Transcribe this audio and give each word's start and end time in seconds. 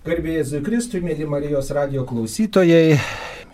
Garbėjai 0.00 0.38
Jėzui 0.38 0.58
Kristui, 0.64 1.02
mėly 1.04 1.26
Marijos 1.28 1.66
radio 1.76 2.06
klausytojai, 2.08 2.94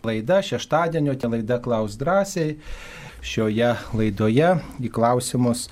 laida 0.06 0.36
šeštadienio, 0.46 1.16
te 1.18 1.26
laida 1.26 1.56
Klaus 1.58 1.96
drąsiai. 1.98 2.52
Šioje 3.26 3.72
laidoje 3.98 4.52
į 4.78 4.90
klausimus 4.94 5.64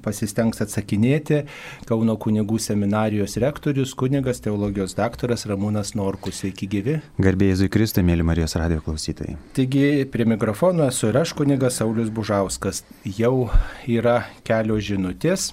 pasistengs 0.00 0.62
atsakinėti 0.64 1.42
Kauno 1.84 2.14
kunigų 2.16 2.56
seminarijos 2.64 3.36
rektorius, 3.44 3.92
kunigas 3.92 4.40
teologijos 4.40 4.96
daktaras 4.96 5.44
Ramūnas 5.50 5.92
Norkus. 6.00 6.38
Sveiki 6.40 6.70
gyvi. 6.72 6.96
Garbėjai 7.20 7.58
Jėzui 7.58 7.68
Kristui, 7.76 8.06
mėly 8.08 8.24
Marijos 8.24 8.56
radio 8.56 8.80
klausytojai. 8.86 9.36
Taigi 9.58 10.08
prie 10.08 10.24
mikrofono 10.32 10.88
esu 10.88 11.10
ir 11.12 11.20
aš 11.20 11.36
kunigas 11.36 11.76
Saulis 11.82 12.08
Bužauskas. 12.08 12.86
Jau 13.04 13.50
yra 13.84 14.22
kelios 14.48 14.88
žinutės 14.88 15.50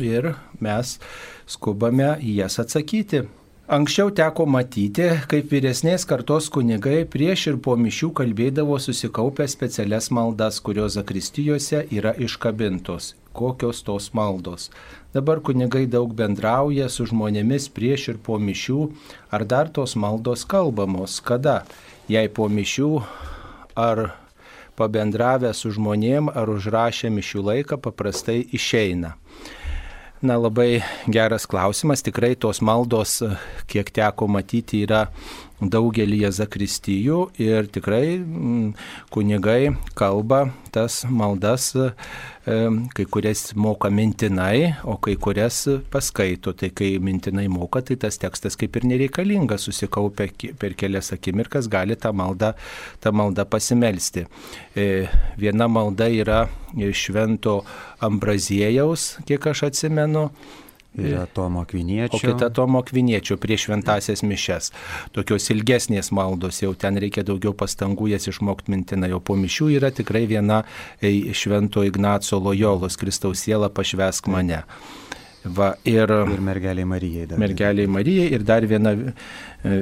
ir 0.00 0.32
mes 0.56 0.96
skubame 1.44 2.14
į 2.16 2.40
jas 2.40 2.56
atsakyti. 2.64 3.26
Anksčiau 3.70 4.10
teko 4.10 4.42
matyti, 4.50 5.04
kaip 5.30 5.52
vyresnės 5.54 6.02
kartos 6.10 6.48
kunigai 6.50 7.04
prieš 7.06 7.44
ir 7.52 7.58
po 7.62 7.76
mišių 7.78 8.08
kalbėdavo 8.18 8.74
susikaupę 8.82 9.46
specialias 9.46 10.10
maldas, 10.10 10.58
kurios 10.58 10.96
zakristijose 10.96 11.84
yra 11.94 12.10
iškabintos. 12.18 13.12
Kokios 13.30 13.84
tos 13.86 14.10
maldos? 14.18 14.66
Dabar 15.14 15.38
kunigai 15.46 15.84
daug 15.86 16.10
bendrauja 16.10 16.88
su 16.90 17.06
žmonėmis 17.06 17.70
prieš 17.70 18.08
ir 18.10 18.18
po 18.18 18.40
mišių, 18.42 18.80
ar 19.30 19.46
dar 19.46 19.70
tos 19.70 19.94
maldos 19.94 20.42
kalbamos, 20.42 21.20
kada? 21.22 21.62
Jei 22.10 22.26
po 22.26 22.50
mišių, 22.50 22.90
ar 23.78 24.08
pabendravę 24.74 25.54
su 25.54 25.70
žmonėm, 25.70 26.34
ar 26.34 26.50
užrašę 26.50 27.14
mišių 27.14 27.46
laiką, 27.52 27.78
paprastai 27.78 28.42
išeina. 28.50 29.14
Na 30.22 30.36
labai 30.38 30.82
geras 31.10 31.48
klausimas. 31.50 32.02
Tikrai 32.06 32.36
tos 32.38 32.60
maldos, 32.62 33.16
kiek 33.66 33.90
teko 33.90 34.28
matyti, 34.30 34.84
yra 34.86 35.08
daugelį 35.70 36.24
zakristijų 36.32 37.18
ir 37.42 37.68
tikrai 37.72 38.18
mm, 38.18 38.74
kunigai 39.12 39.74
kalba 39.98 40.46
tas 40.72 41.02
maldas, 41.04 41.68
kai 42.44 43.04
kurias 43.12 43.52
moka 43.54 43.90
mintinai, 43.92 44.72
o 44.88 44.96
kai 44.96 45.14
kurias 45.20 45.60
paskaito. 45.92 46.54
Tai 46.56 46.70
kai 46.74 46.96
mintinai 47.02 47.44
moka, 47.52 47.82
tai 47.84 47.98
tas 48.00 48.18
tekstas 48.18 48.56
kaip 48.58 48.78
ir 48.80 48.88
nereikalingas, 48.88 49.68
susikaupia 49.68 50.30
per 50.58 50.74
kelias 50.78 51.12
akimirkas, 51.14 51.68
gali 51.70 51.96
tą 52.00 52.14
maldą, 52.16 52.54
tą 53.04 53.12
maldą 53.12 53.44
pasimelsti. 53.44 54.24
E, 54.74 55.06
viena 55.38 55.68
malda 55.68 56.08
yra 56.08 56.46
švento 56.96 57.60
Ambraziejaus, 58.02 59.18
kiek 59.28 59.52
aš 59.52 59.68
atsimenu. 59.68 60.30
Yra 60.98 61.26
Tomo 61.26 61.64
Kviniečio. 61.64 62.16
O 62.16 62.32
kita 62.32 62.50
Tomo 62.50 62.82
Kviniečio 62.82 63.36
prieš 63.40 63.66
šventasias 63.66 64.22
mišes. 64.22 64.72
Tokios 65.16 65.48
ilgesnės 65.54 66.12
maldos, 66.12 66.60
jau 66.62 66.74
ten 66.76 67.00
reikia 67.00 67.24
daugiau 67.24 67.54
pastangų 67.56 68.10
jas 68.12 68.28
išmokti 68.28 68.74
mintinai. 68.74 69.12
O 69.16 69.20
po 69.20 69.36
mišių 69.40 69.70
yra 69.78 69.92
tikrai 69.94 70.26
viena 70.28 70.62
švento 71.00 71.84
Ignaco 71.88 72.42
Lojolos 72.44 73.00
Kristaus 73.00 73.46
siela 73.46 73.72
pašvesk 73.72 74.28
mane. 74.28 74.62
Va, 75.42 75.72
ir, 75.84 76.06
ir 76.06 76.42
mergeliai 76.44 76.86
Marijai. 76.86 77.26
Dar. 77.26 77.38
Mergeliai 77.40 77.88
Marijai 77.90 78.28
ir 78.36 78.44
dar 78.46 78.62
viena 78.68 78.92
e, 78.94 79.78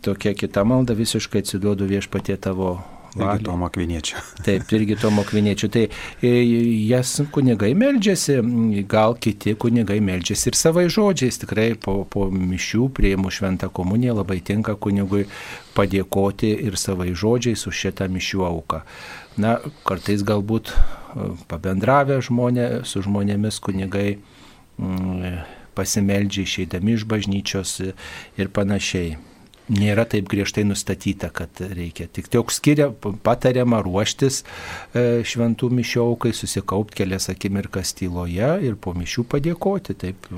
tokia 0.00 0.32
kita 0.32 0.64
malda 0.64 0.96
visiškai 0.96 1.42
atsiduodu 1.44 1.84
viešpatie 1.90 2.38
tavo 2.40 2.78
Irgi 3.16 3.44
Tomo 3.44 3.68
Kviniečio. 3.68 4.18
Taip, 4.44 4.72
irgi 4.72 4.96
Tomo 5.00 5.24
Kviniečio. 5.24 5.68
Tai 5.72 5.84
e, 6.22 6.32
jas 6.88 7.14
kunigai 7.32 7.72
meldžiasi, 7.74 8.38
gal 8.88 9.16
kiti 9.20 9.54
kunigai 9.54 9.98
meldžiasi 10.04 10.50
ir 10.50 10.58
savai 10.58 10.86
žodžiais. 10.92 11.40
Tikrai 11.42 11.68
po, 11.80 11.98
po 12.10 12.28
mišių 12.30 12.90
prieimu 12.96 13.32
šventą 13.32 13.70
komuniją 13.72 14.18
labai 14.20 14.40
tinka 14.44 14.76
kunigui 14.76 15.26
padėkoti 15.76 16.52
ir 16.66 16.78
savai 16.80 17.12
žodžiais 17.16 17.66
už 17.68 17.84
šitą 17.86 18.10
mišių 18.12 18.44
auką. 18.48 18.82
Na, 19.40 19.58
kartais 19.88 20.24
galbūt 20.26 20.72
e, 20.72 21.30
pabendravę 21.50 22.20
žmonė, 22.24 22.68
su 22.88 23.04
žmonėmis 23.04 23.60
kunigai 23.64 24.18
mm, 24.80 25.40
pasimeldžia 25.76 26.44
išeidami 26.46 26.96
iš 26.96 27.08
bažnyčios 27.08 27.78
ir 27.84 28.52
panašiai 28.52 29.16
nėra 29.72 30.06
taip 30.08 30.28
griežtai 30.30 30.64
nustatyta, 30.66 31.30
kad 31.34 31.60
reikia. 31.60 32.06
Tik 32.12 32.30
tiek 32.32 32.52
skiria, 32.54 32.90
patariama 33.26 33.80
ruoštis 33.84 34.42
e, 34.42 35.24
šventų 35.26 35.70
mišiaukai, 35.80 36.34
susikaupti 36.36 37.02
kelias 37.02 37.30
akimirkas 37.32 37.94
tyloje 37.98 38.52
ir 38.66 38.78
po 38.80 38.94
mišių 38.96 39.26
padėkoti. 39.32 39.98
Taip, 39.98 40.30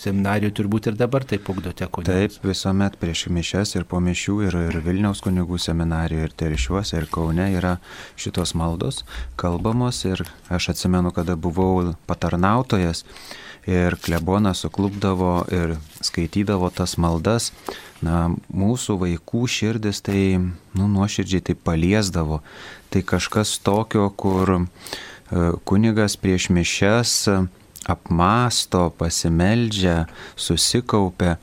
seminarijų 0.00 0.52
turbūt 0.56 0.90
ir 0.90 0.98
dabar 0.98 1.24
taip 1.28 1.48
ugdote 1.50 1.88
kunigų. 1.88 2.12
Taip, 2.12 2.36
visuomet 2.44 2.98
prieš 3.00 3.26
mišes 3.32 3.74
ir 3.78 3.86
po 3.88 4.00
mišių 4.04 4.36
ir, 4.46 4.58
ir 4.68 4.78
Vilniaus 4.84 5.22
kunigų 5.24 5.58
seminarijoje, 5.62 6.28
ir 6.28 6.36
Terišiuose, 6.42 7.00
ir 7.00 7.08
Kaune 7.12 7.48
yra 7.56 7.76
šitos 8.20 8.54
maldos 8.58 9.02
kalbamos 9.40 10.02
ir 10.08 10.22
aš 10.52 10.70
atsimenu, 10.74 11.12
kada 11.16 11.36
buvau 11.40 11.94
patarnautojas 12.08 13.04
ir 13.66 13.96
klebonas 14.02 14.62
suklubdavo 14.62 15.44
ir 15.52 15.76
skaitydavo 16.04 16.70
tas 16.70 16.96
maldas 17.02 17.50
na, 18.04 18.30
mūsų 18.54 18.98
vaikų 19.02 19.44
širdis 19.50 20.02
tai, 20.06 20.38
nu, 20.38 20.88
nuoširdžiai 20.92 21.44
tai 21.50 21.56
paliesdavo. 21.58 22.40
Tai 22.92 23.02
kažkas 23.02 23.56
tokio, 23.66 24.08
kur 24.14 24.56
e, 24.58 24.62
kunigas 25.66 26.18
prieš 26.20 26.50
mišes 26.54 27.16
apmasto, 27.86 28.90
pasimeldžia, 28.98 30.06
susikaupia. 30.34 31.36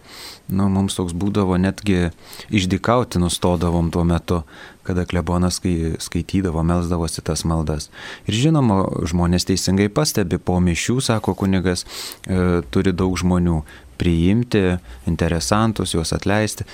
Nu, 0.51 0.67
mums 0.67 0.97
toks 0.99 1.15
būdavo 1.15 1.55
netgi 1.55 2.11
išdikauti 2.51 3.21
nustodavom 3.23 3.89
tuo 3.93 4.03
metu, 4.07 4.41
kada 4.83 5.05
klebonas 5.07 5.61
skaitydavo, 6.03 6.63
melzdavosi 6.63 7.23
tas 7.23 7.45
maldas. 7.47 7.89
Ir 8.27 8.37
žinoma, 8.47 8.83
žmonės 9.07 9.47
teisingai 9.47 9.89
pastebi, 9.93 10.37
po 10.37 10.59
mišių, 10.63 10.99
sako 11.01 11.35
kunigas, 11.39 11.85
e, 12.27 12.61
turi 12.71 12.91
daug 12.91 13.15
žmonių 13.19 13.61
priimti 13.97 14.79
interesantus, 15.07 15.93
juos 15.95 16.13
atleisti, 16.15 16.67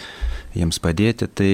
jiems 0.57 0.81
padėti. 0.81 1.29
Tai 1.29 1.51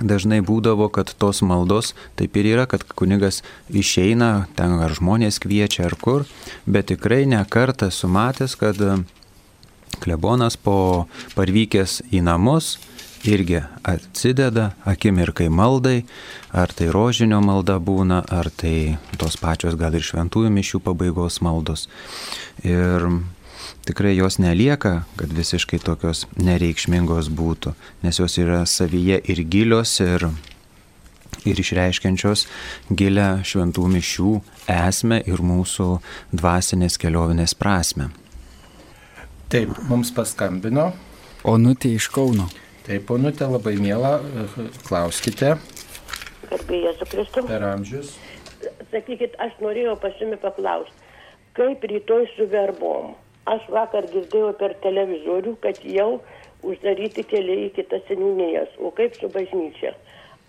dažnai 0.00 0.40
būdavo, 0.40 0.88
kad 0.92 1.12
tos 1.18 1.42
maldos 1.44 1.92
taip 2.16 2.36
ir 2.40 2.48
yra, 2.54 2.66
kad 2.66 2.86
kunigas 2.96 3.42
išeina, 3.68 4.46
ten 4.56 4.78
ar 4.80 4.96
žmonės 4.96 5.40
kviečia 5.44 5.88
ar 5.90 5.98
kur, 6.00 6.24
bet 6.66 6.88
tikrai 6.92 7.24
ne 7.28 7.42
kartą 7.44 7.90
sumatęs, 7.92 8.56
kad 8.56 8.80
klebonas 10.00 10.56
po 10.56 11.06
parvykęs 11.36 12.00
į 12.14 12.24
namus 12.24 12.78
irgi 13.24 13.62
atsideda 13.82 14.72
akimirkai 14.84 15.48
maldai, 15.48 16.04
ar 16.52 16.72
tai 16.72 16.90
rožinio 16.92 17.40
malda 17.44 17.78
būna, 17.80 18.22
ar 18.28 18.50
tai 18.52 18.98
tos 19.18 19.36
pačios 19.40 19.78
gal 19.80 19.96
ir 19.96 20.04
šventųjų 20.04 20.52
mišių 20.52 20.80
pabaigos 20.84 21.40
maldos. 21.44 21.88
Ir 22.64 23.06
tikrai 23.88 24.14
jos 24.16 24.38
nelieka, 24.38 25.04
kad 25.16 25.32
visiškai 25.32 25.80
tokios 25.84 26.24
nereikšmingos 26.36 27.30
būtų, 27.32 27.74
nes 28.04 28.20
jos 28.20 28.38
yra 28.40 28.64
savyje 28.68 29.20
ir 29.24 29.44
gilios, 29.48 29.96
ir, 30.04 30.28
ir 31.44 31.60
išreiškiančios 31.60 32.46
gilę 32.92 33.28
šventų 33.44 33.88
mišių 33.96 34.34
esmę 34.74 35.22
ir 35.28 35.44
mūsų 35.44 35.88
dvasinės 36.32 37.00
keliovinės 37.00 37.56
prasme. 37.56 38.10
Taip, 39.52 39.76
mums 39.88 40.10
paskambino. 40.14 40.92
Onutė 41.44 41.92
iš 41.94 42.08
Kauno. 42.08 42.48
Taip, 42.84 43.10
Onutė 43.10 43.48
labai 43.48 43.74
mėla, 43.80 44.18
klauskite. 44.84 45.54
Garbėjai 46.50 46.94
su 46.98 47.08
Kristu. 47.08 47.44
Per 47.48 47.64
amžius. 47.64 48.14
Sakykit, 48.92 49.36
aš 49.40 49.56
norėjau 49.64 49.96
pasimi 50.00 50.36
paklausti, 50.40 51.12
kaip 51.56 51.84
rytoj 51.88 52.28
su 52.36 52.48
verbom? 52.52 53.14
aš 53.50 53.66
vakar 53.72 54.06
girdėjau 54.12 54.52
per 54.60 54.74
televizorių, 54.84 55.54
kad 55.64 55.80
jau 55.84 56.20
uždaryti 56.64 57.24
keliai 57.28 57.68
į 57.68 57.74
kitas 57.78 58.04
seniūnijas. 58.08 58.76
O 58.80 58.92
kaip 58.96 59.16
su 59.18 59.28
bažnyčia? 59.32 59.92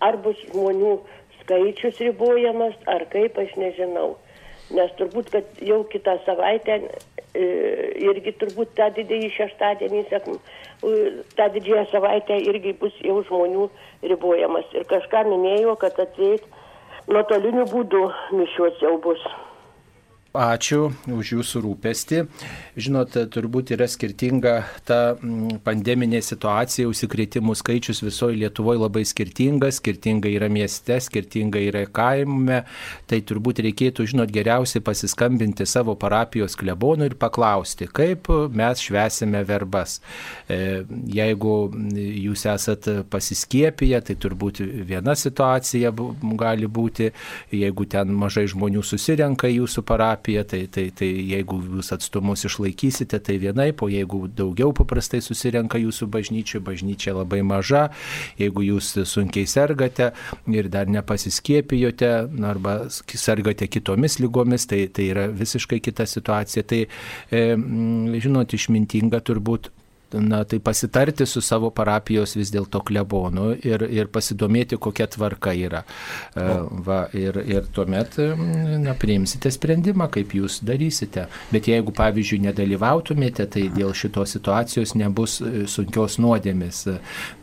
Ar 0.04 0.18
bus 0.24 0.38
žmonių 0.50 0.96
skaičius 1.40 2.00
ribojamas, 2.04 2.76
ar 2.90 3.06
kaip, 3.12 3.38
aš 3.40 3.52
nežinau. 3.60 4.14
Nes 4.76 4.92
turbūt, 4.98 5.30
kad 5.34 5.60
jau 5.62 5.82
kitą 5.92 6.16
savaitę 6.26 6.80
irgi 8.10 8.32
turbūt 8.40 8.74
tą 8.78 8.90
didįjį 8.96 9.30
šeštadienį, 9.36 10.04
sakom, 10.10 10.38
tą 11.38 11.48
didžiąją 11.56 11.86
savaitę 11.92 12.38
irgi 12.50 12.76
bus 12.80 12.94
jau 13.04 13.20
žmonių 13.28 13.68
ribojamas. 14.12 14.68
Ir 14.76 14.86
kažką 14.90 15.26
minėjo, 15.30 15.76
kad 15.80 15.98
atseit 16.06 16.46
nuotoliniu 17.10 17.66
būdu 17.72 18.06
mišiuos 18.36 18.80
jau 18.82 18.96
bus. 19.02 19.22
Ačiū 20.36 20.90
už 21.12 21.32
jūsų 21.36 21.62
rūpestį. 21.64 22.22
Žinot, 22.76 23.16
turbūt 23.32 23.72
yra 23.72 23.86
skirtinga 23.88 24.54
ta 24.88 25.16
mm, 25.16 25.62
pandeminė 25.64 26.20
situacija, 26.24 26.88
užsikrėtimų 26.90 27.56
skaičius 27.56 28.02
visoje 28.04 28.36
Lietuvoje 28.36 28.82
labai 28.82 29.04
skirtingas, 29.08 29.80
skirtingai 29.80 30.34
yra 30.36 30.50
mieste, 30.52 30.98
skirtingai 31.00 31.64
yra 31.70 31.86
kaime. 31.88 32.62
Tai 33.08 33.20
turbūt 33.30 33.62
reikėtų, 33.64 34.06
žinot, 34.12 34.32
geriausiai 34.34 34.84
pasiskambinti 34.84 35.66
savo 35.68 35.96
parapijos 35.98 36.58
klebonui 36.60 37.08
ir 37.10 37.16
paklausti, 37.20 37.88
kaip 37.88 38.28
mes 38.52 38.84
švesime 38.84 39.40
verbas. 39.48 39.98
E, 40.48 40.84
jeigu 41.16 41.56
jūs 41.96 42.44
esat 42.52 42.90
pasiskiepiję, 43.10 44.02
tai 44.04 44.18
turbūt 44.20 44.60
viena 44.60 45.16
situacija 45.16 45.94
gali 46.36 46.68
būti, 46.68 47.10
jeigu 47.56 47.88
ten 47.88 48.12
mažai 48.20 48.46
žmonių 48.52 48.84
susirenka 48.84 49.48
jūsų 49.50 49.86
parapiją, 49.86 50.25
tai, 50.48 50.66
tai, 50.72 50.88
tai 50.96 51.08
jeigu 51.30 51.58
jūs 51.62 51.92
atstumus 51.94 52.44
išlaikysite, 52.48 53.20
tai 53.22 53.38
vienaip, 53.42 53.82
o 53.82 53.88
jeigu 53.92 54.26
daugiau 54.28 54.74
paprastai 54.76 55.22
susirenka 55.24 55.78
jūsų 55.80 56.08
bažnyčioje, 56.12 56.62
bažnyčia 56.66 57.14
labai 57.16 57.42
maža, 57.46 57.86
jeigu 58.40 58.64
jūs 58.66 58.92
sunkiai 59.06 59.46
sergate 59.50 60.10
ir 60.50 60.70
dar 60.72 60.90
nepasiskiepijote, 60.90 62.12
arba 62.50 62.76
sergate 62.90 63.70
kitomis 63.70 64.18
lygomis, 64.22 64.66
tai, 64.70 64.86
tai 64.92 65.10
yra 65.14 65.26
visiškai 65.32 65.80
kita 65.84 66.06
situacija. 66.10 66.66
Tai, 66.66 66.82
e, 67.30 67.46
žinot, 68.22 68.54
išmintinga 68.56 69.22
turbūt 69.26 69.70
na, 70.22 70.42
tai 70.44 70.58
pasitarti 70.62 71.26
su 71.26 71.40
savo 71.44 71.70
parapijos 71.74 72.36
vis 72.38 72.52
dėlto 72.54 72.82
klebonu 72.86 73.52
ir, 73.66 73.86
ir 73.92 74.10
pasidomėti, 74.12 74.78
kokia 74.82 75.08
tvarka 75.12 75.54
yra. 75.56 75.82
E, 76.34 76.46
va, 76.86 77.04
ir, 77.16 77.38
ir 77.46 77.68
tuomet 77.74 78.18
na, 78.82 78.94
priimsite 78.98 79.50
sprendimą, 79.54 80.08
kaip 80.14 80.34
jūs 80.36 80.60
darysite. 80.66 81.26
Bet 81.52 81.70
jeigu, 81.70 81.94
pavyzdžiui, 81.96 82.42
nedalyvautumėte, 82.48 83.48
tai 83.52 83.66
dėl 83.74 83.94
šitos 83.96 84.36
situacijos 84.36 84.96
nebus 84.98 85.38
e, 85.40 85.66
sunkios 85.70 86.18
nuodėmės. 86.22 86.84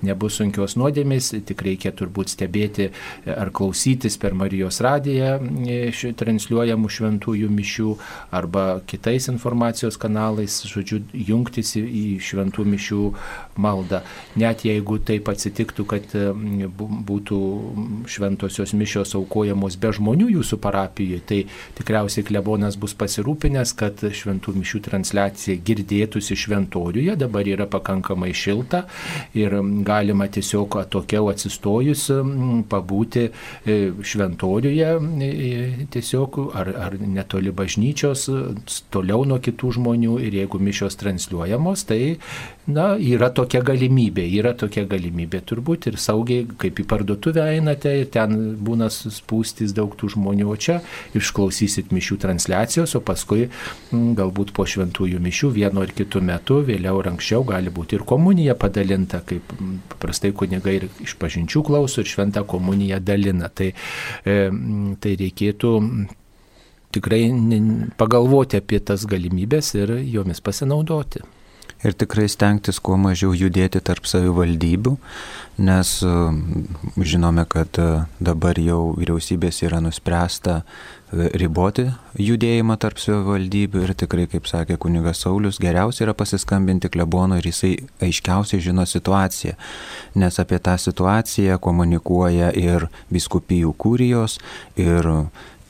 Nebus 0.06 0.40
sunkios 0.42 0.78
nuodėmės, 0.80 1.34
tik 1.48 1.64
reikia 1.66 1.94
turbūt 1.96 2.34
stebėti 2.34 2.90
ar 3.30 3.52
klausytis 3.56 4.18
per 4.20 4.36
Marijos 4.38 4.82
radiją 4.84 5.38
e, 5.68 6.14
transliuojamų 6.20 6.92
šventųjų 6.98 7.50
mišių 7.54 7.94
arba 8.34 8.66
kitais 8.90 9.30
informacijos 9.32 9.98
kanalais, 10.02 10.60
žodžiu, 10.70 11.02
jungtis 11.14 11.76
į 11.80 12.20
šventųjų 12.24 12.63
šventų 12.64 12.72
mišių 12.74 13.14
maldą. 13.58 14.02
Net 14.36 14.66
jeigu 14.66 14.98
taip 15.00 15.30
atsitiktų, 15.30 15.86
kad 15.86 16.04
būtų 17.08 17.40
šventosios 18.08 18.74
mišios 18.74 19.14
aukojamos 19.16 19.78
be 19.78 19.92
žmonių 19.94 20.30
jūsų 20.40 20.58
parapijoje, 20.60 21.22
tai 21.22 21.46
tikriausiai 21.78 22.26
klebonas 22.26 22.78
bus 22.78 22.94
pasirūpinęs, 22.96 23.76
kad 23.76 24.02
šventų 24.02 24.56
mišių 24.58 24.82
transliacija 24.90 25.58
girdėtųsi 25.62 26.36
šventoriuje, 26.36 27.16
dabar 27.16 27.46
yra 27.46 27.68
pakankamai 27.68 28.34
šilta 28.34 28.88
ir 29.34 29.54
galima 29.86 30.28
tiesiog 30.28 30.80
atokiau 30.82 31.30
atsistojus 31.30 32.10
pabūti 32.70 33.28
e, 33.30 33.92
šventoriuje, 34.02 34.90
e, 35.22 35.88
tiesiog 35.94 36.40
ar, 36.58 36.74
ar 36.88 36.98
netoli 36.98 37.54
bažnyčios, 37.54 38.26
toliau 38.94 39.28
nuo 39.28 39.40
kitų 39.44 39.76
žmonių 39.78 40.18
ir 40.26 40.42
jeigu 40.42 40.60
mišios 40.64 40.98
transliuojamos, 40.98 41.86
tai 41.90 42.18
Na, 42.64 42.94
yra 42.96 43.28
tokia 43.36 43.60
galimybė, 43.60 44.24
yra 44.40 44.54
tokia 44.56 44.86
galimybė 44.88 45.42
turbūt 45.44 45.90
ir 45.90 45.98
saugiai, 46.00 46.46
kaip 46.62 46.78
į 46.80 46.86
parduotuvę 46.88 47.44
einate 47.58 47.92
ir 48.00 48.06
ten 48.14 48.54
būna 48.64 48.88
spūstys 48.88 49.74
daug 49.76 49.98
tų 50.00 50.14
žmonių, 50.14 50.48
o 50.48 50.56
čia 50.56 50.78
išklausysit 51.20 51.92
mišių 51.92 52.18
transliacijos, 52.24 52.94
o 52.96 53.02
paskui 53.04 53.50
m, 53.50 53.52
mm, 53.92 54.14
galbūt 54.22 54.56
po 54.56 54.64
šventųjų 54.64 55.20
mišių 55.28 55.52
vienu 55.60 55.84
ar 55.84 55.92
kitu 55.92 56.24
metu, 56.24 56.62
vėliau 56.64 57.04
ar 57.04 57.12
anksčiau 57.12 57.44
gali 57.52 57.74
būti 57.74 58.00
ir 58.00 58.08
komunija 58.08 58.56
padalinta, 58.56 59.20
kaip 59.28 59.52
mm, 59.60 59.76
paprastai 59.92 60.32
kunigai 60.32 60.80
ir 60.80 60.88
iš 61.04 61.18
pažinčių 61.20 61.68
klauso 61.68 62.00
ir 62.00 62.14
šventą 62.16 62.48
komuniją 62.48 63.04
dalina. 63.04 63.52
Tai, 63.52 63.74
e, 64.24 64.40
mm, 64.48 64.98
tai 65.04 65.18
reikėtų 65.20 65.76
tikrai 66.96 67.24
pagalvoti 68.00 68.64
apie 68.64 68.80
tas 68.80 69.04
galimybės 69.04 69.76
ir 69.76 69.98
jomis 70.00 70.40
pasinaudoti 70.40 71.28
ir 71.84 71.96
tikrai 72.00 72.30
stengtis 72.32 72.80
kuo 72.84 72.98
mažiau 73.00 73.34
judėti 73.36 73.82
tarp 73.84 74.08
savivaldybių, 74.08 74.96
nes 75.64 75.92
e, 76.08 76.14
žinome, 77.04 77.46
kad 77.50 77.80
e, 77.82 77.88
dabar 78.24 78.60
jau 78.62 78.94
vyriausybės 78.98 79.62
yra 79.68 79.82
nuspręsta 79.84 80.62
e, 80.64 81.28
riboti 81.38 81.86
judėjimą 82.18 82.78
tarp 82.82 83.02
savivaldybių 83.04 83.84
ir 83.86 83.96
tikrai, 84.00 84.28
kaip 84.32 84.48
sakė 84.50 84.80
kunigas 84.82 85.22
Saulis, 85.26 85.60
geriausia 85.62 86.08
yra 86.08 86.18
pasiskambinti 86.18 86.92
klebono 86.94 87.38
ir 87.40 87.50
jisai 87.52 87.76
aiškiausiai 88.04 88.64
žino 88.64 88.88
situaciją, 88.90 89.58
nes 90.24 90.40
apie 90.42 90.62
tą 90.64 90.78
situaciją 90.82 91.60
komunikuoja 91.64 92.54
ir 92.58 92.88
biskupijų 93.14 93.76
kūrijos, 93.78 94.40
ir 94.80 95.12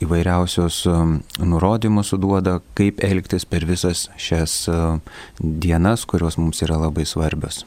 įvairiausios 0.02 0.80
um, 0.90 1.18
nurodymus 1.38 2.10
suduoda, 2.12 2.58
kaip 2.78 3.02
elgtis 3.04 3.46
per 3.46 3.66
visas 3.68 4.08
šias 4.20 4.64
um, 4.72 5.00
dienas, 5.38 6.06
kurios 6.08 6.38
mums 6.40 6.62
yra 6.66 6.78
labai 6.80 7.06
svarbios. 7.06 7.62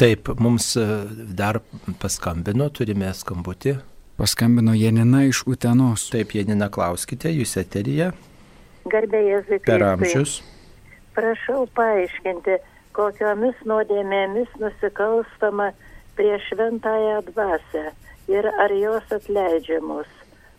Taip, 0.00 0.32
mums 0.42 0.74
uh, 0.80 1.06
dar 1.36 1.60
paskambino, 2.02 2.68
turime 2.74 3.12
skambutį. 3.16 3.78
Paskambino 4.20 4.74
Janina 4.76 5.24
iš 5.24 5.44
Utenos. 5.48 6.08
Taip, 6.12 6.34
Janina, 6.36 6.68
klauskite, 6.72 7.32
jūs 7.32 7.56
eterija. 7.60 8.12
Garbėjai 8.92 9.40
Zikrai. 9.48 9.66
Per 9.68 9.86
amžius. 9.86 10.40
Prašau 11.16 11.66
paaiškinti, 11.76 12.58
kokiomis 12.96 13.58
nuodėmėmis 13.68 14.52
nusikalstama 14.60 15.70
prieš 16.16 16.50
šventąją 16.52 17.20
dvasę 17.30 17.84
ir 18.32 18.48
ar 18.64 18.74
jos 18.76 19.14
atleidžiamos. 19.16 20.08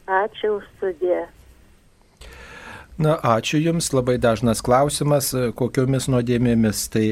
Ačiū 0.07 0.59
studiją. 0.75 1.25
Na, 2.97 3.15
ačiū 3.17 3.57
Jums, 3.57 3.89
labai 3.93 4.19
dažnas 4.21 4.61
klausimas, 4.61 5.31
kokiomis 5.57 6.09
nuodėmėmis. 6.11 6.83
Tai 6.93 7.05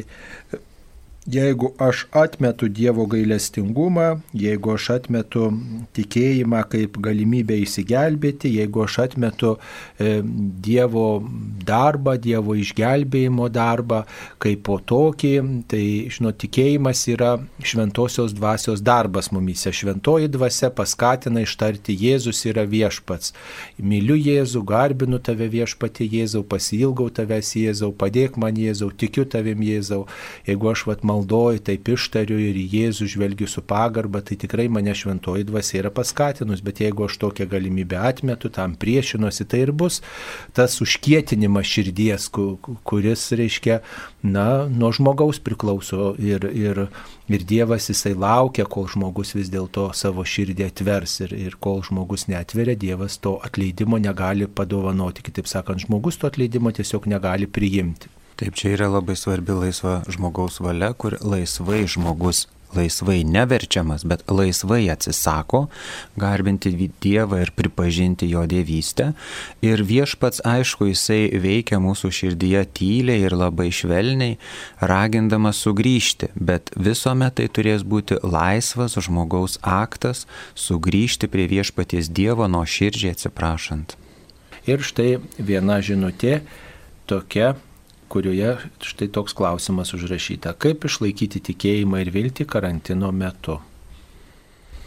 Jeigu 1.25 1.73
aš 1.77 2.07
atmetu 2.11 2.65
Dievo 2.67 3.05
gailestingumą, 3.05 4.23
jeigu 4.33 4.71
aš 4.73 4.87
atmetu 4.95 5.51
tikėjimą 5.93 6.63
kaip 6.71 6.95
galimybę 6.97 7.59
įsigelbėti, 7.61 8.49
jeigu 8.55 8.81
aš 8.87 8.95
atmetu 9.03 9.51
e, 10.01 10.23
Dievo 10.65 11.21
darbą, 11.61 12.15
Dievo 12.17 12.55
išgelbėjimo 12.57 13.51
darbą 13.53 13.99
kaip 14.41 14.63
po 14.65 14.79
tokį, 14.81 15.35
tai, 15.69 15.83
žinot, 16.09 16.39
tikėjimas 16.41 17.03
yra 17.13 17.35
šventosios 17.61 18.33
dvasios 18.33 18.81
darbas 18.81 19.29
mumise. 19.29 19.69
Šventoji 19.69 20.31
dvasia 20.33 20.71
paskatina 20.73 21.45
ištarti 21.45 21.99
Jėzus 22.01 22.41
yra 22.49 22.65
viešpats. 22.65 23.35
Myliu 23.77 24.17
Jėzų, 24.17 24.65
garbinu 24.65 25.21
tave 25.21 25.51
viešpatį 25.53 26.09
Jėzau, 26.17 26.41
pasilgau 26.41 27.11
tavęs 27.13 27.53
Jėzau, 27.61 27.93
padėk 27.93 28.41
man 28.41 28.57
Jėzau, 28.57 28.89
tikiu 28.89 29.29
tavim 29.29 29.61
Jėzau. 29.69 30.07
Jeigu 30.49 30.73
aš 30.73 30.87
vat 30.89 31.05
maldoju, 31.11 31.59
taip 31.67 31.91
ištariu 31.91 32.39
ir 32.39 32.57
į 32.57 32.65
Jėzų 32.75 33.07
žvelgiu 33.15 33.47
su 33.49 33.63
pagarba, 33.65 34.21
tai 34.25 34.37
tikrai 34.39 34.67
mane 34.71 34.93
šventoji 34.95 35.45
dvasia 35.49 35.81
yra 35.83 35.91
paskatinus, 35.93 36.63
bet 36.63 36.81
jeigu 36.83 37.05
aš 37.07 37.17
tokią 37.21 37.47
galimybę 37.51 37.99
atmetu, 37.99 38.51
tam 38.53 38.75
priešinuosi, 38.79 39.47
tai 39.51 39.65
ir 39.65 39.73
bus 39.75 40.01
tas 40.55 40.77
užkietinimas 40.83 41.67
širdies, 41.67 42.29
kuris, 42.87 43.27
reiškia, 43.37 43.81
na, 44.23 44.65
nuo 44.69 44.91
žmogaus 44.95 45.41
priklauso 45.43 46.13
ir, 46.19 46.47
ir, 46.55 46.85
ir 47.31 47.45
Dievas 47.47 47.89
jisai 47.91 48.13
laukia, 48.15 48.65
kol 48.69 48.87
žmogus 48.91 49.35
vis 49.37 49.51
dėlto 49.51 49.89
savo 49.97 50.25
širdį 50.27 50.69
atvers 50.69 51.19
ir, 51.25 51.35
ir 51.49 51.59
kol 51.59 51.83
žmogus 51.85 52.27
netveria, 52.31 52.77
Dievas 52.77 53.19
to 53.21 53.37
atleidimo 53.43 53.99
negali 54.01 54.47
padovanoti. 54.47 55.25
Kitaip 55.25 55.49
sakant, 55.51 55.85
žmogus 55.85 56.21
to 56.21 56.29
atleidimo 56.29 56.73
tiesiog 56.75 57.09
negali 57.11 57.49
priimti. 57.49 58.20
Taip, 58.39 58.55
čia 58.57 58.75
yra 58.77 58.87
labai 58.91 59.17
svarbi 59.19 59.53
laisva 59.57 60.01
žmogaus 60.09 60.61
valia, 60.63 60.93
kur 60.93 61.17
laisvai 61.21 61.83
žmogus 61.89 62.47
laisvai 62.75 63.23
neverčiamas, 63.23 64.03
bet 64.07 64.23
laisvai 64.31 64.89
atsisako 64.91 65.67
garbinti 66.15 66.71
Dievą 67.01 67.41
ir 67.41 67.51
pripažinti 67.55 68.29
jo 68.29 68.43
dievystę. 68.47 69.11
Ir 69.61 69.83
viešpats, 69.83 70.41
aišku, 70.47 70.87
jisai 70.91 71.31
veikia 71.41 71.81
mūsų 71.81 72.11
širdyje 72.15 72.63
tyliai 72.77 73.25
ir 73.25 73.35
labai 73.35 73.69
švelniai, 73.73 74.37
ragindamas 74.79 75.61
sugrįžti, 75.65 76.31
bet 76.35 76.71
visuomet 76.75 77.39
tai 77.39 77.47
turės 77.49 77.83
būti 77.83 78.19
laisvas 78.23 78.97
žmogaus 78.99 79.57
aktas 79.61 80.25
sugrįžti 80.55 81.29
prie 81.31 81.47
viešpaties 81.51 82.11
Dievo 82.11 82.47
nuo 82.47 82.63
širdžiai 82.65 83.15
atsiprašant. 83.15 83.97
Ir 84.69 84.83
štai 84.85 85.17
viena 85.41 85.79
žinutė 85.81 86.41
tokia 87.09 87.55
kurioje 88.11 88.57
štai 88.83 89.07
toks 89.15 89.35
klausimas 89.37 89.95
užrašyta. 89.95 90.57
Kaip 90.59 90.87
išlaikyti 90.89 91.43
tikėjimą 91.51 92.03
ir 92.03 92.15
viltį 92.15 92.49
karantino 92.51 93.11
metu? 93.15 93.61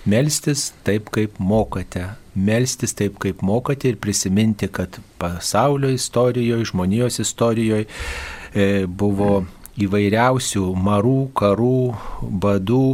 melstis 0.04 0.72
taip, 0.84 1.08
kaip 1.14 1.38
mokate. 1.40 2.08
Melstis 2.34 2.94
taip, 2.96 3.18
kaip 3.22 3.42
mokate 3.42 3.92
ir 3.92 3.98
prisiminti, 4.00 4.68
kad 4.68 4.98
pasaulio 5.18 5.90
istorijoje, 5.94 6.64
žmonijos 6.72 7.20
istorijoje 7.22 7.86
e, 8.54 8.86
buvo 8.86 9.44
įvairiausių 9.80 10.68
marų, 10.78 11.18
karų, 11.34 11.78
badų, 12.22 12.84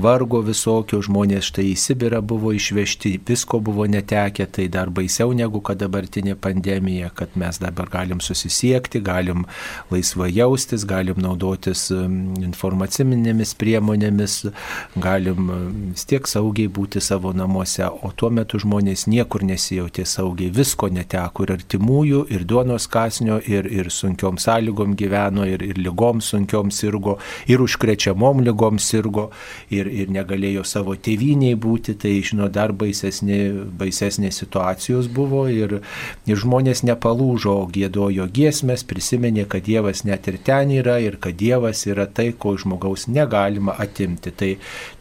vargo 0.00 0.40
visokio 0.44 1.00
žmonės 1.04 1.50
štai 1.50 1.66
į 1.70 1.76
Sibirą 1.78 2.20
buvo 2.24 2.52
išvežti, 2.56 3.12
visko 3.28 3.60
buvo 3.64 3.84
netekę, 3.90 4.46
tai 4.48 4.66
dar 4.72 4.90
baisiau 4.94 5.32
negu 5.36 5.60
kad 5.64 5.80
dabartinė 5.80 6.36
pandemija, 6.40 7.10
kad 7.14 7.36
mes 7.40 7.60
dabar 7.60 7.90
galim 7.92 8.20
susisiekti, 8.24 9.02
galim 9.04 9.44
laisvai 9.92 10.30
jaustis, 10.32 10.86
galim 10.88 11.20
naudotis 11.20 11.88
informaciminėmis 11.92 13.54
priemonėmis, 13.60 14.36
galim 14.96 15.52
vis 15.92 16.06
tiek 16.08 16.28
saugiai 16.28 16.70
būti 16.72 17.02
savo 17.04 17.34
namuose, 17.36 17.84
o 17.86 18.12
tuo 18.16 18.32
metu 18.34 18.60
žmonės 18.62 19.06
niekur 19.10 19.44
nesijautė 19.46 20.06
saugiai, 20.08 20.52
visko 20.54 20.88
neteko 20.92 21.46
ir 21.46 21.54
artimųjų, 21.58 22.24
ir 22.32 22.46
duonos 22.48 22.88
kasnio, 22.90 23.40
ir, 23.44 23.68
ir 23.68 23.92
sunkiom 23.92 24.40
sąlygom 24.40 24.96
gyveno, 24.98 25.46
ir, 25.48 25.64
ir 25.66 25.80
lygom 25.80 26.24
sunkiom 26.24 26.72
sirgo, 26.74 27.18
ir 27.50 27.62
užkrečiamom 27.64 28.44
lygom 28.46 28.80
sirgo, 28.80 29.28
ir, 29.70 29.89
ir 29.90 30.10
negalėjo 30.12 30.64
savo 30.68 30.94
tėviniai 30.96 31.56
būti, 31.58 31.96
tai, 32.00 32.16
žinot, 32.24 32.52
dar 32.54 32.72
baisesnė, 32.76 33.40
baisesnė 33.80 34.30
situacijos 34.34 35.08
buvo 35.12 35.46
ir, 35.50 35.80
ir 36.26 36.40
žmonės 36.40 36.84
nepalūžo, 36.86 37.56
gėdojo 37.74 38.28
giesmės, 38.30 38.84
prisiminė, 38.86 39.46
kad 39.50 39.66
Dievas 39.66 40.04
net 40.08 40.28
ir 40.30 40.38
ten 40.46 40.72
yra 40.74 40.98
ir 41.02 41.18
kad 41.22 41.36
Dievas 41.40 41.84
yra 41.90 42.06
tai, 42.06 42.30
ko 42.32 42.54
žmogaus 42.58 43.06
negalima 43.10 43.74
atimti. 43.78 44.32
Tai 44.32 44.50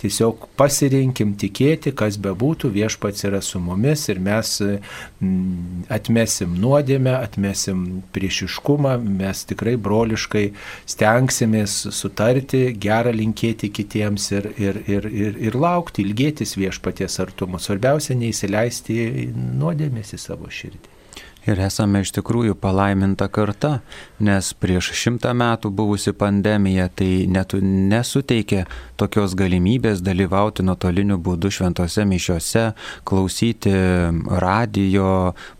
tiesiog 0.01 0.49
pasirinkim 0.59 1.35
tikėti, 1.39 1.93
kas 1.97 2.19
bebūtų, 2.21 2.71
viešpats 2.75 3.25
yra 3.29 3.41
su 3.45 3.61
mumis 3.63 4.07
ir 4.11 4.21
mes 4.23 4.55
mm, 4.61 5.85
atmesim 5.93 6.55
nuodėmę, 6.59 7.15
atmesim 7.19 7.85
priešiškumą, 8.15 8.97
mes 9.19 9.45
tikrai 9.49 9.75
broliškai 9.79 10.45
stengsimės 10.89 11.79
sutarti, 11.95 12.69
gerą 12.79 13.13
linkėti 13.15 13.71
kitiems 13.73 14.29
ir, 14.35 14.49
ir, 14.59 14.78
ir, 14.87 15.09
ir, 15.09 15.35
ir 15.49 15.57
laukti, 15.59 16.05
ilgėtis 16.05 16.55
viešpaties 16.59 17.19
artumo. 17.23 17.59
Svarbiausia, 17.59 18.17
neįsileisti 18.19 19.29
nuodėmės 19.33 20.15
į 20.15 20.23
savo 20.29 20.49
širdį. 20.53 20.99
Ir 21.47 21.59
esame 21.63 22.01
iš 22.03 22.11
tikrųjų 22.17 22.57
palaiminta 22.59 23.29
karta, 23.31 23.79
nes 24.19 24.49
prieš 24.59 24.91
šimtą 24.99 25.31
metų 25.39 25.71
buvusi 25.71 26.11
pandemija 26.13 26.89
tai 26.91 27.29
net 27.31 27.55
nesuteikė 27.63 28.65
tokios 28.99 29.37
galimybės 29.39 30.03
dalyvauti 30.03 30.65
nuotoliniu 30.67 31.15
būdu 31.23 31.49
šventose 31.55 32.03
mišiuose, 32.05 32.65
klausyti 33.07 33.73
radio, 34.43 35.13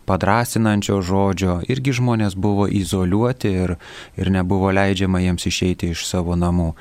padrasinančio 0.06 1.00
žodžio. 1.00 1.58
Irgi 1.72 1.96
žmonės 1.96 2.36
buvo 2.36 2.68
izoliuoti 2.68 3.54
ir, 3.64 3.78
ir 4.20 4.30
nebuvo 4.36 4.70
leidžiama 4.76 5.24
jiems 5.24 5.48
išeiti 5.48 5.94
iš 5.94 6.04
savo 6.12 6.36
namų. 6.36 6.74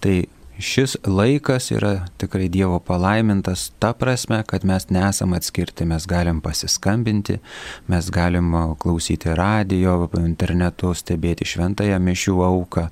Tai 0.00 0.16
šis 0.58 0.96
laikas 1.06 1.70
yra 1.70 2.06
tikrai 2.16 2.48
Dievo 2.48 2.78
palaimintas 2.80 3.72
ta 3.78 3.92
prasme, 3.92 4.42
kad 4.46 4.64
mes 4.64 4.88
nesam 4.90 5.32
atskirti, 5.36 5.84
mes 5.84 6.06
galim 6.06 6.40
pasiskambinti, 6.40 7.38
mes 7.86 8.10
galim 8.10 8.54
klausyti 8.78 9.34
radio, 9.36 10.08
internetu, 10.20 10.94
stebėti 10.94 11.44
šventąją 11.48 11.98
mišių 12.00 12.36
auką. 12.48 12.86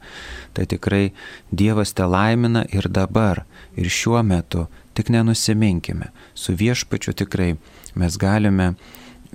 Tai 0.55 0.67
tikrai 0.71 1.13
Dievas 1.51 1.95
te 1.97 2.05
laimina 2.05 2.65
ir 2.73 2.89
dabar, 2.89 3.45
ir 3.77 3.89
šiuo 3.89 4.23
metu, 4.23 4.67
tik 4.95 5.11
nenusiminkime. 5.11 6.11
Su 6.35 6.55
viešpačiu 6.55 7.17
tikrai 7.17 7.55
mes 7.95 8.19
galime 8.19 8.75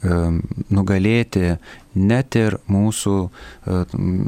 nugalėti 0.02 1.58
net 2.00 2.36
ir 2.40 2.58
mūsų 2.72 3.16
e, 3.28 3.80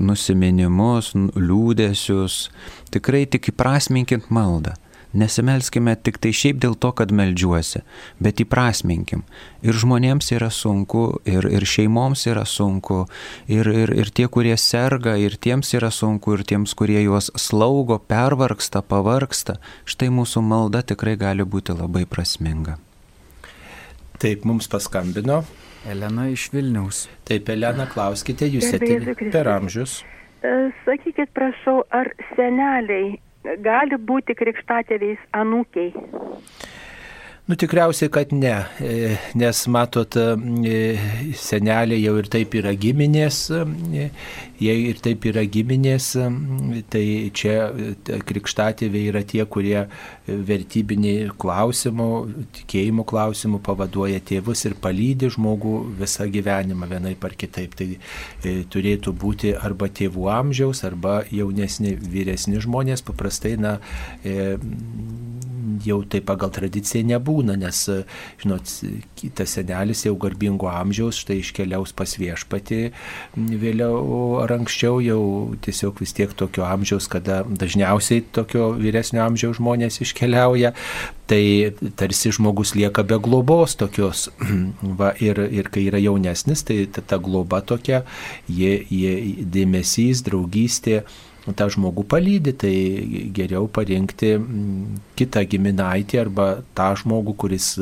nusiminimus, 0.10 1.13
liūdėsius. 1.16 2.46
Tikrai 2.92 3.25
tik 3.32 3.51
įprasminkint 3.54 4.32
maldą. 4.34 4.75
Nesimelskime 5.12 5.98
tik 6.00 6.22
tai 6.24 6.32
šiaip 6.32 6.60
dėl 6.63 6.78
to, 6.80 6.94
kad 6.96 7.10
melžiuosi, 7.12 7.82
bet 8.24 8.40
įprasminkim. 8.40 9.25
Ir 9.60 9.75
žmonėms 9.75 10.32
yra 10.32 10.48
sunku, 10.56 11.20
ir, 11.28 11.48
ir 11.51 11.66
šeimoms 11.68 12.24
yra 12.32 12.46
sunku, 12.48 13.01
ir, 13.51 13.68
ir, 13.68 13.92
ir 13.92 14.12
tie, 14.16 14.30
kurie 14.32 14.56
serga, 14.56 15.18
ir 15.20 15.36
tiems 15.36 15.74
yra 15.75 15.92
sunku, 15.92 16.38
ir 16.38 16.46
tiems, 16.48 16.75
kurie 16.80 17.01
juos 17.04 17.28
slaugo, 17.36 18.00
pervarksta, 18.00 18.80
pavarksta. 18.88 19.60
Štai 19.84 20.08
mūsų 20.16 20.46
malda 20.48 20.86
tikrai 20.94 21.18
gali 21.20 21.44
būti 21.44 21.75
labai 21.75 22.08
prasminga. 22.08 22.80
Taip, 24.22 24.44
mums 24.46 24.70
paskambino 24.70 25.42
Elena 25.90 26.28
iš 26.30 26.51
Vilniaus. 26.54 27.08
Taip, 27.25 27.50
Elena, 27.50 27.88
klauskite, 27.90 28.46
jūs 28.46 28.68
esate 28.70 29.16
per 29.34 29.50
amžius. 29.50 30.01
E, 30.46 30.51
sakykit, 30.86 31.32
prašau, 31.38 31.82
ar 31.90 32.12
seneliai 32.36 33.16
gali 33.66 33.98
būti 33.98 34.38
krikštatėviais 34.38 35.22
anūkiai? 35.38 35.90
Nu 37.50 37.58
tikriausiai, 37.58 38.12
kad 38.13 38.30
ne, 38.38 38.54
e, 38.80 39.16
nes 39.42 39.63
matot, 39.74 40.16
e, 40.16 40.78
seneliai 41.36 42.04
jau 42.04 42.13
ir 42.22 42.30
taip 42.32 42.54
yra 42.62 42.75
giminės, 42.78 43.48
e, 44.62 44.65
jie 44.65 44.75
ir 44.91 45.00
taip 45.03 45.25
yra 45.30 45.44
giminės, 45.50 46.12
tai 46.94 47.03
čia 47.38 47.72
krikštatėviai 48.30 49.10
yra 49.12 49.24
tie, 49.27 49.44
kurie 49.50 49.88
vertybinį 50.27 51.15
klausimų, 51.41 52.10
tikėjimo 52.60 53.06
klausimų 53.10 53.62
pavaduoja 53.65 54.22
tėvus 54.32 54.65
ir 54.70 54.77
palydi 54.82 55.32
žmogų 55.34 55.75
visą 56.01 56.27
gyvenimą 56.32 56.89
vienai 56.91 57.15
par 57.20 57.36
kitaip. 57.39 57.75
Tai 57.77 58.56
turėtų 58.74 59.15
būti 59.18 59.56
arba 59.58 59.89
tėvų 59.89 60.30
amžiaus, 60.34 60.84
arba 60.88 61.22
jaunesni, 61.32 61.96
vyresni 61.96 62.62
žmonės, 62.62 63.03
paprastai, 63.08 63.58
na, 63.62 63.77
jau 65.86 66.01
tai 66.10 66.22
pagal 66.25 66.51
tradiciją 66.53 67.06
nebūna, 67.12 67.56
nes, 67.60 67.80
žinot, 68.41 68.74
tas 69.38 69.56
senelis 69.58 70.06
jau 70.06 70.13
garbingo 70.22 70.70
amžiaus, 70.72 71.20
štai 71.24 71.39
iškeliaus 71.41 71.94
pas 71.98 72.15
viešpati 72.20 72.82
vėliau 73.36 74.41
ar 74.44 74.50
anksčiau 74.55 75.00
jau 75.03 75.22
tiesiog 75.63 76.01
vis 76.03 76.13
tiek 76.17 76.34
tokio 76.38 76.65
amžiaus, 76.67 77.08
kada 77.12 77.41
dažniausiai 77.46 78.24
tokio 78.36 78.72
vyresnio 78.77 79.24
amžiaus 79.25 79.60
žmonės 79.60 80.01
iškeliauja, 80.05 80.74
tai 81.31 81.43
tarsi 82.00 82.34
žmogus 82.36 82.75
lieka 82.75 83.05
be 83.08 83.20
globos 83.24 83.77
tokios. 83.79 84.27
Va, 85.00 85.13
ir, 85.24 85.39
ir 85.51 85.72
kai 85.74 85.88
yra 85.89 86.01
jaunesnis, 86.03 86.65
tai 86.67 86.84
ta, 86.91 87.03
ta 87.03 87.22
globa 87.22 87.62
tokia, 87.65 88.03
jie, 88.48 88.77
jie 88.91 89.43
dėmesys, 89.46 90.25
draugystė 90.27 91.03
tą 91.57 91.67
žmogų 91.74 92.03
palydį, 92.12 92.53
tai 92.62 92.74
geriau 93.33 93.65
parinkti 93.74 94.36
mm, 94.38 95.00
kitą 95.17 95.43
giminaitį 95.50 96.21
arba 96.21 96.48
tą 96.77 96.91
žmogų, 97.01 97.36
kuris 97.45 97.74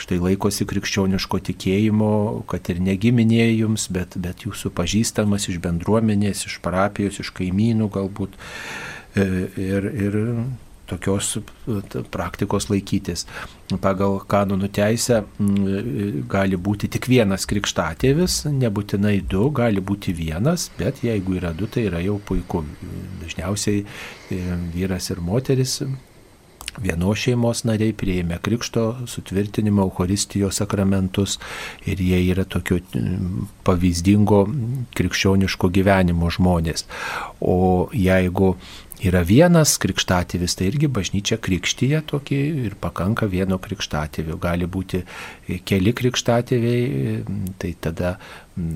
štai 0.00 0.20
laikosi 0.22 0.66
krikščioniško 0.70 1.42
tikėjimo, 1.50 2.12
kad 2.50 2.70
ir 2.70 2.82
negiminė 2.86 3.48
jums, 3.48 3.88
bet, 3.92 4.14
bet 4.20 4.46
jūsų 4.46 4.72
pažįstamas 4.78 5.48
iš 5.50 5.58
bendruomenės, 5.64 6.46
iš 6.46 6.60
parapijos, 6.64 7.20
iš 7.24 7.34
kaimynų 7.36 7.90
galbūt. 7.98 8.38
E, 9.18 9.26
ir, 9.58 9.90
ir 9.90 10.20
tokios 10.90 11.36
praktikos 12.12 12.68
laikytis. 12.70 13.26
Pagal 13.82 14.18
kanonų 14.30 14.70
teisę 14.74 15.22
gali 16.30 16.58
būti 16.58 16.90
tik 16.90 17.06
vienas 17.10 17.46
krikštatėvis, 17.50 18.42
nebūtinai 18.50 19.20
du, 19.22 19.46
gali 19.54 19.82
būti 19.82 20.14
vienas, 20.16 20.68
bet 20.78 21.04
jeigu 21.06 21.38
yra 21.38 21.54
du, 21.56 21.70
tai 21.70 21.86
yra 21.88 22.02
jau 22.02 22.18
puiku. 22.18 22.64
Dažniausiai 23.22 23.84
e, 23.84 24.40
vyras 24.74 25.10
ir 25.12 25.20
moteris 25.22 25.78
vienos 26.80 27.20
šeimos 27.22 27.64
nariai 27.68 27.94
prieėmė 27.96 28.40
krikšto 28.44 28.84
sutvirtinimo 29.10 29.86
Eucharistijos 29.88 30.60
sakramentus 30.62 31.38
ir 31.88 32.00
jie 32.00 32.20
yra 32.32 32.46
tokio 32.48 32.80
pavyzdingo 33.66 34.44
krikščioniško 34.96 35.70
gyvenimo 35.74 36.30
žmonės. 36.32 36.86
O 37.40 37.88
jeigu 37.96 38.54
yra 39.00 39.22
vienas 39.24 39.76
krikštatėvis, 39.80 40.56
tai 40.58 40.68
irgi 40.70 40.90
bažnyčia 40.92 41.38
krikštyje 41.40 42.02
tokį 42.10 42.40
ir 42.66 42.76
pakanka 42.80 43.28
vieno 43.30 43.60
krikštatėvio. 43.62 44.36
Gali 44.40 44.68
būti 44.68 45.02
keli 45.68 45.94
krikštatėviai, 45.96 47.22
tai 47.60 47.72
tada 47.80 48.16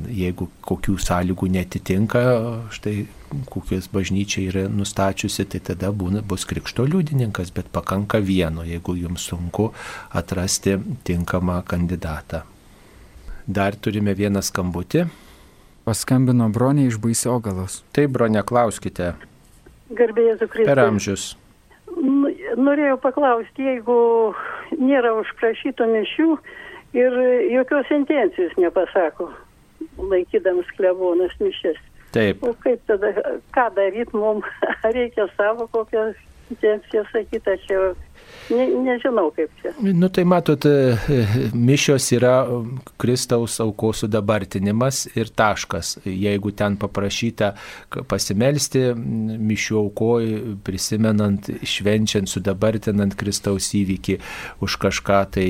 jeigu 0.08 0.48
kokių 0.64 0.96
sąlygų 1.02 1.50
netitinka, 1.58 2.24
štai 2.72 3.04
kokias 3.50 3.88
bažnyčia 3.92 4.46
yra 4.48 4.64
nustačiusi, 4.68 5.46
tai 5.50 5.60
tada 5.60 5.90
būna, 5.92 6.22
bus 6.22 6.46
krikšto 6.48 6.86
liudininkas, 6.88 7.52
bet 7.54 7.70
pakanka 7.72 8.18
vieno, 8.18 8.64
jeigu 8.66 8.96
jums 8.98 9.26
sunku 9.30 9.70
atrasti 10.14 10.78
tinkamą 11.04 11.62
kandidatą. 11.68 12.44
Dar 13.46 13.76
turime 13.76 14.14
vieną 14.16 14.40
skambutį. 14.40 15.04
Paskambino 15.84 16.48
bronė 16.48 16.86
iš 16.88 16.96
Baisiogalos. 16.96 17.82
Taip, 17.92 18.14
bronė, 18.14 18.40
klauskite. 18.48 19.12
Garbėjai 19.92 20.38
Zukristai. 20.40 20.68
Per 20.70 20.80
amžius. 20.80 21.34
Norėjau 22.56 22.96
paklausti, 23.02 23.66
jeigu 23.66 23.96
nėra 24.80 25.12
užprašytų 25.20 25.88
mišių 25.90 26.28
ir 26.96 27.18
jokios 27.52 27.90
intencijos 27.92 28.54
nepasako, 28.56 29.28
laikydamas 29.98 30.70
klebonas 30.78 31.34
mišes. 31.42 31.76
Taip. 32.14 32.42
O 32.46 32.54
kaip 32.62 32.82
tada, 32.88 33.10
ką 33.56 33.66
daryti 33.76 34.16
mums, 34.16 34.46
reikia 34.96 35.26
savo 35.36 35.66
kokią 35.74 36.12
intenciją 36.54 37.04
sakyti, 37.12 37.58
čia 37.66 37.80
Ne, 38.52 38.66
nežinau 38.84 39.30
kaip 39.32 39.52
čia. 39.60 39.72
Nu 39.80 40.08
tai 40.12 40.24
matot, 40.28 40.64
e, 40.68 40.92
mišios 41.56 42.10
yra 42.12 42.34
Kristaus 43.00 43.56
aukos 43.62 44.02
sudabartinimas 44.04 45.06
ir 45.16 45.30
taškas. 45.32 45.98
Jeigu 46.04 46.52
ten 46.52 46.76
paprašyta 46.80 47.54
pasimelsti 48.10 48.82
mišių 48.94 49.78
aukoj, 49.80 50.28
prisimenant, 50.66 51.48
švenčiant, 51.64 52.28
sudabartinant 52.28 53.16
Kristaus 53.16 53.70
įvykį 53.78 54.18
už 54.64 54.76
kažką, 54.84 55.22
tai, 55.38 55.48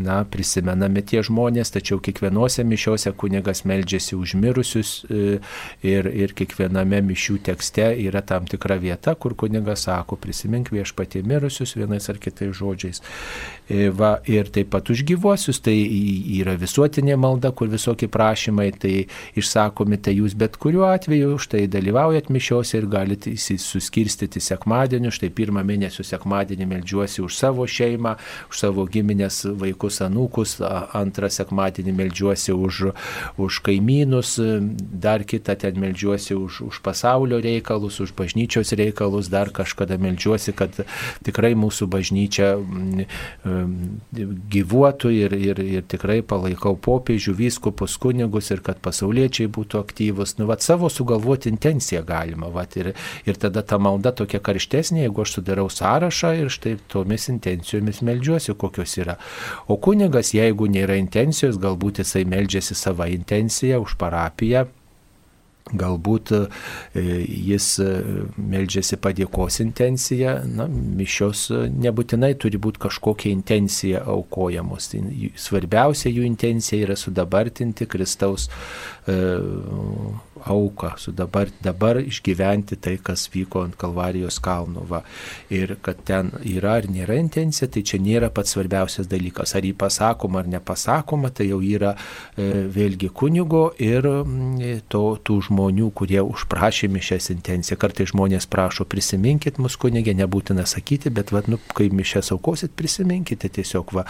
na, 0.00 0.22
prisimename 0.24 1.04
tie 1.04 1.20
žmonės, 1.26 1.74
tačiau 1.76 2.00
kiekvienose 2.00 2.64
mišiose 2.64 3.12
kunigas 3.20 3.66
meldžiasi 3.68 4.16
už 4.16 4.36
mirusius 4.40 4.94
e, 5.04 5.38
ir, 5.84 6.08
ir 6.08 6.32
kiekviename 6.36 7.02
mišių 7.10 7.38
tekste 7.50 7.92
yra 8.08 8.24
tam 8.24 8.48
tikra 8.48 8.80
vieta, 8.80 9.12
kur 9.14 9.36
kunigas 9.36 9.84
sako, 9.90 10.16
prisimink 10.20 10.72
viešpatie 10.72 11.20
mirusius 11.26 11.76
vienais 11.76 12.08
ar 12.08 12.16
kitais 12.16 12.29
žodžiais. 12.38 13.02
E, 13.70 13.88
va, 13.94 14.16
ir 14.26 14.48
taip 14.50 14.72
pat 14.72 14.88
už 14.90 15.04
gyvuosius, 15.06 15.60
tai 15.62 15.76
yra 16.40 16.56
visuotinė 16.58 17.14
malda, 17.20 17.52
kur 17.54 17.68
visokie 17.70 18.08
prašymai, 18.10 18.72
tai 18.74 18.94
išsakomi, 19.38 19.98
tai 20.02 20.16
jūs 20.16 20.34
bet 20.38 20.56
kuriuo 20.58 20.88
atveju 20.90 21.36
štai 21.38 21.68
dalyvaujat 21.70 22.32
mišiose 22.34 22.80
ir 22.80 22.88
galite 22.90 23.36
suskirstyti 23.38 24.42
sekmadienį, 24.42 25.12
štai 25.14 25.30
pirmą 25.30 25.62
mėnesio 25.66 26.02
sekmadienį 26.06 26.66
melžiuosi 26.72 27.22
už 27.22 27.36
savo 27.38 27.66
šeimą, 27.70 28.16
už 28.50 28.64
savo 28.64 28.86
giminės 28.90 29.44
vaikus, 29.60 30.00
anūkus, 30.02 30.56
antrą 30.98 31.30
sekmadienį 31.30 31.94
melžiuosi 32.00 32.56
už, 32.56 32.82
už 33.38 33.60
kaimynus, 33.70 34.34
dar 35.06 35.22
kitą 35.22 35.54
ten 35.54 35.78
melžiuosi 35.78 36.34
už, 36.34 36.60
už 36.72 36.82
pasaulio 36.82 37.38
reikalus, 37.38 38.00
už 38.02 38.16
bažnyčios 38.18 38.74
reikalus, 38.74 39.30
dar 39.30 39.54
kažkada 39.54 39.94
melžiuosi, 39.94 40.58
kad 40.58 40.74
tikrai 41.22 41.54
mūsų 41.54 41.86
bažnyčia 41.86 42.19
gyvuotų 44.54 45.12
ir, 45.14 45.34
ir, 45.34 45.60
ir 45.62 45.86
tikrai 45.90 46.20
palaikau 46.26 46.74
popiežių, 46.80 47.34
vyskupus, 47.38 47.96
kunigus 48.00 48.50
ir 48.54 48.62
kad 48.66 48.80
pasauliečiai 48.84 49.50
būtų 49.52 49.80
aktyvus. 49.80 50.36
Nu, 50.38 50.48
vat, 50.50 50.64
savo 50.66 50.90
sugalvoti 50.92 51.50
intenciją 51.52 52.02
galima. 52.06 52.50
Vat, 52.52 52.76
ir, 52.80 52.92
ir 53.28 53.40
tada 53.40 53.62
ta 53.62 53.78
malda 53.82 54.12
tokia 54.16 54.42
karštesnė, 54.44 55.04
jeigu 55.06 55.24
aš 55.24 55.36
sudarau 55.38 55.68
sąrašą 55.72 56.34
ir 56.40 56.52
štai 56.52 56.76
tomis 56.90 57.28
intencijomis 57.32 58.02
melžiuosi, 58.06 58.56
kokios 58.58 58.98
yra. 59.00 59.16
O 59.70 59.78
kunigas, 59.80 60.34
jeigu 60.36 60.68
nėra 60.70 60.98
intencijos, 61.00 61.60
galbūt 61.60 62.02
jisai 62.04 62.26
melžiasi 62.28 62.76
savo 62.78 63.08
intenciją 63.10 63.80
už 63.84 63.96
parapiją 64.00 64.66
Galbūt 65.70 66.32
e, 66.34 66.40
jis 66.96 67.66
e, 67.82 67.88
meldžiasi 68.42 68.98
padėkos 69.02 69.60
intenciją, 69.62 70.32
na, 70.50 70.66
mišios 70.70 71.44
e, 71.54 71.60
nebūtinai 71.84 72.32
turi 72.40 72.58
būti 72.58 72.82
kažkokia 72.86 73.30
intencija 73.30 74.02
aukojamos. 74.10 74.90
Tai 74.90 75.02
svarbiausia 75.38 76.10
jų 76.10 76.26
intencija 76.26 76.88
yra 76.88 76.96
sudabartinti 76.98 77.86
Kristaus 77.90 78.48
auką, 80.44 80.94
su 80.98 81.12
dabar, 81.12 81.50
dabar 81.62 82.00
išgyventi 82.00 82.78
tai, 82.80 82.96
kas 83.02 83.26
vyko 83.32 83.64
ant 83.66 83.76
Kalvarijos 83.80 84.40
kalno. 84.42 84.84
Va. 84.88 85.02
Ir 85.52 85.76
kad 85.84 86.02
ten 86.06 86.32
yra 86.46 86.76
ar 86.80 86.88
nėra 86.90 87.18
intencija, 87.20 87.68
tai 87.70 87.82
čia 87.86 88.00
nėra 88.02 88.30
pats 88.34 88.54
svarbiausias 88.54 89.08
dalykas. 89.10 89.54
Ar 89.58 89.66
jį 89.66 89.74
pasakoma 89.78 90.42
ar 90.42 90.50
nepasakoma, 90.50 91.32
tai 91.34 91.50
jau 91.50 91.60
yra 91.64 91.94
e, 92.36 92.66
vėlgi 92.70 93.10
kunigo 93.14 93.70
ir 93.82 94.06
mm, 94.06 94.86
to, 94.92 95.04
tų 95.24 95.40
žmonių, 95.50 95.90
kurie 95.96 96.20
užprašė 96.22 96.90
mišęs 96.92 97.30
intenciją. 97.34 97.78
Kartai 97.80 98.08
žmonės 98.10 98.48
prašo, 98.50 98.86
prisiminkit 98.90 99.60
mus 99.62 99.76
kunigė, 99.80 100.14
nebūtina 100.18 100.66
sakyti, 100.68 101.12
bet 101.14 101.34
va, 101.34 101.42
nu, 101.50 101.60
kai 101.74 101.90
mišęs 101.94 102.32
aukosit, 102.36 102.76
prisiminkite 102.78 103.50
tiesiog. 103.52 103.94
Va. 103.96 104.06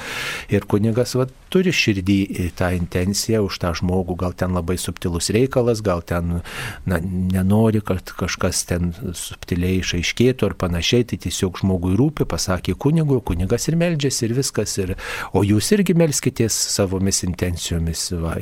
Ir 0.53 0.67
kunigas 0.71 1.17
va, 1.19 1.27
turi 1.51 1.73
širdį 1.75 2.21
tą 2.59 2.71
intenciją 2.77 3.43
už 3.47 3.59
tą 3.63 3.73
žmogų, 3.81 4.17
gal 4.21 4.35
ten 4.37 4.55
labai 4.57 4.77
subtilus 4.81 5.31
reikalas, 5.35 5.83
gal 5.85 6.03
ten 6.07 6.20
ten 6.21 6.41
na, 6.87 6.99
nenori, 7.33 7.81
kad 7.81 8.13
kažkas 8.17 8.65
ten 8.69 8.93
subtiliai 9.17 9.81
išaiškėtų 9.81 10.51
ar 10.51 10.57
panašiai, 10.61 11.07
tai 11.09 11.19
tiesiog 11.25 11.61
žmogui 11.61 11.97
rūpi, 11.99 12.27
pasakė 12.29 12.77
kunigui, 12.81 13.21
kunigas 13.25 13.69
ir 13.71 13.79
meldžiasi 13.81 14.27
ir 14.29 14.37
viskas. 14.39 14.77
Ir, 14.81 14.95
o 15.33 15.43
jūs 15.47 15.73
irgi 15.77 15.97
melskitės 15.99 16.57
savomis 16.75 17.23
intencijomis. 17.27 18.07
Va, 18.21 18.37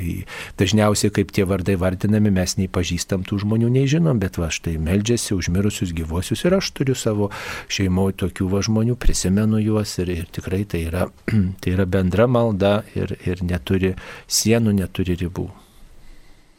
dažniausiai, 0.61 1.13
kaip 1.15 1.33
tie 1.35 1.47
vardai 1.49 1.79
vardinami, 1.81 2.33
mes 2.35 2.57
nei 2.59 2.71
pažįstam 2.73 3.25
tų 3.29 3.43
žmonių, 3.45 3.71
nei 3.79 3.91
žinom, 3.91 4.21
bet 4.23 4.41
va 4.41 4.51
štai 4.53 4.77
meldžiasi 4.83 5.37
užmirusius 5.37 5.95
gyvuosius 5.97 6.45
ir 6.47 6.59
aš 6.59 6.73
turiu 6.77 6.97
savo 6.99 7.31
šeimoje 7.73 8.19
tokių 8.25 8.51
va 8.53 8.63
žmonių, 8.65 8.99
prisimenu 9.01 9.63
juos 9.63 9.97
ir, 10.03 10.13
ir 10.15 10.29
tikrai 10.33 10.65
tai 10.69 10.85
yra, 10.89 11.09
tai 11.63 11.77
yra 11.77 11.89
bendra 11.89 12.29
malda 12.31 12.83
ir, 12.99 13.17
ir 13.27 13.45
neturi 13.47 13.95
sienų, 14.27 14.79
neturi 14.83 15.19
ribų. 15.23 15.49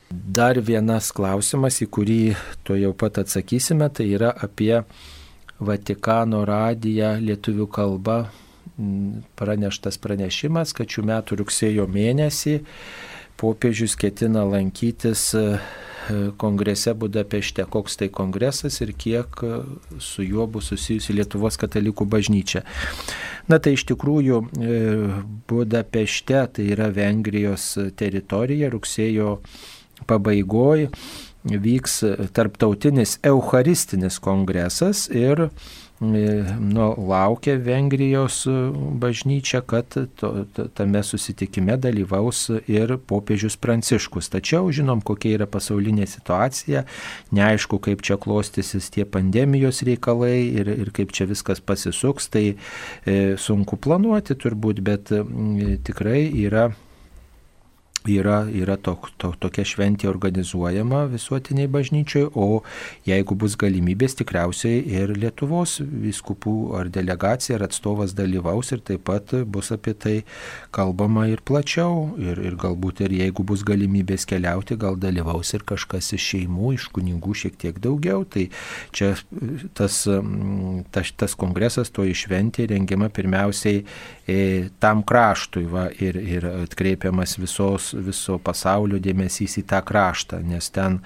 Dar 0.09 0.57
vienas 0.57 1.11
klausimas, 1.13 1.77
į 1.85 1.87
kurį 1.93 2.21
to 2.65 2.73
jau 2.79 2.95
pat 2.97 3.21
atsakysime, 3.21 3.91
tai 3.93 4.09
yra 4.17 4.33
apie 4.33 4.81
Vatikano 5.59 6.45
radiją 6.47 7.17
lietuvių 7.19 7.67
kalba 7.69 8.23
praneštas 9.37 9.99
pranešimas, 10.01 10.73
kad 10.73 10.89
šių 10.89 11.03
metų 11.09 11.39
rugsėjo 11.41 11.85
mėnesį 11.91 12.55
popiežius 13.39 13.95
ketina 13.99 14.43
lankytis 14.47 15.29
e, 15.37 15.43
kongrese 16.41 16.93
Budapešte, 16.97 17.63
koks 17.71 17.99
tai 17.99 18.09
kongresas 18.11 18.79
ir 18.83 18.93
kiek 18.97 19.39
e, 19.43 19.61
su 20.03 20.25
juo 20.25 20.47
bus 20.47 20.71
susijusi 20.73 21.15
Lietuvos 21.15 21.59
katalikų 21.59 22.07
bažnyčia. 22.09 22.65
Na 23.51 23.59
tai 23.63 23.75
iš 23.77 23.85
tikrųjų 23.91 24.41
e, 24.41 24.79
Budapešte, 25.49 26.41
tai 26.55 26.71
yra 26.73 26.89
Vengrijos 26.95 27.75
teritorija, 27.99 28.71
rugsėjo 28.73 29.37
pabaigoje 30.07 30.91
vyks 31.43 32.03
tarptautinis 32.33 33.19
Eucharistinis 33.23 34.19
kongresas 34.19 35.07
ir 35.09 35.39
e, 35.39 35.49
nu, 36.59 36.95
laukia 37.07 37.55
Vengrijos 37.57 38.43
bažnyčia, 38.99 39.61
kad 39.61 39.95
to, 40.15 40.45
tame 40.73 41.03
susitikime 41.03 41.77
dalyvaus 41.77 42.49
ir 42.67 42.97
popiežius 43.07 43.55
Pranciškus. 43.57 44.29
Tačiau 44.29 44.71
žinom, 44.71 45.01
kokia 45.01 45.37
yra 45.39 45.47
pasaulinė 45.47 46.07
situacija, 46.07 46.83
neaišku, 47.31 47.79
kaip 47.83 48.03
čia 48.03 48.19
klostysis 48.19 48.91
tie 48.91 49.07
pandemijos 49.07 49.83
reikalai 49.87 50.43
ir, 50.59 50.71
ir 50.75 50.91
kaip 50.95 51.15
čia 51.15 51.27
viskas 51.27 51.63
pasisuks, 51.63 52.29
tai 52.35 52.45
e, 52.51 53.17
sunku 53.39 53.79
planuoti 53.79 54.35
turbūt, 54.35 54.83
bet 54.83 55.11
e, 55.15 55.23
tikrai 55.87 56.27
yra 56.43 56.69
yra, 58.09 58.41
yra 58.49 58.77
to, 58.81 58.95
to, 59.21 59.31
tokia 59.39 59.65
šventė 59.67 60.09
organizuojama 60.09 61.05
visuotiniai 61.11 61.69
bažnyčiai, 61.71 62.29
o 62.33 62.61
jeigu 63.07 63.37
bus 63.39 63.57
galimybės, 63.59 64.17
tikriausiai 64.19 64.81
ir 64.83 65.13
Lietuvos 65.19 65.77
viskupų 65.79 66.55
ar 66.79 66.89
delegacija 66.93 67.57
ar 67.59 67.67
atstovas 67.69 68.15
dalyvaus 68.17 68.73
ir 68.75 68.83
taip 68.85 69.05
pat 69.09 69.33
bus 69.45 69.71
apie 69.75 69.93
tai 69.93 70.15
kalbama 70.75 71.27
ir 71.29 71.43
plačiau. 71.45 72.15
Ir, 72.19 72.39
ir 72.45 72.57
galbūt 72.59 73.03
ir 73.05 73.13
jeigu 73.19 73.45
bus 73.47 73.63
galimybės 73.67 74.27
keliauti, 74.29 74.77
gal 74.79 74.97
dalyvaus 74.99 75.53
ir 75.55 75.65
kažkas 75.67 76.13
iš 76.17 76.29
šeimų, 76.33 76.73
iš 76.77 76.89
kunigų 76.95 77.35
šiek 77.43 77.57
tiek 77.59 77.79
daugiau. 77.81 78.25
Tai 78.29 78.47
čia 78.95 79.13
tas, 79.77 80.01
tas, 80.93 81.13
tas 81.19 81.37
kongresas, 81.39 81.91
to 81.93 82.05
išventė 82.07 82.67
rengiama 82.73 83.09
pirmiausiai 83.13 83.83
e, 84.29 84.69
tam 84.81 85.03
kraštui 85.07 85.65
va, 85.69 85.87
ir, 86.01 86.19
ir 86.19 86.47
atkreipiamas 86.65 87.37
visos 87.39 87.91
viso 88.03 88.37
pasaulio 88.43 88.99
dėmesys 89.01 89.57
į 89.61 89.65
tą 89.69 89.81
kraštą, 89.85 90.41
nes 90.45 90.69
ten, 90.75 90.99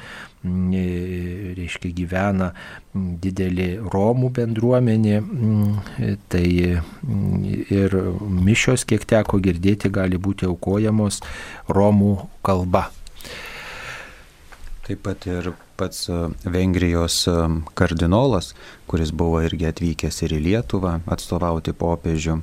mm, 0.43 0.73
e, 0.77 1.53
reiškia, 1.59 1.93
gyvena 1.97 2.51
mm, 2.53 3.11
didelė 3.23 3.69
Romų 3.93 4.31
bendruomenė, 4.39 5.19
mm, 5.21 6.17
tai 6.33 6.47
ir 7.81 7.99
mišios, 8.21 8.87
kiek 8.89 9.05
teko 9.05 9.41
girdėti, 9.43 9.91
gali 9.93 10.17
būti 10.17 10.49
aukojamos 10.49 11.21
Romų 11.69 12.15
kalba. 12.45 12.89
Taip 14.83 14.99
pat 14.99 15.23
ir 15.31 15.53
pats 15.79 16.09
e, 16.09 16.15
Vengrijos 16.43 17.27
e, 17.27 17.33
kardinolas, 17.73 18.51
kuris 18.87 19.13
buvo 19.15 19.39
irgi 19.45 19.69
atvykęs 19.69 20.17
ir 20.25 20.35
į 20.35 20.41
Lietuvą 20.47 20.97
atstovauti 21.15 21.71
popiežių, 21.79 22.35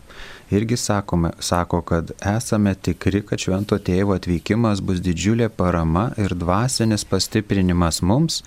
irgi 0.50 0.76
sakome, 0.76 1.30
sako, 1.38 1.80
kad 1.82 2.10
esame 2.36 2.74
tikri, 2.74 3.22
kad 3.26 3.38
švento 3.38 3.78
tėvo 3.78 4.16
atvykimas 4.18 4.82
bus 4.84 5.00
didžiulė 5.04 5.48
parama 5.54 6.10
ir 6.18 6.34
dvasinis 6.34 7.06
pastiprinimas 7.06 8.02
mums 8.02 8.42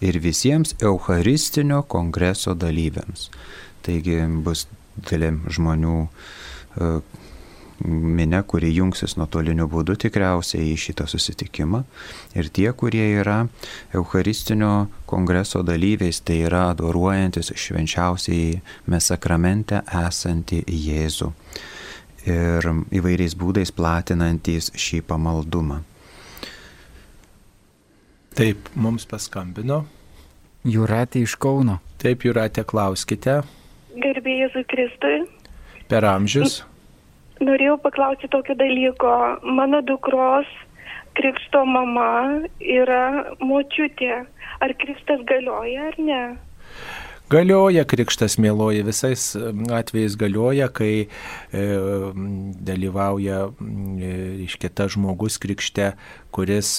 ir 0.00 0.20
visiems 0.22 0.76
Eucharistinio 0.82 1.82
kongreso 1.82 2.54
dalyviams. 2.54 3.28
Taigi 3.82 4.20
bus 4.44 4.66
didelė 4.98 5.34
žmonių 5.54 5.96
minė, 7.84 8.40
kuri 8.46 8.70
jungsis 8.74 9.16
nuotoliniu 9.18 9.68
būdu 9.70 9.96
tikriausiai 10.02 10.72
į 10.72 10.76
šitą 10.82 11.06
susitikimą. 11.10 11.82
Ir 12.38 12.50
tie, 12.54 12.68
kurie 12.72 13.04
yra 13.20 13.40
Eucharistinio 13.94 14.88
kongreso 15.08 15.62
dalyviais, 15.66 16.20
tai 16.20 16.40
yra 16.48 16.68
adoruojantis 16.72 17.52
švenčiausiai 17.54 18.58
mes 18.90 19.10
sakramente 19.12 19.82
esantį 20.04 20.64
Jėzų. 20.66 21.30
Ir 22.28 22.66
įvairiais 22.98 23.36
būdais 23.38 23.72
platinantys 23.72 24.72
šį 24.76 25.04
pamaldumą. 25.08 25.80
Taip, 28.38 28.68
mums 28.78 29.06
paskambino. 29.08 29.84
Jūratė 30.68 31.24
iš 31.24 31.38
Kauno. 31.40 31.78
Taip, 31.98 32.26
Jūratė, 32.26 32.62
klauskite. 32.68 33.40
Gerbėjai 33.98 34.62
Kristui. 34.70 35.22
Per 35.88 36.04
amžius. 36.06 36.60
Norėjau 37.44 37.76
paklausti 37.82 38.30
tokio 38.32 38.56
dalyko. 38.58 39.12
Mano 39.42 39.82
dukros 39.86 40.48
krikšto 41.18 41.64
mama 41.66 42.44
yra 42.58 43.34
močiutė. 43.42 44.24
Ar 44.62 44.74
krikštas 44.74 45.22
galioja 45.28 45.90
ar 45.92 45.98
ne? 46.02 46.22
Galioja 47.28 47.84
krikštas, 47.84 48.38
mėloji, 48.40 48.86
visais 48.86 49.24
atvejais 49.36 50.14
galioja, 50.16 50.70
kai 50.72 50.92
e, 51.04 51.64
dalyvauja, 52.70 53.42
e, 53.52 54.12
iškia, 54.46 54.70
tas 54.72 54.94
žmogus 54.94 55.36
krikšte, 55.42 55.90
kuris 56.32 56.78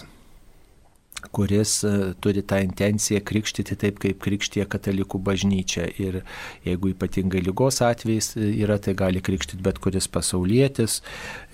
kuris 1.31 1.83
e, 1.83 2.13
turi 2.19 2.43
tą 2.43 2.59
intenciją 2.63 3.21
krikštyti 3.25 3.75
taip, 3.79 3.99
kaip 4.01 4.19
krikštė 4.23 4.65
katalikų 4.69 5.19
bažnyčia. 5.23 5.87
Ir 5.99 6.21
jeigu 6.67 6.93
ypatingai 6.93 7.41
lygos 7.43 7.81
atvejais 7.85 8.33
e, 8.37 8.49
yra, 8.63 8.79
tai 8.81 8.95
gali 8.97 9.21
krikštyti 9.23 9.61
bet 9.65 9.81
kuris 9.83 10.09
pasaulietis. 10.11 10.99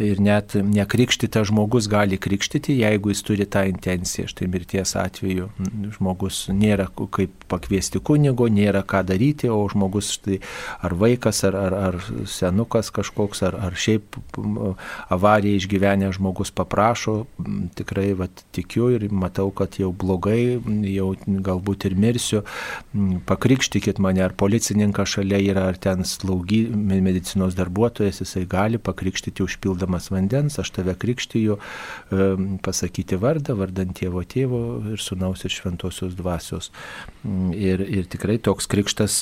Ir 0.01 0.21
net 0.23 0.55
nekrikštytas 0.55 1.49
žmogus 1.51 1.89
gali 1.91 2.19
krikštyti, 2.21 2.77
jeigu 2.81 3.13
jis 3.13 3.23
turi 3.25 3.47
tą 3.49 3.65
intenciją. 3.69 4.29
Štai 4.31 4.49
mirties 4.51 4.95
atveju 4.99 5.49
žmogus 5.97 6.45
nėra 6.53 6.87
kaip 6.95 7.33
pakviesti 7.51 8.01
kunigo, 8.03 8.47
nėra 8.51 8.83
ką 8.87 9.03
daryti, 9.07 9.49
o 9.51 9.59
žmogus 9.71 10.13
štai 10.17 10.39
ar 10.85 10.95
vaikas, 10.97 11.43
ar, 11.47 11.57
ar, 11.57 11.77
ar 11.89 11.99
senukas 12.29 12.91
kažkoks, 12.95 13.43
ar, 13.47 13.57
ar 13.67 13.77
šiaip 13.79 14.19
avariją 15.13 15.59
išgyvenę 15.59 16.11
žmogus 16.15 16.51
paprašo, 16.55 17.23
tikrai 17.77 18.11
vat, 18.17 18.45
tikiu 18.55 18.89
ir 18.95 19.07
matau, 19.11 19.49
kad 19.57 19.79
jau 19.79 19.91
blogai, 19.95 20.57
jau 20.91 21.11
galbūt 21.25 21.87
ir 21.89 21.95
mirsiu, 21.99 22.43
pakrikštykit 23.29 23.99
mane, 24.03 24.23
ar 24.25 24.35
policininkas 24.37 25.15
šalia 25.15 25.39
yra, 25.43 25.67
ar 25.71 25.79
ten 25.81 26.05
slaugy, 26.07 26.65
medicinos 26.75 27.57
darbuotojas, 27.57 28.21
jisai 28.23 28.45
gali 28.49 28.79
pakrikštyti 28.81 29.43
užpildamas 29.45 30.11
vandens, 30.13 30.59
aš 30.61 30.73
tave 30.75 30.95
krikštyju, 30.99 31.57
pasakyti 32.65 33.19
vardą, 33.21 33.57
vardant 33.59 33.95
tėvo 33.95 34.23
tėvo 34.27 34.61
ir 34.93 35.01
sunaus 35.01 35.45
ir 35.45 35.53
šventosios 35.53 36.15
dvasios. 36.17 36.71
Ir, 37.55 37.81
ir 37.81 38.09
tikrai 38.11 38.37
toks 38.43 38.67
krikštas 38.71 39.21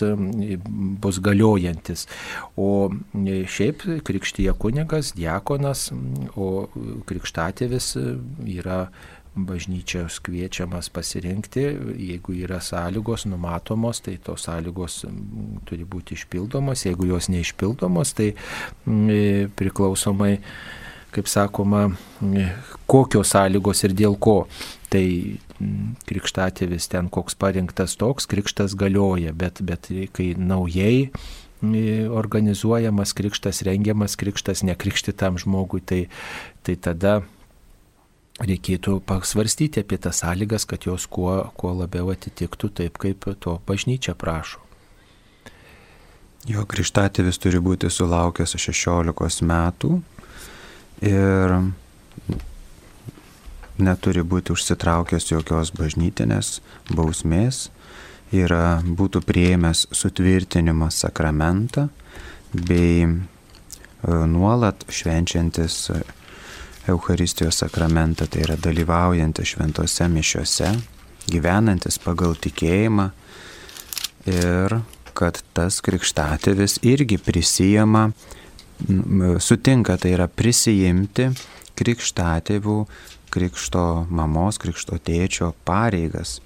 bus 1.04 1.20
galiojantis. 1.24 2.08
O 2.60 2.92
šiaip 3.14 3.86
krikštyje 4.08 4.56
kunigas, 4.60 5.14
diakonas, 5.18 5.90
o 6.36 6.68
krikštatėvis 7.10 7.94
yra 8.58 8.88
bažnyčios 9.36 10.20
kviečiamas 10.22 10.90
pasirinkti, 10.94 11.64
jeigu 11.98 12.36
yra 12.46 12.60
sąlygos 12.62 13.26
numatomos, 13.26 14.04
tai 14.06 14.20
tos 14.22 14.46
sąlygos 14.46 15.04
turi 15.66 15.88
būti 15.90 16.18
išpildomos, 16.18 16.86
jeigu 16.86 17.10
jos 17.10 17.32
neišpildomos, 17.34 18.14
tai 18.14 18.34
priklausomai, 19.58 20.36
kaip 21.14 21.30
sakoma, 21.30 21.88
kokios 22.90 23.34
sąlygos 23.34 23.84
ir 23.88 23.98
dėl 23.98 24.18
ko. 24.22 24.44
Tai 24.94 25.06
krikštatėvis 26.06 26.92
ten 26.92 27.10
koks 27.10 27.34
parinktas 27.40 27.98
toks, 27.98 28.30
krikštas 28.30 28.78
galioja, 28.78 29.34
bet, 29.34 29.64
bet 29.66 29.90
kai 30.14 30.34
naujai 30.38 31.10
organizuojamas 32.14 33.14
krikštas, 33.18 33.64
rengiamas 33.66 34.18
krikštas 34.20 34.62
nekrikštytam 34.68 35.40
žmogui, 35.42 35.82
tai, 35.82 36.02
tai 36.62 36.76
tada 36.76 37.22
reikėtų 38.42 38.98
pasvarstyti 39.06 39.84
apie 39.84 40.00
tas 40.02 40.24
sąlygas, 40.24 40.66
kad 40.66 40.88
jos 40.88 41.06
kuo, 41.06 41.36
kuo 41.58 41.74
labiau 41.78 42.10
atitiktų 42.14 42.70
taip, 42.80 42.98
kaip 43.02 43.28
to 43.40 43.60
bažnyčia 43.68 44.16
prašo. 44.18 44.62
Jo 46.50 46.66
krikštatėvis 46.68 47.40
turi 47.40 47.62
būti 47.64 47.88
sulaukęs 47.94 48.58
16 48.60 49.46
metų 49.48 50.02
ir 51.08 51.54
neturi 53.80 54.24
būti 54.28 54.52
užsitraukęs 54.54 55.30
jokios 55.32 55.72
bažnytinės 55.78 56.58
bausmės, 56.92 57.70
yra 58.34 58.82
būtų 58.84 59.22
prieimęs 59.24 59.88
sutvirtinimą 59.94 60.90
sakramentą 60.92 61.88
bei 62.54 63.06
e, 63.06 63.10
nuolat 64.28 64.84
švenčiantis 64.90 65.88
Eucharistijos 66.88 67.62
sakramentą, 67.62 68.28
tai 68.28 68.44
yra 68.44 68.58
dalyvaujantis 68.60 69.54
šventose 69.54 70.08
mišiuose, 70.12 70.74
gyvenantis 71.32 72.00
pagal 72.04 72.36
tikėjimą 72.36 73.10
ir 74.28 74.78
kad 75.16 75.40
tas 75.56 75.80
krikštatėvis 75.86 76.82
irgi 76.84 77.20
prisijama, 77.22 78.10
sutinka, 79.40 79.96
tai 80.02 80.16
yra 80.18 80.28
prisijimti 80.28 81.30
krikštatėvių, 81.80 82.80
krikšto 83.34 83.86
mamos, 84.14 84.60
krikšto 84.62 85.00
tėčio 85.02 85.54
pareigas. 85.66 86.40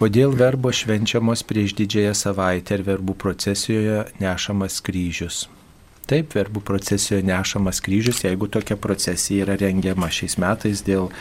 Kodėl 0.00 0.32
verbo 0.34 0.72
švenčiamos 0.74 1.44
prieš 1.46 1.76
didžiąją 1.78 2.14
savaitę 2.18 2.74
ir 2.78 2.86
verbų 2.88 3.14
procesijoje 3.20 4.00
nešamas 4.18 4.80
kryžius? 4.82 5.44
Taip, 6.10 6.34
verbų 6.34 6.60
procesijoje 6.66 7.22
nešamas 7.22 7.78
kryžius, 7.84 8.24
jeigu 8.24 8.48
tokia 8.50 8.74
procesija 8.80 9.44
yra 9.44 9.54
rengiama 9.60 10.08
šiais 10.10 10.34
metais 10.42 10.82
dėl, 10.82 11.12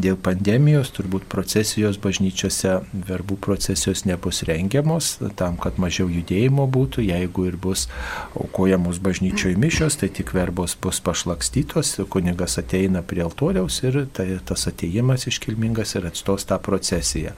dėl 0.00 0.16
pandemijos, 0.16 0.92
turbūt 0.96 1.26
procesijos 1.30 1.98
bažnyčiose, 2.00 2.78
verbų 3.08 3.36
procesijos 3.44 4.06
nebus 4.08 4.40
rengiamos, 4.48 5.12
tam, 5.36 5.58
kad 5.60 5.76
mažiau 5.82 6.08
judėjimo 6.08 6.64
būtų, 6.72 7.04
jeigu 7.10 7.46
ir 7.50 7.58
bus 7.60 7.86
aukojamos 8.32 9.02
bažnyčioje 9.04 9.60
mišios, 9.60 10.00
tai 10.00 10.08
tik 10.08 10.32
verbos 10.36 10.74
bus 10.80 11.02
pašlakstytos, 11.04 11.98
kunigas 12.08 12.56
ateina 12.62 13.04
prie 13.04 13.26
altoriaus 13.26 13.82
ir 13.84 14.06
tai, 14.16 14.32
tas 14.48 14.66
ateimas 14.72 15.28
iškilmingas 15.28 15.98
ir 16.00 16.08
atstos 16.08 16.48
tą 16.48 16.56
procesiją. 16.64 17.36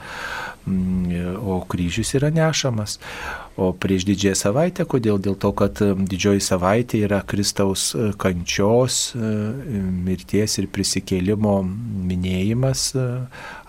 Mm, 0.67 1.37
o 1.43 1.65
kryžius 1.67 2.15
yra 2.15 2.31
nešamas. 2.31 2.99
O 3.57 3.73
prieš 3.77 4.07
didžiąją 4.09 4.37
savaitę, 4.39 4.85
kodėl? 4.89 5.19
Dėl 5.21 5.35
to, 5.37 5.51
kad 5.59 5.77
didžioji 5.83 6.41
savaitė 6.41 7.03
yra 7.05 7.19
Kristaus 7.27 7.91
e, 7.93 8.13
kančios, 8.17 9.13
e, 9.13 9.33
mirties 10.07 10.57
ir 10.63 10.71
prisikėlimo 10.73 11.59
minėjimas, 11.67 12.87
e, 12.95 13.09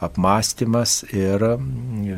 apmąstymas 0.06 1.02
ir 1.14 1.44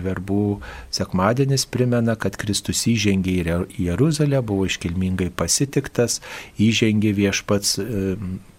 verbų 0.05 0.59
sekmadienis 0.93 1.67
primena, 1.71 2.15
kad 2.19 2.37
Kristus 2.39 2.85
įžengė 2.91 3.35
į 3.35 3.85
Jeruzalę, 3.87 4.41
buvo 4.45 4.67
iškilmingai 4.69 5.31
pasitiktas, 5.35 6.21
įžengė 6.61 7.13
viešpats 7.17 7.77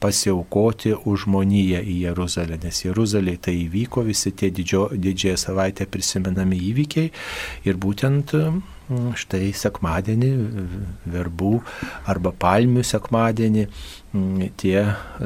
pasiaukoti 0.00 0.94
už 1.04 1.26
žmoniją 1.26 1.82
į 1.82 1.98
Jeruzalę, 2.06 2.60
nes 2.62 2.84
Jeruzalė 2.84 3.36
tai 3.42 3.56
įvyko 3.64 4.04
visi 4.06 4.32
tie 4.36 4.52
didžio, 4.54 4.88
didžiąją 4.92 5.36
savaitę 5.40 5.86
prisimenami 5.90 6.58
įvykiai 6.70 7.10
ir 7.66 7.80
būtent 7.80 8.36
mm, 8.36 8.62
štai 8.88 9.51
sekmadienį, 9.57 10.31
verbų 11.11 11.53
arba 12.07 12.33
palmių 12.38 12.85
sekmadienį, 12.87 13.64
mm, 14.14 14.51
tie, 14.61 14.77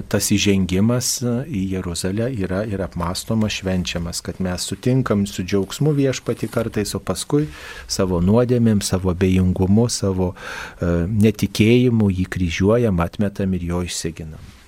tas 0.09 0.31
įžengimas 0.33 1.11
į 1.45 1.65
Jeruzalę 1.77 2.31
yra 2.33 2.63
ir 2.69 2.81
apmastomas, 2.85 3.59
švenčiamas, 3.61 4.23
kad 4.25 4.41
mes 4.41 4.65
sutinkam 4.65 5.27
su 5.29 5.45
džiaugsmu 5.45 5.93
viešpati 5.97 6.49
kartais, 6.49 6.95
o 6.97 7.01
paskui 7.01 7.49
savo 7.89 8.23
nuodėmėm, 8.25 8.81
savo 8.81 9.15
bejingumu, 9.15 9.89
savo 9.93 10.33
uh, 10.33 11.05
netikėjimu 11.11 12.11
jį 12.15 12.31
kryžiuojam, 12.33 13.05
atmetam 13.05 13.59
ir 13.59 13.69
jo 13.73 13.85
išsiginam. 13.85 14.60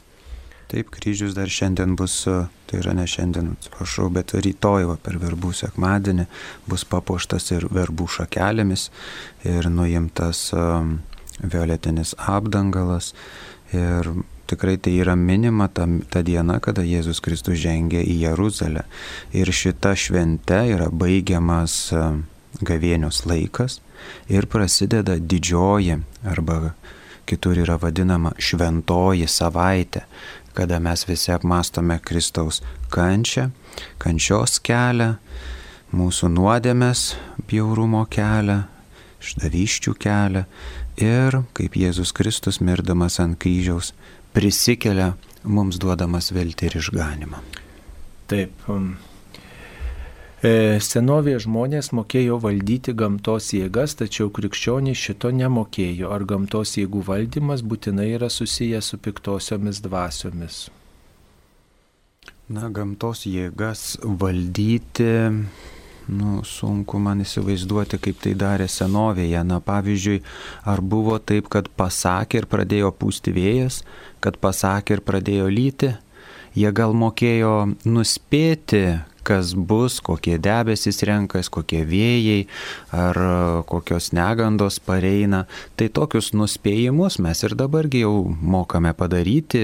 Taip, 0.73 0.89
kryžius 0.89 1.35
dar 1.37 1.51
šiandien 1.53 1.93
bus, 2.01 2.23
tai 2.25 2.79
yra 2.81 2.95
ne 2.97 3.05
šiandien, 3.05 3.51
atsiprašau, 3.59 4.07
bet 4.15 4.33
rytoj 4.33 4.87
va, 4.89 4.95
per 4.97 5.19
verbų 5.21 5.51
sekmadienį 5.59 6.25
bus 6.65 6.87
papuoštas 6.89 7.51
ir 7.53 7.67
verbų 7.69 8.07
šakelėmis 8.15 8.87
ir 9.45 9.69
nuimtas 9.69 10.47
um, 10.57 10.95
violetinis 11.45 12.15
apdangalas. 12.17 13.11
Ir 13.77 14.09
tikrai 14.49 14.79
tai 14.81 14.95
yra 15.05 15.13
minima 15.13 15.69
ta, 15.69 15.85
ta 16.09 16.25
diena, 16.25 16.57
kada 16.65 16.87
Jėzus 16.89 17.21
Kristus 17.21 17.61
žengė 17.61 18.01
į 18.01 18.17
Jeruzalę. 18.25 18.87
Ir 19.37 19.53
šita 19.53 19.93
švente 19.93 20.63
yra 20.73 20.89
baigiamas 20.89 21.77
um, 21.93 22.25
gavėnios 22.65 23.27
laikas 23.29 23.83
ir 24.33 24.49
prasideda 24.49 25.21
didžioji 25.21 26.01
arba 26.25 26.73
kitur 27.27 27.57
yra 27.63 27.79
vadinama 27.81 28.33
šventoji 28.39 29.29
savaitė, 29.31 30.03
kada 30.55 30.81
mes 30.81 31.05
visi 31.09 31.33
apmastome 31.33 31.99
Kristaus 32.05 32.61
kančią, 32.93 33.51
kančios 34.03 34.59
kelią, 34.65 35.15
mūsų 35.93 36.31
nuodėmės 36.33 37.13
bjaurumo 37.49 38.05
kelią, 38.13 38.63
išdavyščių 39.23 39.95
kelią 40.03 40.45
ir 41.01 41.39
kaip 41.57 41.79
Jėzus 41.79 42.13
Kristus 42.17 42.61
mirdamas 42.65 43.21
ant 43.23 43.39
kryžiaus 43.41 43.93
prisikelia 44.33 45.13
mums 45.45 45.79
duodamas 45.81 46.33
viltį 46.35 46.69
ir 46.71 46.79
išganimą. 46.81 47.41
Taip. 48.31 48.53
um, 48.69 48.95
Senovėje 50.43 51.45
žmonės 51.45 51.93
mokėjo 51.95 52.41
valdyti 52.43 52.91
gamtos 52.99 53.53
jėgas, 53.55 53.93
tačiau 53.95 54.27
krikščionys 54.35 54.99
šito 54.99 55.31
nemokėjo. 55.31 56.09
Ar 56.11 56.25
gamtos 56.27 56.75
jėgų 56.81 57.05
valdymas 57.07 57.63
būtinai 57.63 58.09
yra 58.17 58.27
susijęs 58.27 58.89
su 58.91 58.99
piktosiomis 58.99 59.79
dvasiomis? 59.85 60.65
Na, 62.51 62.67
gamtos 62.75 63.23
jėgas 63.31 64.01
valdyti, 64.03 65.07
nu, 66.11 66.43
sunku 66.43 66.99
man 66.99 67.23
įsivaizduoti, 67.23 68.03
kaip 68.03 68.19
tai 68.27 68.35
darė 68.35 68.67
senovėje. 68.67 69.45
Na, 69.47 69.61
pavyzdžiui, 69.63 70.25
ar 70.67 70.83
buvo 70.83 71.21
taip, 71.23 71.47
kad 71.55 71.71
pasakė 71.71 72.43
ir 72.43 72.51
pradėjo 72.51 72.91
pūsti 72.99 73.31
vėjas, 73.39 73.85
kad 74.19 74.43
pasakė 74.43 74.99
ir 74.99 75.07
pradėjo 75.07 75.47
lyti? 75.55 75.95
Jie 76.59 76.75
gal 76.75 76.99
mokėjo 76.99 77.55
nuspėti, 77.87 78.85
kas 79.27 79.55
bus, 79.55 79.99
kokie 80.05 80.39
debesis 80.43 81.03
renkas, 81.07 81.51
kokie 81.53 81.83
vėjai 81.89 82.47
ar 82.97 83.19
e, 83.23 83.31
kokios 83.71 84.11
negandos 84.17 84.79
pareina. 84.83 85.45
Tai 85.79 85.89
tokius 85.95 86.33
nuspėjimus 86.37 87.19
mes 87.23 87.45
ir 87.47 87.57
dabargi 87.59 88.05
jau 88.05 88.15
mokame 88.27 88.95
padaryti 88.99 89.63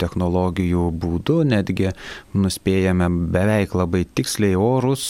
technologijų 0.00 0.88
būdu, 1.02 1.40
netgi 1.48 1.92
nuspėjame 2.36 3.10
beveik 3.32 3.74
labai 3.78 4.04
tiksliai 4.06 4.58
orus, 4.58 5.08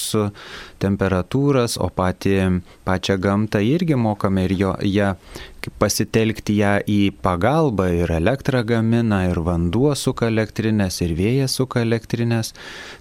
temperatūras, 0.83 1.79
o 1.83 1.91
pati, 1.91 2.39
pačią 2.87 3.19
gamtą 3.23 3.63
irgi 3.65 3.99
mokame 3.99 4.47
ir 4.49 4.59
jo, 4.59 4.75
ją 4.87 5.15
pasitelkti 5.79 6.59
ją 6.61 6.75
į 6.89 6.99
pagalbą 7.25 7.89
ir 7.97 8.13
elektrą 8.15 8.63
gamina, 8.67 9.25
ir 9.29 9.41
vanduo 9.45 9.93
suka 9.99 10.29
elektrinės, 10.31 11.01
ir 11.05 11.15
vėjas 11.19 11.59
suka 11.59 11.83
elektrinės. 11.85 12.55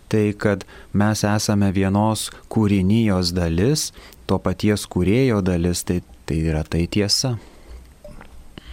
Tai 0.07 0.25
kad 0.39 0.63
mes 0.95 1.23
esame 1.27 1.71
vienos 1.75 2.29
kūrinijos 2.53 3.33
dalis, 3.35 3.91
to 4.27 4.39
paties 4.39 4.87
kūrėjo 4.87 5.41
dalis, 5.43 5.83
tai, 5.87 5.99
tai 6.27 6.39
yra 6.47 6.63
tai 6.63 6.85
tiesa. 6.91 7.35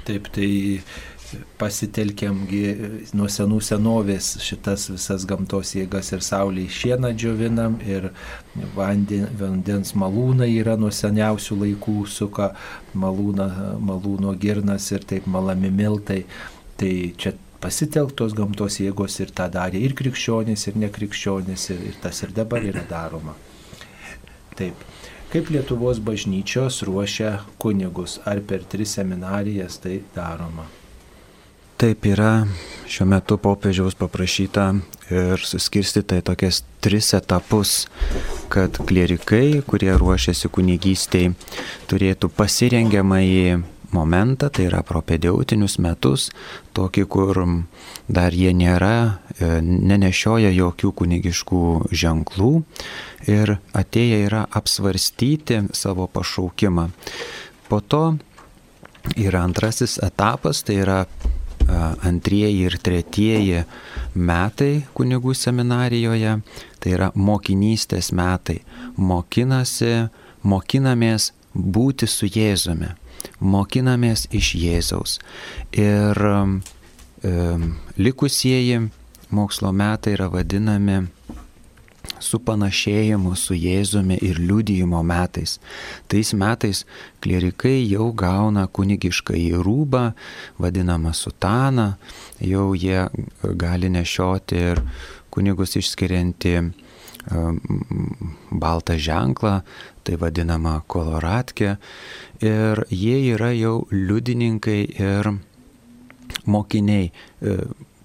Taip, 0.05 0.29
tai 0.35 0.51
pasitelkiamgi 1.59 2.63
nuo 3.17 3.29
senų 3.33 3.61
senovės 3.65 4.35
šitas 4.45 4.89
visas 4.93 5.25
gamtos 5.29 5.75
jėgas 5.77 6.13
ir 6.15 6.25
saulė 6.25 6.67
šieną 6.71 7.11
džiovinam 7.17 7.79
ir 7.87 8.11
vanden, 8.77 9.27
vandens 9.39 9.95
malūnai 9.99 10.51
yra 10.61 10.77
nuo 10.81 10.93
seniausių 10.95 11.61
laikų 11.63 11.97
suka 12.11 12.53
malūna, 12.95 13.49
malūno 13.81 14.35
girnas 14.41 14.91
ir 14.93 15.07
taip 15.09 15.27
malami 15.31 15.73
miltai. 15.75 16.25
Tai 16.79 16.93
čia 17.19 17.35
pasitelktos 17.65 18.37
gamtos 18.37 18.77
jėgos 18.83 19.17
ir 19.25 19.33
tą 19.33 19.49
darė 19.53 19.81
ir 19.87 19.97
krikščionys, 19.97 20.69
ir 20.69 20.79
nekrikščionys, 20.85 21.69
ir, 21.73 21.83
ir 21.91 21.99
tas 22.03 22.21
ir 22.27 22.35
dabar 22.37 22.65
yra 22.65 22.85
daroma. 22.91 23.33
Taip. 24.59 24.85
Kaip 25.33 25.49
Lietuvos 25.51 25.99
bažnyčios 25.99 26.85
ruošia 26.87 27.41
kunigus, 27.59 28.21
ar 28.29 28.39
per 28.47 28.63
tris 28.71 28.93
seminarijas 28.95 29.81
tai 29.83 29.97
daroma? 30.15 30.69
Taip 31.81 32.07
yra 32.07 32.45
šiuo 32.87 33.09
metu 33.11 33.41
popiežiaus 33.43 33.97
paprašyta 33.99 34.69
ir 35.11 35.43
suskirstyta 35.43 36.21
į 36.21 36.27
tokias 36.29 36.63
tris 36.85 37.11
etapus, 37.17 37.89
kad 38.53 38.79
klierikai, 38.87 39.65
kurie 39.67 39.91
ruošiasi 39.99 40.53
kunigystėj, 40.55 41.33
turėtų 41.91 42.31
pasirengiamąjį 42.39 43.65
momentą, 43.95 44.51
tai 44.51 44.67
yra 44.69 44.83
propedeutinius 44.87 45.79
metus, 45.83 46.29
tokį, 46.77 47.05
kur 47.11 47.41
dar 48.09 48.35
jie 48.35 48.53
nėra, 48.57 49.21
e, 49.39 49.61
nenešioja 49.63 50.51
jokių 50.55 50.93
kunigiškų 51.01 51.63
ženklų 51.95 52.53
ir 53.31 53.57
atėję 53.73 54.21
yra 54.27 54.45
apsvarstyti 54.51 55.63
savo 55.73 56.09
pašaukimą. 56.11 56.91
Po 57.69 57.81
to 57.81 58.05
yra 59.17 59.45
antrasis 59.47 59.99
etapas, 60.03 60.63
tai 60.67 60.83
yra 60.83 61.05
antrieji 62.05 62.67
ir 62.67 62.77
tretieji 62.79 63.63
metai 64.15 64.85
kunigų 64.97 65.35
seminarijoje, 65.35 66.37
tai 66.81 66.93
yra 66.93 67.11
mokinystės 67.15 68.13
metai. 68.13 68.61
Mokinasi, 68.97 70.11
mokinamės 70.45 71.33
būti 71.55 72.09
su 72.11 72.29
Jėzumi 72.29 72.93
mokinamės 73.41 74.29
iš 74.35 74.55
Jėzaus. 74.61 75.19
Ir 75.73 76.21
e, 76.25 77.43
likusieji 77.99 78.81
mokslo 79.35 79.73
metai 79.73 80.15
yra 80.17 80.31
vadinami 80.33 81.03
su 82.25 82.39
panašėjimu 82.45 83.35
su 83.37 83.57
Jėzumi 83.57 84.19
ir 84.25 84.39
liudijimo 84.41 85.03
metais. 85.07 85.59
Tais 86.09 86.33
metais 86.37 86.85
klierikai 87.25 87.83
jau 87.89 88.11
gauna 88.17 88.67
kunigišką 88.67 89.37
į 89.41 89.51
rūbą, 89.65 90.05
vadinamą 90.61 91.15
sutaną, 91.17 91.95
jau 92.41 92.71
jie 92.79 93.07
gali 93.61 93.91
nešioti 93.93 94.65
ir 94.73 94.83
kunigus 95.35 95.77
išskirianti 95.81 96.57
baltą 98.53 98.99
ženklą, 99.01 99.63
tai 100.05 100.19
vadinama 100.21 100.79
koloratkė. 100.91 101.77
Ir 102.45 102.85
jie 102.93 103.17
yra 103.33 103.53
jau 103.57 103.87
liudininkai 103.93 104.81
ir 105.01 105.33
mokiniai, 106.47 107.11
e, 107.11 107.57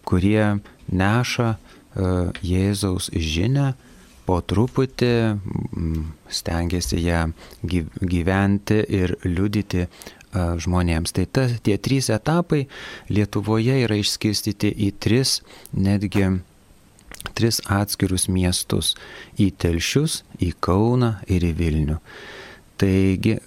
kurie 0.07 0.59
neša 0.89 1.49
e, 1.53 1.59
Jėzaus 2.45 3.11
žinę, 3.13 3.73
po 4.29 4.37
truputį 4.45 5.13
stengiasi 6.29 6.99
ją 7.01 7.23
gyventi 7.65 8.77
ir 8.93 9.15
liudyti 9.25 9.87
žmonėms. 10.33 11.13
Tai 11.17 11.25
ta, 11.33 11.47
tie 11.65 11.77
trys 11.81 12.11
etapai 12.13 12.67
Lietuvoje 13.09 13.79
yra 13.87 13.97
išskirstyti 13.97 14.69
į 14.69 14.91
tris 15.01 15.39
netgi 15.73 16.27
tris 17.33 17.61
atskirus 17.65 18.27
miestus- 18.27 18.95
į 19.43 19.51
Telšius, 19.53 20.23
į 20.39 20.53
Kauną 20.59 21.19
ir 21.27 21.41
į 21.41 21.53
Vilnių. 21.55 21.97
Taigi 22.77 23.39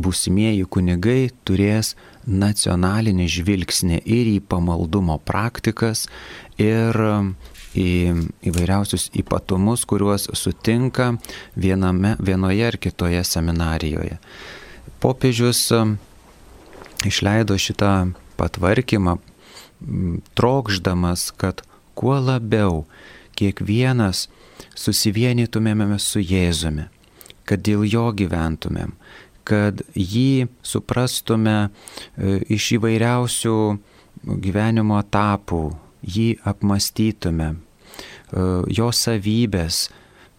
būsimieji 0.00 0.64
kunigai 0.64 1.30
turės 1.44 1.94
nacionalinį 2.26 3.26
žvilgsnį 3.28 4.02
ir 4.04 4.26
į 4.36 4.40
pamaldumo 4.40 5.18
praktikas, 5.24 6.06
ir 6.58 6.96
į 7.76 7.88
įvairiausius 8.50 9.10
ypatumus, 9.14 9.84
kuriuos 9.86 10.28
sutinka 10.34 11.12
viename, 11.56 12.16
vienoje 12.18 12.66
ar 12.66 12.76
kitoje 12.76 13.22
seminarijoje. 13.24 14.18
Popiežius 15.00 15.68
išleido 17.06 17.56
šitą 17.56 18.12
patvarkymą, 18.36 19.18
trokšdamas, 20.36 21.30
kad 21.36 21.62
kuo 21.94 22.18
labiau 22.20 22.84
kiekvienas 23.40 24.26
susivienytumėme 24.78 25.98
su 26.00 26.22
Jėzumi, 26.22 26.86
kad 27.48 27.64
dėl 27.66 27.86
jo 27.88 28.10
gyventumėm, 28.16 28.94
kad 29.48 29.82
jį 29.96 30.48
suprastume 30.62 31.56
e, 31.66 32.38
iš 32.52 32.76
įvairiausių 32.78 33.56
gyvenimo 34.44 35.00
etapų, 35.00 35.62
jį 36.04 36.28
apmastytume, 36.46 37.54
e, 37.56 38.44
jo 38.76 38.90
savybės 38.94 39.88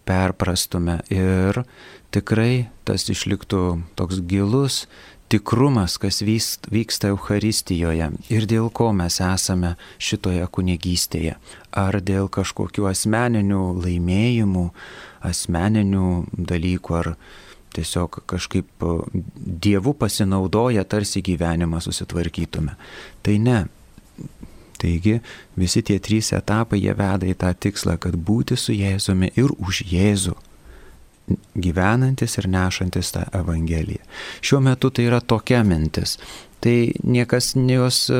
perprastume 0.07 1.01
ir 1.13 1.63
tikrai 2.11 2.67
tas 2.87 3.07
išliktų 3.11 3.63
toks 3.99 4.21
gilus 4.27 4.85
tikrumas, 5.31 5.95
kas 5.97 6.19
vyksta 6.21 7.11
Euharistijoje 7.13 8.09
ir 8.33 8.47
dėl 8.51 8.67
ko 8.75 8.89
mes 8.95 9.21
esame 9.23 9.75
šitoje 9.95 10.43
kunigystėje. 10.51 11.37
Ar 11.71 11.97
dėl 12.03 12.27
kažkokių 12.27 12.89
asmeninių 12.89 13.61
laimėjimų, 13.79 14.65
asmeninių 15.31 16.09
dalykų, 16.51 16.97
ar 16.99 17.13
tiesiog 17.71 18.19
kažkaip 18.27 18.85
dievų 19.67 19.95
pasinaudoja, 20.03 20.83
tarsi 20.83 21.23
gyvenimą 21.23 21.79
susitvarkytume. 21.79 22.75
Tai 23.23 23.39
ne. 23.39 23.63
Taigi 24.81 25.19
visi 25.55 25.83
tie 25.85 25.99
trys 26.03 26.33
etapai 26.35 26.81
jie 26.81 26.93
veda 26.97 27.27
į 27.29 27.37
tą 27.39 27.53
tikslą, 27.53 27.99
kad 28.01 28.17
būti 28.17 28.57
su 28.59 28.75
Jėzumi 28.75 29.31
ir 29.37 29.53
už 29.61 29.85
Jėzų 29.87 30.35
gyvenantis 31.55 32.37
ir 32.39 32.47
nešantis 32.51 33.13
tą 33.15 33.25
Evangeliją. 33.37 34.03
Šiuo 34.41 34.61
metu 34.63 34.91
tai 34.91 35.09
yra 35.09 35.21
tokia 35.21 35.63
mintis. 35.67 36.17
tai 36.61 36.93
niekas 37.03 37.55
jos 37.55 38.09
e, 38.13 38.17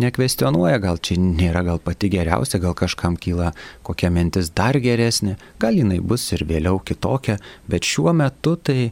nekvestionuoja, 0.00 0.78
gal 0.80 0.96
čia 1.04 1.18
nėra 1.20 1.60
gal 1.66 1.78
pati 1.78 2.08
geriausia, 2.08 2.56
gal 2.58 2.72
kažkam 2.72 3.18
kyla 3.20 3.50
kokia 3.84 4.08
mintis 4.08 4.48
dar 4.56 4.78
geresnė, 4.80 5.36
gal 5.60 5.76
jinai 5.76 6.00
bus 6.00 6.24
ir 6.32 6.46
vėliau 6.48 6.80
kitokia, 6.80 7.36
bet 7.68 7.84
šiuo 7.84 8.14
metu 8.16 8.56
tai 8.56 8.88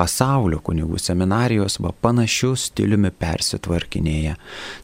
pasaulio 0.00 0.60
kunigų 0.64 0.98
seminarijos 1.00 1.78
va 1.82 1.92
panašių 2.04 2.52
stiliumi 2.58 3.10
persitvarkinėja. 3.20 4.36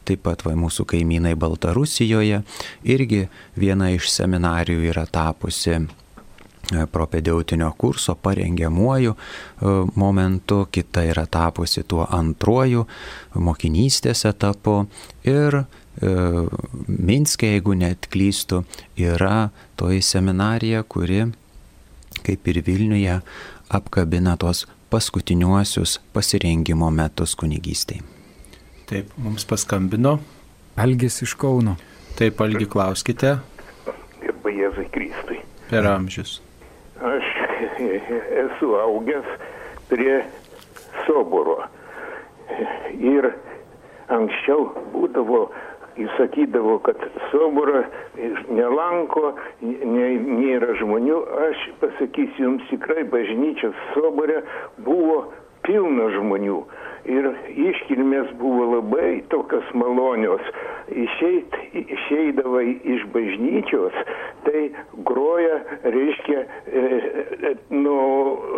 Taip 0.07 0.23
pat 0.27 0.43
va 0.45 0.53
mūsų 0.59 0.85
kaimynai 0.91 1.35
Baltarusijoje 1.39 2.41
irgi 2.87 3.23
viena 3.57 3.91
iš 3.95 4.11
seminarijų 4.13 4.91
yra 4.91 5.07
tapusi 5.09 5.73
e, 5.77 5.81
propedeutinio 6.91 7.73
kurso 7.77 8.15
parengiamuoju 8.15 9.11
e, 9.11 9.65
momentu, 9.95 10.67
kita 10.71 11.03
yra 11.03 11.25
tapusi 11.25 11.83
tuo 11.87 12.07
antruoju 12.11 12.85
mokinystės 13.35 14.25
etapu 14.27 14.81
ir 15.23 15.61
e, 15.61 15.65
Minskė, 16.87 17.53
jeigu 17.55 17.75
net 17.79 18.09
klystu, 18.11 18.63
yra 18.99 19.49
toji 19.79 20.01
seminarija, 20.03 20.83
kuri, 20.83 21.25
kaip 22.23 22.47
ir 22.51 22.61
Vilniuje, 22.67 23.19
apkabina 23.69 24.35
tos 24.37 24.65
paskutiniuosius 24.91 25.97
pasirengimo 26.13 26.91
metus 26.91 27.35
kunigystėje. 27.39 28.03
Taip, 28.87 29.11
mums 29.19 29.43
paskambino. 29.43 30.17
Algis 30.79 31.21
iš 31.25 31.33
Kauno. 31.35 31.75
Taip, 32.15 32.39
Algi, 32.41 32.69
klauskite. 32.71 33.33
Gerba 34.21 34.53
Jėzai 34.53 34.87
Kristui. 34.93 35.41
Per 35.67 35.89
amžius. 35.91 36.37
Aš 37.01 37.25
esu 38.43 38.75
augęs 38.81 39.25
prie 39.89 40.21
soboro. 41.05 41.61
Ir 42.97 43.29
anksčiau 44.13 44.71
būdavo 44.93 45.47
jis 45.97 46.13
sakydavo, 46.17 46.77
kad 46.85 47.01
soborą 47.31 47.83
nelanko, 48.49 49.33
nėra 49.61 50.73
žmonių. 50.81 51.19
Aš 51.49 51.65
pasakysiu 51.81 52.45
jums 52.47 52.67
tikrai, 52.71 53.05
bažnyčios 53.13 53.77
soborė 53.93 54.41
buvo 54.85 55.23
pilna 55.67 56.09
žmonių 56.15 56.61
ir 57.07 57.29
iškilmės 57.67 58.33
buvo 58.41 58.67
labai 58.75 59.21
tokios 59.31 59.67
malonios. 59.77 60.43
Išeit, 60.87 61.55
išeidavai 61.75 62.77
iš 62.95 63.03
bažnyčios, 63.11 63.95
tai 64.45 64.69
groja, 65.07 65.59
reiškia, 65.83 66.43
e, 66.67 66.83
e, 67.49 67.53
nu, 67.75 67.97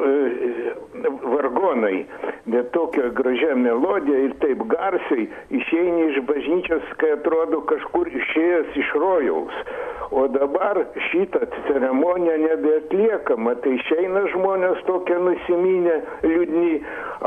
e, 0.06 1.14
vargonai, 1.24 2.06
bet 2.46 2.72
tokia 2.76 3.10
gražia 3.18 3.56
melodija 3.56 4.26
ir 4.28 4.36
taip 4.44 4.62
garsiai 4.70 5.30
išeini 5.50 6.10
iš 6.12 6.22
bažnyčios, 6.30 6.94
kai 7.02 7.16
atrodo 7.18 7.64
kažkur 7.72 8.12
išėjęs 8.22 8.78
iš 8.84 8.94
rojaus. 9.02 9.64
O 10.12 10.28
dabar 10.34 10.80
šitą 11.12 11.40
ceremoniją 11.68 12.38
nebeatliekama, 12.42 13.54
tai 13.62 13.76
išeina 13.78 14.24
žmonės 14.34 14.82
tokie 14.88 15.18
nusiminę, 15.22 16.00
liūdni. 16.26 16.80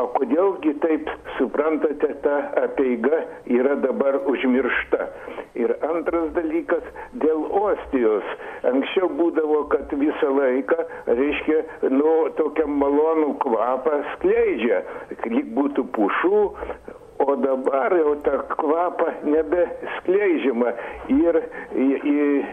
O 0.02 0.08
kodėlgi 0.16 0.72
taip 0.82 1.11
suprantate, 1.38 2.14
ta 2.22 2.36
apeiga 2.64 3.22
yra 3.46 3.76
dabar 3.82 4.20
užmiršta. 4.30 5.08
Ir 5.58 5.74
antras 5.88 6.30
dalykas 6.36 6.86
dėl 7.24 7.44
ostijos. 7.60 8.24
Anksčiau 8.68 9.10
būdavo, 9.18 9.64
kad 9.72 9.92
visą 10.00 10.32
laiką, 10.38 10.78
reiškia, 11.10 11.60
nu, 11.92 12.12
tokią 12.38 12.66
malonų 12.70 13.34
kvapą 13.44 14.00
skleidžia, 14.14 14.82
lyg 15.28 15.52
būtų 15.56 15.88
pušų, 15.96 16.42
o 17.26 17.36
dabar 17.36 17.94
jau 17.96 18.14
tą 18.26 18.36
kvapą 18.54 19.08
nebeskleidžiama 19.24 20.72
ir, 21.14 21.38
ir, 21.78 22.46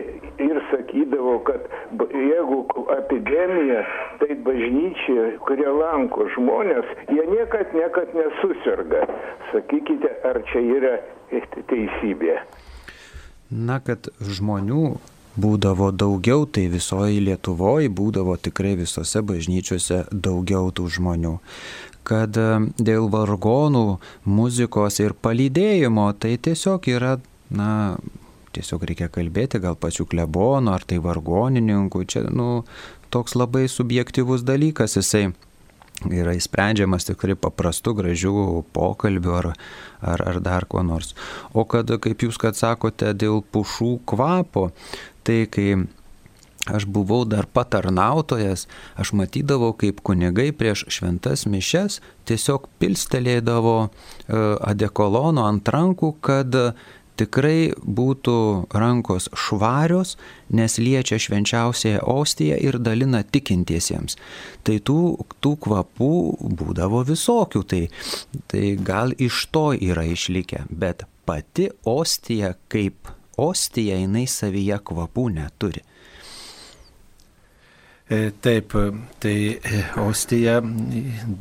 ir 0.48 0.62
sakydavo, 0.72 1.40
kad 1.48 1.68
jeigu 2.14 2.62
epidemija, 2.98 3.84
tai 4.22 4.38
bažnyčia, 4.48 5.28
kurie 5.48 5.70
lanko 5.82 6.30
žmonės, 6.36 6.90
jie 7.10 7.26
niekad, 7.34 7.76
niekad 7.78 8.16
nesusirga. 8.18 9.06
Sakykite, 9.54 10.14
ar 10.30 10.42
čia 10.52 10.66
yra 10.78 10.98
teisybė? 11.72 12.40
Na, 13.50 13.80
kad 13.82 14.12
žmonių 14.22 15.00
būdavo 15.40 15.90
daugiau, 15.96 16.46
tai 16.46 16.68
visoje 16.70 17.22
Lietuvoje 17.24 17.90
būdavo 17.90 18.36
tikrai 18.38 18.76
visose 18.78 19.22
bažnyčiose 19.26 20.04
daugiau 20.12 20.70
tų 20.76 20.90
žmonių 20.98 21.38
kad 22.08 22.38
e, 22.38 22.48
dėl 22.80 23.10
vargonų, 23.14 24.00
muzikos 24.30 25.00
ir 25.04 25.16
palydėjimo 25.18 26.08
tai 26.20 26.38
tiesiog 26.42 26.88
yra, 26.92 27.18
na, 27.50 27.98
tiesiog 28.56 28.86
reikia 28.90 29.10
kalbėti 29.14 29.62
gal 29.64 29.78
pačių 29.80 30.08
klebonų 30.10 30.74
ar 30.74 30.88
tai 30.88 31.02
vargonininkų, 31.04 32.06
čia, 32.10 32.26
nu, 32.34 32.64
toks 33.14 33.38
labai 33.38 33.68
subjektivus 33.70 34.46
dalykas, 34.48 34.98
jisai 35.00 35.30
yra 36.08 36.34
įsprendžiamas 36.38 37.10
tikrai 37.10 37.36
paprastų, 37.40 37.94
gražių 38.00 38.34
pokalbių 38.76 39.36
ar, 39.36 39.52
ar, 40.00 40.24
ar 40.32 40.42
dar 40.44 40.68
ko 40.70 40.84
nors. 40.86 41.12
O 41.52 41.66
kad, 41.68 41.92
kaip 42.04 42.24
jūs 42.24 42.40
kad 42.40 42.56
sakote, 42.56 43.12
dėl 43.14 43.42
pušų 43.44 43.98
kvapo, 44.08 44.70
tai 45.28 45.44
kai 45.52 45.74
aš 46.68 46.86
buvau 46.86 47.24
dar 47.26 47.48
patarnautojas, 47.48 48.68
aš 49.00 49.14
matydavau, 49.16 49.72
kaip 49.80 50.02
kunigai 50.06 50.52
prieš 50.52 50.86
šventas 50.92 51.46
mišes 51.50 52.00
tiesiog 52.30 52.68
pilstelėdavo 52.82 53.76
e, 53.86 53.90
adekolono 54.68 55.48
ant 55.48 55.72
rankų, 55.72 56.14
kad 56.26 56.56
tikrai 57.20 57.74
būtų 57.84 58.36
rankos 58.72 59.28
švarios, 59.36 60.16
nes 60.56 60.78
liečia 60.80 61.20
švenčiausiąją 61.20 62.04
ostiją 62.08 62.60
ir 62.64 62.80
dalina 62.80 63.24
tikintiesiems. 63.24 64.16
Tai 64.64 64.78
tų, 64.88 65.00
tų 65.44 65.54
kvapų 65.66 66.14
būdavo 66.62 67.04
visokių, 67.10 67.64
tai, 67.68 67.84
tai 68.52 68.76
gal 68.80 69.16
iš 69.18 69.48
to 69.54 69.72
yra 69.76 70.06
išlikę, 70.08 70.66
bet 70.70 71.04
pati 71.28 71.70
ostija 71.88 72.56
kaip 72.72 73.12
ostija 73.40 74.00
jinai 74.00 74.28
savyje 74.28 74.80
kvapų 74.88 75.30
neturi. 75.36 75.84
E, 78.10 78.32
taip, 78.42 78.74
tai 79.22 79.36
e, 79.62 79.84
ostija 80.02 80.56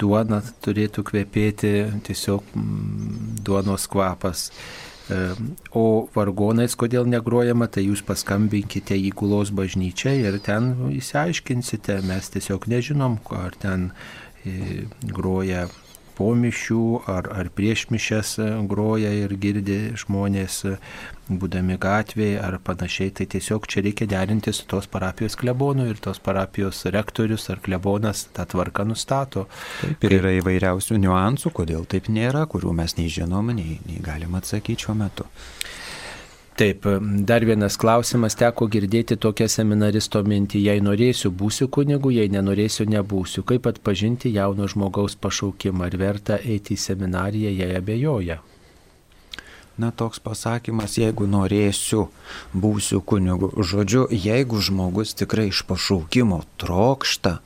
duona 0.00 0.42
turėtų 0.60 1.00
kvepėti 1.08 1.70
tiesiog 2.04 2.50
duonos 3.40 3.86
kvapas. 3.88 4.50
E, 5.08 5.22
o 5.72 5.86
vargonais 6.12 6.76
kodėl 6.76 7.08
negrojama, 7.08 7.70
tai 7.72 7.86
jūs 7.86 8.04
paskambinkite 8.04 9.00
į 9.00 9.14
Gulos 9.16 9.48
bažnyčią 9.56 10.12
ir 10.20 10.36
ten 10.44 10.74
įsiaiškinsite, 10.92 12.02
mes 12.04 12.28
tiesiog 12.36 12.68
nežinom, 12.68 13.16
ar 13.32 13.56
ten 13.56 13.88
groja 15.08 15.66
po 16.18 16.32
mišių 16.34 16.84
ar, 17.06 17.30
ar 17.30 17.48
prieš 17.54 17.86
mišes 17.94 18.34
e, 18.42 18.48
groja 18.70 19.12
ir 19.14 19.34
girdi 19.38 19.78
žmonės, 20.02 20.56
e, 20.66 20.74
būdami 21.28 21.76
gatvėje 21.78 22.40
ar 22.42 22.56
panašiai. 22.64 23.12
Tai 23.14 23.28
tiesiog 23.34 23.68
čia 23.70 23.84
reikia 23.86 24.08
derinti 24.10 24.52
su 24.56 24.66
tos 24.70 24.88
parapijos 24.90 25.38
klebonu 25.38 25.86
ir 25.90 26.00
tos 26.02 26.18
parapijos 26.24 26.82
rektorius 26.94 27.48
ar 27.54 27.62
klebonas 27.62 28.26
tą 28.34 28.48
tvarką 28.50 28.88
nustato. 28.88 29.46
Taip, 29.82 30.08
ir 30.08 30.18
yra 30.18 30.34
įvairiausių 30.40 30.98
niuansų, 31.04 31.54
kodėl 31.60 31.86
taip 31.90 32.10
nėra, 32.12 32.46
kurių 32.50 32.74
mes 32.80 32.98
nei 32.98 33.12
žinom, 33.12 33.54
nei, 33.54 33.78
nei 33.86 34.02
galim 34.02 34.34
atsakyti 34.40 34.88
šiuo 34.88 34.98
metu. 34.98 35.28
Taip, 36.58 36.86
dar 37.22 37.44
vienas 37.46 37.76
klausimas, 37.78 38.34
teko 38.34 38.66
girdėti 38.66 39.14
tokią 39.14 39.46
seminaristo 39.52 40.24
mintį, 40.26 40.64
jei 40.66 40.80
norėsiu, 40.82 41.30
būsiu 41.30 41.68
kunigu, 41.70 42.10
jei 42.10 42.26
nenorėsiu, 42.34 42.88
nebūsiu. 42.90 43.44
Kaip 43.46 43.68
atpažinti 43.70 44.32
jauno 44.34 44.66
žmogaus 44.66 45.14
pašaukimą, 45.22 45.86
ar 45.86 45.94
verta 46.00 46.40
eiti 46.42 46.74
į 46.74 46.80
seminariją, 46.82 47.54
jei 47.60 47.78
abejoja? 47.78 48.40
Na, 49.78 49.92
toks 49.94 50.18
pasakymas, 50.18 50.98
jeigu 50.98 51.30
norėsiu, 51.30 52.08
būsiu 52.50 53.04
kunigu. 53.06 53.52
Žodžiu, 53.54 54.08
jeigu 54.10 54.58
žmogus 54.58 55.14
tikrai 55.14 55.52
iš 55.52 55.62
pašaukimo 55.70 56.42
trokšta 56.58 57.36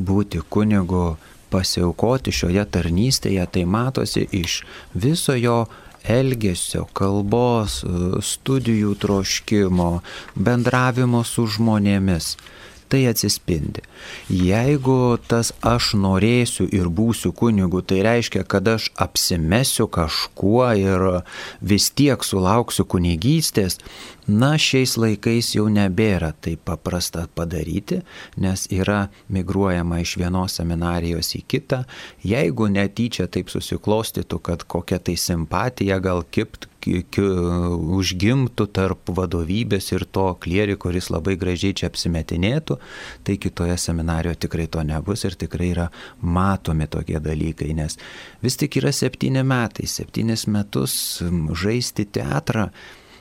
būti 0.00 0.40
kunigu, 0.40 1.18
pasiaukoti 1.52 2.32
šioje 2.32 2.64
tarnystėje, 2.72 3.44
tai 3.44 3.68
matosi 3.68 4.24
iš 4.32 4.62
viso 4.96 5.36
jo 5.36 5.66
elgesio, 6.04 6.84
kalbos, 6.96 7.80
studijų 8.20 8.94
troškimo, 9.00 9.90
bendravimo 10.36 11.24
su 11.24 11.46
žmonėmis. 11.56 12.34
Tai 12.88 13.04
atsispindi. 13.10 13.82
Jeigu 14.28 15.16
tas 15.28 15.52
aš 15.64 15.94
norėsiu 16.00 16.66
ir 16.72 16.88
būsiu 16.88 17.32
kunigu, 17.36 17.82
tai 17.82 18.02
reiškia, 18.06 18.44
kad 18.48 18.68
aš 18.68 18.90
apsimesiu 19.00 19.88
kažkuo 19.88 20.66
ir 20.78 21.06
vis 21.60 21.90
tiek 21.90 22.24
sulauksiu 22.24 22.86
kunigystės, 22.88 23.78
na 24.26 24.54
šiais 24.60 24.96
laikais 25.00 25.52
jau 25.56 25.66
nebėra 25.68 26.32
taip 26.44 26.64
paprasta 26.68 27.26
padaryti, 27.36 28.00
nes 28.40 28.66
yra 28.72 29.08
migruojama 29.28 30.00
iš 30.04 30.16
vienos 30.20 30.56
seminarijos 30.60 31.34
į 31.38 31.42
kitą. 31.48 31.82
Jeigu 32.24 32.70
netyčia 32.72 33.28
taip 33.28 33.52
susiklostytų, 33.52 34.40
kad 34.40 34.64
kokia 34.64 35.00
tai 35.00 35.16
simpatija 35.20 36.00
gal 36.04 36.24
kipt, 36.24 36.68
užgimtų 36.84 38.66
tarp 38.74 39.12
vadovybės 39.16 39.92
ir 39.92 40.04
to 40.04 40.26
klieri, 40.40 40.76
kuris 40.80 41.10
labai 41.12 41.36
gražiai 41.40 41.76
čia 41.76 41.88
apsimetinėtų, 41.90 42.78
tai 43.24 43.38
kitoje 43.40 43.76
seminarijoje 43.80 44.42
tikrai 44.46 44.66
to 44.66 44.82
nebus 44.86 45.24
ir 45.24 45.38
tikrai 45.38 45.70
yra 45.72 45.88
matomi 46.20 46.88
tokie 46.90 47.20
dalykai, 47.22 47.72
nes 47.76 47.98
vis 48.44 48.58
tik 48.60 48.80
yra 48.82 48.92
septyni 48.92 49.44
metai, 49.46 49.88
septynis 49.90 50.46
metus 50.50 51.22
žaisti 51.54 52.04
teatrą 52.04 52.68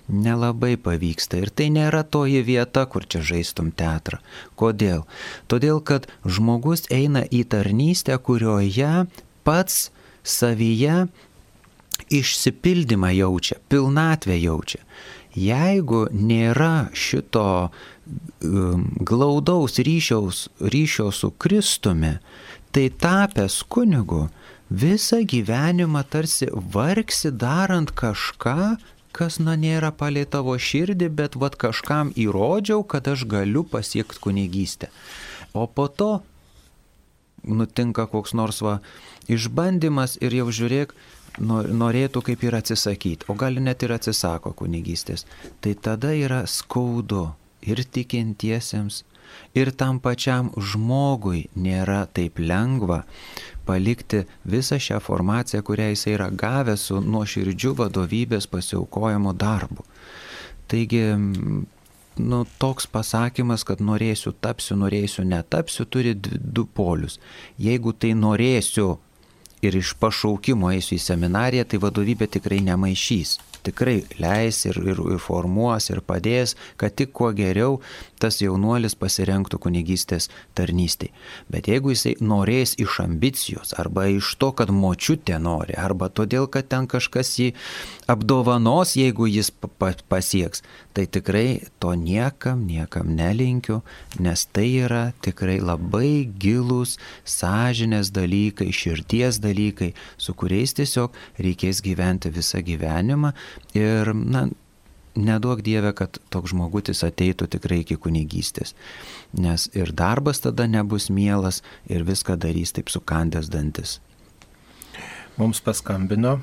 nelabai 0.07 0.75
pavyksta. 0.75 1.39
Ir 1.39 1.51
tai 1.55 1.69
nėra 1.71 2.03
toji 2.03 2.43
vieta, 2.43 2.85
kur 2.91 3.07
čia 3.07 3.23
žaistum 3.23 3.71
teatrą. 3.71 4.19
Kodėl? 4.59 5.05
Todėl, 5.47 5.79
kad 5.79 6.09
žmogus 6.25 6.87
eina 6.91 7.23
į 7.23 7.45
tarnystę, 7.53 8.17
kurioje 8.19 9.05
pats 9.47 9.91
savyje 10.23 11.07
išsipildymą 12.09 13.11
jaučia, 13.15 13.59
pilnatvę 13.69 14.37
jaučia. 14.39 14.81
Jeigu 15.33 16.05
nėra 16.13 16.93
šito 16.93 17.45
um, 17.65 18.85
glaudaus 19.01 19.79
ryšiaus, 19.81 20.47
ryšio 20.61 21.09
su 21.11 21.31
Kristumi, 21.31 22.19
tai 22.73 22.89
tapęs 22.89 23.63
kunigu 23.65 24.27
visą 24.69 25.23
gyvenimą 25.25 26.03
tarsi 26.09 26.49
vargsi 26.53 27.31
darant 27.31 27.89
kažką, 27.97 28.75
kas 29.13 29.39
na 29.39 29.55
nėra 29.57 29.91
palei 29.93 30.25
tavo 30.25 30.53
širdį, 30.57 31.09
bet 31.09 31.37
vad 31.37 31.57
kažkam 31.57 32.13
įrodžiau, 32.17 32.85
kad 32.85 33.07
aš 33.09 33.25
galiu 33.29 33.63
pasiekti 33.63 34.21
kunigystę. 34.21 34.89
O 35.53 35.67
po 35.67 35.87
to 35.87 36.21
nutinka 37.43 38.07
koks 38.09 38.33
nors 38.33 38.61
va 38.65 38.79
išbandymas 39.29 40.17
ir 40.21 40.33
jau 40.39 40.49
žiūrėk, 40.49 40.95
norėtų 41.39 42.21
kaip 42.29 42.43
ir 42.43 42.57
atsisakyti, 42.59 43.25
o 43.29 43.33
gali 43.37 43.61
net 43.63 43.83
ir 43.83 43.95
atsisako 43.95 44.53
kunigystės, 44.53 45.25
tai 45.61 45.73
tada 45.73 46.13
yra 46.13 46.43
skaudu 46.47 47.31
ir 47.61 47.83
tikintiesiems, 47.83 49.03
ir 49.55 49.71
tam 49.71 49.99
pačiam 50.03 50.51
žmogui 50.57 51.47
nėra 51.55 52.03
taip 52.13 52.39
lengva 52.39 53.03
palikti 53.65 54.23
visą 54.45 54.79
šią 54.81 54.99
formaciją, 55.03 55.63
kurią 55.65 55.89
jis 55.93 56.07
yra 56.11 56.29
gavęs 56.29 56.89
su 56.89 56.99
nuoširdžiu 57.01 57.73
vadovybės 57.79 58.49
pasiaukojimo 58.51 59.33
darbu. 59.33 59.85
Taigi, 60.67 61.03
nu, 62.17 62.43
toks 62.59 62.87
pasakymas, 62.91 63.63
kad 63.67 63.81
norėsiu 63.81 64.33
tapsiu, 64.33 64.77
norėsiu 64.79 65.25
netapsiu, 65.27 65.85
turi 65.85 66.13
du 66.17 66.65
polius. 66.65 67.19
Jeigu 67.61 67.93
tai 67.93 68.13
norėsiu 68.17 68.97
ir 69.67 69.79
iš 69.79 69.95
pašaukimo 70.01 70.71
eisiu 70.73 70.97
į 70.97 71.03
seminariją, 71.03 71.65
tai 71.67 71.81
vadovybė 71.83 72.29
tikrai 72.37 72.61
nemaišys. 72.65 73.39
Tikrai 73.63 74.01
leis 74.19 74.65
ir, 74.67 74.75
ir, 74.83 74.99
ir 75.13 75.19
formuos 75.23 75.87
ir 75.87 76.01
padės, 76.03 76.57
kad 76.75 76.97
tik 76.99 77.13
kuo 77.15 77.29
geriau 77.31 77.77
tas 78.19 78.41
jaunuolis 78.43 78.97
pasirenktų 78.99 79.59
kunigystės 79.63 80.27
tarnystėj. 80.57 81.13
Bet 81.51 81.69
jeigu 81.71 81.93
jisai 81.93 82.17
norės 82.19 82.75
iš 82.83 82.99
ambicijos, 83.05 83.71
arba 83.79 84.09
iš 84.11 84.33
to, 84.39 84.51
kad 84.59 84.71
močiutė 84.71 85.39
nori, 85.39 85.77
arba 85.79 86.11
todėl, 86.11 86.49
kad 86.51 86.67
ten 86.71 86.89
kažkas 86.91 87.31
jį 87.39 87.49
apdovanos, 88.11 88.97
jeigu 88.99 89.29
jis 89.31 89.53
pasieks, 90.11 90.63
tai 90.93 91.05
tikrai 91.09 91.63
to 91.81 91.93
niekam, 91.97 92.65
niekam 92.69 93.13
nelinkiu, 93.17 93.81
nes 94.21 94.45
tai 94.53 94.67
yra 94.85 95.03
tikrai 95.25 95.59
labai 95.61 96.25
gilūs 96.39 96.97
sąžinės 97.25 98.13
dalykai, 98.13 98.69
širties 98.69 99.41
dalykai, 99.43 99.93
su 100.17 100.35
kuriais 100.37 100.75
tiesiog 100.77 101.15
reikės 101.41 101.81
gyventi 101.85 102.31
visą 102.33 102.61
gyvenimą 102.65 103.33
ir, 103.77 104.13
na, 104.13 104.47
neduok 105.15 105.61
Dieve, 105.65 105.93
kad 105.97 106.17
toks 106.33 106.53
žmogutis 106.53 107.03
ateitų 107.05 107.49
tikrai 107.57 107.81
iki 107.83 107.97
kunigystės, 108.01 108.73
nes 109.37 109.69
ir 109.77 109.93
darbas 109.93 110.41
tada 110.45 110.65
nebus 110.69 111.09
mielas 111.13 111.61
ir 111.89 112.05
viską 112.07 112.37
darys 112.37 112.73
taip 112.73 112.89
sukandęs 112.93 113.51
dantis. 113.53 113.99
Mums 115.37 115.61
paskambino. 115.65 116.39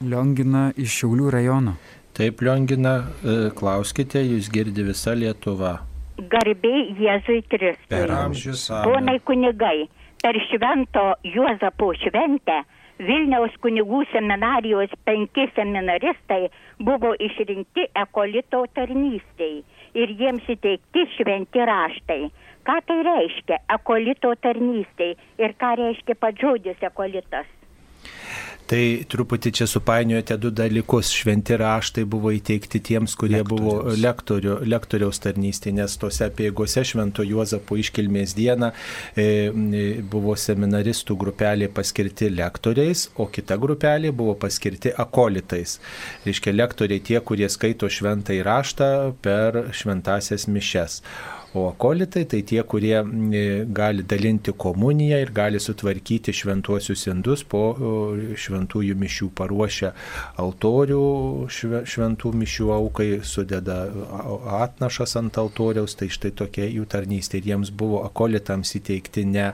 Liongina 0.00 0.70
iš 0.76 0.92
Šiaulių 0.92 1.30
rajono. 1.32 1.76
Taip, 2.16 2.40
Liongina, 2.40 2.94
e, 3.20 3.34
klauskite, 3.58 4.22
jūs 4.24 4.48
girdi 4.52 4.86
visą 4.86 5.12
Lietuvą. 5.20 5.74
Garbiai 6.32 6.86
Jėzui 6.96 7.42
Kristui. 7.44 7.90
Per 7.92 8.12
amžius. 8.22 8.70
Ponai 8.86 9.18
kunigai, 9.20 9.84
per 10.22 10.38
švento 10.48 11.10
Juozapo 11.28 11.90
šventę 12.00 12.62
Vilniaus 12.96 13.52
kunigų 13.60 13.98
seminarijos 14.08 14.92
penki 15.04 15.44
seminaristai 15.52 16.46
buvo 16.80 17.10
išrinkti 17.20 17.84
ekolito 18.02 18.62
tarnystėj 18.78 19.58
ir 20.00 20.14
jiems 20.20 20.48
įteikti 20.54 21.04
šventi 21.18 21.66
raštai. 21.68 22.22
Ką 22.64 22.78
tai 22.88 22.96
reiškia 23.10 23.60
ekolito 23.76 24.32
tarnystėj 24.46 25.12
ir 25.44 25.56
ką 25.60 25.74
reiškia 25.82 26.16
pats 26.24 26.40
žodis 26.40 26.88
ekolitas? 26.88 27.44
Tai 28.66 28.82
truputį 29.06 29.52
čia 29.54 29.66
supainiojote 29.70 30.36
du 30.42 30.50
dalykus. 30.50 31.12
Šventi 31.14 31.54
raštai 31.60 32.02
buvo 32.10 32.32
įteikti 32.34 32.80
tiems, 32.82 33.14
kurie 33.18 33.38
Lektoriaus. 33.38 33.60
buvo 33.62 33.94
lektorių, 34.02 34.56
lektoriaus 34.66 35.22
tarnystė, 35.22 35.70
nes 35.76 35.94
tose 36.02 36.26
apieigose 36.26 36.82
Švento 36.86 37.22
Juozapo 37.22 37.78
iškilmės 37.78 38.34
dieną 38.34 38.72
e, 39.14 39.28
buvo 40.10 40.34
seminaristų 40.34 41.14
grupelė 41.20 41.70
paskirti 41.70 42.32
lektoriais, 42.34 43.06
o 43.22 43.28
kita 43.30 43.54
grupelė 43.62 44.10
buvo 44.10 44.34
paskirti 44.34 44.90
akolitais. 44.98 45.78
Reiškia, 46.26 46.56
lektoriai 46.58 47.06
tie, 47.06 47.20
kurie 47.22 47.46
skaito 47.52 47.86
šventą 47.86 48.34
įraštą 48.34 48.90
per 49.22 49.62
šventasias 49.70 50.50
mišes. 50.50 51.04
O 51.56 51.68
akolitai 51.70 52.26
tai 52.28 52.42
tie, 52.44 52.60
kurie 52.68 52.98
gali 53.72 54.02
dalinti 54.04 54.52
komuniją 54.64 55.20
ir 55.22 55.30
gali 55.32 55.60
sutvarkyti 55.62 56.34
šventuosius 56.36 57.06
indus 57.08 57.44
po 57.48 57.62
šventųjų 58.44 58.96
mišių 59.00 59.28
paruošę 59.40 59.92
altorių 60.42 61.00
šventų 61.48 62.32
mišių 62.42 62.68
aukai, 62.76 63.08
sudeda 63.24 63.78
atnašas 64.58 65.16
ant 65.22 65.40
altoriaus, 65.40 65.96
tai 65.96 66.10
štai 66.12 66.34
tokia 66.42 66.68
jų 66.68 66.84
tarnystė. 66.92 67.40
Ir 67.40 67.50
jiems 67.54 67.72
buvo 67.72 68.02
akolitams 68.04 68.76
įteikti 68.76 69.24
ne, 69.30 69.48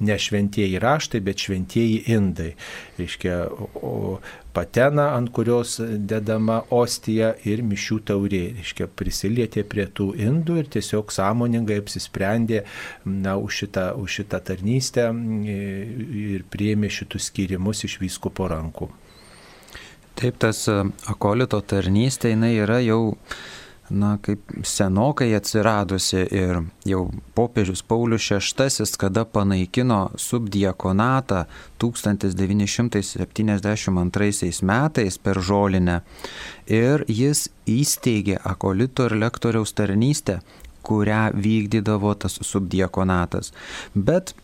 ne 0.00 0.18
šventieji 0.18 0.78
raštai, 0.82 1.20
bet 1.24 1.42
šventieji 1.42 2.02
indai. 2.14 2.52
Reiškia, 2.98 3.38
o, 3.82 4.18
patena, 4.54 5.08
ant 5.16 5.32
kurios 5.34 5.76
dedama 5.80 6.60
ostija 6.74 7.32
ir 7.48 7.62
mišių 7.66 7.98
taurė. 8.10 8.44
Reiškia, 8.60 8.88
prisilietė 8.98 9.64
prie 9.68 9.88
tų 9.90 10.10
indų 10.28 10.60
ir 10.62 10.70
tiesiog 10.78 11.12
sąmoningai 11.14 11.80
apsisprendė 11.82 12.64
na, 13.04 13.36
už, 13.36 13.64
šitą, 13.64 13.90
už 13.98 14.20
šitą 14.20 14.42
tarnystę 14.52 15.10
ir 15.48 16.46
priėmė 16.50 16.90
šitus 16.92 17.30
skirimus 17.32 17.84
iš 17.88 17.98
vyskupo 18.02 18.48
rankų. 18.50 18.90
Taip, 20.18 20.34
tas 20.42 20.64
akolito 21.06 21.60
tarnystė, 21.62 22.32
jinai 22.32 22.56
yra 22.58 22.80
jau 22.82 23.14
na, 23.90 24.18
kaip 24.22 24.40
senokai 24.66 25.34
atsiradusi 25.36 26.26
ir 26.34 26.62
jau 26.88 27.10
popiežius 27.34 27.82
Paulius 27.82 28.30
VI, 28.30 28.86
kada 28.98 29.24
panaikino 29.24 30.10
subdiekonatą 30.16 31.44
1972 31.78 34.62
metais 34.62 35.18
per 35.18 35.40
žolinę 35.40 36.00
ir 36.66 37.04
jis 37.08 37.48
įsteigė 37.68 38.38
akolito 38.44 39.04
ir 39.08 39.16
lektoriaus 39.20 39.72
tarnystę, 39.72 40.40
kurią 40.82 41.30
vykdydavo 41.34 42.14
tas 42.14 42.38
subdiekonatas. 42.42 43.52
Bet 43.94 44.34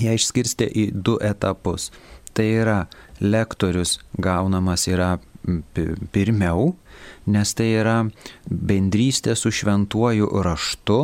ją 0.00 0.12
išskirstė 0.18 0.68
į 0.70 0.90
du 0.94 1.18
etapus. 1.22 1.92
Tai 2.34 2.46
yra 2.50 2.86
lektorius 3.22 4.00
gaunamas 4.18 4.88
yra 4.90 5.18
pirmiau, 6.14 6.74
nes 7.26 7.54
tai 7.56 7.70
yra 7.80 7.98
bendrystė 8.48 9.36
su 9.36 9.52
šventuoju 9.52 10.30
raštu, 10.44 11.00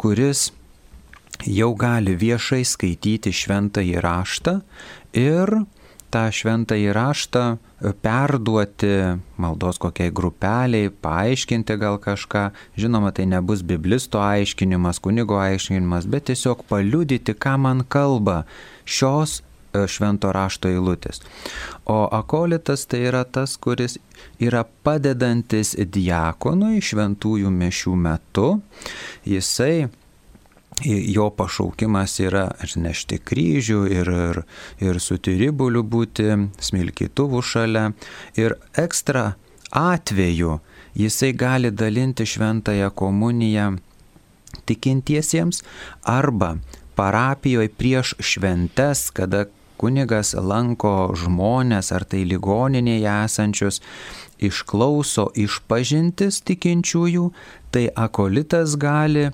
kuris 0.00 0.50
jau 1.44 1.72
gali 1.76 2.14
viešai 2.16 2.62
skaityti 2.64 3.32
šventąjį 3.34 4.02
raštą 4.04 4.58
ir 5.18 5.58
tą 6.14 6.28
šventą 6.30 6.76
įraštą 6.78 7.42
perduoti 8.04 8.92
maldos 9.40 9.80
kokiai 9.82 10.12
grupeliai, 10.14 10.92
paaiškinti 11.02 11.76
gal 11.80 11.98
kažką. 11.98 12.44
Žinoma, 12.78 13.10
tai 13.12 13.26
nebus 13.26 13.64
biblisto 13.66 14.22
aiškinimas, 14.22 15.02
kunigo 15.02 15.40
aiškinimas, 15.42 16.06
bet 16.06 16.30
tiesiog 16.30 16.62
paliudyti, 16.70 17.34
ką 17.34 17.56
man 17.66 17.82
kalba 17.90 18.44
šios 18.86 19.40
švento 19.88 20.32
rašto 20.34 20.70
eilutės. 20.70 21.22
O 21.90 22.04
akolitas 22.12 22.86
tai 22.86 23.04
yra 23.10 23.24
tas, 23.24 23.56
kuris 23.56 23.98
yra 24.42 24.64
padedantis 24.86 25.74
diakonui 25.76 26.80
šventųjų 26.84 27.52
mešių 27.52 27.94
metu. 28.06 28.48
Jisai 29.28 29.88
jo 30.82 31.28
pašaukimas 31.30 32.18
yra 32.20 32.48
nešti 32.76 33.20
kryžių 33.22 33.80
ir, 33.92 34.10
ir, 34.10 34.42
ir 34.82 35.00
su 35.00 35.18
tyribuliu 35.22 35.84
būti, 35.86 36.28
smilkytuvų 36.58 37.42
šalia. 37.42 37.90
Ir 38.40 38.56
ekstra 38.76 39.34
atveju 39.70 40.58
jisai 40.98 41.32
gali 41.32 41.70
dalinti 41.70 42.26
šventąją 42.26 42.90
komuniją 42.90 43.74
tikintiesiems 44.66 45.62
arba 46.02 46.56
parapijoje 46.94 47.68
prieš 47.68 48.14
šventes, 48.18 49.10
kada 49.10 49.46
kunigas 49.84 50.32
lanko 50.32 51.12
žmonės 51.20 51.92
ar 51.92 52.06
tai 52.08 52.22
ligoninėje 52.24 53.10
esančius, 53.26 53.82
išklauso 54.40 55.26
išpažintis 55.36 56.40
tikinčiųjų, 56.48 57.26
tai 57.74 57.84
akolitas 57.92 58.78
gali 58.80 59.28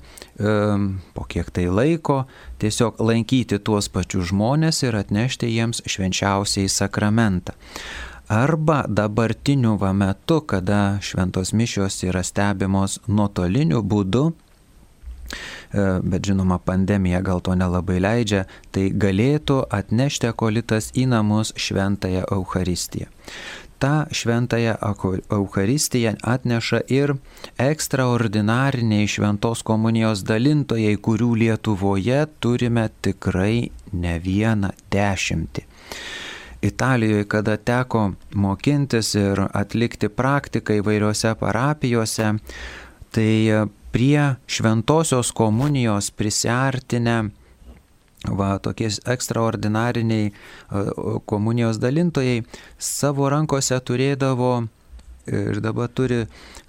po 1.15 1.27
kiek 1.31 1.51
tai 1.55 1.69
laiko 1.71 2.25
tiesiog 2.61 2.99
lankyti 2.99 3.61
tuos 3.63 3.91
pačius 3.95 4.33
žmonės 4.33 4.83
ir 4.87 4.99
atnešti 4.99 5.53
jiems 5.55 5.85
švenčiausiai 5.87 6.69
sakramentą. 6.69 7.55
Arba 8.31 8.85
dabartiniu 8.87 9.75
va 9.79 9.91
metu, 9.93 10.41
kada 10.47 11.01
šventos 11.03 11.51
mišios 11.53 11.99
yra 12.07 12.23
stebimos 12.23 13.01
nuotoliniu 13.11 13.83
būdu, 13.83 14.31
e, 14.31 14.50
bet 15.73 16.27
žinoma 16.27 16.59
pandemija 16.59 17.23
gal 17.23 17.41
to 17.41 17.55
nelabai 17.55 18.01
leidžia, 18.03 18.45
tai 18.71 18.91
galėtų 18.91 19.63
atnešti 19.71 20.31
akolitas 20.31 20.93
į 20.99 21.09
namus 21.15 21.55
šventąją 21.57 22.27
Euharistiją 22.31 23.11
tą 23.81 24.05
šventąją 24.13 24.75
Eucharistiją 25.31 26.13
atneša 26.23 26.81
ir 26.89 27.15
ekstraordinariniai 27.59 29.09
šventos 29.09 29.63
komunijos 29.65 30.25
dalintojai, 30.29 30.97
kurių 31.07 31.31
Lietuvoje 31.43 32.27
turime 32.45 32.89
tikrai 33.03 33.71
ne 33.93 34.19
vieną 34.27 34.75
dešimtį. 34.93 35.65
Italijoje, 36.63 37.25
kada 37.25 37.57
teko 37.57 38.03
mokintis 38.37 39.15
ir 39.17 39.41
atlikti 39.63 40.11
praktiką 40.13 40.77
įvairiose 40.83 41.33
parapijose, 41.41 42.35
tai 43.17 43.33
prie 43.93 44.35
šventosios 44.47 45.31
komunijos 45.33 46.11
prisartinę 46.11 47.31
va 48.29 48.59
tokie 48.59 48.91
ekstraordinariniai 49.07 50.31
komunijos 51.27 51.79
dalintojai 51.81 52.43
savo 52.79 53.29
rankose 53.33 53.79
turėdavo 53.81 54.53
ir 55.31 55.61
dabar 55.63 55.89
turi 55.89 56.25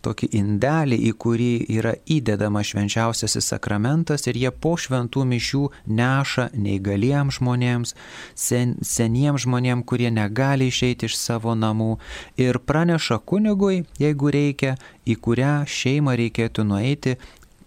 tokį 0.05 0.31
indelį, 0.37 0.97
į 1.09 1.11
kurį 1.21 1.51
yra 1.77 1.93
įdedama 2.05 2.63
švenčiausiasis 2.65 3.51
sakramentas 3.53 4.27
ir 4.29 4.39
jie 4.39 4.51
po 4.51 4.75
šventų 4.79 5.25
mišių 5.33 5.63
neša 5.99 6.47
neįgaliems 6.53 7.39
žmonėms, 7.39 7.93
sen, 8.35 8.77
seniems 8.85 9.45
žmonėms, 9.45 9.85
kurie 9.89 10.11
negali 10.13 10.69
išeiti 10.71 11.09
iš 11.09 11.17
savo 11.19 11.55
namų 11.57 11.97
ir 12.41 12.59
praneša 12.59 13.21
kunigui, 13.25 13.83
jeigu 14.01 14.33
reikia, 14.33 14.75
į 15.05 15.17
kurią 15.17 15.53
šeimą 15.67 16.17
reikėtų 16.19 16.65
nueiti, 16.67 17.17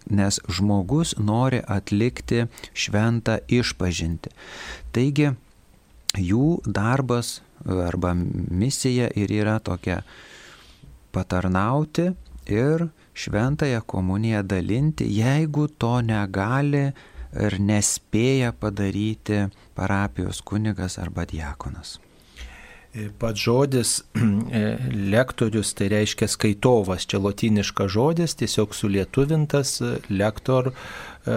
nes 0.09 0.37
žmogus 0.51 1.15
nori 1.17 1.61
atlikti 1.65 2.45
šventą 2.77 3.39
išpažinti. 3.49 4.31
Taigi 4.93 5.31
jų 6.15 6.61
darbas 6.65 7.39
arba 7.65 8.13
misija 8.15 9.09
ir 9.15 9.31
yra 9.33 9.57
tokia 9.59 10.03
patarnauti 11.15 12.09
ir 12.51 12.87
šventąją 13.15 13.81
komuniją 13.87 14.43
dalinti, 14.43 15.07
jeigu 15.15 15.67
to 15.67 15.99
negali 16.03 16.89
ir 17.35 17.59
nespėja 17.59 18.53
padaryti 18.59 19.45
parapijos 19.75 20.41
kunigas 20.43 20.99
arba 20.99 21.25
diakonas. 21.27 21.99
Pats 23.19 23.41
žodis 23.43 23.89
e, 24.15 24.61
lektorius 25.11 25.73
tai 25.75 25.89
reiškia 25.91 26.29
skaitovas, 26.31 27.03
čia 27.09 27.19
lotiniškas 27.19 27.91
žodis, 27.91 28.37
tiesiog 28.39 28.75
sulietuvintas 28.75 29.81
lektor 30.09 30.71
E, 31.25 31.31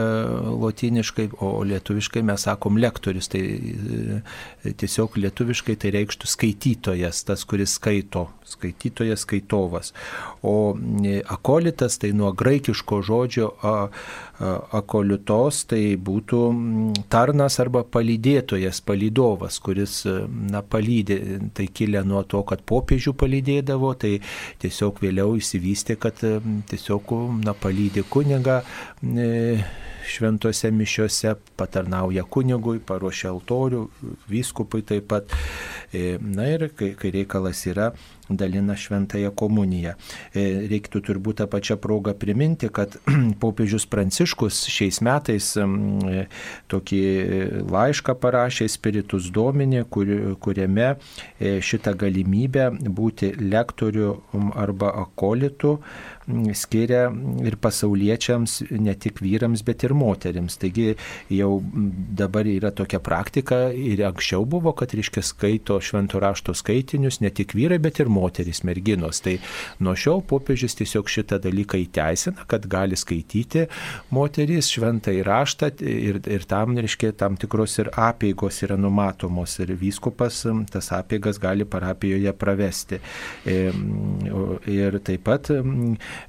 lotyniškai, 0.61 1.30
o 1.41 1.62
lietuviškai 1.64 2.20
mes 2.22 2.43
sakom 2.45 2.76
lektorius, 2.76 3.30
tai 3.32 3.41
e, 3.41 4.72
tiesiog 4.76 5.14
lietuviškai 5.16 5.78
tai 5.80 5.93
reikštų 5.95 6.28
skaitytojas, 6.28 7.22
tas, 7.24 7.45
kuris 7.49 7.78
skaito, 7.78 8.26
skaitytojas, 8.45 9.24
skaitovas. 9.24 9.95
O 10.45 10.74
e, 10.76 11.22
akolitas 11.24 11.97
tai 12.03 12.11
nuo 12.12 12.34
graikiško 12.36 13.01
žodžio 13.09 13.49
a, 13.64 13.72
a, 13.89 14.53
akoliutos 14.82 15.62
tai 15.72 15.80
būtų 15.97 16.43
tarnas 17.09 17.57
arba 17.64 17.80
palydėtojas, 17.89 18.82
palydovas, 18.84 19.57
kuris 19.64 20.03
na, 20.05 20.61
palydė, 20.61 21.18
tai 21.57 21.70
kilę 21.72 22.05
nuo 22.05 22.26
to, 22.28 22.45
kad 22.45 22.61
popiežių 22.68 23.16
palydėdavo, 23.16 23.97
tai 24.05 24.18
tiesiog 24.61 25.01
vėliau 25.01 25.32
įsivystė, 25.41 25.97
kad 25.97 26.20
tiesiog 26.68 27.16
na, 27.41 27.57
palydė 27.57 28.05
kunigą. 28.12 28.61
E, 29.01 29.78
šventose 30.09 30.71
mišiose, 30.75 31.35
patarnauja 31.59 32.25
kunigui, 32.29 32.79
paruošia 32.85 33.31
altorių, 33.33 33.85
vyskupui 34.31 34.85
taip 34.87 35.09
pat. 35.13 35.35
E, 35.93 36.19
na 36.21 36.45
ir 36.53 36.69
kai, 36.77 36.91
kai 36.99 37.11
reikalas 37.15 37.63
yra, 37.71 37.93
dalina 38.29 38.75
šventąją 38.77 39.31
komuniją. 39.33 39.95
E, 40.37 40.43
reiktų 40.69 41.01
turbūt 41.07 41.39
tą 41.41 41.47
pačią 41.49 41.79
progą 41.81 42.13
priminti, 42.19 42.69
kad 42.69 42.99
popiežius 43.43 43.89
Pranciškus 43.89 44.67
šiais 44.69 45.01
metais 45.05 45.55
e, 45.57 46.27
tokį 46.69 47.01
laišką 47.73 48.19
parašė 48.21 48.69
Spiritus 48.69 49.31
Dominė, 49.33 49.87
kur, 49.89 50.13
kuriame 50.45 50.91
šitą 51.41 51.95
galimybę 51.97 52.69
būti 52.85 53.33
lektoriu 53.41 54.19
arba 54.61 54.93
akolitu 55.07 55.79
skiria 56.57 57.09
ir 57.47 57.57
pasauliečiams, 57.61 58.59
ne 58.70 58.95
tik 58.99 59.22
vyrams, 59.24 59.62
bet 59.66 59.85
ir 59.87 59.95
moteriams. 59.97 60.59
Taigi 60.61 60.93
jau 61.33 61.51
dabar 62.18 62.49
yra 62.49 62.70
tokia 62.74 63.01
praktika 63.05 63.68
ir 63.72 64.03
anksčiau 64.09 64.45
buvo, 64.49 64.74
kad, 64.76 64.93
reiškia, 64.97 65.24
skaito 65.24 65.79
šventų 65.83 66.22
rašto 66.22 66.55
skaitinius 66.57 67.20
ne 67.24 67.31
tik 67.35 67.55
vyrai, 67.57 67.81
bet 67.83 68.01
ir 68.03 68.11
moteris, 68.12 68.62
merginos. 68.66 69.22
Tai 69.24 69.39
nuo 69.85 69.95
šiol 69.99 70.22
popiežius 70.29 70.76
tiesiog 70.79 71.09
šitą 71.11 71.41
dalyką 71.45 71.81
įteisina, 71.85 72.47
kad 72.51 72.66
gali 72.70 72.99
skaityti 72.99 73.66
moteris 74.14 74.70
šventą 74.72 75.14
įraštą 75.20 75.72
ir, 75.85 76.20
ir 76.29 76.47
tam, 76.49 76.76
reiškia, 76.79 77.14
tam 77.18 77.39
tikros 77.41 77.79
ir 77.83 77.93
apėgos 77.97 78.62
yra 78.66 78.79
numatomos 78.81 79.59
ir 79.62 79.74
vyskupas 79.79 80.45
tas 80.72 80.91
apėgas 80.95 81.41
gali 81.43 81.66
parapijoje 81.68 82.33
pravesti. 82.39 83.01
Ir 83.49 84.99
taip 85.05 85.24
pat 85.26 85.51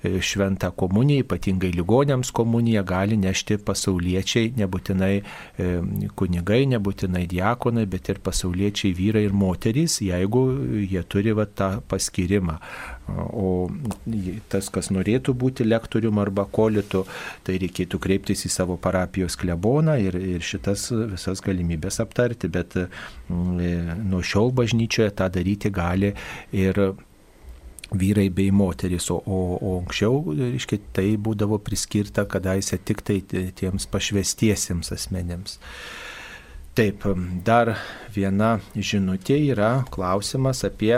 šventą 0.03 0.71
komuniją, 0.79 1.25
ypatingai 1.25 1.71
ligonėms 1.75 2.31
komuniją 2.35 2.83
gali 2.87 3.17
nešti 3.19 3.59
pasauliečiai, 3.65 4.53
nebūtinai 4.59 5.13
kunigai, 6.19 6.61
nebūtinai 6.75 7.25
diakonai, 7.29 7.85
bet 7.89 8.11
ir 8.13 8.21
pasauliečiai 8.23 8.93
vyrai 8.97 9.25
ir 9.27 9.35
moterys, 9.35 9.99
jeigu 10.05 10.45
jie 10.83 11.03
turi 11.09 11.35
va, 11.37 11.45
tą 11.45 11.71
paskirimą. 11.89 12.59
O 13.09 13.69
tas, 14.51 14.69
kas 14.69 14.91
norėtų 14.93 15.33
būti 15.33 15.65
lektorium 15.65 16.19
arba 16.21 16.45
kolitu, 16.45 17.05
tai 17.45 17.57
reikėtų 17.61 17.99
kreiptis 18.01 18.45
į 18.45 18.53
savo 18.53 18.77
parapijos 18.81 19.37
kleboną 19.39 19.97
ir, 20.03 20.17
ir 20.37 20.45
šitas 20.45 20.89
visas 21.15 21.41
galimybės 21.45 21.99
aptarti, 22.03 22.51
bet 22.53 22.77
mm, 22.77 24.05
nuo 24.09 24.21
šiol 24.25 24.53
bažnyčioje 24.55 25.13
tą 25.17 25.29
daryti 25.33 25.73
gali 25.73 26.13
ir 26.53 26.83
vyrai 27.95 28.29
bei 28.29 28.51
moteris, 28.51 29.09
o, 29.09 29.19
o, 29.25 29.39
o 29.57 29.75
anksčiau, 29.79 30.21
reiškia, 30.37 30.81
tai 30.93 31.07
būdavo 31.17 31.59
priskirta 31.65 32.25
kadaise 32.29 32.77
tik 32.85 33.01
tai 33.05 33.21
tiems 33.25 33.87
pašvestiesiems 33.89 34.93
asmenėms. 34.95 35.57
Taip, 36.79 37.03
dar 37.43 37.73
viena 38.15 38.53
žinutė 38.71 39.35
yra 39.51 39.81
klausimas 39.91 40.61
apie 40.63 40.93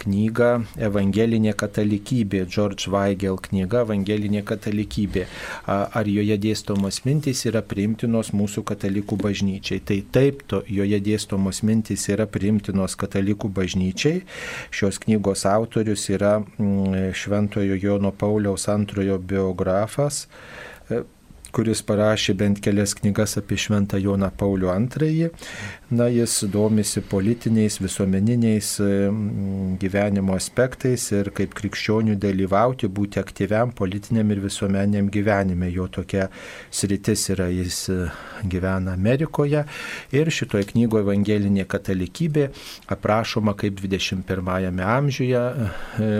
knygą 0.00 0.46
Evangelinė 0.86 1.52
katalikybė, 1.60 2.46
George 2.48 2.88
Weigel 2.88 3.36
knyga 3.44 3.82
Evangelinė 3.84 4.40
katalikybė. 4.48 5.26
Ar 5.68 6.08
joje 6.08 6.38
dėstomos 6.40 7.02
mintys 7.04 7.44
yra 7.50 7.60
priimtinos 7.60 8.32
mūsų 8.32 8.64
katalikų 8.70 9.18
bažnyčiai? 9.26 9.82
Tai 9.84 9.98
taip, 10.16 10.40
to, 10.48 10.62
joje 10.72 11.02
dėstomos 11.04 11.60
mintys 11.68 12.08
yra 12.14 12.24
priimtinos 12.24 12.96
katalikų 12.96 13.50
bažnyčiai. 13.60 14.22
Šios 14.72 15.02
knygos 15.04 15.44
autorius 15.52 16.06
yra 16.16 16.38
mm, 16.40 17.12
Šventojo 17.12 17.76
Jono 17.76 18.14
Pauliaus 18.16 18.70
antrojo 18.72 19.20
biografas 19.20 20.24
kuris 21.56 21.80
parašė 21.88 22.34
bent 22.36 22.60
kelias 22.64 22.92
knygas 22.98 23.38
apie 23.40 23.56
Šventą 23.60 24.00
Joną 24.02 24.28
Paulių 24.40 24.68
II. 25.00 25.30
Na, 25.90 26.08
jis 26.10 26.44
domisi 26.50 27.00
politiniais, 27.00 27.78
visuomeniniais 27.78 28.80
mm, 28.80 29.76
gyvenimo 29.78 30.34
aspektais 30.34 31.04
ir 31.14 31.30
kaip 31.30 31.52
krikščionių 31.54 32.16
dalyvauti, 32.18 32.90
būti 32.90 33.20
aktyviam 33.22 33.70
politiniam 33.70 34.32
ir 34.34 34.40
visuomeniniam 34.42 35.06
gyvenime. 35.14 35.68
Jo 35.70 35.86
tokia 35.86 36.26
sritis 36.74 37.28
yra, 37.30 37.46
jis 37.54 37.78
e, 37.94 37.98
gyvena 38.50 38.96
Amerikoje 38.98 39.62
ir 40.10 40.32
šitoje 40.34 40.66
knygoje 40.72 41.06
Evangelinė 41.06 41.68
katalikybė 41.70 42.48
aprašoma 42.90 43.54
kaip 43.54 43.78
21-ame 43.78 44.82
amžiuje 44.82 45.44
e, 45.46 46.10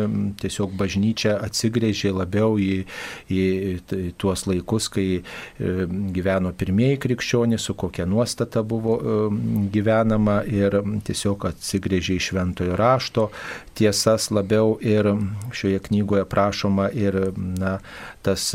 tiesiog 0.45 0.79
bažnyčia 0.79 1.41
atsigrėžė 1.43 2.15
labiau 2.15 2.55
į, 2.55 2.85
į 3.35 3.45
tuos 4.15 4.47
laikus, 4.47 4.87
kai 4.95 5.09
E, 5.57 5.87
gyveno 6.13 6.51
pirmieji 6.53 6.99
krikščionys, 7.01 7.65
su 7.65 7.75
kokia 7.81 8.05
nuostata 8.09 8.61
buvo 8.67 8.97
e, 9.01 9.15
gyvenama 9.73 10.41
ir 10.49 10.79
tiesiog 11.07 11.49
atsigrėžė 11.51 12.17
į 12.17 12.25
šventojo 12.29 12.77
rašto 12.79 13.29
tiesas 13.77 14.31
labiau 14.33 14.77
ir 14.81 15.09
šioje 15.57 15.83
knygoje 15.89 16.25
prašoma 16.31 16.89
ir 16.97 17.19
na, 17.37 17.77
tas 18.27 18.49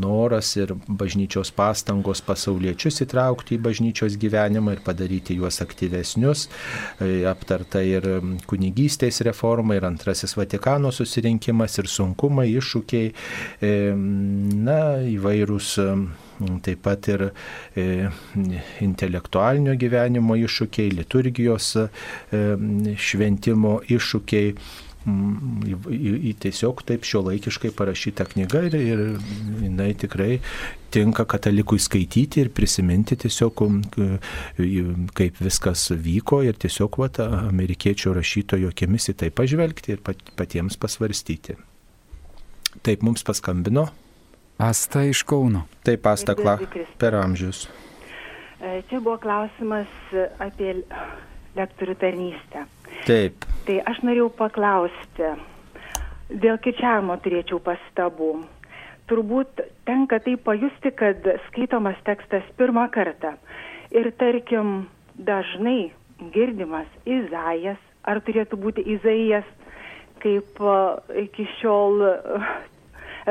noras 0.00 0.52
ir 0.60 0.74
bažnyčios 0.86 1.52
pastangos 1.56 2.22
pasauliečius 2.26 3.02
įtraukti 3.06 3.56
į 3.56 3.62
bažnyčios 3.64 4.18
gyvenimą 4.20 4.76
ir 4.76 4.84
padaryti 4.86 5.38
juos 5.40 5.60
aktyvesnius. 5.64 6.46
E, 7.00 7.24
aptarta 7.30 7.82
ir 7.86 8.06
kunigystės 8.50 9.22
reforma, 9.26 9.78
ir 9.78 9.88
antrasis 9.88 10.36
Vatikano 10.38 10.92
susirinkimas, 10.94 11.78
ir 11.80 11.90
sunkumai, 11.90 12.48
iššūkiai, 12.60 13.12
na, 13.60 14.80
įvairūs 15.10 15.76
taip 16.64 16.82
pat 16.84 17.08
ir 17.12 17.26
e, 17.76 18.08
intelektualinio 18.84 19.74
gyvenimo 19.80 20.36
iššūkiai, 20.40 20.92
liturgijos 21.00 21.72
e, 21.80 21.88
šventimo 23.08 23.80
iššūkiai. 23.88 24.54
Į, 25.00 25.76
į, 25.96 26.10
į 26.28 26.32
tiesiog 26.44 26.82
taip 26.84 27.06
šio 27.08 27.22
laikiškai 27.24 27.70
parašyta 27.72 28.26
knyga 28.28 28.60
ir, 28.68 28.74
ir 28.76 29.00
jinai 29.62 29.94
tikrai 29.96 30.34
tinka 30.92 31.24
katalikui 31.24 31.80
skaityti 31.80 32.42
ir 32.44 32.50
prisiminti 32.52 33.16
tiesiog, 33.22 33.62
kaip 35.16 35.40
viskas 35.40 35.86
vyko 35.96 36.42
ir 36.44 36.60
tiesiog 36.60 37.00
vat, 37.00 37.22
amerikiečių 37.24 38.12
rašytojo 38.18 38.74
akimis 38.74 39.08
į 39.14 39.16
tai 39.24 39.32
pažvelgti 39.32 39.96
ir 39.96 40.04
pat, 40.04 40.20
patiems 40.36 40.76
pasvarstyti. 40.80 41.56
Taip 42.84 43.00
mums 43.06 43.24
paskambino. 43.26 43.88
Asta 44.60 45.06
iš 45.08 45.22
Kauno. 45.24 45.64
Taip, 45.82 46.04
Asta 46.06 46.34
Kla, 46.36 46.58
per 47.00 47.16
amžius. 47.16 47.64
E, 48.60 48.82
čia 48.90 49.00
buvo 49.00 49.16
klausimas 49.16 49.88
apie 50.38 50.74
lektorių 51.56 51.96
tarnystę. 52.00 52.64
Taip. 53.06 53.46
Tai 53.66 53.76
aš 53.90 54.00
norėjau 54.06 54.30
paklausti, 54.38 55.34
dėl 56.30 56.58
kičiavimo 56.62 57.16
turėčiau 57.24 57.60
pastabų. 57.64 58.32
Turbūt 59.10 59.62
tenka 59.88 60.20
tai 60.22 60.36
pajusti, 60.38 60.92
kad 60.94 61.26
skaitomas 61.48 61.98
tekstas 62.06 62.46
pirmą 62.58 62.86
kartą. 62.94 63.34
Ir 63.90 64.12
tarkim, 64.20 64.86
dažnai 65.18 65.90
girdimas 66.34 66.86
Izaijas, 67.08 67.80
ar 68.06 68.20
turėtų 68.22 68.58
būti 68.60 68.84
Izaijas, 68.94 69.48
kaip 70.22 70.60
e, 70.62 70.76
iki 71.24 71.48
šiol 71.58 72.04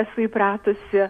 esu 0.04 0.26
įpratusi 0.26 1.08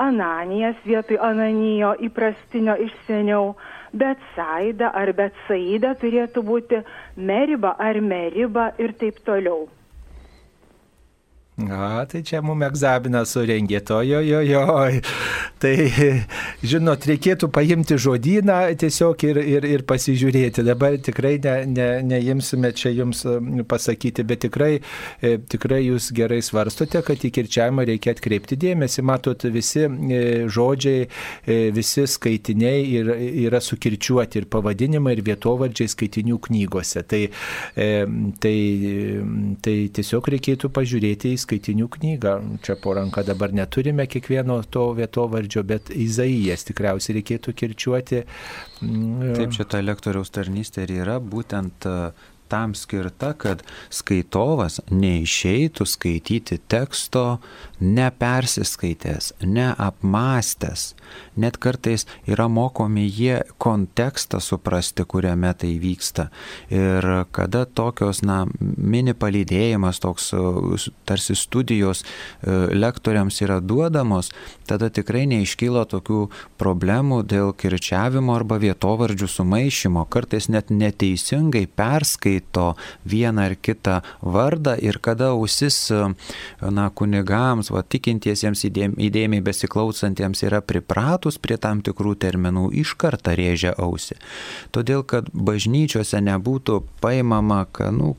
Ananijas 0.00 0.78
vietoj 0.86 1.18
Ananijo 1.20 1.92
įprastinio 2.00 2.78
iš 2.80 2.94
seniau, 3.08 3.56
bet 3.92 4.18
Saida 4.36 4.90
ar 4.94 5.12
bet 5.12 5.36
Saida 5.46 5.94
turėtų 6.00 6.42
būti 6.48 6.82
Meriba 7.16 7.76
ar 7.78 8.00
Meriba 8.00 8.72
ir 8.78 8.96
taip 9.00 9.20
toliau. 9.26 9.68
A, 11.60 12.06
tai 12.08 12.22
čia 12.24 12.38
mums 12.40 12.64
egzaminą 12.64 13.20
surengė, 13.28 13.82
to 13.84 13.98
jo, 14.08 14.22
jo, 14.24 14.38
jo. 14.40 14.62
Tai, 15.60 15.72
žinot, 16.64 17.04
reikėtų 17.06 17.50
paimti 17.52 17.98
žodyną 18.00 18.56
tiesiog 18.80 19.20
ir, 19.28 19.40
ir, 19.44 19.66
ir 19.68 19.84
pasižiūrėti. 19.84 20.64
Dabar 20.64 20.96
tikrai 21.04 21.34
ne, 21.44 21.52
ne, 21.68 21.88
neimsime 22.08 22.70
čia 22.72 22.94
jums 22.96 23.20
pasakyti, 23.68 24.24
bet 24.26 24.46
tikrai, 24.46 24.70
e, 25.20 25.34
tikrai 25.52 25.82
jūs 25.84 26.08
gerai 26.16 26.40
svarstote, 26.42 27.02
kad 27.04 27.20
į 27.20 27.30
kirčiavimą 27.36 27.84
reikia 27.92 28.16
atkreipti 28.16 28.56
dėmesį. 28.64 29.04
Matot, 29.12 29.44
visi 29.52 29.84
e, 29.84 30.22
žodžiai, 30.48 31.04
e, 31.44 31.60
visi 31.76 32.06
skaitiniai 32.10 32.88
yra, 33.02 33.18
yra 33.44 33.60
sukirčiuoti 33.62 34.40
ir 34.40 34.48
pavadinimai, 34.56 35.18
ir 35.18 35.22
vietovardžiai 35.28 35.92
skaitinių 35.92 36.40
knygose. 36.48 37.04
Tai, 37.12 37.22
tai, 38.40 38.56
tai 39.62 39.78
tiesiog 40.00 40.32
reikėtų 40.32 40.72
pažiūrėti 40.72 41.36
į 41.36 41.41
skaitinių 41.42 41.88
knygą. 41.96 42.34
Čia 42.64 42.76
po 42.80 42.96
ranką 42.98 43.24
dabar 43.26 43.54
neturime 43.56 44.06
kiekvieno 44.10 44.60
to 44.72 44.88
vietovardžio, 44.98 45.64
bet 45.66 45.92
Izaijas 45.94 46.66
tikriausiai 46.68 47.18
reikėtų 47.20 47.56
kirčiuoti. 47.62 48.22
Mm, 48.82 49.32
Taip, 49.38 49.56
šita 49.58 49.82
lektoriaus 49.84 50.32
tarnystė 50.34 50.86
ir 50.86 50.96
yra 51.02 51.18
būtent 51.22 51.88
tam 52.52 52.74
skirta, 52.76 53.32
kad 53.40 53.62
skaitovas 53.88 54.82
neišeitų 54.92 55.86
skaityti 55.88 56.58
teksto 56.68 57.38
nepersiskaitęs, 57.82 59.32
neapmastęs. 59.42 60.92
Net 61.36 61.58
kartais 61.60 62.06
yra 62.28 62.46
mokomi 62.48 63.04
jie 63.10 63.42
kontekstą 63.60 64.40
suprasti, 64.40 65.04
kuriame 65.04 65.52
tai 65.58 65.74
vyksta. 65.82 66.28
Ir 66.72 67.04
kada 67.32 67.64
tokios, 67.66 68.22
na, 68.24 68.46
mini 68.60 69.12
palydėjimas, 69.12 70.00
toks 70.00 70.30
tarsi 71.08 71.36
studijos 71.36 72.04
e, 72.04 72.06
lektoriams 72.72 73.42
yra 73.44 73.58
duodamos, 73.60 74.30
tada 74.68 74.88
tikrai 74.92 75.26
neiškyla 75.28 75.84
tokių 75.90 76.22
problemų 76.60 77.22
dėl 77.28 77.52
kirčiavimo 77.52 78.36
arba 78.36 78.60
vietovardžių 78.62 79.28
sumaišymo. 79.36 80.06
Kartais 80.12 80.48
net 80.52 80.72
neteisingai 80.72 81.66
perskaityti 81.66 82.22
skaito 82.22 82.74
vieną 83.06 83.42
ar 83.48 83.56
kitą 83.56 84.00
vardą 84.22 84.76
ir 84.80 84.98
kada 85.00 85.32
ausis, 85.32 85.90
na, 86.60 86.90
kunigams, 86.90 87.71
va, 87.72 87.82
tikintiesiems 87.82 88.64
įdėmiai 88.68 89.42
besiklausantiems 89.44 90.44
yra 90.46 90.62
pripratus 90.64 91.40
prie 91.42 91.58
tam 91.60 91.82
tikrų 91.84 92.14
terminų, 92.22 92.68
iš 92.84 92.94
karto 93.00 93.34
rėžia 93.38 93.74
ausį. 93.80 94.18
Todėl, 94.74 95.04
kad 95.08 95.28
bažnyčiose 95.32 96.22
nebūtų 96.22 96.82
paimama, 97.02 97.64
kad, 97.72 97.94
nu, 97.96 98.16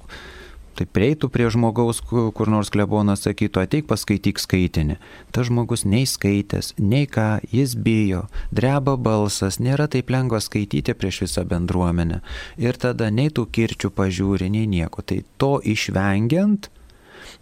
Tai 0.74 0.88
prieitų 0.90 1.30
prie 1.30 1.46
žmogaus, 1.54 2.00
kur 2.02 2.50
nors 2.50 2.72
klebonas 2.74 3.28
sakytų, 3.28 3.62
ateik 3.62 3.86
paskaityk 3.90 4.42
skaitinį. 4.42 4.98
Ta 5.30 5.46
žmogus 5.46 5.86
nei 5.86 6.08
skaitęs, 6.10 6.74
nei 6.82 7.06
ką, 7.06 7.44
jis 7.54 7.76
bijo, 7.78 8.24
dreba 8.50 8.96
balsas, 8.98 9.60
nėra 9.62 9.86
taip 9.86 10.10
lengva 10.14 10.42
skaityti 10.42 10.96
prieš 10.98 11.24
visą 11.28 11.46
bendruomenę. 11.46 12.24
Ir 12.58 12.80
tada 12.82 13.12
nei 13.14 13.30
tų 13.30 13.46
kirčių 13.54 13.94
pažiūri, 13.94 14.50
nei 14.50 14.66
nieko. 14.70 15.06
Tai 15.06 15.22
to 15.38 15.60
išvengiant 15.62 16.72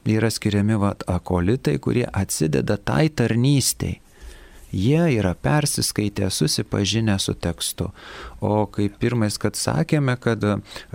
yra 0.06 0.30
skiriami 0.34 0.80
vat, 0.82 1.04
akolitai, 1.08 1.78
kurie 1.80 2.08
atsideda 2.14 2.78
tai 2.78 3.10
tarnystei 3.10 4.00
Jie 4.74 5.18
yra 5.20 5.34
persiskaitę, 5.36 6.30
susipažinę 6.30 7.20
su 7.20 7.34
tekstu. 7.34 7.90
O 8.42 8.68
kaip 8.72 8.96
pirmais, 9.00 9.36
kad 9.38 9.60
sakėme, 9.60 10.16
kad 10.16 10.44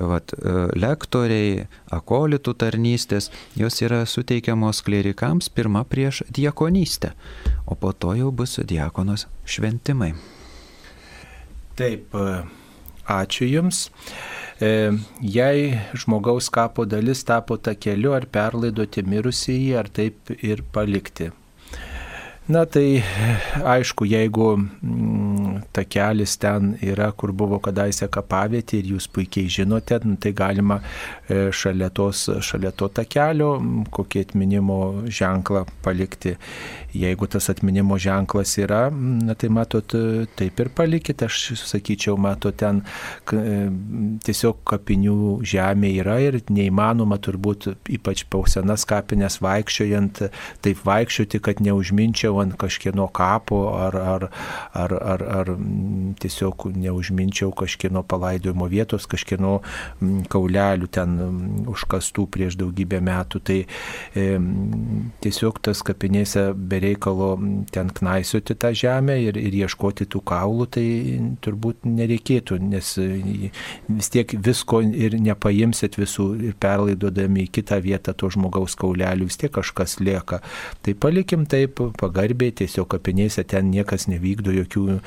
vat, 0.00 0.32
lektoriai, 0.72 1.66
akolitų 1.92 2.54
tarnystės, 2.56 3.28
jos 3.56 3.82
yra 3.84 4.04
suteikiamos 4.08 4.80
klerikams 4.86 5.50
pirmą 5.52 5.84
prieš 5.84 6.22
diekonystę, 6.32 7.12
o 7.66 7.76
po 7.76 7.92
to 7.92 8.16
jau 8.16 8.32
bus 8.32 8.56
diakonos 8.64 9.26
šventimai. 9.44 10.14
Taip, 11.76 12.16
ačiū 13.08 13.48
Jums. 13.48 13.86
E, 14.60 14.92
jei 15.20 15.78
žmogaus 15.92 16.48
kapo 16.50 16.86
dalis 16.88 17.24
tapo 17.28 17.56
takeliu, 17.56 18.14
ar 18.16 18.26
perlaidoti 18.32 19.04
mirusįjį, 19.04 19.74
ar 19.80 19.90
taip 19.92 20.32
ir 20.40 20.64
palikti. 20.72 21.30
Na 22.46 22.62
tai 22.64 23.02
aišku, 23.58 24.06
jeigu 24.06 24.52
mm, 24.54 25.64
takelis 25.74 26.36
ten 26.38 26.76
yra, 26.78 27.08
kur 27.10 27.32
buvo 27.34 27.58
kadaise 27.58 28.06
kapavietė 28.06 28.78
ir 28.78 28.92
jūs 28.92 29.08
puikiai 29.10 29.50
žinote, 29.50 29.98
nu, 30.06 30.14
tai 30.14 30.30
galima 30.30 30.76
e, 30.78 31.48
šalia, 31.50 31.88
tos, 31.90 32.28
šalia 32.46 32.70
to 32.70 32.86
takelio 32.94 33.56
kokį 33.90 34.22
atminimo 34.28 34.78
ženklą 35.10 35.64
palikti. 35.82 36.36
Jeigu 36.96 37.26
tas 37.28 37.50
atminimo 37.50 37.98
ženklas 38.00 38.54
yra, 38.62 38.86
na, 38.94 39.34
tai 39.34 39.50
matot, 39.52 39.96
taip 40.38 40.62
ir 40.62 40.70
palikite, 40.72 41.26
aš 41.26 41.58
sakyčiau, 41.66 42.14
matot, 42.14 42.54
ten 42.56 42.84
tiesiog 44.24 44.62
kapinių 44.70 45.18
žemė 45.44 45.92
yra 45.98 46.16
ir 46.24 46.38
neįmanoma 46.46 47.18
turbūt, 47.20 47.72
ypač 47.98 48.22
pausenas 48.32 48.86
kapinės 48.88 49.42
vaikščiojant, 49.44 50.22
taip 50.64 50.86
vaikščioti, 50.86 51.42
kad 51.42 51.60
neužminčiau 51.66 52.35
ant 52.42 52.56
kažkieno 52.58 53.08
kapo 53.14 53.60
ar, 53.76 53.96
ar, 53.96 54.28
ar, 54.74 54.96
ar, 54.96 55.26
ar 55.40 55.52
tiesiog 56.22 56.68
neužminčiau 56.74 57.52
kažkieno 57.56 58.02
palaidojimo 58.06 58.68
vietos, 58.72 59.06
kažkieno 59.10 59.60
kaulelių 60.32 60.90
ten 60.90 61.16
užkastų 61.70 62.26
prieš 62.32 62.58
daugybę 62.60 63.00
metų. 63.04 63.42
Tai 63.46 63.60
e, 63.62 64.26
tiesiog 65.22 65.62
tas 65.62 65.84
kapinėse 65.86 66.48
bereikia 66.56 66.86
reikalo 66.96 67.38
ten 67.70 67.90
knaisioti 67.90 68.54
tą 68.54 68.72
žemę 68.74 69.16
ir, 69.22 69.36
ir 69.36 69.54
ieškoti 69.64 70.06
tų 70.06 70.22
kaulų, 70.26 70.66
tai 70.70 70.86
turbūt 71.44 71.86
nereikėtų, 71.86 72.58
nes 72.72 72.92
vis 73.88 74.10
tiek 74.12 74.32
visko 74.46 74.82
ir 74.82 75.18
nepaimsit 75.20 75.98
visų 75.98 76.28
ir 76.50 76.56
perlaidodami 76.60 77.46
į 77.46 77.52
kitą 77.58 77.80
vietą 77.84 78.14
to 78.14 78.30
žmogaus 78.32 78.76
kaulelių, 78.78 79.28
vis 79.28 79.40
tiek 79.40 79.52
kažkas 79.52 79.98
lieka. 80.00 80.40
Tai 80.82 80.94
palikim 80.94 81.46
taip 81.46 81.82
pagarbiai, 82.26 82.52
tiesiog 82.52 82.88
kapinėse 82.90 83.44
ten 83.46 83.70
niekas 83.70 84.06
nevykdo 84.08 84.52
jokių, 84.52 85.00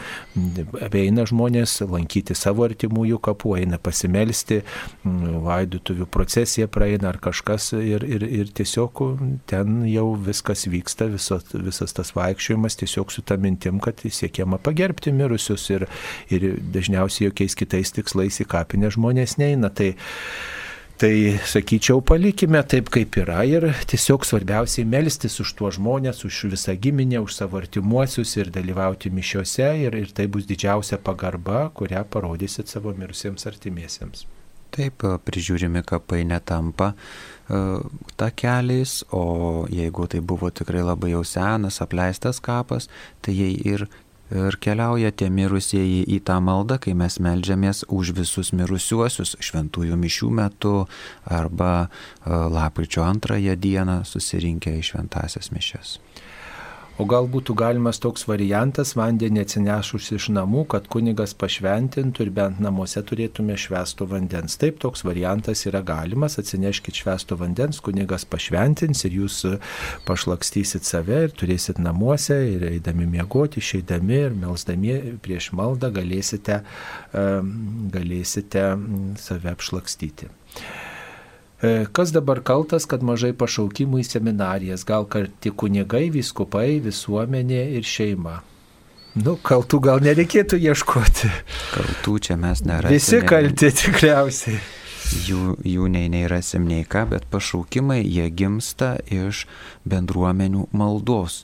eina 0.94 1.26
žmonės 1.28 1.82
lankyti 1.82 2.36
savo 2.36 2.66
artimųjų 2.68 3.20
kapų, 3.20 3.58
eina 3.60 3.78
pasimelsti, 3.78 4.62
vaidotuvių 5.04 6.08
procesija 6.08 6.68
praeina 6.68 7.10
ar 7.10 7.20
kažkas 7.20 7.74
ir, 7.74 8.04
ir, 8.04 8.24
ir 8.24 8.52
tiesiog 8.56 9.20
ten 9.50 9.84
jau 9.90 10.16
viskas 10.16 10.68
vyksta, 10.68 11.10
viso, 11.12 11.40
visas 11.54 11.94
tas 11.94 12.14
vaikščiojimas 12.16 12.80
tiesiog 12.80 13.12
su 13.12 13.22
tą 13.22 13.38
mintim, 13.38 13.80
kad 13.80 14.00
siekiama 14.00 14.60
pagerbti 14.60 15.12
mirusius 15.12 15.70
ir, 15.74 15.88
ir 16.30 16.56
dažniausiai 16.74 17.30
jokiais 17.30 17.56
kitais 17.56 17.92
tikslais 17.92 18.40
į 18.40 18.48
kapinę 18.50 18.92
žmonės 18.96 19.38
neina. 19.42 19.70
Tai, 19.70 19.94
Tai 21.00 21.14
sakyčiau, 21.48 22.02
palikime 22.04 22.60
taip, 22.68 22.90
kaip 22.92 23.16
yra 23.22 23.46
ir 23.48 23.70
tiesiog 23.88 24.26
svarbiausiai 24.28 24.84
melstis 24.84 25.40
už 25.40 25.54
tuos 25.56 25.78
žmonės, 25.78 26.26
už 26.28 26.42
visą 26.52 26.76
giminę, 26.76 27.22
už 27.24 27.38
savo 27.38 27.62
artimuosius 27.62 28.36
ir 28.36 28.52
dalyvauti 28.52 29.08
mišiuose 29.08 29.70
ir, 29.86 29.96
ir 29.96 30.12
tai 30.12 30.28
bus 30.28 30.44
didžiausia 30.50 31.00
pagarba, 31.00 31.70
kurią 31.72 32.04
parodysit 32.12 32.68
savo 32.68 32.92
mirusiems 32.98 33.48
artimiesiems. 33.48 34.26
Taip, 34.76 35.08
prižiūrimi 35.26 35.82
kapai 35.88 36.26
netampa 36.28 36.92
E, 37.50 37.56
takeliais, 38.16 39.04
o 39.12 39.66
jeigu 39.70 40.06
tai 40.08 40.22
buvo 40.22 40.52
tikrai 40.54 40.84
labai 40.86 41.16
jau 41.16 41.24
senas, 41.26 41.82
apleistas 41.82 42.38
kapas, 42.40 42.86
tai 43.26 43.34
jie 43.34 43.50
ir, 43.66 43.88
ir 44.32 44.58
keliauja 44.62 45.12
tie 45.12 45.30
mirusieji 45.34 46.04
į 46.16 46.20
tą 46.28 46.40
maldą, 46.44 46.80
kai 46.82 46.94
mes 46.98 47.20
melžiamės 47.24 47.84
už 47.90 48.14
visus 48.18 48.54
mirusiuosius 48.56 49.36
šventųjų 49.44 49.98
mišių 50.00 50.32
metu 50.42 50.76
arba 51.26 51.72
e, 51.86 51.90
lapkričio 52.30 53.04
antrąją 53.08 53.58
dieną 53.60 54.02
susirinkę 54.06 54.76
į 54.80 54.86
šventasias 54.92 55.52
mišes. 55.56 55.98
O 57.00 57.06
gal 57.08 57.30
būtų 57.32 57.54
galimas 57.56 57.96
toks 58.04 58.26
variantas 58.28 58.90
vandenį 59.00 59.46
atsinešus 59.46 60.10
iš 60.18 60.26
namų, 60.36 60.66
kad 60.74 60.90
kunigas 60.92 61.32
pašventintų 61.40 62.26
ir 62.26 62.32
bent 62.36 62.60
namuose 62.60 63.00
turėtume 63.08 63.56
švesto 63.56 64.04
vandens. 64.10 64.58
Taip, 64.60 64.82
toks 64.84 65.06
variantas 65.08 65.64
yra 65.70 65.80
galimas, 65.88 66.36
atsineškit 66.42 67.00
švesto 67.00 67.38
vandens, 67.40 67.80
kunigas 67.86 68.28
pašventins 68.28 69.06
ir 69.08 69.16
jūs 69.22 69.40
pašlakstysit 70.10 70.84
save 70.84 71.22
ir 71.30 71.38
turėsit 71.40 71.80
namuose 71.80 72.36
ir 72.58 72.68
eidami 72.74 73.08
miegoti, 73.16 73.64
išeidami 73.64 74.20
ir 74.26 74.36
melsdami 74.36 75.00
prieš 75.24 75.54
maldą 75.56 75.94
galėsite, 75.96 76.60
galėsite 77.96 78.68
save 79.24 79.56
apšlakstyti. 79.56 80.28
E, 81.62 81.86
kas 81.92 82.14
dabar 82.16 82.40
kaltas, 82.46 82.86
kad 82.88 83.04
mažai 83.04 83.34
pašaukimų 83.36 84.00
į 84.00 84.06
seminarijas? 84.08 84.86
Gal 84.88 85.08
karti 85.12 85.52
kunigai, 85.52 86.08
viskupai, 86.14 86.80
visuomenė 86.84 87.66
ir 87.76 87.88
šeima? 87.88 88.40
Nu, 89.20 89.36
kaltų 89.44 89.82
gal 89.84 90.04
nereikėtų 90.06 90.60
ieškoti. 90.70 91.32
Kaltų 91.74 92.20
čia 92.30 92.38
mes 92.40 92.64
nerasime. 92.64 92.96
Visi 92.96 93.20
kalti 93.28 93.74
tikriausiai. 93.76 94.60
Jų, 95.26 95.58
jų 95.66 95.88
nei 95.90 96.08
neįrasim 96.14 96.68
nei 96.70 96.86
ką, 96.86 97.08
bet 97.10 97.26
pašaukimai 97.34 98.04
jie 98.04 98.28
gimsta 98.30 98.94
iš 99.10 99.48
bendruomenių 99.90 100.68
maldos 100.72 101.42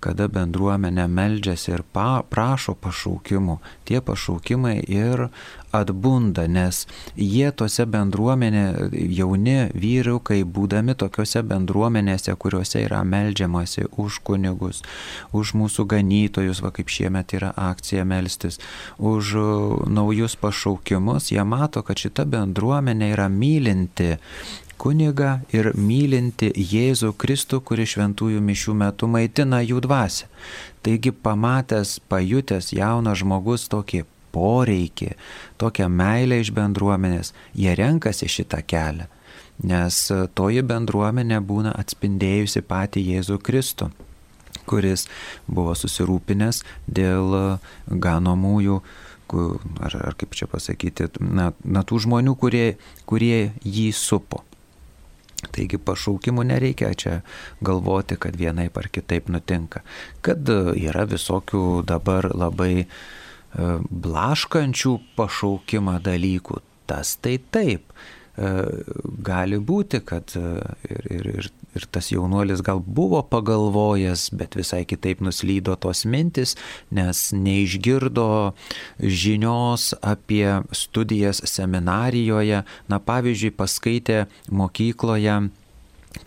kada 0.00 0.28
bendruomenė 0.32 1.06
meldžiasi 1.10 1.72
ir 1.74 1.82
pa, 1.92 2.22
prašo 2.30 2.74
pašaukimų, 2.78 3.58
tie 3.88 4.00
pašaukimai 4.04 4.76
ir 4.86 5.28
atbunda, 5.74 6.46
nes 6.48 6.84
jie 7.16 7.50
tose 7.52 7.84
bendruomenė, 7.88 8.64
jauni 9.12 9.56
vyriukai, 9.76 10.40
būdami 10.44 10.94
tokiuose 10.98 11.42
bendruomenėse, 11.48 12.34
kuriuose 12.40 12.84
yra 12.86 13.02
meldžiamasi 13.04 13.88
už 14.00 14.20
kunigus, 14.24 14.82
už 15.36 15.52
mūsų 15.58 15.88
ganytojus, 15.92 16.62
va 16.64 16.72
kaip 16.74 16.92
šiemet 16.92 17.36
yra 17.36 17.52
akcija 17.56 18.06
melstis, 18.08 18.60
už 18.98 19.34
naujus 19.90 20.38
pašaukimus, 20.40 21.32
jie 21.34 21.44
mato, 21.44 21.84
kad 21.84 22.00
šita 22.00 22.24
bendruomenė 22.28 23.12
yra 23.16 23.28
mylinti 23.32 24.16
kunigą 24.78 25.38
ir 25.54 25.72
mylinti 25.76 26.50
Jėzų 26.54 27.12
Kristų, 27.18 27.60
kuris 27.66 27.94
šventųjų 27.96 28.40
mišių 28.44 28.76
metu 28.78 29.08
maitina 29.10 29.60
jų 29.64 29.82
dvasę. 29.84 30.28
Taigi 30.86 31.12
pamatęs, 31.12 31.98
pajutęs 32.08 32.72
jaunas 32.76 33.20
žmogus 33.22 33.66
tokį 33.72 34.04
poreikį, 34.32 35.12
tokią 35.60 35.88
meilę 35.90 36.40
iš 36.42 36.52
bendruomenės, 36.54 37.32
jie 37.58 37.74
renkasi 37.78 38.28
šitą 38.30 38.60
kelią, 38.68 39.08
nes 39.66 40.02
toji 40.38 40.62
bendruomenė 40.62 41.40
būna 41.44 41.74
atspindėjusi 41.80 42.62
patį 42.68 43.08
Jėzų 43.14 43.40
Kristų 43.42 43.90
kuris 44.68 45.06
buvo 45.48 45.72
susirūpinęs 45.78 46.62
dėl 46.84 47.36
ganomųjų 47.88 48.80
ar, 49.84 49.96
ar 49.96 50.16
kaip 50.18 50.36
čia 50.36 50.48
pasakyti, 50.50 51.08
na, 51.20 51.50
na 51.64 51.84
tų 51.86 52.02
žmonių, 52.04 52.34
kurie, 52.40 52.76
kurie 53.08 53.50
jį 53.64 53.90
supo. 53.96 54.44
Taigi 55.38 55.78
pašaukimų 55.78 56.44
nereikia 56.50 56.90
čia 56.98 57.14
galvoti, 57.64 58.18
kad 58.18 58.36
vienaip 58.38 58.78
ar 58.80 58.88
kitaip 58.90 59.28
nutinka. 59.30 59.84
Kad 60.26 60.48
e, 60.50 60.58
yra 60.88 61.04
visokių 61.06 61.84
dabar 61.86 62.26
labai 62.34 62.72
e, 62.82 62.88
blaškančių 64.08 64.94
pašaukimą 65.18 65.98
dalykų, 66.08 66.58
tas 66.90 67.14
tai 67.22 67.36
taip. 67.54 67.94
E, 68.38 68.50
gali 69.26 69.58
būti, 69.58 70.02
kad 70.06 70.34
ir, 70.38 71.08
ir, 71.10 71.30
ir 71.34 71.50
ir 71.76 71.86
tas 71.92 72.10
jaunuolis 72.12 72.62
gal 72.64 72.80
buvo 72.80 73.20
pagalvojęs, 73.30 74.28
bet 74.38 74.56
visai 74.58 74.84
kitaip 74.88 75.22
nuslydo 75.24 75.76
tos 75.80 76.04
mintis, 76.08 76.56
nes 76.94 77.28
neišgirdo 77.34 78.28
žinios 78.98 79.92
apie 80.02 80.58
studijas 80.72 81.42
seminarijoje, 81.44 82.64
na 82.88 83.00
pavyzdžiui, 83.10 83.54
paskaitė 83.58 84.24
mokykloje 84.50 85.38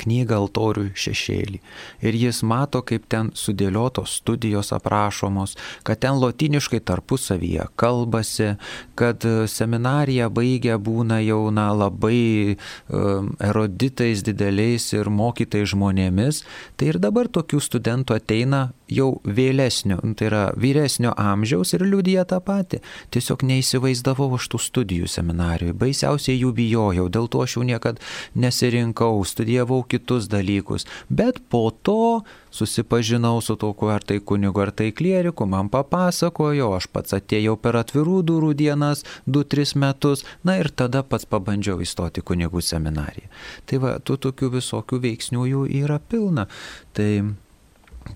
knygą 0.02 0.38
altorių 0.44 0.90
šešėlį. 0.98 1.60
Ir 2.06 2.18
jis 2.18 2.42
mato, 2.48 2.82
kaip 2.86 3.08
ten 3.12 3.32
sudėliotos 3.38 4.18
studijos 4.22 4.72
aprašomos, 4.76 5.56
kad 5.88 6.02
ten 6.04 6.20
lotiniškai 6.22 6.82
tarpusavyje 6.86 7.68
kalbasi, 7.82 8.56
kad 9.00 9.26
e, 9.26 9.48
seminariją 9.52 10.30
baigia 10.34 10.78
būna 10.82 11.22
jauna 11.26 11.70
labai 11.76 12.58
um, 12.58 13.32
eruditais 13.42 14.24
dideliais 14.26 14.92
ir 14.94 15.10
mokytais 15.10 15.72
žmonėmis. 15.74 16.44
Tai 16.78 16.94
ir 16.94 17.02
dabar 17.02 17.30
tokių 17.32 17.62
studentų 17.62 18.18
ateina 18.18 18.70
jau 18.92 19.10
vėlesnio, 19.24 20.00
nu, 20.04 20.16
tai 20.18 20.28
yra 20.30 20.44
vyresnio 20.60 21.14
amžiaus 21.18 21.74
ir 21.78 21.86
liūdija 21.88 22.26
tą 22.30 22.42
patį. 22.44 22.82
Tiesiog 23.16 23.46
neįsivaizdavau 23.48 24.30
aš 24.38 24.50
tų 24.52 24.62
studijų 24.68 25.10
seminarijoje, 25.12 25.78
baisiausiai 25.82 26.38
jų 26.42 26.52
bijojau, 26.58 27.08
dėl 27.14 27.30
to 27.32 27.44
aš 27.46 27.58
jau 27.58 27.66
niekada 27.68 28.04
nesirinkau, 28.36 29.24
studijavau 29.28 29.82
kitus 29.88 30.30
dalykus, 30.32 30.88
bet 31.10 31.42
po 31.50 31.70
to 31.72 32.22
susipažinau 32.52 33.42
su 33.42 33.56
tokiu 33.56 33.90
ar 33.94 34.04
tai 34.04 34.20
kunigu, 34.20 34.62
ar 34.62 34.72
tai 34.76 34.92
klieriku, 34.92 35.48
man 35.48 35.70
papasakojo, 35.72 36.74
aš 36.76 36.90
pats 36.92 37.16
atėjau 37.16 37.56
per 37.62 37.80
atvirų 37.80 38.18
durų 38.28 38.52
dienas 38.60 39.06
2-3 39.28 39.78
metus, 39.80 40.26
na 40.44 40.58
ir 40.60 40.72
tada 40.76 41.04
pats 41.08 41.28
pabandžiau 41.32 41.80
įstoti 41.82 42.24
kunigų 42.26 42.64
seminariją. 42.66 43.32
Tai 43.66 43.82
va, 43.84 43.94
tų 44.04 44.20
tokių 44.28 44.52
visokių 44.58 45.00
veiksnių 45.08 45.48
jų 45.54 45.64
yra 45.84 46.02
pilna. 46.12 46.48
Tai 46.92 47.10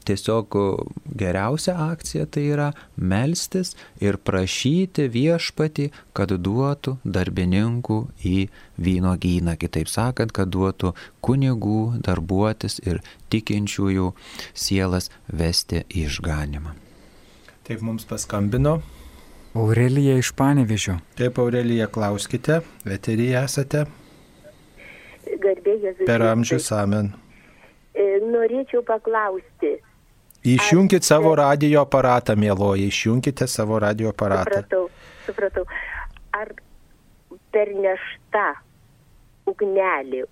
tiesiog 0.06 0.56
geriausia 1.18 1.76
akcija 1.92 2.26
tai 2.26 2.46
yra 2.54 2.70
melstis 2.96 3.76
ir 4.02 4.18
prašyti 4.18 5.08
viešpati, 5.12 5.90
kad 6.14 6.32
duotų 6.32 6.98
darbininkų 7.06 8.00
į 8.26 8.38
vynogyną, 8.82 9.56
kitaip 9.62 9.90
sakant, 9.92 10.34
kad 10.36 10.52
duotų 10.54 10.94
kunigų 11.26 12.02
darbuotis 12.06 12.80
ir 12.86 13.02
tikinčiųjų 13.34 14.12
sielas 14.54 15.12
vesti 15.28 15.86
į 15.90 16.08
išganimą. 16.10 16.76
Taip 17.66 17.82
mums 17.82 18.06
paskambino. 18.06 18.80
Aurelija 19.56 20.18
iš 20.20 20.34
Panevižio. 20.36 20.98
Taip, 21.16 21.40
Aurelija, 21.40 21.88
klauskite, 21.88 22.60
veterija 22.86 23.46
esate. 23.48 23.86
Garbėjai 25.42 25.96
Per 26.06 26.26
amžius 26.28 26.68
amen. 26.76 27.14
Norėčiau 27.96 28.84
paklausti. 28.84 29.78
Išjunkit 30.46 31.06
savo 31.08 31.32
radio 31.40 31.82
aparatą, 31.82 32.36
mėloji, 32.38 32.90
išjunkite 32.92 33.48
savo 33.50 33.80
radio 33.82 34.12
aparatą. 34.12 34.62
Supratau, 34.62 34.84
supratau. 35.26 35.64
Ar 36.36 36.52
pernešta 37.56 38.48
ugnelė 39.50 40.26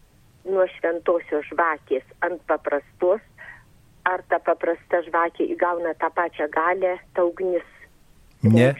nuo 0.46 0.68
šventosios 0.76 1.48
žvakės 1.50 2.06
ant 2.28 2.44
paprastos, 2.52 3.24
ar 4.06 4.22
ta 4.30 4.42
paprasta 4.44 5.02
žvakė 5.08 5.48
įgauna 5.56 5.96
tą 5.98 6.12
pačią 6.14 6.50
galę, 6.52 6.98
ta 7.16 7.26
ugnis 7.26 7.66
Ne, 8.44 8.74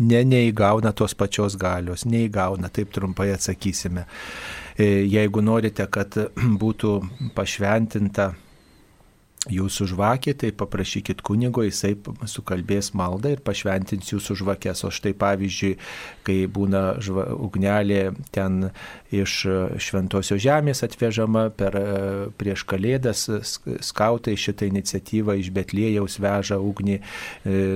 ne, 0.00 0.20
neįgauna 0.24 0.94
tos 0.96 1.12
pačios 1.12 1.56
galios, 1.60 2.06
neįgauna, 2.08 2.70
taip 2.72 2.92
trumpai 2.94 3.28
atsakysime. 3.34 4.06
E, 4.80 5.04
Jeigu 5.12 5.42
norite, 5.44 5.84
kad 5.92 6.14
būtų 6.62 6.92
pašventinta 7.36 8.30
jūsų 9.48 9.86
žvakė, 9.94 10.34
tai 10.36 10.50
paprašykit 10.52 11.22
kunigo, 11.24 11.62
jisai 11.64 11.94
sukalbės 12.28 12.90
maldą 12.92 13.32
ir 13.32 13.40
pašventins 13.40 14.10
jūsų 14.12 14.36
žvakės. 14.42 14.82
O 14.84 14.90
štai 14.92 15.14
pavyzdžiui, 15.16 15.70
kai 16.26 16.36
būna 16.44 17.00
žva, 17.00 17.24
ugnelė 17.32 18.10
ten 18.36 18.68
iš 19.08 19.38
šventosios 19.80 20.42
žemės 20.44 20.84
atvežama 20.84 21.46
per 21.56 21.76
e, 21.78 21.84
prieš 22.36 22.66
kalėdas, 22.68 23.24
sk- 23.48 23.78
skautai 23.80 24.36
šitą 24.36 24.68
iniciatyvą 24.68 25.38
iš 25.40 25.48
Betlėjaus 25.56 26.18
veža 26.20 26.60
ugnį 26.60 26.98
e, 27.00 27.02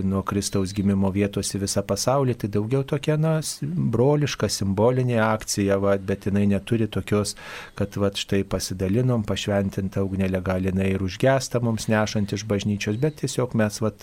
nuo 0.05 0.21
Kristaus 0.23 0.77
gimimo 0.77 1.09
vietos 1.17 1.55
į 1.57 1.63
visą 1.65 1.83
pasaulį, 1.87 2.37
tai 2.45 2.53
daugiau 2.53 2.85
tokia, 2.85 3.17
na, 3.17 3.39
broliška, 3.65 4.53
simbolinė 4.53 5.17
akcija, 5.25 5.81
va, 5.81 5.97
bet 5.97 6.29
jinai 6.29 6.45
neturi 6.53 6.91
tokios, 6.93 7.39
kad 7.79 7.97
va, 7.97 8.13
štai 8.13 8.45
pasidalinom, 8.45 9.25
pašventinta 9.25 10.05
ugnelė 10.05 10.45
gali 10.45 10.71
jinai 10.71 10.93
ir 10.93 11.09
užgesta 11.55 11.61
mums 11.63 11.89
nešant 11.89 12.33
iš 12.33 12.45
bažnyčios, 12.45 12.97
bet 12.99 13.21
tiesiog 13.21 13.55
mes 13.55 13.81
vat, 13.81 14.03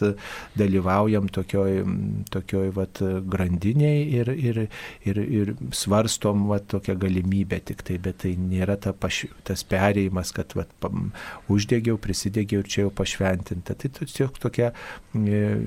dalyvaujam 0.56 1.28
tokioj, 1.30 1.84
tokioj 2.32 2.72
vat, 2.76 3.02
grandiniai 3.02 4.08
ir, 4.20 4.30
ir, 4.30 4.68
ir, 5.06 5.18
ir 5.18 5.56
svarstom 5.72 6.48
vat, 6.48 6.68
tokią 6.68 6.96
galimybę 6.98 7.60
tik 7.60 7.84
tai, 7.84 7.98
bet 7.98 8.22
tai 8.24 8.36
nėra 8.38 8.78
ta 8.78 8.94
paš, 8.94 9.28
tas 9.44 9.64
perėjimas, 9.64 10.32
kad 10.32 10.56
vat, 10.56 10.70
pam, 10.80 11.12
uždegiau, 11.50 11.98
prisidėgiau 11.98 12.62
ir 12.62 12.68
čia 12.68 12.86
jau 12.86 12.92
pašventinta. 12.92 13.76
Tai 13.76 13.90
tiesiog 14.00 14.40
tokia 14.40 14.72
e, 14.72 15.58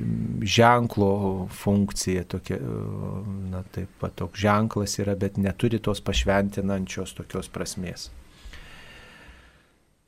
ženklo 0.40 1.48
funkcija, 1.52 2.24
tokia, 2.24 2.58
e, 2.58 3.22
na 3.52 3.64
taip, 3.74 3.92
va, 4.00 4.10
toks 4.10 4.40
ženklas 4.40 4.98
yra, 5.02 5.16
bet 5.16 5.38
neturi 5.38 5.80
tos 5.82 6.00
pašventinančios 6.04 7.16
tokios 7.18 7.50
prasmės. 7.52 8.10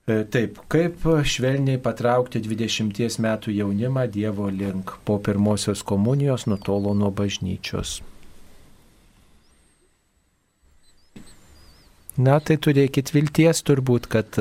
E, 0.07 0.23
Taip, 0.31 0.61
kaip 0.71 1.03
švelniai 1.27 1.81
patraukti 1.83 2.39
20 2.39 3.17
metų 3.25 3.51
jaunimą 3.57 4.05
Dievo 4.15 4.47
link 4.55 4.93
po 5.03 5.17
pirmosios 5.19 5.81
komunijos 5.83 6.45
nutolo 6.47 6.93
nuo 6.95 7.11
bažnyčios? 7.11 7.99
Na, 12.17 12.37
tai 12.41 12.55
turėkit 12.57 13.11
vilties 13.13 13.59
turbūt, 13.67 14.07
kad 14.09 14.39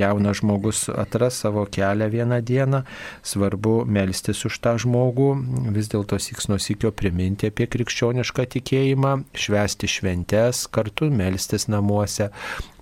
jaunas 0.00 0.40
žmogus 0.40 0.86
atras 0.90 1.36
savo 1.44 1.62
kelią 1.70 2.08
vieną 2.10 2.38
dieną. 2.42 2.80
Svarbu 3.22 3.74
melstis 3.84 4.40
už 4.48 4.56
tą 4.64 4.72
žmogų, 4.82 5.28
vis 5.76 5.92
dėlto 5.92 6.18
siks 6.18 6.48
nuo 6.50 6.58
sikio 6.58 6.90
priminti 6.90 7.52
apie 7.52 7.68
krikščionišką 7.70 8.48
tikėjimą, 8.56 9.12
švesti 9.38 9.92
šventes, 9.92 10.64
kartu 10.72 11.12
melstis 11.12 11.68
namuose, 11.70 12.32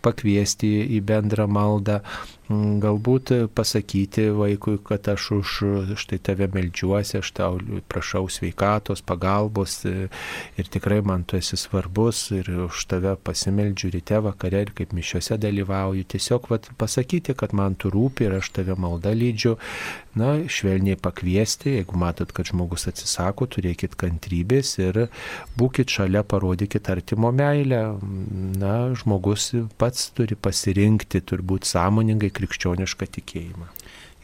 pakviesti 0.04 0.70
į 0.96 1.00
bendrą 1.06 1.46
maldą, 1.50 1.98
mm, 2.48 2.76
galbūt 2.84 3.32
pasakyti 3.56 4.28
vaikui, 4.36 4.76
kad 4.84 5.08
aš 5.08 5.30
už 5.38 5.54
štai 6.00 6.20
tave 6.28 6.48
melžiuosi, 6.52 7.18
aš 7.22 7.32
tau 7.36 7.58
prašau 7.88 8.28
sveikatos, 8.28 9.02
pagalbos 9.06 9.80
e, 9.88 10.08
ir 10.60 10.70
tikrai 10.76 11.00
man 11.04 11.24
tu 11.24 11.38
esi 11.40 11.58
svarbus 11.60 12.26
ir 12.36 12.50
už 12.68 12.86
tave 12.90 13.16
pasimeldžiu 13.16 13.92
ryte, 13.96 14.20
vakare 14.28 14.64
ir 14.66 14.74
kaip 14.76 14.92
mišiuose 14.96 15.40
dalyvauju. 15.40 16.06
Tiesiog 16.14 16.50
vat, 16.52 16.70
pasakyti, 16.80 17.34
kad 17.34 17.56
man 17.56 17.74
tu 17.74 17.92
rūpi 17.92 18.28
ir 18.28 18.38
aš 18.40 18.52
tave 18.60 18.76
maldą 18.78 19.16
lydžiu. 19.16 19.56
Na, 20.14 20.36
švelniai 20.46 20.98
pakviesti, 21.00 21.72
jeigu 21.78 21.98
matot, 21.98 22.30
kad 22.34 22.46
žmogus 22.46 22.86
atsisako, 22.90 23.48
turėkit 23.50 23.96
kantrybės 23.98 24.76
ir 24.78 25.00
būkit 25.58 25.90
šalia, 25.90 26.22
parodykit 26.22 26.90
artimo 26.92 27.32
meilę. 27.34 27.80
Na, 28.60 28.74
žmogus 28.94 29.50
pats 29.80 30.12
turi 30.14 30.38
pasirinkti 30.38 31.22
turbūt 31.26 31.66
sąmoningai 31.66 32.30
krikščionišką 32.34 33.10
tikėjimą. 33.18 33.70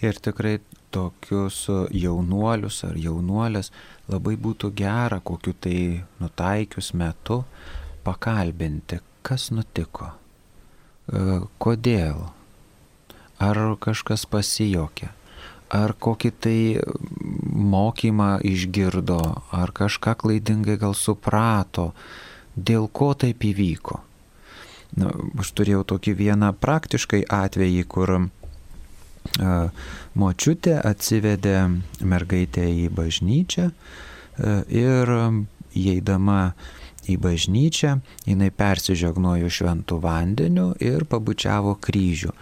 Ir 0.06 0.22
tikrai 0.22 0.60
tokius 0.94 1.66
jaunuolius 1.94 2.80
ar 2.88 2.96
jaunuolės 2.98 3.68
labai 4.10 4.38
būtų 4.40 4.72
gera 4.78 5.20
kokiu 5.20 5.52
tai 5.58 5.76
nutaikius 6.22 6.94
metu 6.98 7.42
pakalbinti, 8.06 9.02
kas 9.26 9.50
nutiko, 9.52 10.14
E, 11.10 11.40
kodėl, 11.58 12.28
ar 13.42 13.58
kažkas 13.82 14.26
pasijokė, 14.30 15.08
ar 15.70 15.94
kokį 15.94 16.30
tai 16.42 16.58
mokymą 17.70 18.40
išgirdo, 18.46 19.20
ar 19.54 19.72
kažką 19.76 20.16
klaidingai 20.18 20.76
gal 20.80 20.96
suprato, 20.98 21.90
dėl 22.56 22.88
ko 22.92 23.12
taip 23.14 23.44
įvyko. 23.46 24.00
Na, 24.98 25.12
aš 25.38 25.52
turėjau 25.54 25.84
tokį 25.94 26.16
vieną 26.18 26.50
praktiškai 26.58 27.22
atvejį, 27.30 27.84
kur 27.86 28.16
e, 28.18 28.20
močiutė 30.18 30.74
atsivedė 30.82 31.56
mergaitę 32.02 32.66
į 32.66 32.88
bažnyčią 32.98 33.70
e, 33.70 34.54
ir 34.66 35.14
įeidama 35.78 36.40
į 37.10 37.16
bažnyčią 37.22 37.94
jinai 38.26 38.50
persižegnojo 38.50 39.50
šventų 39.50 40.00
vandeniu 40.02 40.72
ir 40.82 41.06
pabučiavo 41.10 41.76
kryžių. 41.82 42.34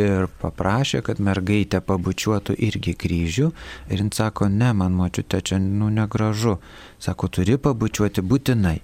Ir 0.00 0.26
paprašė, 0.40 1.04
kad 1.06 1.20
mergaitė 1.22 1.78
pabučiuotų 1.86 2.56
irgi 2.66 2.96
kryžių. 2.98 3.50
Ir 3.90 4.00
jin 4.02 4.10
sako, 4.14 4.48
ne, 4.50 4.72
man 4.74 4.96
močiutė 4.98 5.38
čia 5.38 5.60
nu 5.62 5.90
negražu. 5.94 6.56
Sako, 6.98 7.30
turi 7.30 7.54
pabučiuoti 7.62 8.24
būtinai. 8.26 8.80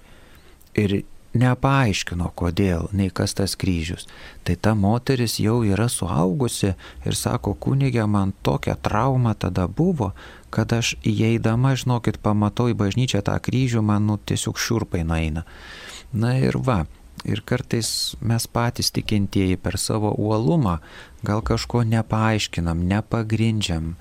Ir 0.79 1.01
nepaaiškino, 1.35 2.29
kodėl, 2.35 2.87
nei 2.95 3.11
kas 3.11 3.35
tas 3.35 3.55
kryžius. 3.59 4.07
Tai 4.47 4.55
ta 4.55 4.73
moteris 4.75 5.37
jau 5.39 5.61
yra 5.67 5.87
suaugusi 5.91 6.73
ir 7.05 7.17
sako, 7.17 7.55
kunigė, 7.55 8.05
man 8.07 8.33
tokia 8.43 8.75
trauma 8.75 9.33
tada 9.35 9.67
buvo, 9.67 10.11
kad 10.51 10.71
aš 10.75 10.95
įeidama, 11.07 11.75
žinokit, 11.79 12.19
pamatau 12.23 12.69
į 12.71 12.77
bažnyčią 12.79 13.23
tą 13.27 13.37
kryžių, 13.39 13.83
man 13.83 14.07
nu, 14.07 14.19
tiesiog 14.19 14.59
šiurpai 14.59 15.05
naina. 15.07 15.45
Na 16.11 16.35
ir 16.39 16.59
va, 16.59 16.83
ir 17.25 17.43
kartais 17.45 18.15
mes 18.21 18.47
patys 18.47 18.91
tikintieji 18.95 19.59
per 19.61 19.77
savo 19.77 20.13
uolumą 20.17 20.79
gal 21.23 21.41
kažko 21.45 21.83
nepaaiškinam, 21.85 22.81
nepagrindžiam, 22.89 23.93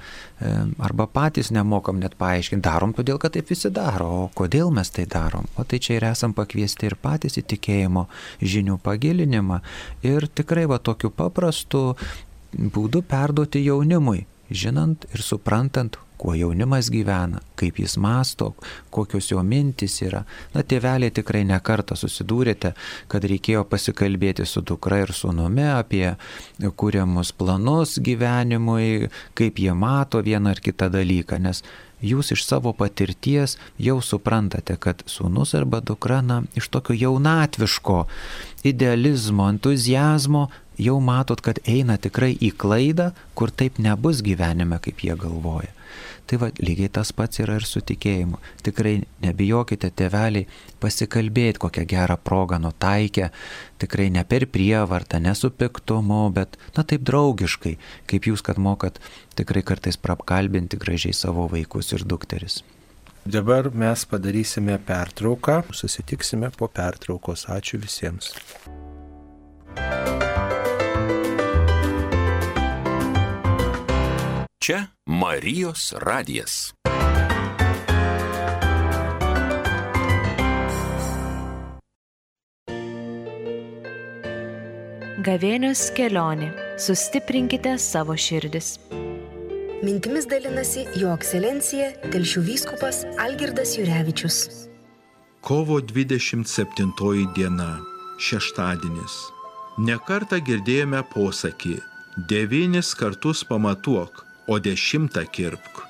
arba 0.81 1.07
patys 1.07 1.51
nemokam 1.53 2.01
net 2.01 2.17
paaiškinti, 2.21 2.65
darom 2.65 2.95
todėl, 2.97 3.21
kad 3.21 3.35
taip 3.37 3.53
visi 3.53 3.69
daro, 3.75 4.09
o 4.23 4.27
kodėl 4.35 4.73
mes 4.73 4.89
tai 4.95 5.05
darom. 5.11 5.49
O 5.61 5.65
tai 5.69 5.83
čia 5.85 5.99
ir 5.99 6.09
esam 6.09 6.33
pakviesti 6.37 6.89
ir 6.89 6.97
patys 6.97 7.37
į 7.41 7.45
tikėjimo 7.53 8.07
žinių 8.41 8.79
pagilinimą 8.85 9.61
ir 10.09 10.29
tikrai 10.33 10.65
va 10.71 10.81
tokiu 10.81 11.13
paprastu 11.13 11.91
būdu 12.57 13.05
perduoti 13.07 13.67
jaunimui, 13.67 14.25
žinant 14.51 15.05
ir 15.13 15.23
suprantant, 15.23 16.01
kuo 16.21 16.35
jaunimas 16.37 16.91
gyvena, 16.93 17.41
kaip 17.57 17.79
jis 17.81 17.97
masto, 17.97 18.53
kokios 18.93 19.31
jo 19.31 19.41
mintis 19.47 19.97
yra. 20.05 20.21
Na, 20.53 20.61
tėveliai 20.61 21.15
tikrai 21.17 21.47
nekartą 21.49 21.97
susidūrėte, 21.97 22.75
kad 23.09 23.25
reikėjo 23.25 23.65
pasikalbėti 23.71 24.45
su 24.45 24.61
dukra 24.61 25.01
ir 25.05 25.15
sunumi 25.17 25.65
apie 25.73 26.05
kūriamus 26.61 27.33
planus 27.41 27.97
gyvenimui, 28.05 29.09
kaip 29.39 29.63
jie 29.65 29.73
mato 29.73 30.21
vieną 30.27 30.53
ar 30.53 30.61
kitą 30.61 30.91
dalyką, 30.93 31.41
nes 31.41 31.65
jūs 32.05 32.35
iš 32.37 32.45
savo 32.45 32.75
patirties 32.77 33.57
jau 33.81 33.99
suprantate, 34.05 34.77
kad 34.77 35.05
sūnus 35.09 35.57
arba 35.57 35.81
dukra, 35.81 36.21
na, 36.21 36.43
iš 36.53 36.69
tokio 36.69 36.97
jaunatviško 37.01 38.05
idealizmo, 38.69 39.49
entuzijazmo 39.57 40.49
jau 40.81 41.01
matot, 41.01 41.41
kad 41.41 41.65
eina 41.65 41.97
tikrai 41.97 42.35
į 42.37 42.55
klaidą, 42.61 43.13
kur 43.35 43.53
taip 43.53 43.81
nebus 43.81 44.25
gyvenime, 44.25 44.81
kaip 44.85 45.05
jie 45.05 45.17
galvoja. 45.17 45.80
Tai 46.31 46.39
va, 46.39 46.47
lygiai 46.63 46.87
tas 46.95 47.11
pats 47.11 47.41
yra 47.43 47.57
ir 47.59 47.65
su 47.67 47.81
tikėjimu. 47.83 48.39
Tikrai 48.63 49.01
nebijokite, 49.25 49.89
tėveliai, 49.99 50.47
pasikalbėti 50.79 51.59
kokią 51.65 51.83
gerą 51.91 52.15
progą 52.23 52.61
nutaikę, 52.63 53.33
tikrai 53.83 54.07
ne 54.15 54.23
per 54.23 54.47
prievartą, 54.47 55.19
ne 55.19 55.33
su 55.35 55.51
piktumu, 55.51 56.21
bet, 56.37 56.55
na 56.77 56.85
taip 56.87 57.03
draugiškai, 57.11 57.73
kaip 58.07 58.29
jūs, 58.31 58.45
kad 58.47 58.63
mokat 58.63 59.01
tikrai 59.35 59.65
kartais 59.67 59.99
prapkalbinti 59.99 60.79
gražiai 60.79 61.17
savo 61.19 61.49
vaikus 61.51 61.91
ir 61.99 62.07
dukteris. 62.07 62.61
Dabar 63.27 63.73
mes 63.75 64.07
padarysime 64.07 64.79
pertrauką, 64.87 65.65
susitiksime 65.75 66.53
po 66.55 66.71
pertraukos. 66.71 67.49
Ačiū 67.51 67.83
visiems. 67.83 68.31
Čia 74.63 74.87
Marijos 75.11 75.89
radijas. 76.07 76.53
Gavėnios 85.27 85.83
kelionė. 85.97 86.53
Sustiprinkite 86.79 87.73
savo 87.83 88.15
širdis. 88.15 88.77
Mintimis 89.83 90.31
dalinasi 90.31 90.87
Jo 91.03 91.11
ekscelencija 91.17 91.91
Telšių 92.07 92.47
vyskupas 92.47 93.03
Algirdas 93.19 93.75
Jurevičius. 93.81 94.41
Kovo 95.43 95.83
27 95.83 97.27
diena- 97.35 97.81
šeštadienis. 98.31 99.21
Nekartą 99.91 100.39
girdėjome 100.39 101.03
posakį- 101.11 101.81
devynis 102.31 102.95
kartus 102.95 103.43
pamatuok, 103.43 104.30
o 104.47 104.59
dešimtą 104.59 105.25
kirpk. 105.33 105.85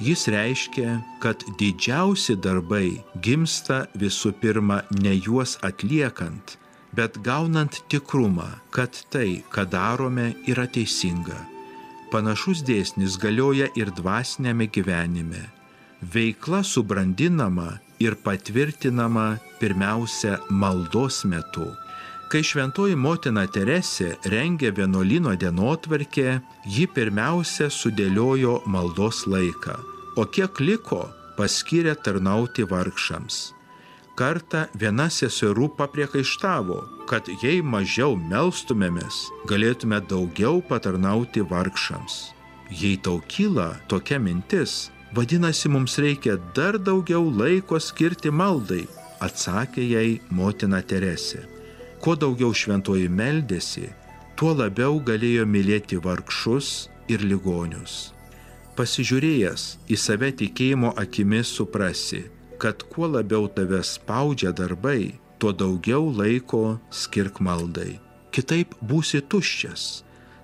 Jis 0.00 0.26
reiškia, 0.28 0.98
kad 1.22 1.44
didžiausi 1.58 2.34
darbai 2.36 2.98
gimsta 3.22 3.84
visų 3.94 4.32
pirma 4.42 4.80
ne 4.90 5.14
juos 5.14 5.54
atliekant, 5.62 6.56
bet 6.92 7.20
gaunant 7.22 7.78
tikrumą, 7.88 8.48
kad 8.74 8.90
tai, 9.10 9.44
ką 9.54 9.68
darome, 9.70 10.32
yra 10.50 10.66
teisinga. 10.66 11.38
Panašus 12.10 12.62
dėsnis 12.66 13.18
galioja 13.22 13.70
ir 13.78 13.90
dvasinėme 13.94 14.66
gyvenime. 14.74 15.46
Veikla 16.02 16.62
subrandinama 16.66 17.78
ir 18.02 18.18
patvirtinama 18.26 19.38
pirmiausia 19.60 20.40
maldos 20.50 21.22
metu. 21.24 21.70
Kai 22.32 22.40
šventoji 22.42 22.96
motina 22.96 23.44
Teresė 23.46 24.14
rengė 24.32 24.70
vienuolino 24.74 25.34
dienotvarkę, 25.38 26.38
ji 26.66 26.86
pirmiausia 26.94 27.68
sudėliojo 27.70 28.62
maldos 28.66 29.24
laiką, 29.28 29.76
o 30.16 30.24
kiek 30.24 30.60
liko, 30.60 31.04
paskyrė 31.36 31.94
tarnauti 32.06 32.64
vargšams. 32.70 33.52
Kartą 34.14 34.64
viena 34.78 35.08
seserų 35.10 35.72
papriekaištavo, 35.78 36.76
kad 37.10 37.28
jei 37.42 37.62
mažiau 37.62 38.14
melstumėmės, 38.16 39.24
galėtume 39.50 39.98
daugiau 40.10 40.60
patarnauti 40.68 41.42
vargšams. 41.50 42.20
Jei 42.70 42.96
tau 42.96 43.18
kyla 43.28 43.72
tokia 43.90 44.20
mintis, 44.22 44.88
vadinasi 45.14 45.68
mums 45.68 45.98
reikia 45.98 46.38
dar 46.56 46.78
daugiau 46.78 47.26
laiko 47.26 47.80
skirti 47.82 48.30
maldai, 48.30 48.84
atsakė 49.20 49.90
jai 49.90 50.08
motina 50.30 50.80
Teresė. 50.82 51.53
Kuo 52.04 52.12
daugiau 52.20 52.52
šventoji 52.52 53.06
meldėsi, 53.08 53.86
tuo 54.36 54.50
labiau 54.52 54.98
galėjo 55.00 55.46
mylėti 55.48 55.96
vargšus 56.04 56.90
ir 57.08 57.22
ligonius. 57.24 58.10
Pasižiūrėjęs 58.76 59.64
į 59.88 59.96
save 60.02 60.28
tikėjimo 60.42 60.90
akimis 61.00 61.48
suprasi, 61.56 62.26
kad 62.60 62.84
kuo 62.92 63.08
labiau 63.08 63.46
tave 63.48 63.80
spaudžia 63.80 64.52
darbai, 64.52 65.14
tuo 65.40 65.54
daugiau 65.56 66.10
laiko 66.18 66.76
skirk 66.92 67.40
maldai. 67.40 67.94
Kitaip 68.36 68.76
būsi 68.84 69.22
tuščias. 69.24 70.02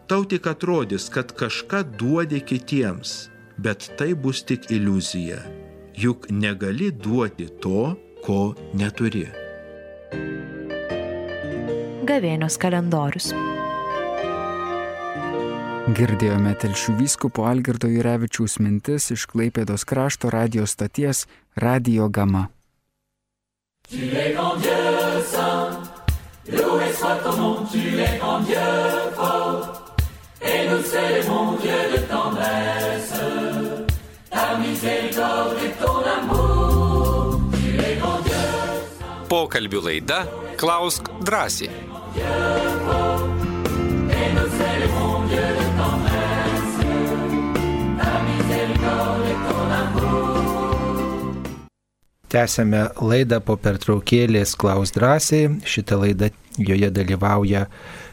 Tau 0.09 0.25
tik 0.25 0.49
atrodys, 0.49 1.11
kad 1.13 1.37
kažką 1.37 1.83
duodi 2.01 2.41
kitiems, 2.41 3.29
bet 3.61 3.91
tai 4.01 4.15
bus 4.15 4.41
tik 4.49 4.71
iliuzija. 4.73 5.45
Juk 5.93 6.31
negali 6.33 6.89
duoti 6.89 7.51
to, 7.61 7.93
ko 8.25 8.41
neturi. 8.73 9.29
Gavėnios 12.11 12.57
kalendorius. 12.59 13.29
Girdėjome 15.95 16.57
telšių 16.59 16.95
vyskupo 16.99 17.45
Algirdo 17.47 17.87
Jurevičiaus 17.93 18.57
mintis 18.59 19.07
iš 19.15 19.29
Klaipėdos 19.31 19.85
krašto 19.87 20.33
radijos 20.35 20.75
stoties 20.75 21.29
Radio 21.55 22.09
Gama. 22.09 22.49
Tu 23.87 24.11
es 24.11 24.35
grand 24.35 24.59
Dieu 24.59 25.23
saint, 25.31 25.87
loué 26.51 26.91
soit 26.99 27.23
ton 27.23 27.39
nom, 27.39 27.57
tu 27.71 27.79
es 27.79 28.19
grand 28.19 28.43
Dieu 28.51 28.67
fort, 29.15 29.95
et 30.43 30.67
nous 30.67 30.83
célébrons 30.83 31.57
Dieu 31.63 31.81
de 31.95 32.03
tendresse, 32.11 33.23
ta 34.31 34.59
miséricorde 34.59 35.63
et 35.63 35.75
ton 35.79 36.03
amour, 36.17 36.40
Pokalbių 39.31 39.79
laida 39.85 40.25
Klausk 40.59 41.07
drąsiai. 41.23 41.69
Tęsėme 52.31 52.83
laidą 52.99 53.39
po 53.47 53.55
pertraukėlės 53.55 54.57
Klaus 54.59 54.91
drąsiai. 54.99 55.61
Šitą 55.63 56.01
laidą 56.03 56.33
joje 56.59 56.91
dalyvauja 56.91 57.69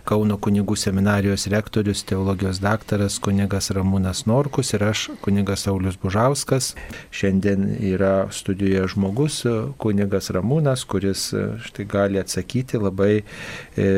Kauno 0.08 0.38
kunigų 0.40 0.78
seminarijos 0.80 1.50
rektorius, 1.52 2.06
teologijos 2.08 2.62
daktaras 2.64 3.18
kunigas 3.20 3.68
Ramūnas 3.76 4.22
Norkus 4.30 4.72
ir 4.78 4.86
aš 4.88 5.02
kunigas 5.26 5.66
Saulis 5.66 5.98
Bužauskas. 6.00 6.70
Šiandien 7.12 7.66
yra 7.90 8.30
studijoje 8.32 8.86
žmogus, 8.94 9.42
kunigas 9.84 10.32
Ramūnas, 10.32 10.86
kuris 10.88 11.26
štai 11.66 11.88
gali 11.92 12.22
atsakyti 12.22 12.80
labai 12.80 13.12
e, 13.20 13.90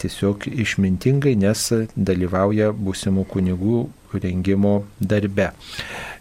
tiesiog 0.00 0.48
išmintingai, 0.54 1.34
nes 1.44 1.66
dalyvauja 1.96 2.70
būsimų 2.72 3.26
kunigų 3.34 3.84
rengimo 4.16 4.86
darbe. 5.00 5.50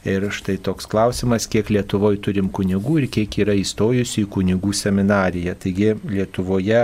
Ir 0.04 0.28
štai 0.28 0.58
toks 0.60 0.92
klausimas, 0.92 1.48
kiek 1.48 1.72
Lietuvoje 1.72 2.20
turim 2.28 2.52
kunigų 2.52 3.00
ir 3.06 3.10
kiek 3.16 3.40
yra 3.46 3.56
įstojusių 3.64 4.26
į 4.26 4.30
kunigų 4.36 4.76
seminariją. 4.76 5.56
Taigi 5.64 5.96
Lietuvoje 6.04 6.84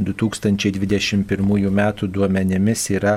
2021 0.00 1.70
metų 1.80 2.04
duomenimis 2.10 2.90
yra 2.96 3.14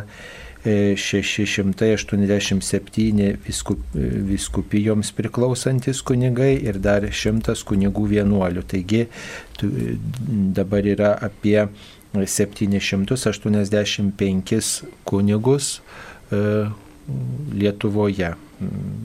687 0.63 3.35
viskup, 3.43 3.81
viskupijoms 4.29 5.09
priklausantis 5.17 5.99
kunigai 6.07 6.53
ir 6.63 6.79
dar 6.79 7.03
100 7.11 7.63
kunigų 7.67 8.05
vienuolių. 8.13 8.63
Taigi 8.71 9.01
dabar 10.55 10.81
yra 10.87 11.11
apie 11.27 11.67
785 12.13 14.83
kunigus 15.03 15.81
Lietuvoje. 17.53 18.31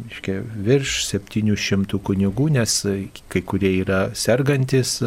Iškia, 0.08 0.36
virš 0.62 1.00
700 1.08 1.98
kunigų, 2.06 2.46
nes 2.54 2.74
kai 3.32 3.42
kurie 3.42 3.72
yra 3.80 4.14
sergantis, 4.14 5.00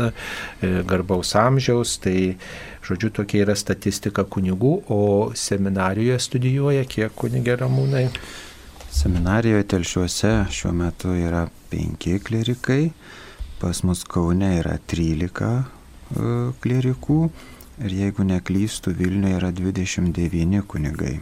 garbaus 0.59 1.31
amžiaus, 1.39 1.95
tai 2.03 2.35
žodžiu 2.83 3.13
tokia 3.15 3.45
yra 3.45 3.55
statistika 3.55 4.25
kunigų, 4.27 4.73
o 4.91 5.31
seminarijoje 5.37 6.19
studijuoja 6.27 6.83
kiek 6.89 7.15
kunigė 7.15 7.55
ramūnai? 7.63 8.05
Seminarijoje 8.91 9.69
telšiuose 9.71 10.35
šiuo 10.51 10.75
metu 10.75 11.15
yra 11.15 11.45
5 11.71 12.19
klerikai, 12.27 12.91
pas 13.61 13.85
mus 13.87 14.03
Kaune 14.03 14.57
yra 14.59 14.75
13 14.91 15.63
klerikų 16.59 17.21
ir 17.87 18.01
jeigu 18.03 18.27
neklystų 18.27 18.97
Vilniuje 18.99 19.37
yra 19.39 19.55
29 19.55 20.67
kunigai 20.67 21.21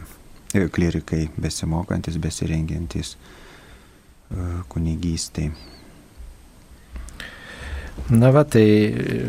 klerikai 0.50 1.28
besimokantis, 1.38 2.18
besirengiantis 2.18 3.16
kunigystai. 4.70 5.50
Na 8.10 8.30
va, 8.34 8.42
tai, 8.48 8.64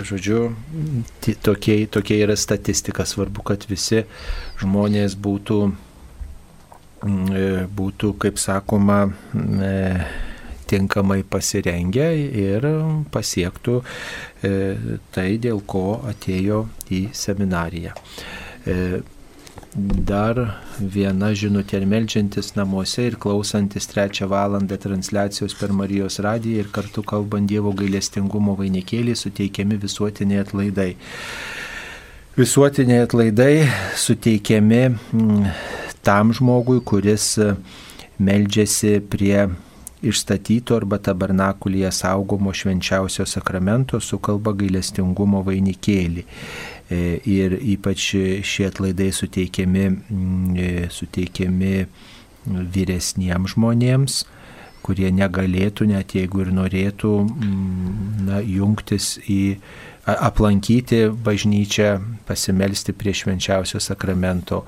žodžiu, 0.05 0.51
tokie, 1.43 1.85
tokie 1.91 2.17
yra 2.23 2.37
statistika. 2.39 3.05
Svarbu, 3.05 3.43
kad 3.45 3.65
visi 3.69 4.05
žmonės 4.61 5.17
būtų, 5.21 5.59
būtų 7.77 8.11
kaip 8.21 8.41
sakoma, 8.41 9.03
tinkamai 10.71 11.21
pasirengę 11.27 12.07
ir 12.41 12.67
pasiektų 13.11 13.79
e, 14.47 14.51
tai, 15.11 15.27
dėl 15.43 15.59
ko 15.67 15.99
atėjo 16.07 16.63
į 16.87 17.01
seminariją. 17.17 17.91
E, 19.71 19.79
dar 19.79 20.59
viena 20.79 21.31
žinutė 21.37 21.79
ir 21.79 21.85
melžiantis 21.87 22.53
namuose 22.57 23.05
ir 23.07 23.15
klausantis 23.21 23.87
trečią 23.87 24.27
valandą 24.27 24.77
transliacijos 24.77 25.55
per 25.55 25.71
Marijos 25.71 26.19
radiją 26.19 26.65
ir 26.65 26.71
kartu 26.75 27.03
kalbant 27.03 27.47
Dievo 27.47 27.71
gailestingumo 27.71 28.57
vainikėlį 28.59 29.15
suteikiami 29.15 29.79
visuotiniai 29.79 30.43
atlaidai. 30.43 30.95
Visuotiniai 32.35 33.05
atlaidai 33.05 33.67
suteikiami 33.95 34.83
mm, 34.89 35.49
tam 36.03 36.33
žmogui, 36.35 36.81
kuris 36.83 37.37
meldžiasi 38.19 38.99
prie 39.11 39.47
išstatyto 40.01 40.75
arba 40.75 40.97
tabernakulyje 40.97 41.91
saugomo 41.91 42.53
švenčiausio 42.53 43.25
sakramento 43.25 43.99
su 43.99 44.17
kalba 44.17 44.53
gailestingumo 44.57 45.43
vainikėlį. 45.45 46.25
E, 46.91 47.21
ir 47.23 47.55
ypač 47.55 48.11
šie 48.43 48.67
atlaidai 48.67 49.11
suteikiami, 49.15 49.85
mm, 49.87 50.55
e, 50.59 50.71
suteikiami 50.91 51.85
vyresniems 52.75 53.53
žmonėms, 53.55 54.17
kurie 54.83 55.11
negalėtų, 55.13 55.87
net 55.93 56.15
jeigu 56.17 56.43
ir 56.43 56.51
norėtų, 56.57 57.13
mm, 57.29 58.25
na, 58.27 58.41
jungtis 58.43 59.13
į 59.29 59.57
aplankyti 60.09 61.05
bažnyčią, 61.13 61.93
pasimelsti 62.27 62.91
prie 62.97 63.13
švenčiausio 63.13 63.79
sakramento, 63.79 64.65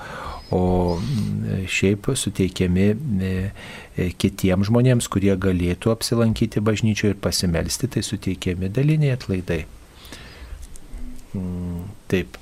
o 0.54 0.64
mm, 1.02 1.68
šiaip 1.68 2.14
suteikiami 2.16 2.90
e, 2.94 4.10
kitiems 4.16 4.70
žmonėms, 4.72 5.12
kurie 5.12 5.36
galėtų 5.36 5.92
apsilankyti 5.92 6.64
bažnyčioje 6.64 7.18
ir 7.18 7.24
pasimelsti, 7.24 7.90
tai 7.90 8.06
suteikiami 8.06 8.72
daliniai 8.72 9.18
atlaidai. 9.18 9.66
Mm, 11.34 11.84
taip. 12.12 12.38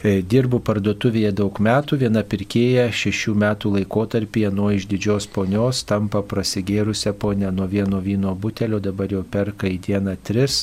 E, 0.00 0.20
dirbu 0.24 0.62
parduotuvėje 0.64 1.30
daug 1.36 1.58
metų, 1.60 1.98
viena 2.00 2.22
pirkėja 2.24 2.86
šešių 3.02 3.34
metų 3.42 3.74
laikotarpyje 3.74 4.50
nuo 4.56 4.70
išdidžios 4.72 5.26
ponios 5.34 5.82
tampa 5.84 6.22
prasigėrusią 6.24 7.12
ponę 7.20 7.50
nuo 7.52 7.66
vieno 7.68 8.00
vyno 8.00 8.32
butelio, 8.34 8.80
dabar 8.80 9.12
jau 9.12 9.20
perka 9.36 9.68
į 9.68 9.76
dieną 9.88 10.16
tris 10.24 10.62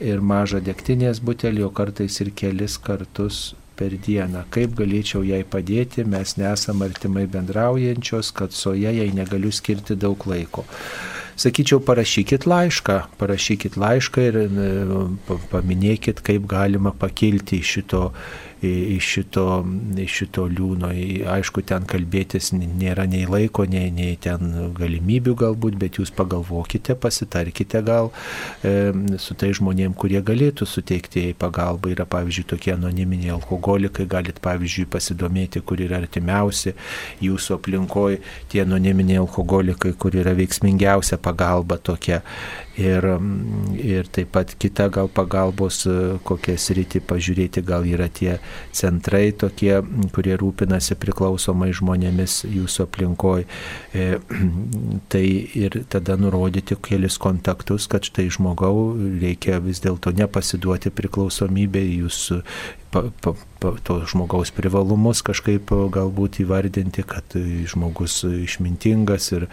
ir 0.00 0.22
mažą 0.22 0.62
degtinės 0.64 1.18
butelį, 1.20 1.66
o 1.66 1.72
kartais 1.74 2.20
ir 2.22 2.30
kelis 2.30 2.78
kartus 2.78 3.40
per 3.80 3.96
dieną. 4.06 4.44
Kaip 4.54 4.78
galėčiau 4.78 5.24
jai 5.26 5.42
padėti, 5.42 6.04
mes 6.06 6.36
nesam 6.38 6.84
artimai 6.86 7.26
bendraujančios, 7.32 8.30
kad 8.36 8.54
soje 8.54 8.92
jai 8.96 9.08
negaliu 9.16 9.50
skirti 9.50 9.96
daug 9.98 10.26
laiko. 10.30 10.64
Sakyčiau, 11.40 11.80
parašykit 11.80 12.44
laišką, 12.44 12.96
parašykit 13.16 13.78
laišką 13.80 14.24
ir 14.28 14.36
paminėkit, 15.48 16.20
kaip 16.26 16.44
galima 16.50 16.92
pakilti 16.92 17.62
iš 17.62 17.76
šito 17.78 18.02
iš 18.62 19.06
šito, 19.14 19.44
iš 19.96 20.16
šito 20.20 20.44
liūno. 20.50 20.90
Aišku, 21.32 21.62
ten 21.64 21.86
kalbėtis 21.88 22.52
nėra 22.52 23.06
nei 23.08 23.24
laiko, 23.28 23.64
nei, 23.64 23.88
nei 23.94 24.18
ten 24.20 24.72
galimybių 24.76 25.34
galbūt, 25.40 25.78
bet 25.80 26.00
jūs 26.00 26.12
pagalvokite, 26.16 26.96
pasitarkite 27.00 27.80
gal 27.86 28.10
e, 28.62 28.92
su 29.20 29.36
tai 29.40 29.52
žmonėm, 29.56 29.94
kurie 29.96 30.20
galėtų 30.20 30.68
suteikti 30.68 31.24
jai 31.28 31.36
pagalbą. 31.38 31.94
Yra, 31.94 32.06
pavyzdžiui, 32.10 32.46
tokie 32.52 32.74
anoniminiai 32.76 33.32
alkoholikai, 33.38 34.08
galit, 34.10 34.42
pavyzdžiui, 34.44 34.88
pasidomėti, 34.92 35.64
kur 35.64 35.80
yra 35.80 36.02
artimiausi 36.04 36.74
jūsų 37.24 37.56
aplinkoje 37.56 38.20
tie 38.52 38.64
anoniminiai 38.66 39.22
alkoholikai, 39.24 39.94
kur 39.96 40.16
yra 40.20 40.36
veiksmingiausia 40.36 41.20
pagalba 41.22 41.80
tokia. 41.80 42.20
Ir, 42.80 43.04
ir 43.76 44.06
taip 44.08 44.30
pat 44.32 44.54
kita 44.56 44.86
gal 44.94 45.10
pagalbos 45.12 45.82
kokią 46.24 46.54
sritį 46.56 47.02
pažiūrėti, 47.04 47.64
gal 47.66 47.84
yra 47.84 48.06
tie 48.08 48.38
centrai 48.76 49.30
tokie, 49.32 49.80
kurie 50.14 50.36
rūpinasi 50.40 50.96
priklausomai 51.00 51.70
žmonėmis 51.76 52.44
jūsų 52.50 52.86
aplinkoje. 52.86 53.46
E, 53.94 54.20
tai 55.12 55.24
ir 55.58 55.80
tada 55.92 56.16
nurodyti 56.20 56.78
kelis 56.82 57.18
kontaktus, 57.20 57.88
kad 57.90 58.06
štai 58.06 58.28
žmogau 58.32 58.94
reikia 59.22 59.60
vis 59.64 59.82
dėlto 59.84 60.14
nepasiduoti 60.16 60.92
priklausomybė, 60.94 61.84
jūs 62.00 62.30
pa, 62.90 63.02
pa, 63.22 63.32
pa, 63.60 63.72
to 63.82 64.00
žmogaus 64.10 64.50
privalumus 64.54 65.22
kažkaip 65.26 65.70
galbūt 65.94 66.40
įvardinti, 66.44 67.04
kad 67.06 67.34
žmogus 67.70 68.20
išmintingas 68.26 69.30
ir, 69.36 69.46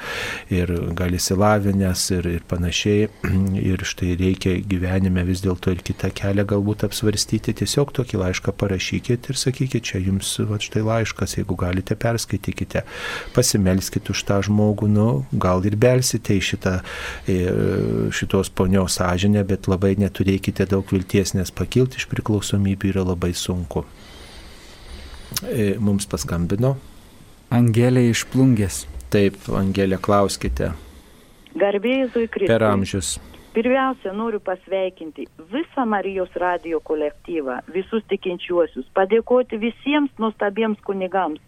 ir 0.54 0.74
gali 0.98 1.20
įsilavinęs 1.22 2.06
ir, 2.18 2.30
ir 2.38 2.46
panašiai. 2.50 3.08
Ir 3.68 3.82
štai 3.88 4.14
reikia 4.20 4.54
gyvenime 4.70 5.24
vis 5.28 5.42
dėlto 5.44 5.72
ir 5.74 5.82
kitą 5.86 6.10
kelią 6.16 6.46
galbūt 6.48 6.86
apsvarstyti. 6.88 7.56
Tiesiog 7.58 7.90
tokį 7.96 8.20
laišką 8.22 8.54
parašykit 8.56 9.28
ir 9.32 9.40
sakykit, 9.40 9.86
čia 9.90 10.02
jums 10.02 10.30
va, 10.48 10.60
štai 10.62 10.84
laiškas, 10.86 11.38
jeigu 11.40 11.58
galite 11.60 11.98
perskaitykite, 12.00 12.84
pasimelskite 13.36 14.14
už 14.14 14.24
tą 14.30 14.40
žmogų, 14.48 14.90
nu, 14.94 15.08
gal 15.34 15.66
ir 15.68 15.78
belsite 15.80 16.38
į 16.38 16.44
šitą, 16.52 16.76
šitos 18.18 18.52
ponios 18.56 19.00
sąžinę, 19.02 19.44
bet 19.48 19.68
labai 19.72 19.96
neturėkite 20.00 20.68
daug 20.70 20.88
vilties, 20.94 21.34
nes 21.38 21.52
pakilti 21.52 22.00
iš 22.02 22.08
priklausomybių 22.12 22.94
yra 22.94 23.06
labai 23.08 23.27
labai 23.28 23.34
sunku. 23.34 23.86
E, 25.44 25.76
mums 25.80 26.08
paskambino. 26.08 26.78
Angelė 27.52 28.10
iš 28.12 28.26
plungės. 28.32 28.88
Taip, 29.12 29.36
Angelė, 29.52 29.98
klauskite. 30.00 30.74
Garbėjai 31.56 32.28
Kristui. 32.28 32.48
Per 32.48 32.64
amžius. 32.64 33.18
Pirmiausia, 33.54 34.12
noriu 34.14 34.40
pasveikinti 34.40 35.26
visą 35.52 35.86
Marijos 35.86 36.30
radio 36.36 36.80
kolektyvą, 36.80 37.64
visus 37.74 38.04
tikinčiuosius, 38.08 38.86
padėkoti 38.94 39.58
visiems 39.58 40.12
nuostabiems 40.20 40.78
kunigams. 40.86 41.42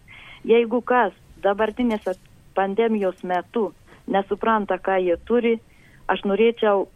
Jeigu 0.44 0.80
kas 0.82 1.12
dabartinės 1.44 2.18
pandemijos 2.56 3.20
metu 3.22 3.70
nesupranta, 4.08 4.80
ką 4.80 4.98
jie 5.04 5.16
turi, 5.28 5.60
aš 6.08 6.24
norėčiau 6.26 6.88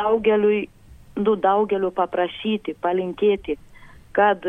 daugeliui, 0.00 0.66
nu, 1.20 1.36
daugeliu 1.36 1.92
paprašyti, 1.94 2.74
palinkėti, 2.82 3.54
kad 4.14 4.46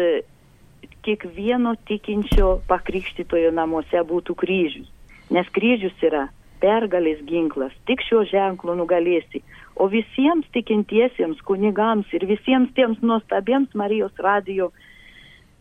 kiekvieno 1.05 1.76
tikinčio 1.89 2.59
pakrikštytojo 2.70 3.51
namuose 3.53 4.01
būtų 4.09 4.36
kryžius. 4.41 4.89
Nes 5.34 5.47
kryžius 5.53 6.01
yra 6.05 6.28
pergalės 6.61 7.22
ginklas, 7.30 7.74
tik 7.89 8.01
šiuo 8.05 8.24
ženklu 8.30 8.76
nugalėsi. 8.80 9.41
O 9.76 9.89
visiems 9.91 10.47
tikintiesiems 10.55 11.41
kunigams 11.45 12.11
ir 12.18 12.26
visiems 12.30 12.72
tiems 12.78 13.01
nuostabiems 13.01 13.74
Marijos 13.78 14.13
radio 14.28 14.72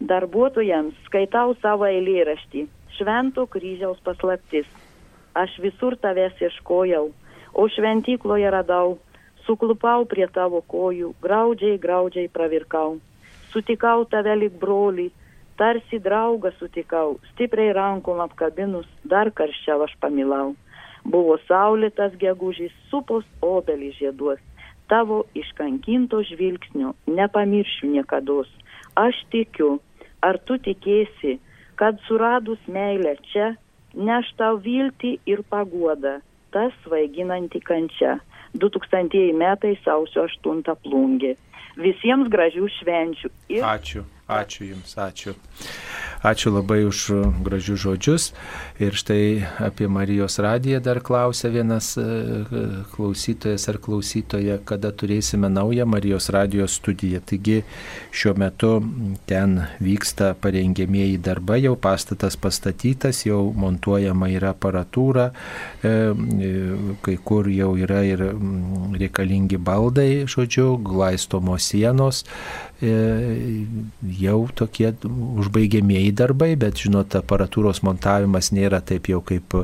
darbuotojams 0.00 0.96
skaitau 1.08 1.56
savo 1.62 1.88
eilėraštį 1.88 2.66
Švento 2.94 3.48
kryžiaus 3.50 3.98
paslaptis. 4.06 4.68
Aš 5.34 5.56
visur 5.58 5.96
tavęs 5.98 6.38
ieškojau, 6.38 7.08
o 7.58 7.64
šventykloje 7.76 8.52
radau, 8.54 9.00
suklupau 9.48 10.04
prie 10.06 10.28
tavo 10.30 10.60
kojų, 10.70 11.10
graudžiai, 11.24 11.80
graudžiai 11.82 12.30
pravirkau 12.30 13.00
sutikau 13.54 14.04
tave 14.10 14.34
lik 14.40 14.58
brolį, 14.60 15.08
tarsi 15.58 16.00
draugą 16.02 16.50
sutikau, 16.58 17.18
stipriai 17.32 17.74
rankom 17.76 18.20
apkabinus, 18.24 18.88
dar 19.06 19.30
karščiau 19.30 19.86
aš 19.86 19.94
pamilau. 20.02 20.54
Buvo 21.04 21.36
saulėtas 21.46 22.16
gegužys, 22.18 22.74
supos 22.90 23.24
obelį 23.44 23.92
žieduos, 23.98 24.40
tavo 24.88 25.22
iškankinto 25.36 26.22
žvilgsnio 26.30 26.94
nepamiršiu 27.06 27.92
niekados. 27.92 28.50
Aš 28.96 29.20
tikiu, 29.32 29.78
ar 30.22 30.38
tu 30.48 30.58
tikėsi, 30.58 31.38
kad 31.80 32.00
suradus 32.08 32.60
meilę 32.66 33.16
čia, 33.30 33.54
neš 33.94 34.30
tau 34.38 34.58
viltį 34.64 35.18
ir 35.30 35.42
paguodą, 35.50 36.18
tas 36.54 36.72
svaiginanti 36.84 37.60
kančia. 37.60 38.18
2000 38.54 39.32
metai 39.34 39.74
sausio 39.82 40.28
8 40.30 40.76
plungė. 40.84 41.34
Visiems 41.80 42.30
gražių 42.32 42.68
švenčių. 42.78 43.30
Ir... 43.56 43.64
Ačiū, 43.66 44.04
ačiū 44.28 44.70
Jums, 44.72 44.96
ačiū. 44.96 45.34
Ačiū 46.24 46.54
labai 46.56 46.86
už 46.88 46.98
gražius 47.44 47.82
žodžius. 47.84 48.30
Ir 48.80 48.96
štai 48.96 49.44
apie 49.60 49.84
Marijos 49.92 50.38
radiją 50.40 50.80
dar 50.80 51.02
klausė 51.04 51.50
vienas 51.52 51.90
e, 52.00 52.04
klausytojas 52.94 53.68
ar 53.68 53.76
klausytoja, 53.76 54.56
kada 54.64 54.88
turėsime 54.88 55.50
naują 55.52 55.84
Marijos 55.84 56.30
radijos 56.32 56.78
studiją. 56.80 57.20
Taigi 57.20 57.58
šiuo 58.08 58.32
metu 58.40 58.70
ten 59.28 59.66
vyksta 59.84 60.32
parengėmėjai 60.40 61.20
darbai, 61.20 61.60
jau 61.66 61.76
pastatas 61.76 62.40
pastatytas, 62.40 63.26
jau 63.28 63.52
montuojama 63.52 64.32
yra 64.32 64.54
aparatūra, 64.56 65.28
e, 65.28 65.92
e, 65.92 66.54
kai 67.04 67.18
kur 67.20 67.52
jau 67.52 67.74
yra 67.76 68.00
ir 68.08 68.24
reikalingi 68.96 69.60
baldai, 69.60 70.24
žodžiu, 70.24 70.78
glaistomos 70.80 71.68
sienos, 71.68 72.24
jau 72.82 74.38
tokie 74.54 74.90
užbaigiamieji 75.04 76.10
darbai, 76.16 76.54
bet, 76.58 76.80
žinot, 76.82 77.14
aparatūros 77.20 77.82
montavimas 77.86 78.50
nėra 78.54 78.80
taip 78.84 79.08
jau 79.08 79.20
kaip, 79.24 79.54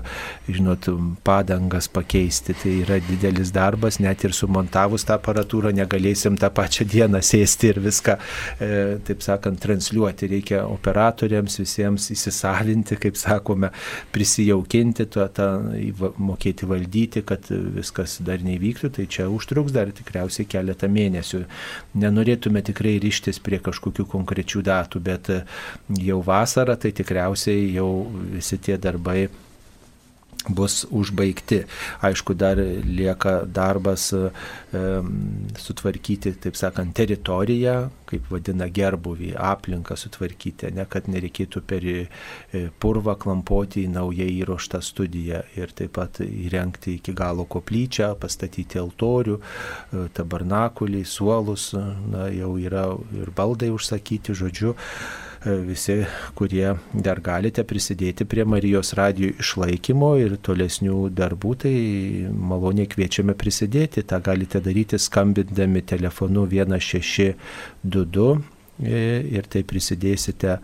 žinot, 0.49 0.87
padangas 1.27 1.89
pakeisti. 1.91 2.55
Tai 2.61 2.75
yra 2.85 3.01
didelis 3.03 3.51
darbas, 3.55 3.99
net 4.01 4.25
ir 4.25 4.35
sumontavus 4.37 5.05
tą 5.09 5.17
aparatūrą 5.19 5.73
negalėsim 5.77 6.39
tą 6.41 6.53
pačią 6.55 6.87
dieną 6.91 7.21
sėsti 7.25 7.73
ir 7.73 7.81
viską, 7.83 8.17
e, 8.61 8.71
taip 9.07 9.27
sakant, 9.27 9.61
transliuoti. 9.61 10.31
Reikia 10.31 10.63
operatoriams 10.69 11.59
visiems 11.61 12.11
įsisavinti, 12.15 12.99
kaip 13.01 13.19
sakome, 13.19 13.73
prisijaukinti, 14.15 15.09
to, 15.11 15.27
tą, 15.35 15.51
mokėti 16.21 16.69
valdyti, 16.71 17.25
kad 17.27 17.51
viskas 17.51 18.21
dar 18.25 18.45
nevyktų. 18.47 18.95
Tai 18.97 19.09
čia 19.11 19.29
užtruks 19.33 19.75
dar 19.75 19.91
tikriausiai 19.95 20.47
keletą 20.51 20.89
mėnesių. 20.91 21.45
Nenorėtume 22.01 22.63
tikrai 22.65 23.00
ryštis 23.03 23.41
prie 23.43 23.61
kažkokių 23.63 24.07
konkrečių 24.11 24.65
datų, 24.67 25.03
bet 25.05 25.31
jau 26.01 26.21
vasarą 26.27 26.77
tai 26.81 26.93
tikriausiai 26.97 27.71
jau 27.75 27.91
visi 28.35 28.59
tie 28.63 28.79
darbai 28.81 29.29
bus 30.49 30.85
užbaigti. 30.91 31.65
Aišku, 32.01 32.35
dar 32.35 32.59
lieka 32.85 33.41
darbas 33.47 34.11
e, 34.13 34.31
sutvarkyti, 35.59 36.33
taip 36.41 36.59
sakant, 36.59 36.95
teritoriją, 36.97 37.77
kaip 38.11 38.31
vadina 38.33 38.69
gerbuvį, 38.71 39.35
aplinką 39.39 39.97
sutvarkyti, 39.99 40.73
ne 40.75 40.87
kad 40.91 41.09
nereikėtų 41.11 41.63
per 41.67 41.87
e, 41.91 42.07
purvą 42.83 43.17
klampoti 43.21 43.85
į 43.87 43.95
naujai 43.95 44.31
įroštą 44.41 44.83
studiją 44.85 45.43
ir 45.59 45.75
taip 45.77 45.95
pat 45.99 46.23
įrengti 46.25 46.97
iki 46.99 47.15
galo 47.17 47.47
koplyčią, 47.51 48.15
pastatyti 48.21 48.81
altorių, 48.83 49.41
e, 49.41 50.07
tabernakulį, 50.17 51.05
suolus, 51.07 51.71
na, 51.75 52.29
jau 52.35 52.55
yra 52.61 52.89
ir 53.21 53.35
baldai 53.37 53.73
užsakyti, 53.75 54.37
žodžiu. 54.37 54.75
E, 54.75 55.30
visi, 55.45 56.05
kurie 56.37 56.75
dar 56.93 57.21
galite 57.25 57.65
prisidėti 57.65 58.27
prie 58.29 58.45
Marijos 58.45 58.93
radijų 58.99 59.39
išlaikymo 59.41 60.17
ir 60.21 60.37
tolesnių 60.37 61.09
darbų, 61.17 61.55
tai 61.65 61.75
maloniai 62.29 62.87
kviečiame 62.91 63.35
prisidėti. 63.35 64.03
Ta 64.05 64.21
galite 64.21 64.61
daryti 64.61 64.99
skambindami 65.01 65.81
telefonu 65.83 66.45
1622 66.51 68.43
e, 68.85 69.25
ir 69.33 69.49
tai 69.49 69.63
prisidėsite 69.65 70.59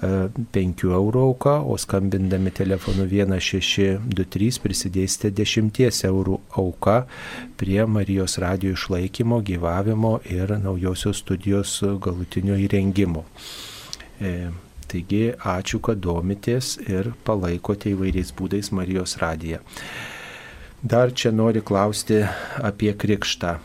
5 0.00 0.54
e, 0.54 0.86
eurų 0.86 1.20
auką, 1.32 1.56
o 1.66 1.74
skambindami 1.74 2.50
telefonu 2.54 3.08
1623 3.10 4.60
prisidėsite 4.62 5.34
10 5.42 6.06
eurų 6.06 6.38
auką 6.54 6.96
prie 7.58 7.82
Marijos 7.82 8.38
radio 8.38 8.78
išlaikymo, 8.78 9.42
gyvavimo 9.42 10.20
ir 10.30 10.54
naujosios 10.62 11.18
studijos 11.24 11.82
galutinio 11.98 12.54
įrengimo. 12.54 13.26
E, 14.20 14.50
taigi 14.90 15.22
ačiū, 15.32 15.80
kad 15.80 16.00
domitės 16.04 16.74
ir 16.84 17.12
palaikote 17.24 17.94
įvairiais 17.94 18.32
būdais 18.36 18.72
Marijos 18.76 19.16
radiją. 19.22 19.60
Dar 20.82 21.12
čia 21.12 21.32
noriu 21.32 21.62
klausti 21.64 22.22
apie 22.70 22.92
krikštą 22.96 23.58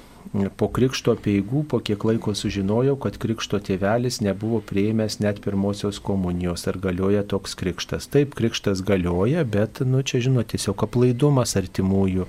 po 0.58 0.68
krikšto 0.72 1.16
peigų 1.22 1.64
po 1.70 1.80
kiek 1.84 2.02
laiko 2.08 2.34
sužinojau, 2.36 2.96
kad 3.02 3.18
krikšto 3.22 3.60
tėvelis 3.64 4.20
nebuvo 4.26 4.60
prieimęs 4.66 5.20
net 5.24 5.42
pirmosios 5.44 6.00
komunijos. 6.04 6.66
Ar 6.70 6.80
galioja 6.82 7.24
toks 7.28 7.56
krikštas? 7.60 8.10
Taip, 8.12 8.36
krikštas 8.38 8.82
galioja, 8.86 9.46
bet, 9.48 9.82
nu, 9.86 10.02
čia 10.06 10.22
žinot, 10.26 10.50
tiesiog 10.52 10.86
aplaidumas 10.88 11.56
artimųjų, 11.60 12.28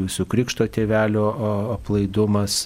jūsų 0.00 0.26
krikšto 0.32 0.66
tėvelio 0.72 1.26
aplaidumas, 1.76 2.58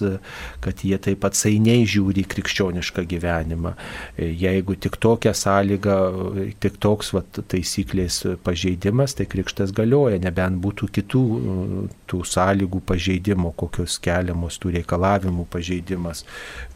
kad 0.63 0.83
jie 0.87 0.97
taip 1.01 1.25
atsainiai 1.29 1.85
žiūri 1.89 2.25
krikščionišką 2.31 3.05
gyvenimą. 3.11 3.75
Jeigu 4.17 4.75
tik 4.75 4.97
tokia 5.01 5.35
sąlyga, 5.37 5.97
tik 6.63 6.79
toks 6.81 7.13
vat, 7.15 7.41
taisyklės 7.51 8.23
pažeidimas, 8.43 9.15
tai 9.17 9.29
krikštas 9.29 9.73
galioja, 9.75 10.19
nebent 10.21 10.61
būtų 10.63 10.91
kitų 10.99 11.25
tų 12.11 12.21
sąlygų 12.27 12.81
pažeidimo, 12.87 13.53
kokios 13.57 13.97
keliamos 14.03 14.59
tų 14.61 14.73
reikalavimų 14.77 15.45
pažeidimas, 15.51 16.25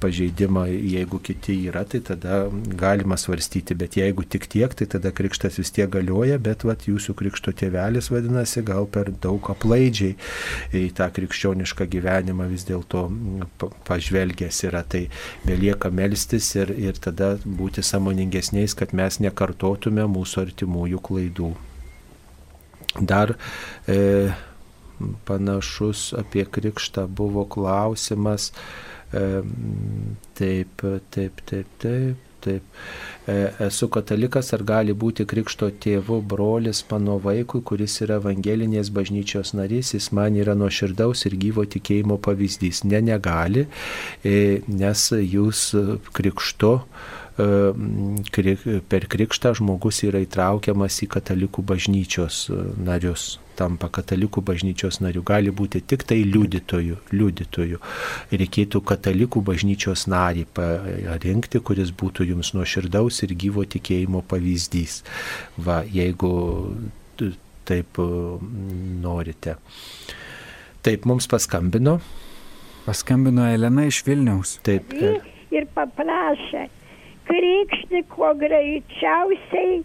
pažeidimą, 0.04 0.66
jeigu 0.72 1.20
kiti 1.24 1.58
yra, 1.70 1.84
tai 1.90 2.02
tada 2.06 2.46
galima 2.80 3.18
svarstyti, 3.20 3.76
bet 3.78 3.98
jeigu 4.00 4.24
tik 4.24 4.48
tiek, 4.52 4.74
tai 4.78 4.88
tada 4.96 5.12
krikštas 5.16 5.60
vis 5.60 5.74
tiek 5.76 5.92
galioja, 5.92 6.40
bet 6.42 6.66
vat, 6.68 6.88
jūsų 6.90 7.16
krikšto 7.20 7.54
tėvelis 7.60 8.12
vadinasi 8.14 8.64
gal 8.66 8.88
per 8.92 9.12
daug 9.24 9.52
aplaidžiai 9.52 10.16
į 10.76 10.88
tą 10.98 11.10
krikščionišką 11.16 11.90
gyvenimą 11.92 12.48
vis 12.52 12.66
dėlto 12.70 13.06
pažvelgęs 13.88 14.64
yra, 14.70 14.84
tai 14.88 15.06
belieka 15.46 15.92
melstis 15.92 16.52
ir, 16.58 16.74
ir 16.80 17.00
tada 17.02 17.36
būti 17.46 17.84
samoningesniais, 17.86 18.76
kad 18.78 18.96
mes 18.96 19.20
nekartotume 19.24 20.08
mūsų 20.16 20.46
artimųjų 20.48 21.02
klaidų. 21.06 21.54
Dar 22.96 23.36
e, 23.92 24.32
panašus 25.28 26.12
apie 26.18 26.46
krikštą 26.46 27.08
buvo 27.08 27.46
klausimas. 27.46 28.52
Taip, 29.12 30.86
taip, 31.12 31.42
taip, 31.46 31.74
taip. 31.80 32.22
Taip. 32.46 32.62
E, 33.26 33.36
esu 33.66 33.88
katalikas, 33.90 34.52
ar 34.54 34.62
gali 34.70 34.94
būti 34.94 35.26
krikšto 35.26 35.72
tėvų 35.82 36.20
brolis 36.30 36.84
mano 36.92 37.16
vaikui, 37.24 37.64
kuris 37.66 37.96
yra 38.06 38.20
evangelinės 38.22 38.92
bažnyčios 38.94 39.56
narys, 39.58 39.96
jis 39.96 40.12
man 40.14 40.38
yra 40.38 40.54
nuoširdaus 40.54 41.26
ir 41.26 41.40
gyvo 41.42 41.66
tikėjimo 41.66 42.20
pavyzdys. 42.22 42.84
Ne, 42.86 43.02
negali, 43.02 43.66
e, 44.22 44.62
nes 44.70 45.08
jūs 45.18 45.72
krikšto 46.14 46.76
per 47.36 49.08
krikštą 49.12 49.56
žmogus 49.60 50.06
yra 50.08 50.22
įtraukiamas 50.24 51.02
į 51.04 51.10
katalikų 51.18 51.66
bažnyčios 51.74 52.46
narius 52.80 53.34
tampa 53.58 53.90
katalikų 53.94 54.44
bažnyčios 54.46 55.00
nariu, 55.04 55.24
gali 55.26 55.54
būti 55.56 55.82
tik 55.82 56.06
tai 56.08 56.22
liudytojų, 56.28 57.00
liudytojų. 57.16 57.80
Reikėtų 58.32 58.82
katalikų 58.92 59.44
bažnyčios 59.46 60.06
narį 60.12 60.46
parinkti, 60.58 61.62
kuris 61.66 61.94
būtų 61.96 62.30
jums 62.32 62.54
nuoširdaus 62.58 63.24
ir 63.26 63.36
gyvo 63.46 63.66
tikėjimo 63.66 64.24
pavyzdys. 64.30 65.02
Va, 65.58 65.82
jeigu 65.88 66.32
taip 67.66 68.00
norite. 69.02 69.58
Taip, 70.86 71.06
mums 71.10 71.26
paskambino. 71.28 71.98
Paskambino 72.86 73.48
Elena 73.50 73.88
iš 73.90 74.04
Vilniaus. 74.06 74.60
Taip. 74.66 74.94
Ir 75.56 75.66
paprašė, 75.74 76.68
krikšti 77.26 78.04
kuo 78.12 78.30
greičiausiai 78.38 79.80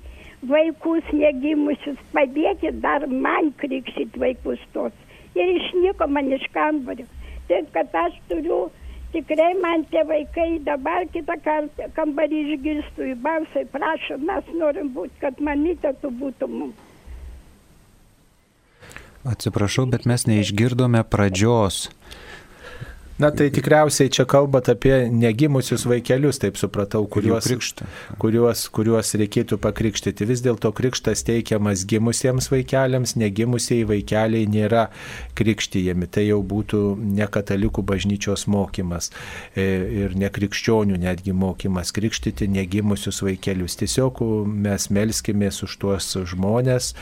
vaikus 0.49 1.07
negimusius, 1.13 2.01
padėkit 2.15 2.81
dar 2.81 3.07
man 3.07 3.53
krikščit 3.61 4.17
vaikus 4.21 4.61
tos. 4.75 4.93
Ir 5.37 5.51
išnyko 5.57 6.09
man 6.11 6.31
iš 6.33 6.47
kambario. 6.55 7.07
Taip, 7.51 7.69
kad 7.75 7.95
aš 7.95 8.17
turiu, 8.31 8.61
tikrai 9.13 9.53
man 9.61 9.85
tie 9.91 10.03
vaikai 10.07 10.61
dabar 10.67 11.07
kitą 11.13 11.37
kartą 11.45 11.91
kambarį 11.97 12.45
išgirstų 12.55 13.11
į 13.13 13.17
balsą, 13.25 13.65
prašo, 13.75 14.19
mes 14.23 14.55
norim 14.55 14.93
būti, 14.95 15.17
kad 15.23 15.41
mamytė 15.43 15.95
tu 16.03 16.13
būtų 16.15 16.51
mums. 16.51 16.87
Atsiprašau, 19.21 19.85
bet 19.93 20.07
mes 20.09 20.25
neišgirdome 20.25 21.03
pradžios. 21.13 21.91
Na 23.21 23.29
tai 23.31 23.51
tikriausiai 23.53 24.09
čia 24.09 24.25
kalbat 24.25 24.71
apie 24.73 24.95
negimusius 25.13 25.83
vaikelius, 25.85 26.39
taip 26.41 26.57
supratau, 26.57 27.03
kuriuos, 27.05 27.51
kuriuos, 28.23 28.63
kuriuos 28.73 29.13
reikėtų 29.21 29.59
pakrikštyti. 29.61 30.25
Vis 30.31 30.41
dėlto 30.41 30.71
krikštas 30.73 31.21
teikiamas 31.29 31.83
gimusiems 31.91 32.49
vaikeliams, 32.49 33.13
negimusieji 33.21 33.85
vaikeliai 33.91 34.49
nėra 34.49 34.87
krikštyjami. 35.37 36.09
Tai 36.09 36.25
jau 36.31 36.41
būtų 36.55 36.81
ne 37.19 37.29
katalikų 37.29 37.85
bažnyčios 37.93 38.47
mokymas 38.49 39.11
e, 39.53 39.69
ir 40.07 40.17
ne 40.17 40.33
krikščionių 40.33 40.97
netgi 41.05 41.37
mokymas 41.37 41.93
krikštyti 41.93 42.49
negimusius 42.49 43.21
vaikelius. 43.27 43.77
Tiesiog 43.85 44.25
mes 44.49 44.89
melskimės 44.89 45.61
už 45.69 45.77
tuos 45.85 46.09
žmonės, 46.33 46.95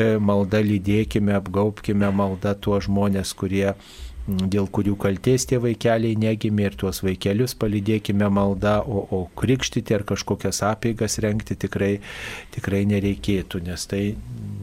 e, 0.00 0.14
malda 0.16 0.64
lydėkime, 0.64 1.36
apgaubkime 1.36 2.08
malda 2.08 2.56
tuos 2.56 2.88
žmonės, 2.88 3.36
kurie 3.36 3.74
dėl 4.28 4.68
kurių 4.68 4.94
kalties 5.00 5.46
tie 5.48 5.58
vaikeliai 5.62 6.16
negimė 6.20 6.68
ir 6.68 6.76
tuos 6.80 7.00
vaikelius 7.04 7.54
palydėkime 7.58 8.28
maldą, 8.32 8.76
o, 8.84 9.02
o 9.16 9.20
krikštyti 9.40 9.96
ar 9.96 10.04
kažkokias 10.08 10.60
apėgas 10.68 11.18
renkti 11.24 11.56
tikrai, 11.56 11.94
tikrai 12.54 12.84
nereikėtų, 12.90 13.62
nes 13.68 13.88
tai 13.88 14.02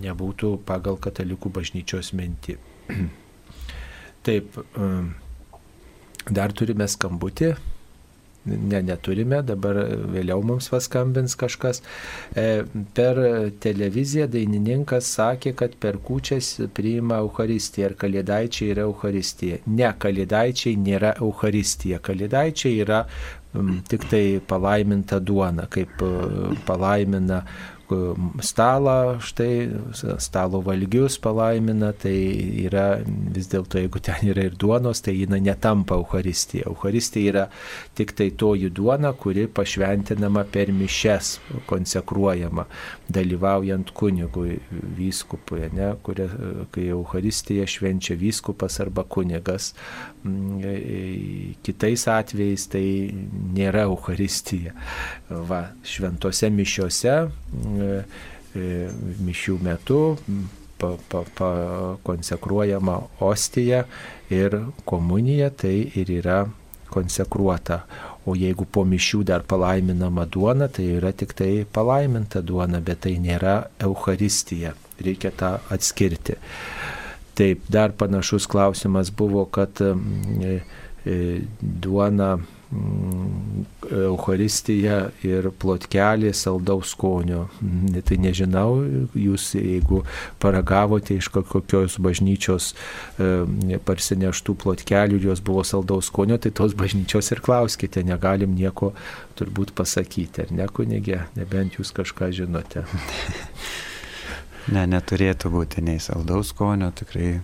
nebūtų 0.06 0.56
pagal 0.70 1.00
katalikų 1.02 1.52
bažnyčios 1.58 2.14
mintį. 2.18 2.60
Taip, 4.26 4.60
um, 4.78 5.14
dar 6.30 6.54
turime 6.54 6.88
skambutį 6.90 7.56
ne, 8.46 8.82
neturime, 8.86 9.42
dabar 9.46 9.80
vėliau 10.14 10.44
mums 10.46 10.70
paskambins 10.74 11.38
kažkas. 11.40 11.82
E, 12.36 12.64
per 12.98 13.22
televiziją 13.64 14.28
dainininkas 14.32 15.10
sakė, 15.18 15.56
kad 15.62 15.78
per 15.82 16.00
kučias 16.06 16.56
priima 16.78 17.22
Euharistiją 17.24 17.92
ir 17.92 17.98
kalėdaičiai 18.02 18.74
yra 18.76 18.86
Euharistija. 18.90 19.62
Ne, 19.68 19.90
kalėdaičiai 20.00 20.78
nėra 20.82 21.16
Euharistija. 21.22 22.02
Kalėdaičiai 22.06 22.78
yra 22.86 23.06
tik 23.88 24.10
tai 24.12 24.24
palaiminta 24.48 25.20
duona, 25.24 25.68
kaip 25.72 26.02
palaimina 26.68 27.44
stalą, 28.44 29.20
štai 29.24 29.70
stalo 30.22 30.62
valgius 30.66 31.18
palaimina, 31.22 31.92
tai 31.98 32.16
yra 32.66 33.00
vis 33.06 33.50
dėlto, 33.52 33.80
jeigu 33.84 34.02
ten 34.04 34.30
yra 34.32 34.48
ir 34.50 34.58
duonos, 34.60 35.04
tai 35.06 35.16
jinai 35.20 35.42
netampa 35.46 35.98
Euharistija. 36.00 36.70
Euharistija 36.72 37.32
yra 37.32 37.46
tik 37.98 38.16
tai 38.18 38.32
toji 38.32 38.72
duona, 38.74 39.14
kuri 39.14 39.48
pašventinama 39.48 40.46
per 40.52 40.72
mišes, 40.76 41.36
konsekruojama, 41.70 42.68
dalyvaujant 43.14 43.94
kunigui, 43.96 44.60
vyskupui, 44.98 45.70
ne, 45.76 45.94
kuria, 46.06 46.30
kai 46.76 46.90
Euharistija 46.96 47.68
švenčia 47.70 48.18
vyskupas 48.20 48.80
arba 48.84 49.04
kunigas. 49.04 49.74
E, 50.26 50.70
e, 50.70 51.02
kitais 51.66 52.08
atvejais 52.10 52.66
tai 52.72 52.86
nėra 53.56 53.86
Euharistija. 53.86 54.74
Va, 55.30 55.68
šventose 55.86 56.50
mišiuose 56.50 57.18
E, 57.76 58.04
e, 58.56 58.66
mišių 59.26 59.58
metu 59.64 60.00
pa, 60.80 60.94
pa, 61.12 61.24
pa, 61.36 61.50
konsekruojama 62.08 63.00
ostija 63.28 63.84
ir 64.32 64.56
komunija 64.88 65.50
tai 65.52 65.76
ir 66.00 66.12
yra 66.22 66.46
konsekruota. 66.92 67.82
O 68.26 68.34
jeigu 68.40 68.66
po 68.66 68.86
mišių 68.88 69.22
dar 69.28 69.44
palaiminama 69.46 70.26
duona, 70.26 70.70
tai 70.72 70.88
yra 70.98 71.12
tik 71.14 71.36
tai 71.38 71.66
palaiminta 71.78 72.42
duona, 72.42 72.80
bet 72.82 73.04
tai 73.06 73.18
nėra 73.22 73.58
Euharistija. 73.84 74.74
Reikia 75.04 75.34
tą 75.36 75.58
atskirti. 75.76 76.40
Taip, 77.36 77.64
dar 77.72 77.92
panašus 77.98 78.48
klausimas 78.48 79.12
buvo, 79.12 79.46
kad 79.52 79.82
e, 79.82 80.60
duona 81.60 82.36
Mm, 82.76 83.64
Euharistija 83.94 85.12
ir 85.24 85.52
plotkelė 85.62 86.32
saldaus 86.34 86.96
skonio. 86.96 87.44
Tai 88.08 88.18
nežinau, 88.24 88.80
jūs 89.14 89.52
jeigu 89.54 90.02
paragavote 90.42 91.14
iš 91.20 91.30
kokios 91.36 92.00
bažnyčios 92.02 92.72
e, 92.74 93.78
parsineštų 93.86 94.58
plotkelių 94.66 95.20
ir 95.22 95.30
jos 95.30 95.44
buvo 95.46 95.64
saldaus 95.68 96.10
skonio, 96.10 96.40
tai 96.42 96.52
tos 96.58 96.74
bažnyčios 96.78 97.30
ir 97.36 97.44
klauskite, 97.46 98.04
negalim 98.08 98.58
nieko 98.58 98.96
turbūt 99.38 99.76
pasakyti, 99.78 100.48
ar 100.48 100.56
ne 100.56 100.66
kunigė, 100.66 101.28
nebent 101.38 101.78
jūs 101.78 101.94
kažką 101.96 102.34
žinote. 102.34 102.88
Ne, 104.74 104.86
neturėtų 104.90 105.52
būti 105.54 105.84
nei 105.86 106.00
saldaus 106.02 106.50
skonio, 106.54 106.90
tikrai 106.96 107.36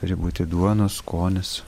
turi 0.00 0.18
būti 0.18 0.44
duonos 0.50 0.98
skonis 1.00 1.60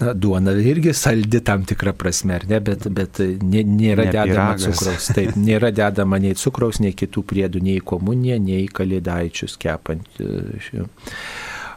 na, 0.00 0.12
duona 0.12 0.52
irgi 0.52 0.92
saldi 0.94 1.40
tam 1.44 1.64
tikrą 1.64 1.94
prasme, 1.98 2.38
ne, 2.48 2.60
bet, 2.64 2.86
bet 2.90 3.20
nė, 3.20 3.64
nėra 3.64 4.08
ne 4.08 4.12
dedama 4.12 4.52
piragas. 4.56 4.66
cukraus. 4.68 5.08
Taip, 5.16 5.34
nėra 5.38 5.70
dedama 5.74 6.20
nei 6.22 6.36
cukraus, 6.38 6.80
nei 6.82 6.94
kitų 6.96 7.24
priedų, 7.30 7.62
nei 7.64 7.80
komuniją, 7.92 8.38
nei 8.42 8.68
kalėdaičius 8.68 9.58
kepant. 9.60 10.08
E, 10.20 10.84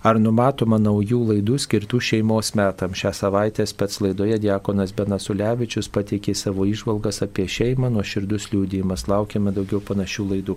Ar 0.07 0.19
numatoma 0.21 0.77
naujų 0.79 1.17
laidų 1.31 1.57
skirtų 1.59 1.99
šeimos 2.09 2.53
metam? 2.55 2.93
Šią 2.95 3.11
savaitę 3.17 3.65
spets 3.67 3.97
laidoje 3.99 4.37
Diekonas 4.39 4.93
Benasulevičius 4.95 5.89
pateikė 5.91 6.35
savo 6.37 6.67
išvalgas 6.69 7.19
apie 7.25 7.47
šeimą, 7.49 7.89
nuo 7.91 8.05
širdus 8.05 8.45
liūdėjimas. 8.53 9.07
Laukiame 9.09 9.51
daugiau 9.57 9.81
panašių 9.83 10.27
laidų. 10.29 10.55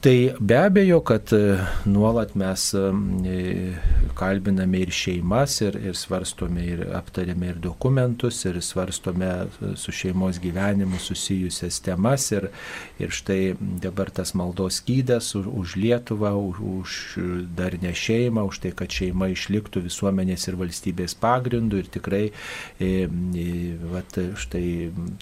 Tai 0.00 0.32
be 0.40 0.56
abejo, 0.56 1.00
kad 1.04 1.32
e, 1.32 1.58
nuolat 1.84 2.30
mes 2.34 2.62
e, 2.72 3.72
kalbiname 4.16 4.78
ir 4.80 4.92
šeimas, 4.96 5.58
ir, 5.60 5.76
ir 5.76 5.98
svarstome, 5.98 6.62
ir 6.64 6.80
aptarėme 6.96 7.50
ir 7.52 7.58
dokumentus, 7.60 8.38
ir 8.48 8.56
svarstome 8.64 9.28
su 9.76 9.92
šeimos 9.92 10.38
gyvenimu 10.40 10.96
susijusias 11.04 11.82
temas. 11.84 12.30
Ir, 12.32 12.48
ir 12.96 13.12
štai 13.12 13.58
dabar 13.60 14.08
tas 14.08 14.32
maldos 14.32 14.78
skydas 14.80 15.34
už, 15.36 15.50
už 15.52 15.76
Lietuvą, 15.76 16.32
už, 16.32 16.64
už 16.80 16.96
dar 17.60 17.76
ne 17.84 17.92
šeimą, 17.92 18.46
už 18.48 18.62
tai, 18.64 18.72
kad 18.80 18.88
šeima 18.88 19.28
išliktų 19.34 19.84
visuomenės 19.84 20.48
ir 20.48 20.56
valstybės 20.64 21.18
pagrindų. 21.20 21.84
Ir 21.84 21.92
tikrai 22.00 22.24
e, 22.24 23.04
e, 23.04 23.46
vat, 23.92 24.16
štai 24.16 24.64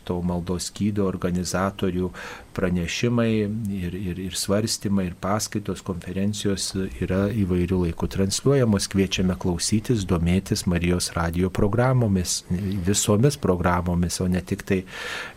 to 0.06 0.22
maldos 0.22 0.70
skydo 0.70 1.10
organizatorių 1.10 2.14
pranešimai 2.58 3.30
ir, 3.78 3.94
ir, 3.94 4.18
ir 4.26 4.36
svarstymai, 4.38 5.06
ir 5.08 5.14
paskaitos, 5.22 5.84
konferencijos 5.86 6.72
yra 6.98 7.28
įvairių 7.30 7.84
laikų 7.86 8.10
transliuojamos. 8.16 8.90
Kviečiame 8.90 9.38
klausytis, 9.38 10.02
domėtis 10.08 10.66
Marijos 10.70 11.12
radio 11.16 11.52
programomis, 11.54 12.42
visomis 12.86 13.38
programomis, 13.38 14.18
o 14.24 14.28
ne 14.30 14.42
tik 14.42 14.66
tai, 14.66 14.82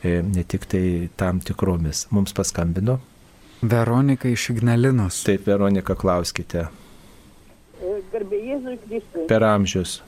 e, 0.02 0.18
ne 0.26 0.44
tik 0.44 0.66
tai 0.72 0.84
tam 1.22 1.40
tikromis. 1.46 2.08
Mums 2.12 2.34
paskambino. 2.38 3.00
Veronika 3.62 4.30
iš 4.30 4.50
Ignalinos. 4.56 5.22
Taip, 5.28 5.46
Veronika, 5.46 5.96
klauskite. 5.96 6.66
Garbė 8.12 8.40
Jėzui 8.44 8.80
Kristui. 8.88 9.28
Per 9.30 9.46
amžius. 9.46 10.00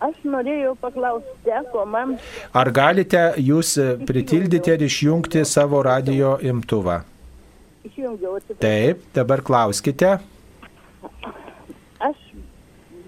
Aš 0.00 0.20
norėjau 0.24 0.74
paklausti, 0.80 1.34
teko 1.44 1.84
man. 1.84 2.14
Ar 2.56 2.70
galite 2.72 3.20
jūs 3.36 3.74
pritildyti 4.08 4.72
ir 4.72 4.84
išjungti 4.86 5.44
savo 5.44 5.82
radio 5.84 6.38
imtuvą? 6.40 7.02
Išjungiau, 7.84 8.38
atsiprašau. 8.38 8.62
Taip, 8.64 9.02
dabar 9.16 9.42
klauskite. 9.44 10.14
Aš 12.00 12.16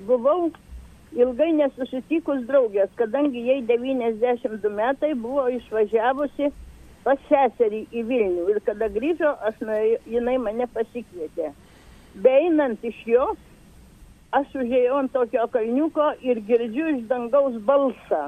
buvau 0.08 0.50
ilgai 1.16 1.50
nesusitikus 1.56 2.44
draugės, 2.48 2.92
kadangi 2.96 3.44
jai 3.46 3.60
92 3.68 4.72
metai 4.72 5.12
buvo 5.16 5.46
išvažiavusi 5.52 6.50
pas 7.04 7.20
seserį 7.28 7.86
į 7.92 8.04
Vilnių 8.08 8.48
ir 8.52 8.60
kada 8.66 8.88
grįžo, 8.92 9.32
aš 9.48 9.64
jinai 10.08 10.36
mane 10.40 10.68
pasikvietė. 10.76 11.50
Beinant 12.24 12.84
iš 12.84 13.00
jos, 13.08 13.40
aš 14.32 14.54
užėjau 14.62 14.98
ant 15.02 15.12
tokio 15.12 15.44
kalniuko 15.52 16.08
ir 16.24 16.40
girdžiu 16.48 16.88
iš 16.96 17.00
dangaus 17.10 17.56
balsą. 17.68 18.22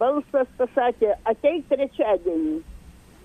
Balsas 0.00 0.48
pasakė, 0.58 1.12
ateik 1.30 1.68
trečiadienį, 1.70 2.56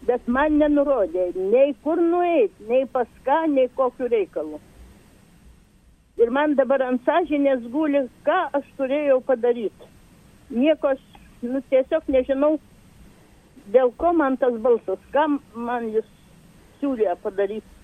bet 0.07 0.27
man 0.29 0.59
nenurodė 0.61 1.31
nei 1.35 1.73
kur 1.83 2.01
nueiti, 2.01 2.67
nei 2.69 2.85
pas 2.93 3.09
ką, 3.25 3.39
nei 3.55 3.71
kokiu 3.79 4.09
reikalu. 4.13 4.59
Ir 6.21 6.29
man 6.35 6.53
dabar 6.59 6.83
ant 6.85 7.01
sąžinės 7.07 7.65
guli, 7.73 8.03
ką 8.27 8.39
aš 8.59 8.69
turėjau 8.77 9.17
padaryti. 9.25 9.89
Nieko 10.53 10.93
aš, 10.93 11.01
nu, 11.41 11.63
tiesiog 11.71 12.05
nežinau, 12.13 12.57
dėl 13.73 13.93
ko 13.97 14.13
man 14.13 14.37
tas 14.37 14.53
balsas, 14.61 15.01
kam 15.15 15.39
man 15.55 15.89
jis 15.95 16.07
siūlė 16.79 17.15
padaryti. 17.23 17.78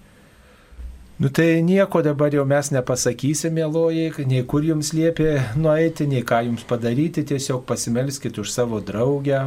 Nu 1.17 1.29
tai 1.29 1.61
nieko 1.61 2.01
dabar 2.01 2.33
jau 2.35 2.43
mes 2.43 2.67
nepasakysim, 2.75 3.53
mėloji, 3.55 4.25
nei 4.27 4.41
kur 4.51 4.65
jums 4.67 4.89
liepė 4.91 5.29
nueiti, 5.55 6.03
nei 6.11 6.25
ką 6.27 6.41
jums 6.43 6.65
padaryti, 6.67 7.21
tiesiog 7.29 7.61
pasimelskite 7.69 8.41
už 8.43 8.51
savo 8.51 8.81
draugę, 8.83 9.37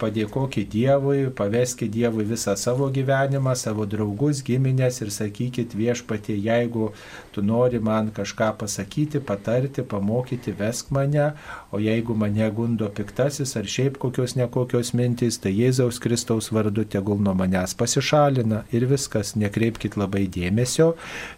padėkokit 0.00 0.70
Dievui, 0.72 1.26
paveskite 1.36 1.92
Dievui 1.92 2.24
visą 2.24 2.54
savo 2.56 2.88
gyvenimą, 2.88 3.52
savo 3.52 3.84
draugus, 3.84 4.40
giminės 4.46 5.02
ir 5.04 5.10
sakykit 5.12 5.74
viešpatie, 5.76 6.38
jeigu 6.40 6.88
tu 7.36 7.44
nori 7.44 7.82
man 7.84 8.08
kažką 8.16 8.54
pasakyti, 8.64 9.20
patarti, 9.20 9.84
pamokyti, 9.84 10.56
vesk 10.56 10.88
mane, 10.88 11.34
o 11.68 11.82
jeigu 11.84 12.16
mane 12.16 12.48
gundo 12.48 12.88
piktasis 12.88 13.52
ar 13.60 13.68
šiaip 13.68 14.00
kokios 14.00 14.38
nekokios 14.40 14.94
mintys, 14.96 15.36
tai 15.44 15.52
Jėzaus 15.52 16.00
Kristaus 16.00 16.48
vardu 16.48 16.88
tegul 16.88 17.20
nuo 17.20 17.36
manęs 17.36 17.76
pasišalina 17.76 18.64
ir 18.72 18.88
viskas, 18.88 19.36
nekreipkite 19.36 20.00
labai 20.00 20.24
dėmesio 20.24 20.94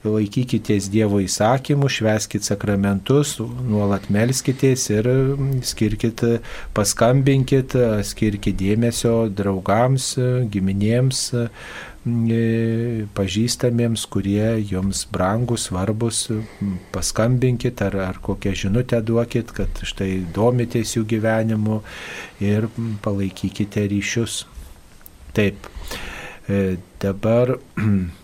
laikykitės 0.07 0.89
Dievo 0.93 1.21
įsakymų, 1.23 1.91
šveskit 1.93 2.47
sakramentus, 2.47 3.37
nuolat 3.41 4.09
melskitės 4.13 4.89
ir 4.91 5.09
mm, 5.09 5.63
skirkit, 5.67 6.25
paskambinkit, 6.77 7.77
skirkit 8.07 8.59
dėmesio 8.59 9.15
draugams, 9.31 10.13
giminėms, 10.53 11.25
mm, 12.05 13.11
pažįstamiems, 13.17 14.07
kurie 14.13 14.57
jums 14.69 15.05
brangus, 15.13 15.69
svarbus, 15.71 16.25
mm, 16.33 16.79
paskambinkit 16.95 17.83
ar, 17.87 17.99
ar 18.11 18.23
kokią 18.23 18.55
žinutę 18.65 19.03
duokit, 19.07 19.55
kad 19.55 19.85
štai 19.87 20.25
domitės 20.35 20.97
jų 20.99 21.07
gyvenimu 21.17 21.83
ir 22.43 22.71
palaikykite 23.05 23.87
ryšius. 23.93 24.43
Taip, 25.33 25.71
e, 26.49 26.77
dabar 27.01 27.57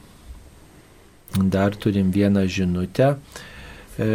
Dar 1.37 1.77
turim 1.77 2.11
vieną 2.11 2.47
žinutę. 2.49 3.17
E, 3.99 4.09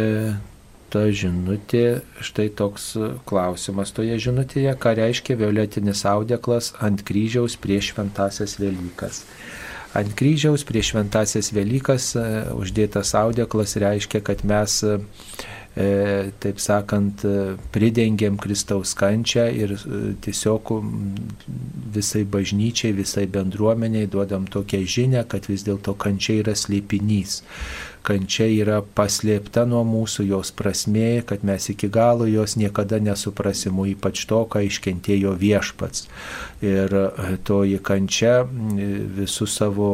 ta 0.90 1.02
žinutė, 1.10 2.02
štai 2.22 2.48
toks 2.54 2.92
klausimas 3.26 3.94
toje 3.94 4.18
žinutėje, 4.22 4.74
ką 4.78 4.94
reiškia 4.98 5.36
violetinis 5.38 6.04
audeklas 6.06 6.72
ant 6.82 7.02
kryžiaus 7.06 7.56
prieš 7.58 7.92
šventasias 7.94 8.58
Velykas. 8.62 9.24
Ant 9.94 10.10
kryžiaus 10.18 10.66
prieš 10.66 10.92
šventasias 10.94 11.52
Velykas 11.54 12.12
e, 12.18 12.24
uždėtas 12.54 13.14
audeklas 13.18 13.76
reiškia, 13.78 14.22
kad 14.26 14.42
mes 14.46 14.80
taip 15.74 16.60
sakant, 16.62 17.24
e, 17.26 17.56
pridengiam 17.74 18.36
Kristaus 18.38 18.94
kančią 18.94 19.48
ir 19.50 19.74
tiesiog 20.22 20.70
visai 21.96 22.22
bažnyčiai, 22.24 22.94
visai 22.94 23.26
bendruomeniai 23.26 24.06
duodam 24.10 24.46
tokią 24.46 24.84
žinę, 24.86 25.24
kad 25.28 25.48
vis 25.50 25.66
dėlto 25.66 25.96
kančia 25.98 26.38
yra 26.44 26.54
slėpinys 26.54 27.40
kančia 28.04 28.46
yra 28.52 28.80
paslėpta 28.84 29.64
nuo 29.68 29.80
mūsų, 29.88 30.26
jos 30.28 30.52
prasmė, 30.56 31.24
kad 31.26 31.44
mes 31.46 31.70
iki 31.72 31.88
galo 31.92 32.26
jos 32.28 32.56
niekada 32.60 33.00
nesuprasim, 33.02 33.80
ypač 33.94 34.26
to, 34.28 34.42
ką 34.50 34.62
iškentėjo 34.68 35.32
viešpats. 35.40 36.06
Ir 36.64 36.92
toji 37.48 37.80
kančia 37.84 38.34
visų 38.44 39.48
savo 39.50 39.88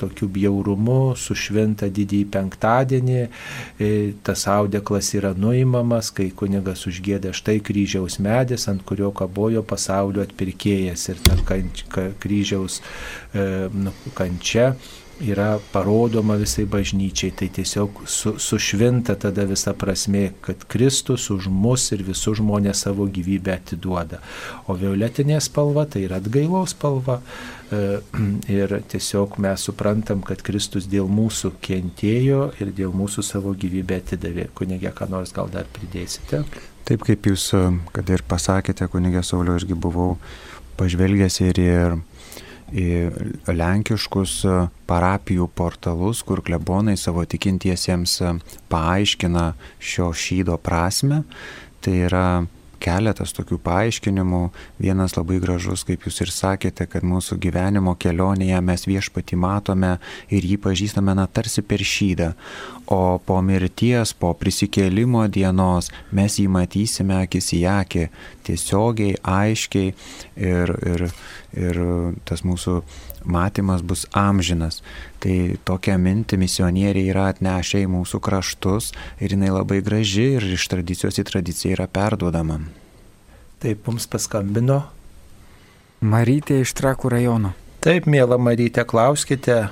tokiu 0.00 0.28
bjaurumu 0.32 1.16
sušvinta 1.18 1.88
didįjį 1.92 2.28
penktadienį, 2.36 3.24
tas 4.24 4.46
audeklas 4.52 5.12
yra 5.16 5.34
nuimamas, 5.36 6.12
kai 6.14 6.30
kunigas 6.36 6.86
užgėdė 6.90 7.34
štai 7.36 7.58
kryžiaus 7.64 8.20
medis, 8.24 8.68
ant 8.70 8.84
kurio 8.88 9.10
kabojo 9.16 9.64
pasaulio 9.66 10.24
atpirkėjas 10.24 11.10
ir 11.12 11.20
ta 11.24 11.36
kryžiaus 12.20 12.80
nu, 13.34 13.92
kančia 14.16 14.74
yra 15.20 15.58
parodoma 15.72 16.36
visai 16.38 16.64
bažnyčiai, 16.70 17.32
tai 17.34 17.48
tiesiog 17.52 18.02
su, 18.06 18.34
sušvinta 18.38 19.16
tada 19.18 19.44
visa 19.48 19.72
prasme, 19.74 20.30
kad 20.40 20.64
Kristus 20.70 21.28
už 21.30 21.48
mus 21.50 21.88
ir 21.92 22.04
visus 22.06 22.38
žmonės 22.38 22.84
savo 22.86 23.08
gyvybę 23.10 23.54
atiduoda. 23.56 24.20
O 24.68 24.76
violetinė 24.78 25.40
spalva 25.42 25.86
tai 25.90 26.04
yra 26.06 26.20
atgailos 26.22 26.74
spalva. 26.76 27.18
E, 27.70 28.00
ir 28.58 28.78
tiesiog 28.88 29.38
mes 29.42 29.66
suprantam, 29.68 30.22
kad 30.26 30.42
Kristus 30.46 30.88
dėl 30.90 31.10
mūsų 31.10 31.54
kentėjo 31.64 32.52
ir 32.62 32.72
dėl 32.76 32.94
mūsų 32.96 33.24
savo 33.26 33.54
gyvybę 33.58 34.02
atidavė. 34.02 34.48
Kunigė, 34.54 34.94
ką 34.94 35.10
nors 35.10 35.34
gal 35.36 35.50
dar 35.52 35.66
pridėsite? 35.74 36.44
Taip 36.88 37.04
kaip 37.04 37.26
jūs, 37.28 37.50
e, 37.58 37.64
kad 37.92 38.14
ir 38.14 38.24
pasakėte, 38.28 38.86
kunigė 38.92 39.24
Saulio, 39.26 39.58
irgi 39.58 39.76
buvau 39.76 40.16
pažvelgęs 40.78 41.40
ir, 41.42 41.58
ir 41.58 41.98
į 42.72 42.88
lenkiškus 43.48 44.34
e, 44.44 44.58
parapijų 44.88 45.48
portalus, 45.54 46.22
kur 46.26 46.42
klebonai 46.44 46.96
savo 47.00 47.24
tikintiesiems 47.24 48.18
e, 48.20 48.34
paaiškina 48.72 49.52
šio 49.78 50.12
šydo 50.12 50.58
prasme. 50.62 51.22
Tai 51.84 51.94
yra 52.08 52.28
keletas 52.82 53.34
tokių 53.36 53.58
paaiškinimų. 53.62 54.42
Vienas 54.82 55.16
labai 55.18 55.38
gražus, 55.42 55.84
kaip 55.86 56.06
jūs 56.06 56.20
ir 56.24 56.32
sakėte, 56.32 56.86
kad 56.90 57.06
mūsų 57.06 57.38
gyvenimo 57.42 57.94
kelionėje 57.98 58.60
mes 58.64 58.86
viešpati 58.88 59.38
matome 59.38 59.96
ir 60.30 60.46
jį 60.46 60.58
pažįstame 60.62 61.14
na 61.18 61.26
tarsi 61.26 61.62
per 61.66 61.82
šydą. 61.82 62.32
O 62.94 63.18
po 63.24 63.40
mirties, 63.44 64.14
po 64.16 64.32
prisikėlimo 64.38 65.26
dienos 65.28 65.90
mes 66.14 66.38
jį 66.40 66.48
matysime 66.54 67.18
akis 67.24 67.52
į 67.58 67.62
akį, 67.74 68.06
tiesiogiai, 68.46 69.18
aiškiai 69.20 69.92
ir, 69.92 70.74
ir, 70.94 71.08
ir 71.56 71.78
tas 72.28 72.44
mūsų 72.44 72.80
matymas 73.28 73.82
bus 73.82 74.04
amžinas. 74.16 74.82
Tai 75.22 75.56
tokią 75.68 75.96
mintį 76.02 76.40
misionieriai 76.40 77.12
yra 77.12 77.28
atnešę 77.32 77.82
į 77.84 77.90
mūsų 77.94 78.20
kraštus 78.24 78.92
ir 79.22 79.34
jinai 79.36 79.52
labai 79.54 79.80
graži 79.84 80.34
ir 80.36 80.46
iš 80.58 80.68
tradicijos 80.72 81.20
į 81.20 81.26
tradiciją 81.30 81.78
yra 81.78 81.88
perduodama. 81.90 82.60
Taip, 83.58 83.82
mums 83.88 84.06
paskambino. 84.06 84.84
Marytė 85.98 86.60
iš 86.62 86.76
Trakų 86.78 87.10
rajono. 87.10 87.56
Taip, 87.82 88.06
mėla 88.06 88.38
Marytė, 88.38 88.84
klauskite. 88.86 89.64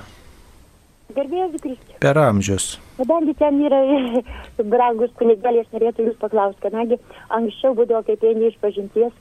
Gerbėjai 1.15 1.47
Kristus. 1.53 1.95
Per 2.03 2.19
amžius. 2.19 2.65
Kadangi 2.97 3.33
ten 3.39 3.61
yra 3.63 3.79
brangus 4.73 5.13
kunigėlė, 5.19 5.63
aš 5.63 5.71
norėčiau 5.75 6.09
jūs 6.09 6.19
paklausti, 6.19 6.59
kadangi 6.65 6.99
anksčiau 7.37 7.77
būdavo 7.77 8.03
kaip 8.09 8.25
vieni 8.25 8.49
iš 8.51 8.57
pažinties, 8.61 9.13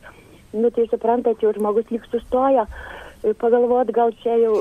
nu 0.57 0.71
tai 0.75 0.87
suprantate, 0.91 1.45
jau 1.45 1.53
žmogus 1.57 1.91
lyg 1.93 2.07
sustoja, 2.11 2.67
pagalvot, 3.41 3.91
gal 3.95 4.13
čia 4.23 4.37
jau 4.41 4.61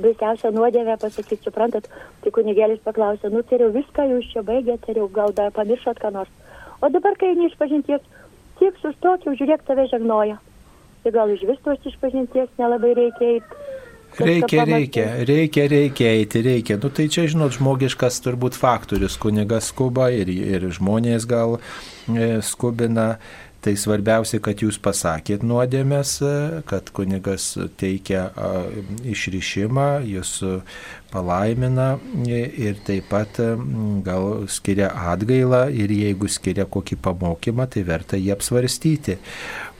baisiausia 0.00 0.52
nuodėmė 0.54 0.96
pasakyti, 1.00 1.42
suprantat, 1.44 1.88
tai 2.22 2.32
kunigėlis 2.34 2.82
paklausė, 2.84 3.30
nu 3.32 3.42
tai 3.46 3.60
jau 3.62 3.70
viską 3.74 4.08
jūs 4.12 4.32
čia 4.32 4.44
baigėte, 4.46 4.96
jau 4.96 5.08
gal 5.12 5.34
dar 5.36 5.52
pamiršot 5.56 6.00
ką 6.02 6.12
nors. 6.14 6.32
O 6.80 6.90
dabar, 6.92 7.16
kai 7.18 7.32
eini 7.32 7.48
iš 7.48 7.56
pažinties, 7.60 8.04
tiek 8.60 8.76
sustok, 8.82 9.24
jau 9.26 9.36
žiūrėk, 9.36 9.64
tave 9.66 9.88
žegnoja. 9.92 10.38
Tai 11.04 11.14
gal 11.14 11.32
iš 11.32 11.46
vis 11.48 11.62
tos 11.64 11.88
išpažinties 11.88 12.52
nelabai 12.60 12.92
reikia 12.98 13.36
eiti. 13.36 13.64
Reikia, 14.16 14.64
reikia, 14.64 15.04
reikia, 15.28 15.66
reikia 15.68 16.12
eiti, 16.16 16.40
reikia. 16.40 16.76
Nu 16.80 16.88
tai 16.88 17.04
čia, 17.12 17.26
žinot, 17.28 17.52
žmogiškas 17.58 18.22
turbūt 18.24 18.56
faktorius, 18.56 19.18
kunigas 19.20 19.68
skuba 19.72 20.08
ir, 20.14 20.30
ir 20.32 20.64
žmonės 20.72 21.26
gal 21.28 21.58
e, 21.58 22.38
skubina. 22.40 23.16
Tai 23.66 23.72
svarbiausia, 23.74 24.38
kad 24.38 24.60
jūs 24.62 24.76
pasakėt 24.78 25.42
nuodėmės, 25.42 26.10
kad 26.70 26.90
kunigas 26.94 27.48
teikia 27.80 28.28
išrišimą, 29.10 29.86
jūs 30.06 30.36
palaimina 31.12 31.96
ir 32.26 32.80
taip 32.86 33.10
pat 33.12 33.40
gal 34.06 34.46
skiria 34.50 34.90
atgailą 35.12 35.66
ir 35.70 35.92
jeigu 35.92 36.30
skiria 36.30 36.66
kokį 36.66 36.98
pamokymą, 37.04 37.68
tai 37.70 37.84
verta 37.86 38.20
jį 38.20 38.34
apsvarstyti 38.36 39.18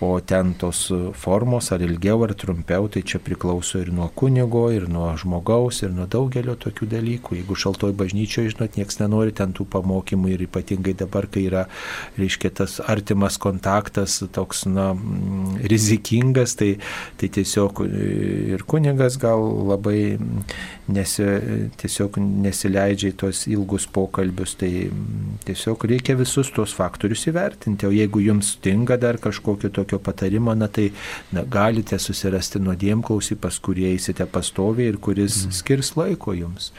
o 0.00 0.20
ten 0.20 0.52
tos 0.54 0.92
formos 1.16 1.70
ar 1.72 1.80
ilgiau 1.80 2.20
ar 2.26 2.34
trumpiau, 2.36 2.88
tai 2.92 3.00
čia 3.00 3.16
priklauso 3.22 3.80
ir 3.80 3.88
nuo 3.92 4.10
kunigo, 4.12 4.66
ir 4.72 4.88
nuo 4.92 5.08
žmogaus, 5.16 5.80
ir 5.86 5.94
nuo 5.96 6.04
daugelio 6.10 6.52
tokių 6.60 6.88
dalykų. 6.90 7.38
Jeigu 7.40 7.56
šaltoj 7.56 7.94
bažnyčioje, 7.96 8.52
žinot, 8.52 8.76
niekas 8.76 9.00
nenori 9.00 9.32
ten 9.36 9.54
tų 9.56 9.64
pamokymų 9.72 10.34
ir 10.34 10.44
ypatingai 10.44 10.92
dabar, 11.00 11.28
kai 11.32 11.46
yra, 11.48 11.64
reiškia, 12.20 12.52
tas 12.60 12.76
artimas 12.84 13.40
kontaktas 13.40 14.18
toks, 14.36 14.66
na, 14.68 14.90
rizikingas, 15.64 16.58
tai, 16.60 16.74
tai 17.16 17.32
tiesiog 17.32 17.80
ir 17.88 18.66
kunigas 18.68 19.16
gal 19.22 19.48
labai 19.72 20.18
nesi, 20.92 21.24
tiesiog 21.80 22.18
nesileidžia 22.20 23.10
į 23.12 23.16
tos 23.22 23.42
ilgus 23.50 23.86
pokalbius, 23.90 24.54
tai 24.60 24.70
mm, 24.86 25.38
tiesiog 25.46 25.86
reikia 25.90 26.16
visus 26.18 26.50
tos 26.54 26.74
faktorius 26.76 27.26
įvertinti, 27.30 27.88
o 27.88 27.92
jeigu 27.94 28.22
jums 28.22 28.54
stinga 28.56 28.98
dar 29.00 29.18
kažkokio 29.22 29.72
tokio 29.74 29.98
patarimo, 30.02 30.54
na 30.54 30.68
tai 30.68 30.90
na, 31.34 31.42
galite 31.42 31.98
susirasti 32.02 32.62
nuodėmklausį, 32.62 33.38
pas 33.42 33.58
kurį 33.58 33.88
eisite 33.92 34.26
pastoviai 34.30 34.92
ir 34.92 35.00
kuris 35.02 35.42
mhm. 35.44 35.56
skirs 35.60 35.94
laiko 35.98 36.36
jums. 36.36 36.70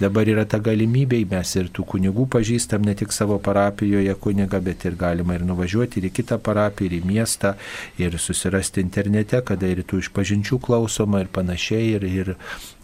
Dabar 0.00 0.28
yra 0.28 0.44
ta 0.48 0.58
galimybė, 0.58 1.22
mes 1.30 1.54
ir 1.56 1.70
tų 1.72 1.86
kunigų 1.94 2.26
pažįstam 2.34 2.84
ne 2.84 2.96
tik 2.98 3.14
savo 3.14 3.38
parapijoje 3.42 4.14
kunigą, 4.20 4.60
bet 4.64 4.84
ir 4.88 4.98
galima 4.98 5.38
ir 5.38 5.46
nuvažiuoti 5.46 6.00
ir 6.00 6.10
į 6.10 6.14
kitą 6.18 6.40
parapiją, 6.42 6.90
ir 6.90 6.98
į 6.98 7.02
miestą, 7.08 7.54
ir 8.02 8.18
susirasti 8.20 8.82
internete, 8.82 9.40
kada 9.46 9.70
ir 9.70 9.84
tų 9.86 10.02
išpažinčių 10.02 10.58
klausoma 10.64 11.22
ir 11.22 11.30
panašiai, 11.32 11.94
ir, 11.94 12.08
ir, 12.10 12.34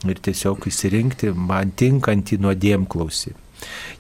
ir 0.09 0.21
tiesiog 0.25 0.67
įsirinkti 0.71 1.35
man 1.37 1.75
tinkantį 1.77 2.41
nuodėmklausį. 2.45 3.37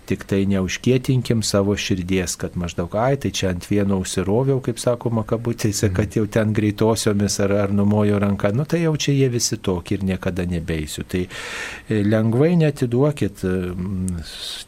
Tik 0.09 0.25
tai 0.27 0.41
neužkėtinkim 0.49 1.43
savo 1.47 1.75
širdies, 1.79 2.33
kad 2.41 2.57
maždaug, 2.59 2.95
ai, 2.99 3.19
tai 3.21 3.31
čia 3.37 3.51
ant 3.53 3.67
vieno 3.69 4.01
užsiroviau, 4.01 4.59
kaip 4.65 4.81
sakoma, 4.83 5.23
kabutėse, 5.29 5.91
mhm. 5.91 5.97
kad 5.99 6.17
jau 6.17 6.25
ten 6.39 6.55
greitosiomis 6.57 7.37
ar, 7.45 7.55
ar 7.67 7.77
numojo 7.77 8.19
ranka, 8.23 8.51
nu 8.57 8.65
tai 8.65 8.83
jau 8.87 8.97
čia 8.97 9.15
jie 9.19 9.29
visi 9.31 9.61
tokie 9.61 9.99
ir 9.99 10.09
niekada 10.09 10.49
nebeisiu. 10.49 11.05
Tai 11.05 11.23
e, 11.29 12.03
lengvai 12.09 12.55
netiduokit 12.65 13.45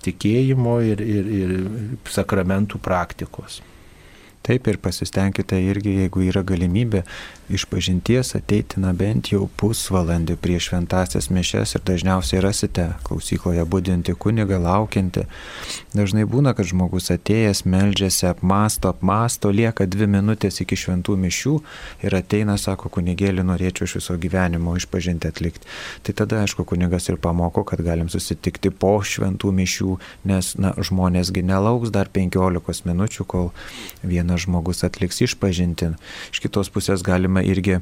tikėjimo 0.05 0.79
ir, 0.93 1.03
ir, 1.03 1.37
ir 1.41 1.59
sakramentų 2.13 2.83
praktikos. 2.85 3.63
Taip 4.43 4.67
ir 4.67 4.79
pasistengkite 4.83 5.55
irgi, 5.63 5.93
jeigu 6.03 6.25
yra 6.27 6.43
galimybė, 6.43 7.05
iš 7.55 7.67
pažinties 7.71 8.35
ateiti 8.35 8.81
na 8.83 8.91
bent 8.97 9.29
jau 9.31 9.45
pusvalandį 9.61 10.35
prieš 10.43 10.71
šventasias 10.71 11.29
mišes 11.31 11.77
ir 11.77 11.85
dažniausiai 11.87 12.41
rasite 12.43 12.89
klausykloje 13.07 13.63
būdinti 13.69 14.15
kunigą, 14.19 14.59
laukianti. 14.63 15.27
Dažnai 15.95 16.25
būna, 16.27 16.55
kad 16.59 16.67
žmogus 16.67 17.13
atėjęs, 17.15 17.63
meldžiasi, 17.69 18.27
apmasto, 18.33 18.91
apmasto, 18.91 19.53
lieka 19.55 19.87
dvi 19.87 20.09
minutės 20.17 20.59
iki 20.65 20.79
šventų 20.83 21.19
mišių 21.27 21.55
ir 22.09 22.19
ateina, 22.19 22.59
sako, 22.59 22.91
kunigėlį 22.97 23.47
norėčiau 23.47 23.87
iš 23.87 23.99
viso 24.01 24.19
gyvenimo 24.19 24.75
išpažinti 24.81 25.31
atlikti. 25.31 25.71
Tai 26.03 26.17
tada, 26.19 26.43
aišku, 26.43 26.67
kunigas 26.67 27.07
ir 27.13 27.21
pamoko, 27.23 27.63
kad 27.69 27.85
galim 27.85 28.11
susitikti 28.11 28.75
po 28.75 28.97
šventų 29.07 29.55
mišių, 29.61 29.97
nes 30.33 30.55
na, 30.59 30.75
žmonėsgi 30.81 31.45
nelauks 31.47 31.95
dar 31.95 32.11
15 32.11 32.89
minučių, 32.89 33.29
kol 33.29 33.51
viena 34.03 34.33
vienas 34.33 34.47
žmogus 34.47 34.85
atliks 34.85 35.21
išpažintin. 35.21 35.97
Iš 36.33 36.41
kitos 36.41 36.71
pusės 36.71 37.03
galima 37.43 37.53
irgi 37.53 37.81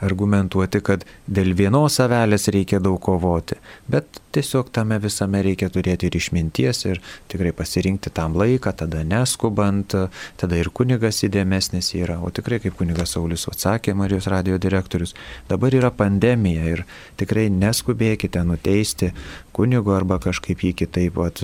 argumentuoti, 0.00 0.80
kad 0.82 1.04
dėl 1.26 1.54
vienos 1.56 1.98
avelės 2.00 2.48
reikia 2.48 2.80
daug 2.80 3.00
kovoti, 3.00 3.56
bet 3.88 4.20
tiesiog 4.32 4.70
tame 4.70 4.98
visame 5.00 5.42
reikia 5.42 5.68
turėti 5.70 6.06
ir 6.06 6.16
išminties 6.16 6.84
ir 6.86 7.00
tikrai 7.28 7.52
pasirinkti 7.52 8.10
tam 8.10 8.34
laiką, 8.36 8.72
tada 8.76 9.04
neskubant, 9.04 9.94
tada 10.36 10.56
ir 10.56 10.70
kunigas 10.70 11.22
įdėmesnis 11.24 11.94
yra, 11.96 12.20
o 12.20 12.30
tikrai 12.30 12.60
kaip 12.60 12.76
kunigas 12.76 13.14
Saulis 13.16 13.46
atsakė 13.48 13.94
Marijos 13.94 14.26
radio 14.26 14.58
direktorius, 14.58 15.14
dabar 15.48 15.74
yra 15.74 15.90
pandemija 15.90 16.64
ir 16.64 16.84
tikrai 17.16 17.48
neskubėkite 17.50 18.44
nuteisti 18.44 19.12
kunigo 19.52 19.94
arba 19.96 20.18
kažkaip 20.18 20.62
jį 20.62 20.74
kitaip 20.76 21.16
pat, 21.16 21.40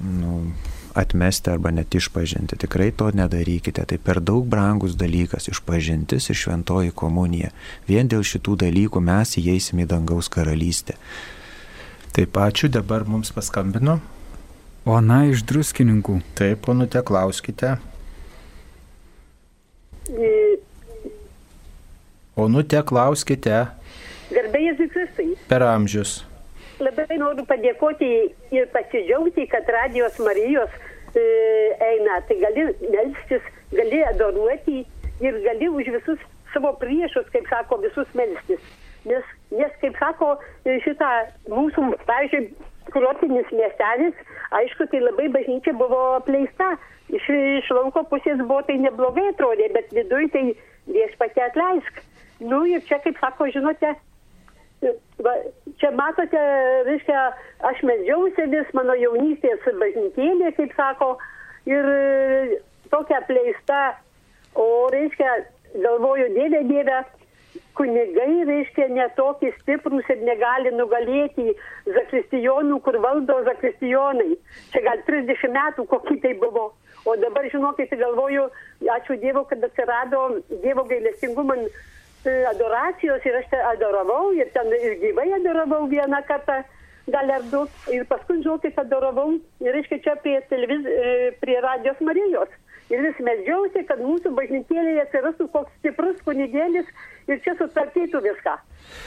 nu, 0.00 0.38
atmesti 0.94 1.50
arba 1.50 1.70
net 1.70 1.94
išpažinti. 1.94 2.56
Tikrai 2.56 2.90
to 2.96 3.10
nedarykite. 3.10 3.84
Tai 3.86 3.98
per 3.98 4.20
daug 4.20 4.46
brangus 4.46 4.96
dalykas- 4.96 5.48
išpažintis 5.52 6.30
ir 6.30 6.36
šventoji 6.36 6.92
komunija. 6.92 7.50
Vien 7.88 8.08
dėl 8.08 8.22
šitų 8.22 8.56
dalykų 8.64 9.00
mes 9.00 9.36
įeisime 9.36 9.84
į 9.84 9.86
dangaus 9.86 10.28
karalystę. 10.28 10.94
Taip, 12.12 12.32
ačiū, 12.32 12.68
dabar 12.68 13.04
mums 13.04 13.32
paskambino. 13.32 14.00
Ona 14.84 15.24
iš 15.30 15.44
druskininkų. 15.44 16.22
Taip, 16.34 16.60
ponute, 16.66 17.02
klauskite. 17.02 17.78
Onute, 22.36 22.82
klauskite. 22.82 23.68
Garbėjai 24.32 24.76
Zikristai. 24.76 25.28
Per 25.48 25.62
amžius. 25.62 26.24
Labai 26.82 27.18
noriu 27.20 27.44
padėkoti 27.46 28.08
ir 28.54 28.68
pasidžiaugti, 28.74 29.46
kad 29.52 29.68
radijos 29.70 30.18
Marijos 30.22 30.72
e, 31.14 31.22
eina. 31.78 32.18
Tai 32.26 32.36
gali 32.40 32.64
melstis, 32.82 33.44
gali 33.70 34.02
adoruoti 34.08 34.82
ir 35.22 35.38
gali 35.46 35.68
už 35.70 35.92
visus 35.98 36.24
savo 36.52 36.72
priešus, 36.80 37.28
kaip 37.34 37.46
sako, 37.50 37.78
visus 37.84 38.08
melstis. 38.18 38.60
Nes, 39.06 39.30
nes 39.54 39.72
kaip 39.82 39.98
sako, 40.00 40.34
e, 40.66 40.78
šitą 40.84 41.10
mūsų, 41.50 41.86
pavyzdžiui, 42.08 42.50
kurotinis 42.92 43.50
miestelis, 43.54 44.18
aišku, 44.58 44.88
tai 44.90 45.02
labai 45.02 45.28
bažnyčia 45.34 45.74
buvo 45.78 46.00
apleista. 46.18 46.74
Iš, 47.12 47.28
iš 47.62 47.70
lauko 47.76 48.04
pusės 48.10 48.40
buvo 48.42 48.62
tai 48.66 48.78
neblogai 48.80 49.28
atrodė, 49.32 49.68
bet 49.74 49.90
viduje 49.94 50.30
tai 50.34 50.44
viešpatė 50.90 51.46
atleisk. 51.50 52.00
Nu 52.42 52.64
ir 52.66 52.82
čia, 52.88 52.98
kaip 53.04 53.18
sako, 53.22 53.50
žinote, 53.54 53.94
va, 55.22 55.34
čia 55.80 55.90
matote, 55.96 56.42
reiškia, 56.88 57.24
aš 57.70 57.82
medžiausi 57.86 58.48
vis 58.52 58.74
mano 58.76 58.96
jaunystės 58.98 59.64
bažnytėlė, 59.80 60.52
kaip 60.58 60.76
sako, 60.78 61.14
ir 61.70 61.90
e, 61.94 62.60
tokia 62.92 63.22
apleista, 63.22 63.82
o 64.58 64.68
reiškia, 64.92 65.34
galvoju, 65.78 66.28
dėdė, 66.36 66.62
dėdė, 66.68 67.00
kunigai, 67.76 68.44
reiškia, 68.48 68.88
netokį 68.92 69.52
stiprus 69.60 70.08
ir 70.12 70.22
negali 70.26 70.72
nugalėti 70.74 71.54
zakristijonų, 71.88 72.80
kur 72.84 72.98
valdo 73.04 73.38
zakristijonai. 73.48 74.36
Čia 74.74 74.84
gal 74.88 75.02
30 75.08 75.56
metų 75.56 75.86
kokie 75.90 76.18
tai 76.24 76.34
buvo. 76.40 76.72
O 77.08 77.16
dabar, 77.18 77.48
žinokit, 77.50 77.90
galvoju, 77.98 78.44
ačiū 78.96 79.16
Dievu, 79.18 79.42
kad 79.50 79.64
atsirado 79.66 80.20
Dievo 80.62 80.84
gailestingumą 80.86 81.56
adoracijos 82.30 83.24
ir 83.26 83.36
aš 83.40 83.46
te 83.50 83.60
adoravau 83.72 84.32
ir 84.36 84.48
ten 84.54 84.66
ir 84.78 84.98
gyvai 85.02 85.28
adoravau 85.38 85.86
vieną 85.90 86.22
kartą, 86.28 86.62
gal 87.10 87.30
ar 87.34 87.42
du. 87.50 87.64
Ir 87.90 88.04
paskui, 88.10 88.40
žinokit, 88.42 88.78
adoravau, 88.78 89.32
ir 89.60 89.74
reiškia, 89.74 89.98
čia 90.04 90.14
prie, 90.22 90.40
televiz... 90.50 90.84
prie 91.40 91.60
radijos 91.64 92.00
Marijos. 92.00 92.52
Ir 92.92 93.00
vis 93.00 93.18
medžiausi, 93.24 93.86
kad 93.88 94.02
mūsų 94.04 94.34
bažnytėlėje 94.36 95.06
atsirastų 95.06 95.46
koks 95.54 95.72
stiprus 95.80 96.18
kunigėlis 96.26 96.86
ir 97.30 97.38
čia 97.44 97.54
sutvarkytų 97.56 98.20
viską. 98.26 98.56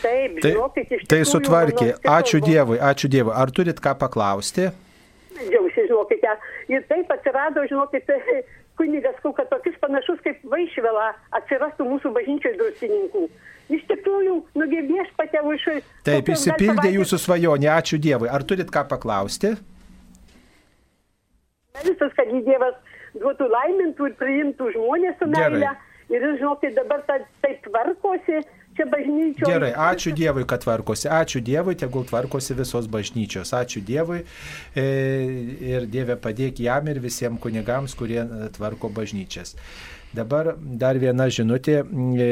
Taip, 0.02 0.40
Tai, 0.42 0.52
žinokit, 0.56 0.88
iš 0.90 1.04
tai 1.06 1.20
tikrųjų, 1.20 1.32
sutvarkė. 1.32 1.86
mano 1.86 1.98
stiprus 2.00 2.16
Ačiū. 2.16 2.40
Dievui, 2.48 2.80
ačiū 2.82 3.12
Dievui. 3.14 3.34
Ar 3.36 3.52
turit 3.54 3.80
ką 3.84 3.94
paklausti? 4.02 4.72
Džiaugiuosi, 5.36 5.86
žinokite. 5.92 6.34
Ir 6.72 6.86
taip 6.90 7.12
atsirado, 7.14 7.66
žinokite, 7.70 8.18
kunigas 8.80 9.18
Kuka 9.24 9.46
tokius 9.52 9.78
panašus 9.82 10.22
kaip 10.26 10.42
Vaišvela 10.52 11.12
atsirastų 11.40 11.88
mūsų 11.90 12.12
bažnyčioje 12.16 12.58
druskininkų. 12.60 13.28
Iš 13.76 13.86
tikrųjų, 13.90 14.36
nugi 14.62 14.82
viešpatė 14.92 15.42
už... 15.42 15.64
Taip, 16.06 16.28
savaitės 16.38 16.92
jūsų 16.94 17.22
svajonė. 17.24 17.72
Ačiū 17.74 17.98
Dievui. 18.02 18.30
Ar 18.30 18.46
turit 18.46 18.70
ką 18.70 18.84
paklausti? 18.92 19.56
Visas, 21.82 22.14
kad 22.18 22.30
Dievas 22.46 22.78
duotų 23.18 23.50
laimintų 23.50 24.12
ir 24.12 24.16
priimtų 24.22 24.70
žmonės 24.76 25.18
su 25.20 25.30
meile. 25.32 25.74
Ir 26.14 26.22
žinokit, 26.38 26.76
dabar 26.78 27.02
ta, 27.08 27.18
taip 27.42 27.64
tvarkosi 27.66 28.44
čia 28.76 28.86
bažnyčioje. 28.92 29.48
Gerai, 29.48 29.72
ačiū 29.74 30.14
Dievui, 30.16 30.46
kad 30.48 30.64
tvarkosi. 30.64 31.10
Ačiū 31.12 31.42
Dievui, 31.46 31.76
tegul 31.80 32.06
tvarkosi 32.08 32.58
visos 32.58 32.88
bažnyčios. 32.92 33.54
Ačiū 33.56 33.84
Dievui 33.86 34.22
e, 34.76 34.86
ir 35.74 35.90
Dieve 35.92 36.18
padėk 36.20 36.62
jam 36.64 36.88
ir 36.92 37.02
visiems 37.04 37.42
kunigams, 37.42 37.96
kurie 37.98 38.22
e, 38.24 38.50
tvarko 38.56 38.92
bažnyčias. 38.94 39.56
Dabar 40.16 40.54
dar 40.56 41.00
viena 41.02 41.28
žinutė 41.28 41.82
e, 41.84 42.30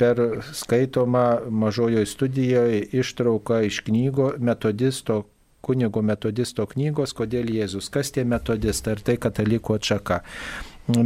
per 0.00 0.22
skaitomą 0.56 1.26
mažojoje 1.50 2.08
studijoje 2.08 2.80
ištrauką 3.02 3.62
iš 3.68 3.82
knygo 3.88 4.32
metodisto 4.38 5.24
kunigo 5.62 6.02
metodisto 6.02 6.66
knygos, 6.66 7.12
kodėl 7.14 7.46
Jėzus, 7.54 7.86
kas 7.94 8.10
tie 8.10 8.24
metodistai, 8.26 8.96
ar 8.96 9.02
tai 9.06 9.14
katalikų 9.22 9.76
atšaka. 9.78 10.16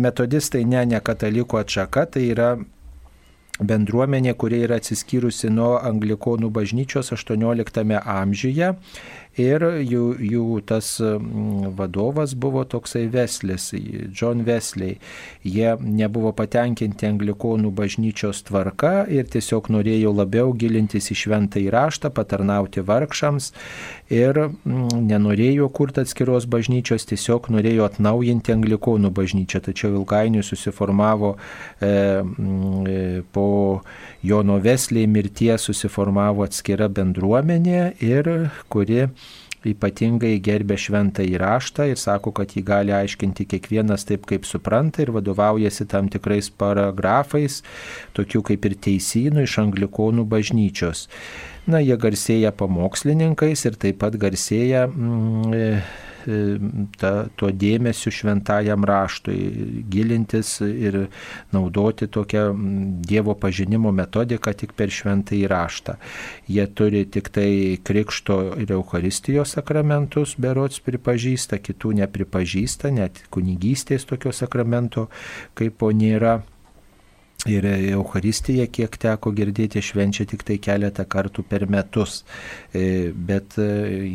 Metodistai 0.01 0.63
ne, 0.65 0.81
ne 0.89 1.03
katalikų 1.05 1.61
atšaka, 1.61 2.07
tai 2.15 2.23
yra 2.33 2.55
bendruomenė, 3.61 4.35
kuri 4.37 4.63
yra 4.67 4.81
atsiskyrusi 4.81 5.51
nuo 5.53 5.77
anglikonų 5.81 6.51
bažnyčios 6.53 7.13
18 7.17 8.01
amžiuje 8.01 8.73
ir 9.41 9.65
jų, 9.85 10.05
jų 10.21 10.45
tas 10.67 10.97
mm, 11.03 11.73
vadovas 11.77 12.35
buvo 12.39 12.65
toksai 12.65 13.07
Veslis, 13.13 13.71
John 14.17 14.45
Wesley. 14.47 14.97
Jie 15.47 15.75
nebuvo 15.81 16.33
patenkinti 16.37 17.09
anglikonų 17.09 17.71
bažnyčios 17.77 18.43
tvarka 18.49 19.05
ir 19.13 19.29
tiesiog 19.31 19.71
norėjo 19.73 20.15
labiau 20.17 20.55
gilintis 20.57 21.11
į 21.13 21.19
šventą 21.23 21.61
įraštą, 21.63 22.11
patarnauti 22.17 22.85
vargšams 22.87 23.53
ir 24.13 24.41
mm, 24.49 24.89
nenorėjo 25.11 25.69
kurti 25.75 26.05
atskiros 26.05 26.49
bažnyčios, 26.51 27.07
tiesiog 27.11 27.51
norėjo 27.53 27.87
atnaujinti 27.91 28.55
anglikonų 28.57 29.13
bažnyčią. 29.15 29.63
Tačiau 29.69 29.93
ilgainiui 30.01 30.45
susiformavo 30.47 31.35
e, 31.37 31.93
mm, 32.23 32.87
e, 32.87 33.23
po 33.33 33.49
Jono 34.27 34.59
Vesley 34.59 35.07
mirties 35.07 35.69
susiformavo 35.69 36.43
atskira 36.47 36.89
bendruomenė 36.91 37.83
ir 38.03 38.31
kuri 38.73 39.05
ypatingai 39.71 40.37
gerbė 40.43 40.77
šventą 40.79 41.25
įraštą 41.27 41.87
ir 41.91 42.01
sako, 42.01 42.33
kad 42.35 42.55
jį 42.55 42.63
gali 42.67 42.95
aiškinti 42.95 43.47
kiekvienas 43.51 44.07
taip, 44.09 44.27
kaip 44.29 44.47
supranta 44.49 45.05
ir 45.05 45.13
vadovaujasi 45.15 45.87
tam 45.91 46.11
tikrais 46.13 46.51
paragrafais, 46.51 47.61
tokių 48.19 48.43
kaip 48.51 48.67
ir 48.67 48.77
teisynų 48.89 49.47
iš 49.47 49.59
anglikonų 49.63 50.27
bažnyčios. 50.31 51.07
Na, 51.67 51.83
jie 51.83 51.97
garsėja 51.99 52.53
pamokslininkais 52.55 53.67
ir 53.67 53.79
taip 53.83 54.03
pat 54.03 54.19
garsėja 54.23 54.87
mm, 54.91 55.55
e, 55.55 55.71
ta, 57.01 57.13
tuo 57.39 57.51
dėmesiu 57.51 58.13
šventajam 58.15 58.85
raštui, 58.87 59.37
gilintis 59.91 60.57
ir 60.65 61.07
naudoti 61.55 62.09
tokią 62.13 62.47
Dievo 63.07 63.37
pažinimo 63.39 63.93
metodiką 63.95 64.53
tik 64.59 64.75
per 64.79 64.91
šventąjį 64.93 65.47
raštą. 65.51 65.97
Jie 66.51 66.67
turi 66.79 67.05
tik 67.07 67.31
tai 67.35 67.51
krikšto 67.87 68.41
ir 68.63 68.75
Euharistijos 68.77 69.57
sakramentus, 69.57 70.35
berots 70.41 70.83
pripažįsta, 70.83 71.61
kitų 71.63 71.95
nepripažįsta, 72.03 72.91
net 72.95 73.23
kunigystės 73.31 74.07
tokio 74.09 74.35
sakramento 74.35 75.09
kaip 75.55 75.79
po 75.81 75.93
nėra. 75.95 76.41
Ir 77.47 77.67
Euharistija, 77.95 78.67
kiek 78.67 78.97
teko 78.99 79.31
girdėti, 79.37 79.83
švenčia 79.85 80.27
tik 80.29 80.43
tai 80.47 80.57
keletą 80.63 81.05
kartų 81.07 81.45
per 81.47 81.67
metus. 81.71 82.23
E, 82.75 83.13
Bet 83.17 83.57
e, 83.59 83.67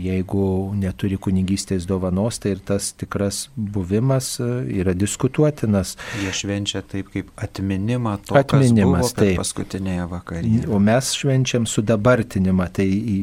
jeigu 0.04 0.44
neturi 0.78 1.18
kunigystės 1.22 1.86
dovanos, 1.90 2.40
tai 2.44 2.56
ir 2.56 2.62
tas 2.68 2.92
tikras 2.98 3.46
buvimas 3.56 4.34
e, 4.44 4.48
yra 4.82 4.94
diskutuotinas. 4.98 5.96
Jie 6.22 6.34
švenčia 6.36 6.82
taip 6.88 7.12
kaip 7.14 7.32
atminimą 7.42 8.18
to, 8.28 8.36
Atminimas, 8.40 9.14
kas 9.14 9.18
buvo 9.18 9.40
paskutinėje 9.42 10.08
vakarienėje. 10.12 10.68
O 10.72 10.80
mes 10.84 11.12
švenčiam 11.18 11.68
sudabartinimą, 11.70 12.68
tai 12.76 12.88
į- 12.88 13.20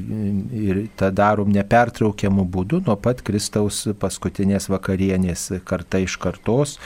ir 0.69 0.83
tą 0.99 1.11
darom 1.15 1.53
nepertraukiamų 1.55 2.47
būdų 2.55 2.83
nuo 2.89 2.97
pat 2.97 3.23
Kristaus 3.27 3.85
paskutinės 4.01 4.69
vakarienės 4.73 5.49
karta 5.69 6.01
iš 6.05 6.17
kartos, 6.23 6.79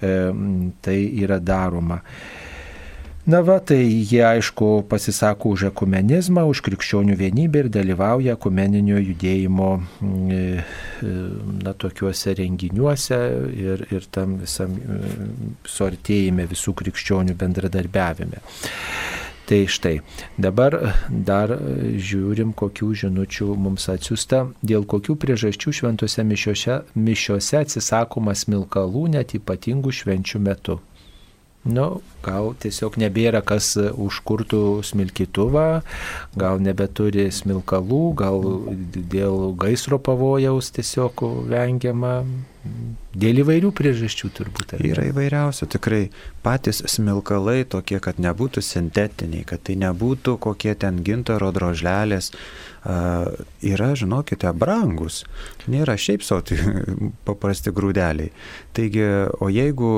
e, 0.00 0.14
tai 0.82 0.98
yra 1.22 1.38
daroma. 1.40 2.02
Na 3.26 3.40
va, 3.42 3.56
tai 3.58 3.82
jie 3.82 4.20
aišku 4.22 4.84
pasisako 4.86 5.50
už 5.56 5.64
ekumenizmą, 5.72 6.44
už 6.46 6.60
krikščionių 6.62 7.16
vienybę 7.18 7.64
ir 7.64 7.68
dalyvauja 7.74 8.36
ekumeninio 8.36 9.00
judėjimo 9.02 9.70
mm, 9.80 10.30
e, 10.30 10.62
e, 11.02 11.14
na, 11.66 11.72
tokiuose 11.74 12.36
renginiuose 12.38 13.18
ir, 13.50 13.82
ir 13.90 14.06
tam 14.14 14.38
visam 14.44 14.78
e, 14.78 15.00
suartėjime 15.66 16.46
visų 16.54 16.76
krikščionių 16.78 17.34
bendradarbiavime. 17.42 18.44
Tai 19.50 19.62
štai, 19.74 19.96
dabar 20.38 20.78
dar 21.10 21.58
žiūrim, 21.98 22.54
kokių 22.54 22.94
žinučių 23.02 23.52
mums 23.58 23.90
atsiusta, 23.90 24.44
dėl 24.62 24.86
kokių 24.86 25.18
priežasčių 25.22 25.74
šventose 25.80 26.22
mišiose, 26.22 26.84
mišiose 26.94 27.58
atsisakoma 27.64 28.38
smilkalų 28.38 29.08
net 29.18 29.34
ypatingų 29.34 29.98
švenčių 29.98 30.46
metu. 30.46 30.84
Nu, 31.66 31.86
gal 32.26 32.52
tiesiog 32.62 32.96
nebėra 33.00 33.42
kas 33.46 33.74
užkurtų 33.76 34.82
smilkytuvą, 34.86 35.66
gal 36.38 36.62
nebeturi 36.62 37.28
smilkalų, 37.34 38.02
gal 38.18 38.42
dėl 38.96 39.52
gaisro 39.58 39.98
pavojaus 40.02 40.72
tiesiog 40.76 41.24
vengiama. 41.50 42.20
Dėl 43.16 43.44
įvairių 43.44 43.70
priežasčių 43.78 44.28
turbūt. 44.34 44.72
Yra 44.82 45.04
įvairiausių, 45.12 45.68
tikrai 45.70 46.00
patys 46.42 46.82
smilkalai 46.90 47.60
tokie, 47.70 48.00
kad 48.02 48.18
nebūtų 48.18 48.62
sintetiniai, 48.64 49.44
kad 49.46 49.62
tai 49.68 49.76
nebūtų 49.78 50.34
kokie 50.42 50.74
ten 50.74 50.98
gintaro 51.06 51.52
drožlelės, 51.54 52.32
yra, 53.62 53.92
žinokite, 53.98 54.50
brangus. 54.58 55.22
Nėra 55.70 55.96
šiaip 55.98 56.26
savo 56.26 56.42
tai 56.46 56.58
paprasti 57.28 57.72
grūdeliai. 57.74 58.34
Taigi, 58.76 59.06
o 59.38 59.50
jeigu 59.50 59.92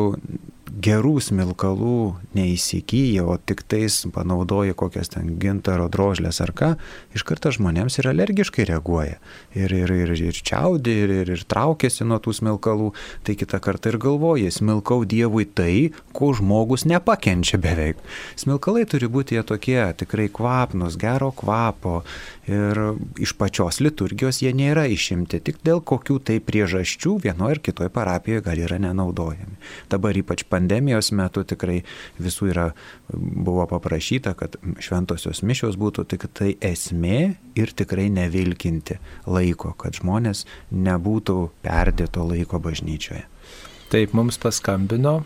gerų 0.69 1.19
smilkalų 1.23 2.01
neįsigyja, 2.37 3.25
o 3.25 3.37
tik 3.39 3.65
tais 3.69 4.01
panaudoja 4.15 4.77
kokias 4.79 5.11
ten 5.13 5.35
gintaro 5.41 5.89
drožlės 5.93 6.41
ar 6.45 6.53
ką, 6.57 6.71
iš 7.17 7.25
karto 7.29 7.53
žmonėms 7.55 7.99
ir 8.01 8.11
alergiškai 8.13 8.67
reaguoja. 8.69 9.19
Ir, 9.57 9.75
ir, 9.75 9.93
ir, 9.93 10.13
ir 10.29 10.39
čiaudė, 10.39 10.95
ir, 11.05 11.15
ir, 11.23 11.33
ir 11.37 11.45
traukiasi 11.49 12.07
nuo 12.09 12.21
tų 12.23 12.37
smilkalų. 12.41 12.93
Tai 13.27 13.37
kitą 13.41 13.61
kartą 13.65 13.93
ir 13.93 14.01
galvoja, 14.03 14.53
smilkau 14.55 15.03
Dievui 15.09 15.47
tai, 15.49 15.91
ko 16.17 16.33
žmogus 16.37 16.87
nepakenčia 16.89 17.61
beveik. 17.63 18.01
Smilkalai 18.39 18.85
turi 18.89 19.11
būti 19.11 19.39
jie 19.39 19.45
tokie 19.47 19.81
tikrai 19.99 20.29
kvapnus, 20.33 20.99
gero 21.01 21.33
kvapo. 21.37 22.03
Ir 22.49 22.79
iš 23.21 23.35
pačios 23.37 23.77
liturgijos 23.85 24.39
jie 24.41 24.55
nėra 24.57 24.87
išimti, 24.89 25.37
tik 25.45 25.59
dėl 25.67 25.83
kokių 25.85 26.17
tai 26.31 26.39
priežasčių 26.41 27.19
vienoje 27.27 27.59
ar 27.59 27.61
kitoje 27.61 27.93
parapijoje 27.93 28.45
gal 28.47 28.63
yra 28.65 28.79
nenaudojami. 28.81 29.59
Dabar 29.93 30.17
ypač 30.17 30.47
pandemijos 30.49 31.11
metu 31.13 31.45
tikrai 31.45 31.83
visų 32.17 32.49
yra, 32.55 32.67
buvo 33.13 33.67
paprašyta, 33.69 34.33
kad 34.39 34.57
šventosios 34.81 35.45
mišios 35.45 35.77
būtų 35.77 36.07
tik 36.09 36.25
tai 36.33 36.55
esmė 36.65 37.37
ir 37.59 37.75
tikrai 37.77 38.09
nevilkinti 38.17 38.97
laiko, 39.29 39.75
kad 39.77 40.01
žmonės 40.01 40.47
nebūtų 40.73 41.39
perdėto 41.69 42.25
laiko 42.33 42.63
bažnyčioje. 42.65 43.27
Taip, 43.93 44.17
mums 44.17 44.41
paskambino. 44.41 45.21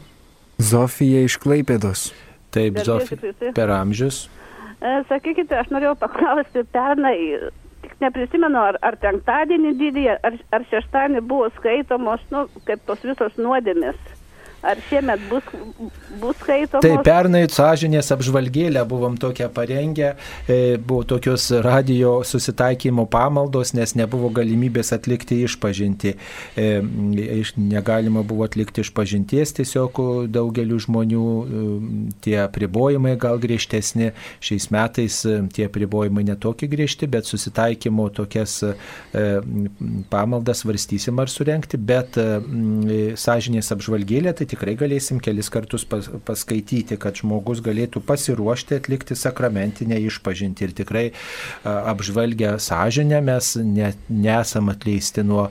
Zofija 0.62 1.22
iš 1.26 1.38
Klaipėdos. 1.42 2.10
Taip, 2.54 2.82
Zofija, 2.82 3.34
per 3.54 3.70
amžius. 3.74 4.26
Sakykite, 5.08 5.54
aš 5.54 5.68
norėjau 5.70 5.94
paklausti, 6.00 6.64
pernai, 6.74 7.16
tik 7.84 7.92
neprisimenu, 8.02 8.58
ar, 8.58 8.78
ar 8.82 8.96
penktadienį 9.02 9.76
didį, 9.78 10.08
ar, 10.14 10.38
ar 10.56 10.66
šeštadienį 10.72 11.22
buvo 11.30 11.50
skaitomos, 11.58 12.24
nu, 12.34 12.48
kaip 12.66 12.82
tos 12.88 13.04
visos 13.06 13.38
nuodėmės. 13.38 14.00
Ar 14.62 14.78
šiemet 14.86 15.20
bus, 15.26 15.46
bus 16.20 16.36
skaitomos? 16.38 16.84
Taip, 16.84 17.00
pernai 17.02 17.40
sąžinės 17.50 18.12
apžvalgėlę 18.14 18.84
buvom 18.86 19.16
tokią 19.18 19.48
parengę, 19.50 20.12
e, 20.46 20.76
buvo 20.78 21.02
tokios 21.02 21.48
radio 21.66 22.12
susitaikymo 22.22 23.08
pamaldos, 23.10 23.72
nes 23.74 23.96
nebuvo 23.98 24.30
galimybės 24.30 24.94
atlikti 24.94 25.40
išpažinti. 25.48 26.12
E, 26.54 26.68
negalima 27.58 28.22
buvo 28.22 28.46
atlikti 28.46 28.84
išpažinties, 28.86 29.56
tiesiog 29.58 29.98
daugeliu 30.30 30.78
žmonių 30.86 31.24
e, 31.26 31.64
tie 32.22 32.38
pribojimai 32.54 33.16
gal 33.18 33.42
griežtesni. 33.42 34.12
Šiais 34.38 34.68
metais 34.70 35.18
tie 35.58 35.66
pribojimai 35.74 36.22
netokie 36.30 36.70
griežti, 36.70 37.10
bet 37.10 37.26
susitaikymo 37.26 38.06
tokias 38.14 38.60
pamaldas 40.12 40.62
varstysim 40.62 41.18
ar 41.18 41.30
surenkti, 41.30 41.82
bet 41.82 42.14
sąžinės 43.18 43.74
apžvalgėlė 43.74 44.36
tai 44.38 44.51
tikrai 44.52 44.74
galėsim 44.78 45.20
kelis 45.22 45.50
kartus 45.52 45.84
pas, 45.88 46.08
paskaityti, 46.26 46.98
kad 47.00 47.18
žmogus 47.18 47.62
galėtų 47.64 48.02
pasiruošti 48.06 48.78
atlikti 48.78 49.16
sakramentinę 49.18 49.98
išpažinti. 50.06 50.68
Ir 50.68 50.74
tikrai 50.78 51.04
apžvalgę 51.64 52.54
sąžinę 52.62 53.22
mes 53.24 53.52
ne, 53.56 53.92
nesam 54.08 54.70
atleisti 54.72 55.24
nuo 55.26 55.48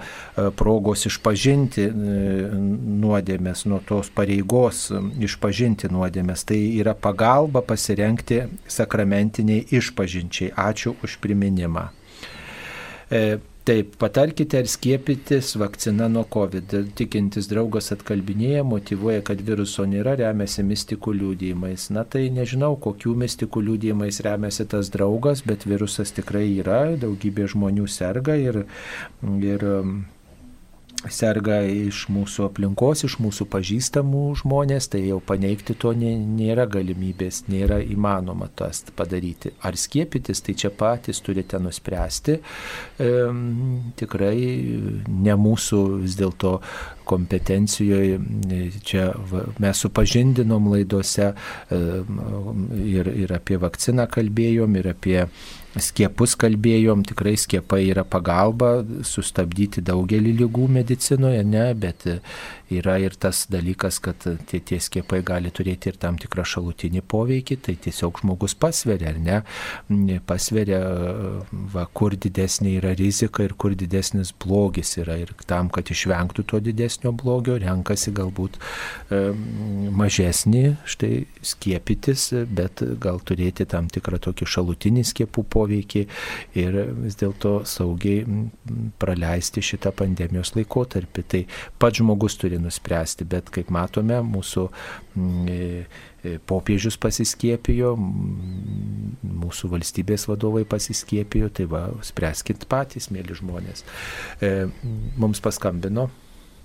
progos 0.60 1.06
išpažinti 1.10 1.88
nuodėmės, 1.92 3.66
nuo 3.70 3.82
tos 3.88 4.12
pareigos 4.16 4.88
išpažinti 5.20 5.92
nuodėmės. 5.92 6.46
Tai 6.48 6.60
yra 6.82 6.96
pagalba 6.98 7.64
pasirenkti 7.66 8.44
sakramentiniai 8.72 9.66
išpažinčiai. 9.82 10.54
Ačiū 10.72 10.96
už 11.04 11.18
priminimą. 11.24 11.90
Taip, 13.62 13.92
patarkite 14.02 14.58
ar 14.58 14.66
skiepytis 14.66 15.52
vakcina 15.62 16.08
nuo 16.10 16.24
COVID. 16.34 16.72
Tikintis 16.98 17.46
draugas 17.46 17.92
atkalbinėja, 17.94 18.64
motivuoja, 18.66 19.22
kad 19.28 19.44
viruso 19.46 19.86
nėra, 19.86 20.16
remiasi 20.18 20.66
mistikų 20.66 21.14
liūdėjimais. 21.20 21.86
Na 21.94 22.02
tai 22.02 22.24
nežinau, 22.34 22.72
kokių 22.82 23.14
mistikų 23.22 23.62
liūdėjimais 23.68 24.18
remiasi 24.26 24.66
tas 24.72 24.90
draugas, 24.96 25.44
bet 25.46 25.68
virusas 25.70 26.10
tikrai 26.18 26.48
yra, 26.56 26.80
daugybė 27.04 27.46
žmonių 27.54 27.86
serga 27.86 28.40
ir, 28.42 28.64
ir 29.46 29.68
serga 31.10 31.62
iš 31.66 32.06
mūsų 32.12 32.46
aplinkos, 32.50 33.06
iš 33.08 33.18
mūsų 33.24 33.48
pažįstamų 33.52 34.24
žmonės, 34.42 34.90
tai 34.94 35.04
jau 35.08 35.20
paneigti 35.24 35.74
to 35.80 35.94
nėra 35.98 36.68
galimybės, 36.70 37.46
nėra 37.50 37.80
įmanoma 37.82 38.50
tas 38.56 38.84
padaryti. 38.98 39.54
Ar 39.66 39.78
skiepytis, 39.80 40.44
tai 40.46 40.56
čia 40.58 40.70
patys 40.70 41.22
turite 41.26 41.60
nuspręsti. 41.62 42.38
E, 42.38 43.12
tikrai 44.02 44.38
ne 45.08 45.38
mūsų 45.46 45.82
vis 46.04 46.18
dėlto 46.20 46.58
kompetencijoje, 47.12 48.20
čia 48.88 49.10
mes 49.60 49.82
supažindinom 49.84 50.70
laidose 50.72 51.32
e, 51.32 51.82
ir, 52.86 53.10
ir 53.26 53.34
apie 53.36 53.58
vakciną 53.62 54.06
kalbėjom, 54.12 54.78
ir 54.80 54.94
apie 54.94 55.18
skiepus 55.80 56.36
kalbėjom, 56.40 57.06
tikrai 57.08 57.38
skiepai 57.40 57.86
yra 57.92 58.04
pagalba 58.08 58.82
sustabdyti 59.08 59.84
daugelį 59.88 60.34
lygų 60.42 60.68
medicinoje, 60.80 61.44
ne, 61.48 61.70
bet 61.80 62.08
yra 62.72 62.98
ir 63.02 63.16
tas 63.20 63.44
dalykas, 63.52 64.00
kad 64.04 64.24
tie, 64.50 64.60
tie 64.60 64.80
skiepai 64.82 65.22
gali 65.26 65.52
turėti 65.54 65.92
ir 65.92 65.98
tam 66.02 66.18
tikrą 66.22 66.46
šalutinį 66.48 67.04
poveikį, 67.12 67.58
tai 67.68 67.76
tiesiog 67.82 68.22
žmogus 68.24 68.56
pasveria, 68.60 69.12
ar 69.12 69.20
ne, 69.22 70.20
pasveria, 70.28 70.80
va, 71.74 71.86
kur 71.94 72.16
didesnė 72.16 72.78
yra 72.80 72.94
rizika 72.98 73.46
ir 73.46 73.56
kur 73.60 73.76
didesnis 73.78 74.34
blogis 74.46 74.96
yra. 75.02 75.18
Ir 75.22 75.34
tam, 75.50 75.70
kad 75.74 75.92
išvengtų 75.92 76.46
to 76.48 76.62
didesnio 76.64 77.12
blogio, 77.16 77.58
renkasi 77.62 78.14
galbūt 78.16 78.58
e, 78.58 79.22
mažesnį, 80.02 80.64
štai 80.90 81.12
skiepytis, 81.46 82.30
bet 82.50 82.84
gal 83.02 83.22
turėti 83.26 83.68
tam 83.70 83.90
tikrą 83.92 84.22
tokį 84.22 84.48
šalutinį 84.56 85.06
skiepų 85.12 85.46
poveikį 85.52 86.06
ir 86.62 86.80
vis 87.04 87.20
dėlto 87.20 87.62
saugiai 87.70 88.26
praleisti 89.02 89.64
šitą 89.66 89.94
pandemijos 89.96 90.56
laikotarpį. 90.58 91.28
Tai 91.32 91.42
pats 91.82 92.02
žmogus 92.02 92.38
turi 92.40 92.61
nuspręsti, 92.62 93.28
bet 93.30 93.52
kaip 93.54 93.72
matome, 93.74 94.20
mūsų 94.26 94.66
mm, 94.70 95.52
e, 95.52 96.02
e, 96.24 96.34
popiežius 96.50 96.98
pasiskiepijo, 97.02 97.94
mūsų 99.44 99.72
valstybės 99.76 100.28
vadovai 100.30 100.64
pasiskiepijo, 100.70 101.52
tai 101.54 101.68
va, 101.72 101.88
spręskit 102.06 102.68
patys, 102.72 103.10
mėly 103.14 103.38
žmonės. 103.38 103.86
E, 104.42 104.68
mums 105.22 105.44
paskambino. 105.44 106.10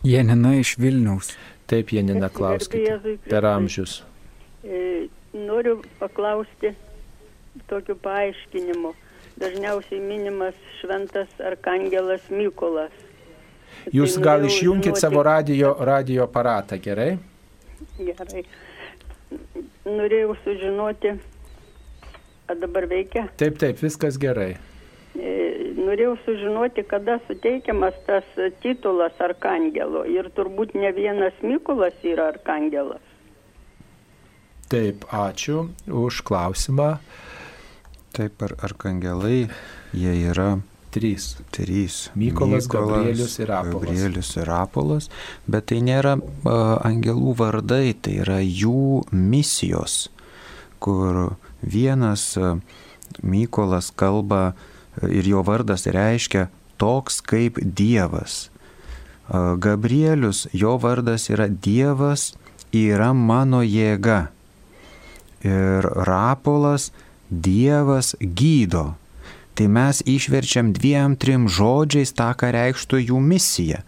Janina 0.06 0.54
iš 0.60 0.76
Vilniaus. 0.78 1.32
Taip, 1.66 1.90
Janina, 1.96 2.28
klauskite. 2.30 3.16
Per 3.26 3.48
amžius. 3.48 4.02
Noriu 5.34 5.80
paklausti 5.98 6.70
tokiu 7.68 7.96
paaiškinimu. 8.04 8.94
Dažniausiai 9.36 10.00
minimas 10.00 10.56
šventas 10.78 11.28
arkangelas 11.44 12.30
Mykolas. 12.32 12.94
Jūs 13.94 14.16
gal 14.22 14.44
išjungit 14.46 14.98
savo 14.98 15.22
radio, 15.22 15.76
radio 15.86 16.26
aparatą, 16.26 16.78
gerai? 16.82 17.16
Gerai. 17.98 18.42
Norėjau 19.86 20.34
sužinoti, 20.42 21.12
ar 22.50 22.58
dabar 22.62 22.88
veikia? 22.90 23.26
Taip, 23.38 23.60
taip, 23.62 23.78
viskas 23.82 24.18
gerai. 24.18 24.56
Norėjau 25.16 26.16
sužinoti, 26.24 26.82
kada 26.90 27.20
suteikiamas 27.28 27.94
tas 28.08 28.26
titulas 28.62 29.14
arkangelo. 29.22 30.02
Ir 30.10 30.32
turbūt 30.34 30.74
ne 30.74 30.90
vienas 30.96 31.36
Mykolas 31.46 31.94
yra 32.02 32.32
arkangelas. 32.34 33.04
Taip, 34.66 35.06
ačiū 35.14 35.68
už 35.86 36.24
klausimą. 36.26 36.96
Taip, 38.16 38.42
ar 38.42 38.56
arkangelai, 38.66 39.46
jie 39.94 40.14
yra 40.26 40.56
Trys. 40.94 41.36
Trys. 41.52 41.96
Mykolas, 42.14 42.66
Mykolas 42.66 42.68
Gabrielius 42.68 43.38
ir 43.38 43.52
Apolas. 43.52 43.74
Gabrielius 43.74 44.30
ir 44.36 44.50
Apolas, 44.50 45.08
bet 45.46 45.68
tai 45.72 45.82
nėra 45.84 46.16
uh, 46.16 46.54
angelų 46.86 47.36
vardai, 47.40 47.92
tai 48.00 48.18
yra 48.24 48.38
jų 48.40 49.04
misijos, 49.12 50.06
kur 50.80 51.36
vienas 51.60 52.30
uh, 52.40 52.56
Mykolas 53.22 53.92
kalba 53.94 54.54
ir 55.04 55.28
jo 55.28 55.42
vardas 55.46 55.86
reiškia 55.86 56.48
toks 56.80 57.20
kaip 57.24 57.60
Dievas. 57.60 58.48
Uh, 59.28 59.54
Gabrielius, 59.60 60.46
jo 60.56 60.76
vardas 60.80 61.28
yra 61.32 61.48
Dievas 61.48 62.32
yra 62.72 63.12
mano 63.14 63.62
jėga. 63.64 64.28
Ir 65.46 65.86
rapolas 66.08 66.90
Dievas 67.30 68.14
gydo. 68.20 68.94
Tai 69.56 69.66
mes 69.72 70.02
išverčiam 70.04 70.74
dviem, 70.76 71.16
trim 71.16 71.46
žodžiais 71.48 72.12
tą, 72.16 72.28
ką 72.36 72.52
reikštų 72.52 73.00
jų 73.06 73.20
misija. 73.24 73.80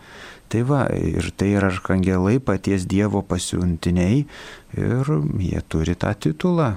Tai 0.48 0.62
va, 0.64 0.86
ir 0.96 1.28
tai 1.36 1.50
yra 1.58 1.68
arkangelai 1.68 2.38
paties 2.40 2.86
Dievo 2.88 3.20
pasiuntiniai 3.20 4.22
ir 4.80 5.10
jie 5.44 5.60
turi 5.68 5.96
tą 6.00 6.14
titulą. 6.16 6.70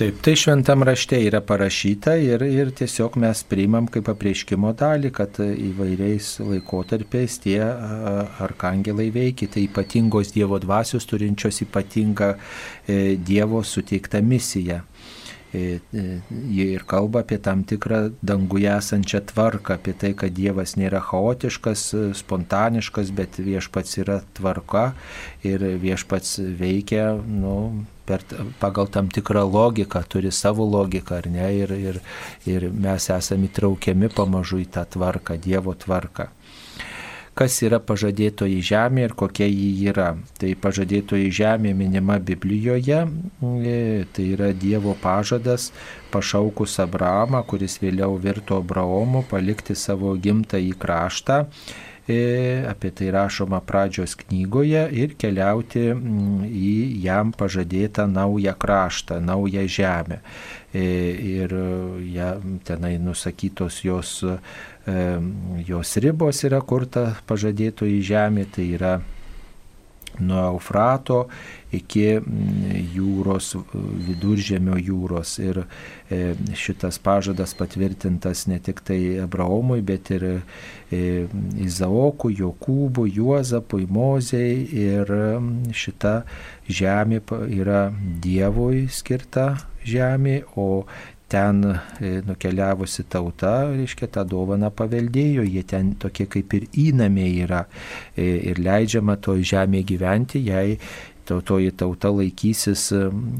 Taip, 0.00 0.22
tai 0.24 0.32
šventam 0.32 0.80
rašte 0.88 1.18
yra 1.20 1.42
parašyta 1.44 2.14
ir, 2.24 2.40
ir 2.48 2.70
tiesiog 2.72 3.18
mes 3.20 3.42
priimam 3.44 3.84
kaip 3.92 4.06
apreiškimo 4.08 4.70
dalį, 4.80 5.10
kad 5.12 5.36
įvairiais 5.44 6.30
laikotarpiais 6.40 7.36
tie 7.44 7.58
arkangelai 7.60 9.10
veikia, 9.12 9.50
tai 9.52 9.66
ypatingos 9.66 10.32
Dievo 10.32 10.56
dvasios 10.62 11.04
turinčios 11.04 11.60
ypatingą 11.66 12.30
e, 12.32 13.18
Dievo 13.20 13.60
suteiktą 13.60 14.24
misiją. 14.24 14.80
E, 15.52 15.80
e, 15.92 16.02
jie 16.46 16.66
ir 16.76 16.84
kalba 16.86 17.24
apie 17.24 17.38
tam 17.42 17.64
tikrą 17.66 18.12
danguje 18.22 18.70
esančią 18.70 19.20
tvarką, 19.32 19.74
apie 19.74 19.94
tai, 19.98 20.12
kad 20.14 20.34
Dievas 20.36 20.76
nėra 20.78 21.00
chaotiškas, 21.02 21.88
spontaniškas, 22.20 23.10
bet 23.10 23.40
viešpats 23.42 23.98
yra 23.98 24.20
tvarka 24.38 24.92
ir 25.42 25.64
viešpats 25.82 26.38
veikia 26.60 27.16
nu, 27.26 27.56
per, 28.06 28.22
pagal 28.62 28.90
tam 28.94 29.10
tikrą 29.10 29.42
logiką, 29.50 30.04
turi 30.06 30.30
savo 30.30 30.66
logiką, 30.70 31.18
ar 31.18 31.30
ne, 31.34 31.48
ir, 31.64 31.74
ir, 31.74 32.00
ir 32.46 32.68
mes 32.70 33.10
esame 33.10 33.50
įtraukiami 33.50 34.10
pamažu 34.14 34.62
į 34.62 34.70
tą 34.76 34.86
tvarką, 34.94 35.38
Dievo 35.42 35.74
tvarką. 35.74 36.30
Kas 37.40 37.54
yra 37.64 37.78
pažadėtoji 37.80 38.58
žemė 38.68 39.06
ir 39.06 39.12
kokia 39.16 39.46
ji 39.48 39.68
yra. 39.88 40.10
Tai 40.36 40.50
pažadėtoji 40.60 41.30
žemė 41.32 41.70
minima 41.72 42.18
Biblijoje, 42.20 42.98
e, 43.00 43.76
tai 44.12 44.26
yra 44.34 44.50
Dievo 44.52 44.92
pažadas 45.00 45.70
pašaukus 46.12 46.76
Abramą, 46.84 47.40
kuris 47.48 47.78
vėliau 47.80 48.18
virto 48.20 48.60
Abraomu, 48.60 49.24
palikti 49.30 49.72
savo 49.72 50.12
gimtąjį 50.20 50.74
kraštą 50.84 51.46
apie 52.70 52.90
tai 52.96 53.10
rašoma 53.14 53.60
pradžios 53.66 54.16
knygoje 54.22 54.86
ir 54.96 55.14
keliauti 55.20 55.86
į 55.90 56.72
jam 57.04 57.32
pažadėtą 57.36 58.06
naują 58.10 58.54
kraštą, 58.58 59.20
naują 59.20 59.66
žemę. 59.68 60.20
E, 60.74 60.82
ir 61.36 61.54
ja, 62.14 62.34
tenai 62.64 62.96
nusakytos 63.02 63.80
jos, 63.84 64.20
e, 64.22 64.36
jos 65.66 65.96
ribos 66.02 66.44
yra, 66.46 66.60
kur 66.62 66.86
ta 66.86 67.16
pažadėtoji 67.26 68.02
žemė, 68.06 68.46
tai 68.54 68.68
yra 68.76 68.98
nuo 70.20 70.44
Eufrato 70.54 71.24
iki 71.76 72.04
mm, 72.18 72.72
jūros, 72.94 73.52
viduržėmio 74.06 74.78
jūros. 74.80 75.36
Ir 75.42 75.62
e, 75.62 76.34
šitas 76.58 77.00
pažadas 77.02 77.54
patvirtintas 77.58 78.46
ne 78.50 78.58
tik 78.62 78.82
tai 78.86 79.00
Abraomui, 79.22 79.80
bet 79.86 80.10
ir 80.16 80.26
e, 80.30 80.34
Izaokui, 81.66 82.34
Jokūbui, 82.40 83.14
Juozapui, 83.18 83.86
Mozei. 83.90 84.66
Ir 84.86 85.10
mm, 85.10 85.70
šita 85.76 86.20
žemė 86.70 87.22
yra 87.60 87.88
Dievui 88.22 88.88
skirta 88.90 89.54
žemė, 89.86 90.42
o 90.60 90.84
ten 91.30 91.62
e, 91.62 92.10
nukeliavusi 92.26 93.04
tauta, 93.08 93.52
reiškia, 93.70 94.08
tą 94.16 94.24
dovaną 94.26 94.72
paveldėjo, 94.74 95.44
jie 95.46 95.62
ten 95.70 95.92
tokie 96.02 96.26
kaip 96.30 96.56
ir 96.58 96.66
įnamiai 96.88 97.44
yra 97.44 97.62
ir 98.18 98.58
leidžiama 98.58 99.14
to 99.22 99.36
žemė 99.38 99.84
gyventi, 99.86 100.42
jei 100.50 100.74
tautoji 101.30 101.72
tauta 101.72 102.10
laikysis, 102.12 102.88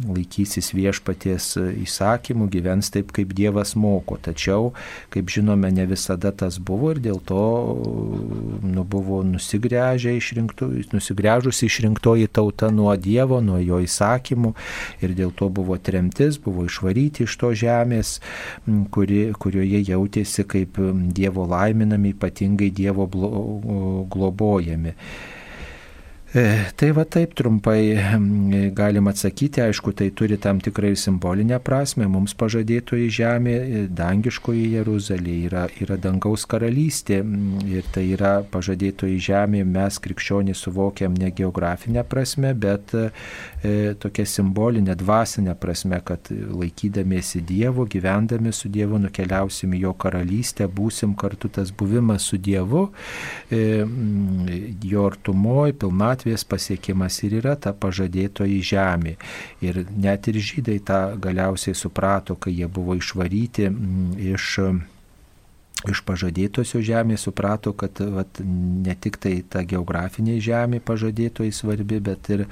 laikysis 0.09 0.71
viešpaties 0.77 1.53
įsakymų, 1.85 2.49
gyvens 2.53 2.93
taip, 2.95 3.11
kaip 3.17 3.35
Dievas 3.37 3.75
moko. 3.79 4.19
Tačiau, 4.21 4.73
kaip 5.12 5.31
žinome, 5.33 5.71
ne 5.75 5.87
visada 5.91 6.33
tas 6.33 6.59
buvo 6.62 6.93
ir 6.95 7.03
dėl 7.03 7.21
to 7.27 7.45
nu, 8.62 8.85
buvo 8.85 9.23
išrinktų, 9.27 10.71
nusigręžusi 10.95 11.67
išrinktoji 11.67 12.31
tauta 12.33 12.71
nuo 12.75 12.95
Dievo, 12.97 13.41
nuo 13.45 13.59
jo 13.62 13.81
įsakymų 13.85 14.55
ir 15.05 15.17
dėl 15.19 15.35
to 15.37 15.51
buvo 15.53 15.79
tremtis, 15.79 16.39
buvo 16.43 16.67
išvaryti 16.69 17.27
iš 17.27 17.37
to 17.41 17.53
žemės, 17.57 18.19
kuri, 18.95 19.31
kurioje 19.41 19.83
jautėsi 19.91 20.47
kaip 20.49 20.81
Dievo 21.17 21.47
laiminami, 21.51 22.15
ypatingai 22.15 22.71
Dievo 22.75 23.09
globojami. 24.11 24.95
E, 26.32 26.70
tai 26.77 26.93
va 26.94 27.02
taip 27.02 27.32
trumpai 27.35 27.98
galim 28.70 29.09
atsakyti, 29.11 29.65
aišku, 29.65 29.90
tai 29.98 30.12
turi 30.15 30.36
tam 30.39 30.61
tikrą 30.62 30.93
ir 30.93 30.98
simbolinę 31.01 31.59
prasme, 31.66 32.07
mums 32.07 32.36
pažadėtoji 32.39 33.09
žemė, 33.16 33.55
e, 33.59 33.81
dangiškoji 33.98 34.69
Jeruzalė 34.77 35.35
yra, 35.48 35.65
yra 35.82 35.97
dangaus 35.98 36.47
karalystė. 36.47 37.19
Ir 37.66 37.89
tai 37.90 38.05
yra 38.15 38.32
pažadėtoji 38.47 39.19
žemė, 39.27 39.65
mes 39.66 39.98
krikščionys 39.98 40.62
suvokiam 40.62 41.19
ne 41.19 41.32
geografinę 41.35 42.07
prasme, 42.07 42.55
bet 42.55 42.94
tokia 44.01 44.27
simbolinė, 44.27 44.95
dvasinė 44.97 45.55
prasme, 45.61 46.01
kad 46.05 46.31
laikydamiesi 46.31 47.43
Dievo, 47.47 47.85
gyvendami 47.91 48.55
su 48.57 48.70
Dievu, 48.73 48.99
nukeliausim 49.03 49.74
į 49.77 49.82
jo 49.85 49.95
karalystę, 50.01 50.69
būsim 50.69 51.16
kartu 51.19 51.51
tas 51.53 51.70
buvimas 51.70 52.28
su 52.31 52.39
Dievu, 52.41 52.87
e, 53.53 53.85
jo 54.91 55.07
artumoje, 55.11 55.77
pilnatvėje 55.81 56.20
pilnatvės 56.20 56.45
pasiekimas 56.45 57.23
ir 57.24 57.41
yra 57.41 57.57
ta 57.57 57.73
pažadėtoji 57.73 58.61
žemė. 58.62 59.16
Ir 59.62 59.85
net 59.97 60.28
ir 60.28 60.39
žydai 60.41 60.81
tą 60.81 61.16
galiausiai 61.20 61.74
suprato, 61.74 62.37
kai 62.37 62.53
jie 62.53 62.66
buvo 62.66 62.95
išvaryti 62.95 63.69
mm, 63.69 64.16
iš 64.35 64.59
iš 65.89 66.02
pažadėtosios 66.05 66.82
žemės 66.85 67.24
suprato, 67.24 67.73
kad 67.73 68.01
vat, 68.12 68.40
ne 68.44 68.94
tik 69.01 69.16
tai 69.23 69.32
ta 69.48 69.62
geografinė 69.65 70.36
žemė 70.43 70.82
pažadėtoji 70.85 71.55
svarbi, 71.57 72.01
bet 72.05 72.28
ir 72.35 72.44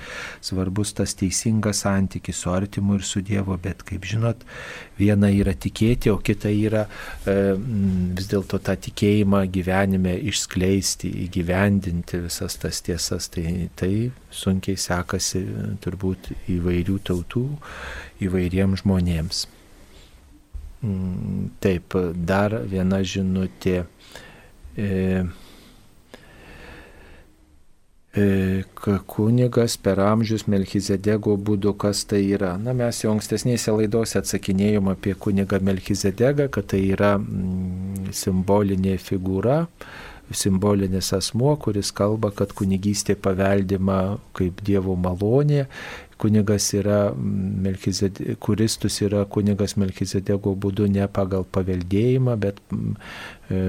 svarbus 0.45 0.95
tas 0.97 1.13
teisingas 1.19 1.83
santykis 1.85 2.41
su 2.41 2.53
artimu 2.55 2.97
ir 2.97 3.05
su 3.05 3.21
Dievu, 3.25 3.59
bet 3.61 3.85
kaip 3.89 4.07
žinot, 4.09 4.47
viena 4.99 5.29
yra 5.35 5.53
tikėti, 5.53 6.13
o 6.15 6.17
kita 6.25 6.53
yra 6.53 6.87
e, 6.89 7.37
vis 8.17 8.31
dėlto 8.33 8.63
tą 8.65 8.79
tikėjimą 8.89 9.45
gyvenime 9.53 10.17
išskleisti, 10.33 11.13
įgyvendinti 11.27 12.23
visas 12.25 12.57
tas 12.63 12.81
tiesas, 12.87 13.29
tai, 13.35 13.69
tai 13.77 13.93
sunkiai 14.33 14.81
sekasi 14.81 15.45
turbūt 15.85 16.33
įvairių 16.57 16.99
tautų, 17.11 17.47
įvairiems 18.25 18.87
žmonėms. 18.87 19.47
Mm, 20.83 21.51
taip, 21.59 21.97
dar 22.15 22.55
viena 22.71 23.01
žinutė. 23.03 23.83
E, 24.79 25.25
e, 28.15 28.27
kunigas 29.11 29.75
per 29.83 29.99
amžius 30.05 30.47
Melchizedego 30.47 31.35
būdu, 31.35 31.75
kas 31.75 32.05
tai 32.07 32.23
yra. 32.31 32.55
Na, 32.63 32.77
mes 32.79 33.03
jau 33.03 33.11
ankstesnėse 33.17 33.75
laidose 33.75 34.21
atsakinėjom 34.23 34.93
apie 34.95 35.17
kunigą 35.19 35.59
Melchizedegą, 35.67 36.47
kad 36.55 36.71
tai 36.71 36.85
yra 36.93 37.17
mm, 37.19 38.13
simbolinė 38.15 39.01
figūra, 39.03 39.65
simbolinis 40.31 41.11
asmuo, 41.17 41.57
kuris 41.59 41.91
kalba, 41.97 42.31
kad 42.37 42.55
kunigystė 42.55 43.17
paveldima 43.19 44.19
kaip 44.37 44.63
Dievo 44.63 44.95
malonė 44.95 45.67
kunigas 46.19 46.73
yra 46.77 47.13
Melchizedė, 47.17 48.37
kuristus 48.43 49.01
yra 49.07 49.25
kunigas 49.31 49.77
Melchizedego 49.81 50.55
būdu 50.59 50.89
ne 50.91 51.07
pagal 51.09 51.47
paveldėjimą, 51.55 52.37
bet 52.41 52.61
e, 53.49 53.61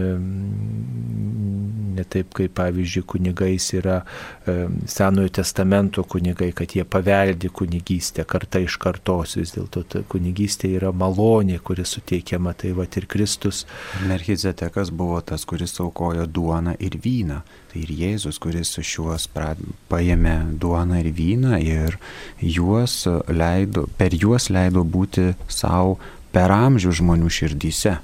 ne 2.00 2.06
taip 2.10 2.34
kaip 2.38 2.56
pavyzdžiui 2.58 3.06
kunigais 3.10 3.70
yra 3.78 4.00
e, 4.02 4.58
Senojo 4.90 5.32
testamento 5.40 6.04
kunigai, 6.04 6.52
kad 6.58 6.76
jie 6.76 6.86
paveldi 6.86 7.52
kunigystę 7.54 8.26
kartą 8.30 8.64
iš 8.66 8.80
kartos, 8.82 9.38
vis 9.40 9.54
dėlto 9.56 10.04
kunigystė 10.12 10.74
yra 10.80 10.92
malonė, 10.96 11.60
kuri 11.64 11.86
suteikiama, 11.88 12.56
tai 12.58 12.74
va 12.78 12.88
ir 12.90 13.08
Kristus. 13.10 13.66
Melchizedekas 14.10 14.92
buvo 14.92 15.22
tas, 15.22 15.46
kuris 15.46 15.78
aukojo 15.80 16.26
duoną 16.28 16.76
ir 16.80 17.00
vyną. 17.04 17.42
Tai 17.70 17.84
ir 17.84 17.92
Jėzus, 17.94 18.40
kuris 18.42 18.72
su 18.74 18.82
šiuos 18.82 19.28
paėmė 19.30 20.36
duoną 20.58 21.04
ir 21.04 21.12
vyną 21.14 21.60
ir 21.62 22.00
juos 22.42 23.04
leido, 23.28 23.88
per 23.98 24.16
juos 24.16 24.50
leido 24.50 24.84
būti 24.84 25.34
savo 25.48 25.98
per 26.34 26.52
amžių 26.54 26.94
žmonių 27.02 27.32
širdyse. 27.32 27.98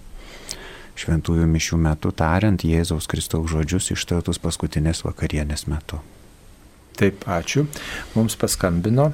Šventųjų 0.95 1.45
mišių 1.52 1.80
metu 1.84 2.12
tariant 2.16 2.64
Jėzaus 2.64 3.07
Kristaus 3.12 3.49
žodžius 3.52 3.91
ištartus 3.95 4.40
paskutinės 4.40 5.03
vakarienės 5.03 5.68
metu. 5.68 5.99
Taip, 6.95 7.26
ačiū. 7.28 7.66
Mums 8.16 8.38
paskambino. 8.40 9.10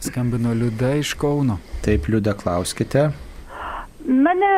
Skambino 0.00 0.54
Liuda 0.54 0.94
iš 1.00 1.16
Kauno. 1.18 1.58
Taip, 1.82 2.06
Liuda, 2.08 2.36
klauskite. 2.38 3.08
Mane 4.06 4.52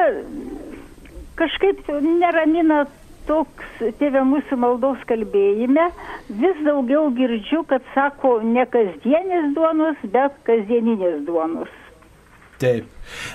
kažkaip 1.40 1.88
neramina 2.04 2.84
toks 3.28 3.84
tėvė 4.00 4.24
mūsų 4.28 4.58
maldos 4.60 5.02
kalbėjime, 5.10 5.90
vis 6.42 6.64
daugiau 6.66 7.10
girdžiu, 7.16 7.62
kad 7.68 7.84
sako 7.94 8.40
ne 8.46 8.66
kasdienės 8.70 9.52
duonos, 9.56 10.02
bet 10.14 10.36
kasdieninės 10.48 11.22
duonos. 11.28 11.78
Taip. 12.62 12.86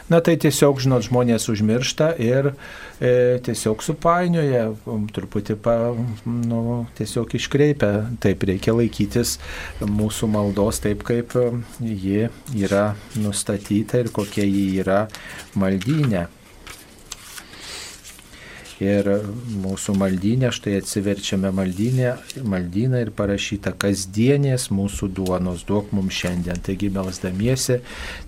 Na 0.08 0.22
tai 0.24 0.38
tiesiog, 0.40 0.80
žinot, 0.80 1.04
žmonės 1.04 1.50
užmiršta 1.52 2.14
ir 2.24 2.54
e, 3.04 3.10
tiesiog 3.44 3.84
supainioja, 3.84 4.70
truputį 5.14 5.58
pa, 5.60 5.76
nu, 6.24 6.62
tiesiog 6.96 7.36
iškreipia. 7.36 7.92
Taip 8.24 8.48
reikia 8.48 8.78
laikytis 8.78 9.36
mūsų 9.84 10.32
maldos 10.32 10.80
taip, 10.86 11.04
kaip 11.08 11.36
ji 11.84 12.30
yra 12.56 12.88
nustatyta 13.20 14.06
ir 14.06 14.14
kokia 14.16 14.48
ji 14.48 14.66
yra 14.80 15.04
maldynė. 15.60 16.28
Ir 18.78 19.08
mūsų 19.58 19.96
maldynė, 19.98 20.52
štai 20.54 20.76
atsiverčiame 20.78 21.50
maldynę, 21.56 22.12
maldyną 22.46 23.00
ir 23.02 23.10
parašyta 23.18 23.72
kasdienės 23.82 24.68
mūsų 24.70 25.10
duonos, 25.18 25.64
duok 25.66 25.90
mums 25.98 26.14
šiandien. 26.20 26.62
Taigi 26.62 26.92
melsdamiesi, 26.94 27.80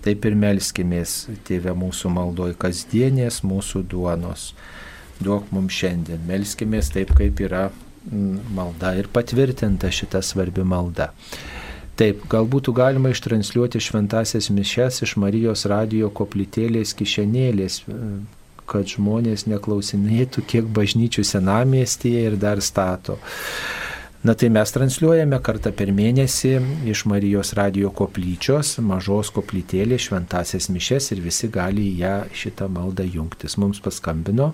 taip 0.02 0.26
ir 0.26 0.34
melskimės, 0.34 1.28
tėvė 1.46 1.76
mūsų 1.78 2.10
maldoj, 2.16 2.56
kasdienės 2.58 3.44
mūsų 3.46 3.84
duonos, 3.92 4.48
duok 5.22 5.52
mums 5.54 5.78
šiandien. 5.78 6.18
Melskimės 6.26 6.90
taip, 6.96 7.14
kaip 7.14 7.44
yra 7.46 7.68
malda 8.56 8.96
ir 8.98 9.06
patvirtinta 9.12 9.92
šita 9.94 10.18
svarbi 10.24 10.66
malda. 10.66 11.12
Taip, 12.00 12.24
galbūt 12.32 12.72
galima 12.74 13.12
ištransliuoti 13.12 13.78
šventasias 13.86 14.50
mišes 14.50 15.02
iš 15.06 15.14
Marijos 15.20 15.66
radio 15.70 16.10
koplytėlės 16.10 16.96
kišenėlės 16.96 17.82
kad 18.70 18.88
žmonės 18.90 19.48
neklausinėtų, 19.50 20.44
kiek 20.46 20.68
bažnyčių 20.76 21.24
senamiestyje 21.26 22.26
ir 22.28 22.36
dar 22.40 22.62
stato. 22.62 23.18
Na 24.20 24.34
tai 24.36 24.50
mes 24.52 24.68
transliuojame 24.68 25.38
kartą 25.40 25.70
per 25.72 25.90
mėnesį 25.96 26.50
iš 26.92 27.06
Marijos 27.08 27.54
radio 27.56 27.88
koplyčios, 27.96 28.74
mažos 28.84 29.30
koplytėlės, 29.32 30.10
šventasias 30.10 30.68
mišes 30.68 31.08
ir 31.14 31.22
visi 31.24 31.48
gali 31.48 31.86
į 31.88 31.94
ją 32.02 32.16
šitą 32.36 32.68
maldą 32.68 33.06
jungtis. 33.08 33.56
Mums 33.56 33.80
paskambino. 33.80 34.50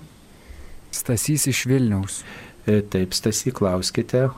Stasys 0.95 1.49
iš 1.51 1.65
Vilniaus. 1.67 2.21
E, 2.63 2.79
taip, 2.79 3.11
Stasy, 3.11 3.51
klauskite. 3.51 4.29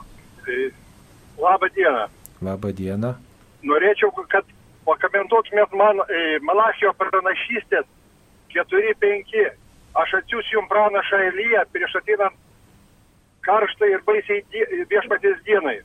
Labą 1.37 1.69
dieną. 1.77 2.07
Labą 2.41 2.73
dieną. 2.73 3.13
Norėčiau, 3.69 4.09
kad 4.33 4.49
pakomentuotumėt 4.89 5.77
man 5.77 6.01
e, 6.09 6.39
Malachijo 6.41 6.95
pranašystės 6.97 7.85
4-5 8.53 9.45
aš 9.95 10.13
atsiųsiu 10.21 10.59
jums 10.59 10.69
pranašą 10.69 11.21
Eliją 11.29 11.63
prieš 11.73 11.95
ateinant 12.01 12.35
karštai 13.45 13.91
ir 13.95 14.03
baisiai 14.07 14.43
die, 14.53 14.65
viešpatės 14.91 15.39
dienai. 15.47 15.79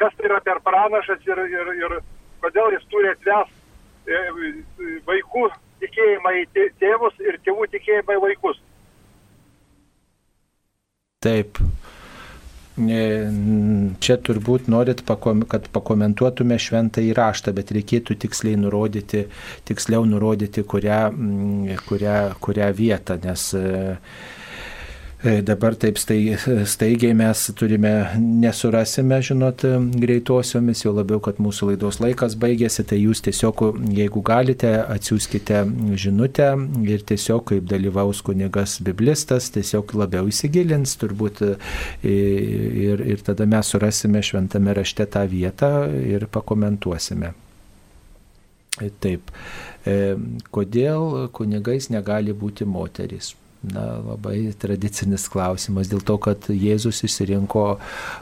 Kas 0.00 0.14
tai 0.16 0.28
yra 0.28 0.40
per 0.44 0.60
pranašas 0.64 1.22
ir, 1.28 1.42
ir, 1.52 1.72
ir 1.80 1.98
kodėl 2.44 2.74
jis 2.74 2.88
turi 2.92 3.12
atves 3.12 3.52
e, 4.06 4.22
vaikų 5.08 5.46
tikėjimą 5.82 6.32
į 6.40 6.46
tėvus 6.80 7.20
ir 7.24 7.38
tėvų 7.44 7.68
tikėjimą 7.76 8.18
į 8.18 8.22
vaikus. 8.26 8.60
Taip. 11.24 11.60
Čia 12.76 14.16
turbūt 14.20 14.66
norit, 14.68 15.00
kad 15.48 15.68
pakomentuotume 15.72 16.58
šventą 16.60 17.00
įraštą, 17.08 17.54
bet 17.56 17.72
reikėtų 17.72 18.18
tiksliai 18.26 18.58
nurodyti, 18.60 19.22
tiksliau 19.64 20.04
nurodyti, 20.04 20.60
kurią, 20.68 21.00
kurią, 21.88 22.16
kurią 22.44 22.68
vietą, 22.76 23.16
nes 23.24 23.48
dabar 25.24 25.74
taip 25.74 25.96
staigiai 25.98 27.14
mes 27.16 27.42
turime, 27.56 27.92
nesurasime, 28.20 29.16
žinot, 29.24 29.62
greitosiomis, 29.96 30.82
jau 30.84 30.92
labiau, 30.92 31.22
kad 31.24 31.38
mūsų 31.40 31.70
laidos 31.70 31.98
laikas 32.04 32.36
baigėsi, 32.36 32.84
tai 32.84 32.98
jūs 33.00 33.24
tiesiog, 33.24 33.62
jeigu 33.96 34.20
galite, 34.26 34.74
atsiųskite 34.84 35.62
žinutę 35.96 36.50
ir 36.84 37.06
tiesiog, 37.08 37.46
kaip 37.48 37.70
dalyvaus 37.70 38.20
kunigas 38.26 38.76
biblistas, 38.84 39.48
tiesiog 39.54 39.96
labiau 39.96 40.28
įsigilins 40.28 40.98
turbūt 41.00 41.40
e, 41.46 41.54
ir, 42.04 43.00
ir 43.00 43.24
tada 43.24 43.48
mes 43.48 43.72
surasime 43.72 44.20
šventame 44.20 44.76
rašte 44.76 45.08
tą 45.16 45.24
vietą 45.32 45.72
ir 45.96 46.28
pakomentuosime. 46.28 47.32
E, 48.84 48.92
taip, 49.00 49.32
kodėl 50.52 51.26
kunigais 51.32 51.88
negali 51.88 52.36
būti 52.36 52.68
moteris? 52.68 53.32
Na, 53.72 53.84
labai 54.00 54.52
tradicinis 54.58 55.26
klausimas 55.32 55.90
dėl 55.90 56.02
to, 56.06 56.16
kad 56.22 56.48
Jėzus 56.50 57.02
išsirinko 57.06 57.64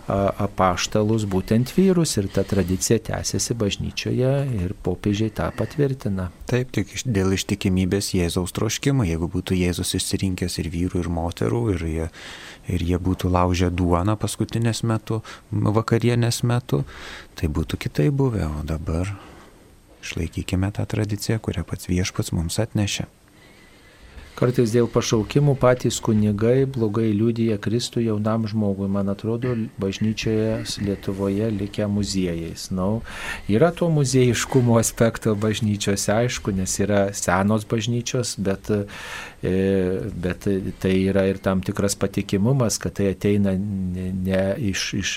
apaštalus 0.08 1.26
būtent 1.30 1.72
vyrus 1.76 2.16
ir 2.20 2.30
ta 2.32 2.44
tradicija 2.48 3.00
tęsiasi 3.10 3.56
bažnyčioje 3.58 4.32
ir 4.60 4.74
popiežiai 4.86 5.32
tą 5.34 5.50
patvirtina. 5.56 6.30
Taip, 6.50 6.72
tik 6.76 6.92
dėl 7.04 7.34
ištikimybės 7.36 8.12
Jėzaus 8.16 8.54
troškimo, 8.56 9.06
jeigu 9.08 9.28
būtų 9.32 9.58
Jėzus 9.58 9.94
išsirinkęs 9.98 10.58
ir 10.62 10.70
vyrų, 10.72 11.04
ir 11.04 11.10
moterų, 11.12 11.62
ir 11.74 11.86
jie, 11.90 12.08
ir 12.70 12.86
jie 12.92 13.00
būtų 13.00 13.32
laužę 13.34 13.70
duoną 13.74 14.16
paskutinės 14.20 14.84
metu, 14.88 15.20
vakarienės 15.50 16.42
metu, 16.46 16.84
tai 17.38 17.52
būtų 17.52 17.80
kitai 17.86 18.08
buvę, 18.14 18.48
o 18.48 18.64
dabar 18.68 19.12
išlaikykime 20.04 20.72
tą 20.76 20.86
tradiciją, 20.88 21.40
kurią 21.40 21.64
pats 21.68 21.88
viešpats 21.88 22.32
mums 22.36 22.60
atnešė. 22.60 23.08
Kartais 24.44 24.74
dėl 24.74 24.84
pašaukimų 24.92 25.54
patys 25.56 25.96
kunigai 26.04 26.66
blogai 26.68 27.06
liūdija 27.16 27.54
Kristų 27.64 28.02
jaunam 28.04 28.42
žmogui. 28.44 28.90
Man 28.92 29.08
atrodo, 29.08 29.54
bažnyčioje 29.80 30.58
Lietuvoje 30.84 31.48
likę 31.48 31.86
muziejais. 31.88 32.66
Na, 32.76 32.90
yra 33.48 33.70
to 33.72 33.88
muziejiškumo 33.88 34.76
aspekto 34.76 35.32
bažnyčiose, 35.32 36.10
aišku, 36.12 36.52
nes 36.58 36.76
yra 36.84 37.06
senos 37.16 37.64
bažnyčios, 37.70 38.34
bet 38.36 38.68
E, 39.44 40.00
bet 40.24 40.46
tai 40.80 40.94
yra 41.04 41.26
ir 41.28 41.36
tam 41.44 41.60
tikras 41.60 41.92
patikimumas, 42.00 42.78
kad 42.80 42.94
tai 42.96 43.10
ateina 43.12 43.52
ne 43.58 44.44
iš, 44.70 44.84
iš 44.96 45.10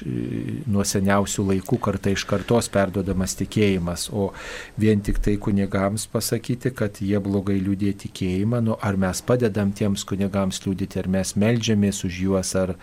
nuo 0.68 0.84
seniausių 0.84 1.46
laikų 1.54 1.80
kartai 1.86 2.12
iš 2.18 2.26
kartos 2.28 2.68
perdodamas 2.74 3.38
tikėjimas, 3.40 4.10
o 4.12 4.34
vien 4.76 5.00
tik 5.00 5.22
tai 5.24 5.38
kunigams 5.40 6.10
pasakyti, 6.12 6.74
kad 6.76 7.00
jie 7.00 7.22
blogai 7.24 7.56
liūdė 7.62 7.94
tikėjimą, 8.04 8.60
nu, 8.68 8.76
ar 8.84 9.00
mes 9.00 9.17
padedam 9.26 9.72
tiems 9.76 10.06
kunigams 10.08 10.62
liūdėti, 10.66 11.02
ar 11.02 11.10
mes 11.12 11.34
melžiamės 11.40 12.04
už 12.08 12.20
juos, 12.26 12.54
ar, 12.60 12.76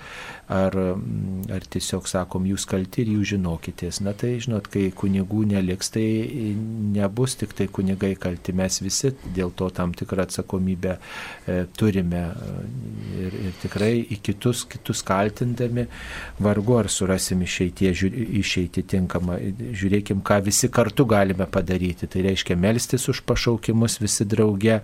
ar, 0.52 0.76
ar 1.54 1.68
tiesiog 1.70 2.08
sakom, 2.10 2.48
jūs 2.48 2.66
kalti 2.68 3.04
ir 3.04 3.14
jūs 3.16 3.34
žinokitės. 3.34 4.02
Na 4.04 4.14
tai, 4.18 4.36
žinot, 4.44 4.68
kai 4.72 4.88
kunigų 4.94 5.44
neliks, 5.54 5.92
tai 5.94 6.06
nebus 6.94 7.38
tik 7.40 7.54
tai 7.56 7.68
kunigai 7.72 8.14
kalti, 8.20 8.56
mes 8.56 8.80
visi 8.84 9.14
dėl 9.34 9.54
to 9.56 9.70
tam 9.74 9.94
tikrą 9.96 10.28
atsakomybę 10.28 10.98
E, 11.46 11.66
turime 11.76 12.22
ir, 13.20 13.34
ir 13.36 13.56
tikrai 13.60 13.98
į 14.00 14.16
kitus, 14.24 14.62
kitus 14.64 15.02
kaltindami 15.04 15.84
vargu 16.40 16.78
ar 16.80 16.88
surasim 16.88 17.42
išeitie, 17.44 17.90
išeiti 18.40 18.84
tinkamą. 18.94 19.36
Žiūrėkim, 19.76 20.22
ką 20.24 20.38
visi 20.46 20.70
kartu 20.72 21.04
galime 21.08 21.44
padaryti. 21.44 22.08
Tai 22.08 22.24
reiškia 22.24 22.56
melstis 22.56 23.04
už 23.12 23.20
pašaukimus 23.28 23.98
visi 24.00 24.24
drauge, 24.24 24.78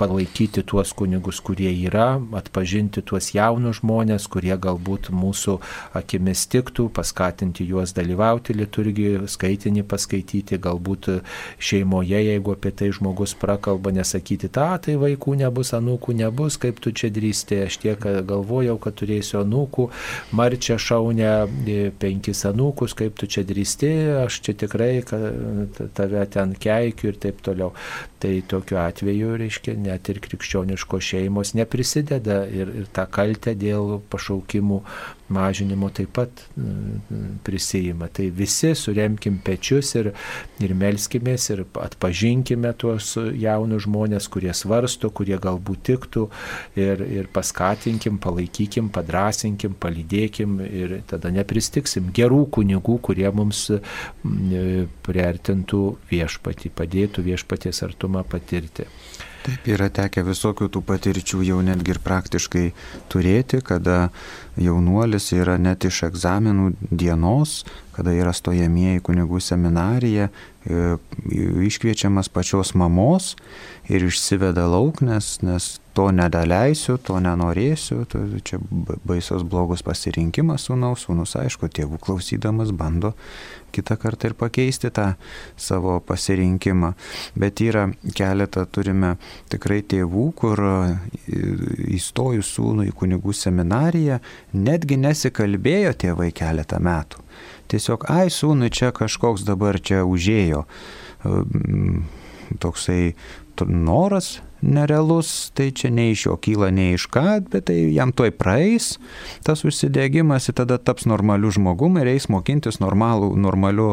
palaikyti 0.00 0.64
tuos 0.64 0.94
kunigus, 0.96 1.42
kurie 1.44 1.68
yra, 1.84 2.14
atpažinti 2.40 3.04
tuos 3.04 3.34
jaunus 3.36 3.82
žmonės, 3.82 4.30
kurie 4.32 4.56
galbūt 4.74 5.10
mūsų 5.14 5.58
akimis 5.94 6.46
tiktų, 6.50 6.88
paskatinti 6.94 7.64
juos 7.66 7.94
dalyvauti 7.94 8.54
liturgijoje, 8.54 9.28
skaitinį 9.28 9.84
paskaityti, 9.88 10.58
galbūt 10.58 11.08
šeimoje, 11.58 12.18
jeigu 12.18 12.54
apie 12.54 12.72
tai 12.74 12.90
žmogus 12.92 13.34
prakalba, 13.34 13.92
nesakyti, 13.94 14.48
ta, 14.48 14.78
tai 14.78 14.96
vaikų 15.00 15.36
nebus 15.42 15.72
anūkų 15.74 16.16
nebus, 16.18 16.58
kaip 16.58 16.80
tu 16.80 16.92
čia 16.92 17.10
drįsti, 17.14 17.64
aš 17.68 17.78
tiek 17.82 17.98
galvojau, 18.26 18.78
kad 18.82 18.96
turėsiu 18.98 19.40
anūkų, 19.42 19.88
marčia 20.34 20.78
šaunę 20.78 21.32
e, 21.46 21.90
penkis 21.98 22.44
anūkus, 22.48 22.96
kaip 22.98 23.16
tu 23.18 23.28
čia 23.30 23.44
drįsti, 23.46 23.92
aš 24.24 24.40
čia 24.44 24.56
tikrai 24.64 24.92
tave 25.04 26.26
ten 26.30 26.54
keikiu 26.58 27.12
ir 27.12 27.20
taip 27.22 27.42
toliau. 27.44 27.72
Tai 28.24 28.32
tokiu 28.48 28.78
atveju, 28.80 29.34
reiškia, 29.36 29.74
net 29.76 30.08
ir 30.08 30.18
krikščioniško 30.24 31.00
šeimos 31.04 31.52
neprisideda 31.58 32.38
ir, 32.48 32.70
ir 32.80 32.86
tą 32.94 33.04
kaltę 33.12 33.52
dėl 33.58 33.98
pašaukimų 34.64 34.82
mažinimo 35.28 35.88
taip 35.90 36.12
pat 36.12 36.42
mm, 36.56 37.38
prisijima. 37.44 38.08
Tai 38.12 38.28
visi 38.30 38.74
suremkim 38.74 39.38
pečius 39.42 39.94
ir, 39.96 40.12
ir 40.60 40.74
melskimės 40.74 41.48
ir 41.50 41.64
atpažinkime 41.80 42.72
tuos 42.76 43.16
jaunus 43.16 43.86
žmonės, 43.86 44.28
kurie 44.28 44.52
svarsto, 44.52 45.10
kurie 45.10 45.38
galbūt 45.38 45.82
tiktų 45.88 46.28
ir, 46.76 47.00
ir 47.00 47.28
paskatinkim, 47.32 48.18
palaikykim, 48.18 48.90
padrasinkim, 48.90 49.74
palydėkim 49.80 50.60
ir 50.60 51.00
tada 51.08 51.32
nepristiksim 51.32 52.12
gerų 52.14 52.44
kunigų, 52.52 52.98
kurie 53.00 53.30
mums 53.32 53.70
mm, 53.72 54.92
priartintų 55.02 55.96
viešpatį, 56.12 56.70
padėtų 56.76 57.24
viešpaties 57.24 57.82
artumą 57.82 58.24
patirti. 58.28 58.86
Taip 59.44 59.66
yra 59.68 59.90
tekę 59.92 60.22
visokių 60.24 60.70
tų 60.72 60.80
patirčių 60.88 61.42
jau 61.44 61.58
netgi 61.64 61.92
ir 61.92 61.98
praktiškai 62.00 62.64
turėti, 63.12 63.58
kada 63.60 64.08
jaunuolis 64.56 65.26
yra 65.36 65.58
net 65.60 65.84
iš 65.84 65.98
egzaminų 66.08 66.70
dienos, 66.88 67.58
kada 67.92 68.14
yra 68.16 68.32
stojamieji 68.32 69.02
kunigų 69.04 69.42
seminarija, 69.44 70.30
e, 70.64 70.96
iškviečiamas 71.68 72.32
pačios 72.32 72.72
mamos 72.72 73.34
ir 73.88 74.04
išsiveda 74.06 74.64
lauk, 74.70 75.02
nes, 75.04 75.38
nes 75.44 75.74
to 75.94 76.08
nedaleisiu, 76.14 76.96
to 76.98 77.18
nenorėsiu, 77.22 78.04
to, 78.10 78.22
čia 78.46 78.58
baisos 79.06 79.44
blogus 79.46 79.84
pasirinkimas 79.86 80.66
sūnaus, 80.68 81.04
sūnus 81.04 81.36
aišku, 81.38 81.68
tėvų 81.68 82.00
klausydamas 82.02 82.72
bando 82.74 83.12
kitą 83.74 83.96
kartą 84.00 84.30
ir 84.30 84.36
pakeisti 84.38 84.90
tą 84.94 85.06
savo 85.58 85.98
pasirinkimą. 86.06 86.92
Bet 87.38 87.60
yra 87.62 87.88
keletą, 88.16 88.64
turime 88.70 89.14
tikrai 89.52 89.82
tėvų, 89.90 90.26
kur 90.38 90.62
įstojus 91.98 92.54
sūnų 92.56 92.88
į 92.88 92.96
kunigų 92.98 93.34
seminariją, 93.36 94.20
netgi 94.54 94.98
nesikalbėjo 95.02 95.94
tėvai 96.06 96.30
keletą 96.34 96.80
metų. 96.82 97.22
Tiesiog, 97.70 98.06
ai, 98.12 98.28
sūnui 98.30 98.70
čia 98.74 98.92
kažkoks 98.94 99.46
dabar 99.46 99.80
čia 99.82 100.04
užėjo 100.06 100.64
toksai 102.60 103.14
noras 103.62 104.40
nerealus, 104.64 105.50
tai 105.54 105.70
čia 105.76 105.90
nei 105.92 106.14
iš 106.14 106.26
jo 106.26 106.36
kyla, 106.40 106.70
nei 106.72 106.94
iš 106.96 107.06
ką, 107.12 107.44
bet 107.52 107.66
tai 107.68 107.76
jam 107.92 108.14
toj 108.16 108.32
praeis 108.34 108.94
tas 109.44 109.64
užsidėgymas 109.66 110.48
ir 110.48 110.56
tada 110.60 110.78
taps 110.80 111.06
normaliu 111.10 111.52
žmogumi 111.52 112.02
ir 112.02 112.14
eis 112.14 112.30
mokintis 112.32 112.80
normalų, 112.80 113.34
normaliu, 113.36 113.88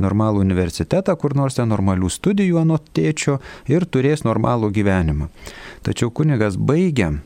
normalų 0.00 0.42
universitetą, 0.46 1.16
kur 1.20 1.36
nors 1.36 1.60
ten 1.60 1.68
normalių 1.68 2.10
studijų 2.10 2.62
anot 2.62 2.88
tėčio 2.96 3.38
ir 3.68 3.84
turės 3.84 4.24
normalų 4.24 4.72
gyvenimą. 4.74 5.28
Tačiau 5.84 6.10
kunigas 6.10 6.56
baigia 6.56 7.18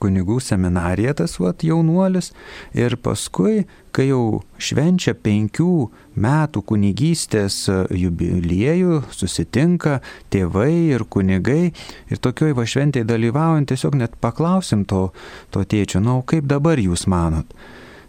kunigų 0.00 0.38
seminarija 0.42 1.14
tas 1.18 1.38
vat 1.40 1.64
jaunuolis 1.66 2.32
ir 2.76 2.96
paskui, 3.00 3.66
kai 3.92 4.08
jau 4.08 4.42
švenčia 4.62 5.14
penkių 5.18 5.88
metų 6.22 6.62
kunigystės 6.68 7.58
jubiliejų, 7.90 9.02
susitinka 9.12 9.98
tėvai 10.32 10.72
ir 10.94 11.04
kunigai 11.04 11.72
ir 11.72 12.22
tokioj 12.22 12.56
va 12.58 12.66
šventėje 12.68 13.08
dalyvaujant 13.08 13.72
tiesiog 13.72 13.98
net 14.00 14.16
paklausim 14.20 14.86
to, 14.88 15.10
to 15.50 15.64
tėčio, 15.64 16.00
na, 16.00 16.18
nu, 16.18 16.26
kaip 16.26 16.48
dabar 16.48 16.80
jūs 16.80 17.06
manot? 17.10 17.52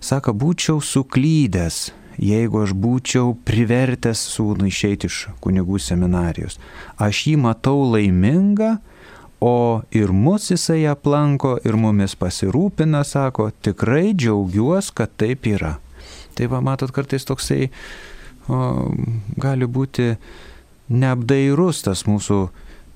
Sako, 0.03 0.34
būčiau 0.35 0.81
suklydęs, 0.84 1.93
jeigu 2.19 2.64
aš 2.64 2.73
būčiau 2.76 3.34
privertęs 3.47 4.22
sūnų 4.34 4.68
išeiti 4.68 5.07
iš 5.07 5.19
kunigų 5.43 5.80
seminarijos. 5.80 6.60
Aš 6.99 7.27
jį 7.30 7.38
matau 7.45 7.80
laimingą, 7.93 8.77
o 9.44 9.82
ir 9.91 10.11
mus 10.15 10.48
jisai 10.52 10.86
aplanko 10.88 11.57
ir 11.68 11.76
mumis 11.76 12.15
pasirūpina, 12.15 13.03
sako, 13.03 13.49
tikrai 13.65 14.14
džiaugiuosi, 14.15 14.94
kad 14.95 15.11
taip 15.20 15.49
yra. 15.52 15.76
Tai 16.38 16.48
va, 16.53 16.61
matot, 16.64 16.94
kartais 16.95 17.28
toksai 17.28 17.68
o, 18.48 18.91
gali 19.36 19.68
būti 19.68 20.14
neapdairus 20.94 21.84
tas 21.84 22.06
mūsų 22.07 22.40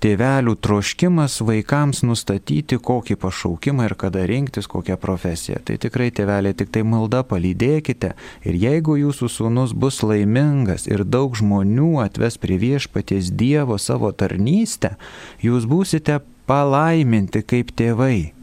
tėvelių 0.04 0.54
troškimas 0.62 1.40
vaikams 1.42 2.04
nustatyti, 2.06 2.78
kokį 2.78 3.18
pašaukimą 3.20 3.90
ir 3.90 3.96
kada 3.98 4.24
rinktis, 4.30 4.70
kokią 4.70 4.96
profesiją. 5.02 5.60
Tai 5.66 5.76
tikrai 5.82 6.12
tėveliai 6.16 6.56
tik 6.56 6.72
tai 6.72 6.86
malda 6.88 7.24
palydėkite 7.28 8.14
ir 8.48 8.62
jeigu 8.62 9.00
jūsų 9.02 9.32
sūnus 9.36 9.74
bus 9.74 10.00
laimingas 10.06 10.88
ir 10.88 11.04
daug 11.04 11.36
žmonių 11.36 11.98
atves 12.06 12.40
prie 12.40 12.60
viešpaties 12.62 13.34
Dievo 13.36 13.82
savo 13.82 14.14
tarnystę, 14.14 14.96
jūs 15.44 15.68
būsite 15.68 16.22
palaiminti 16.48 17.44
kaip 17.46 17.76
tėvai. 17.78 18.38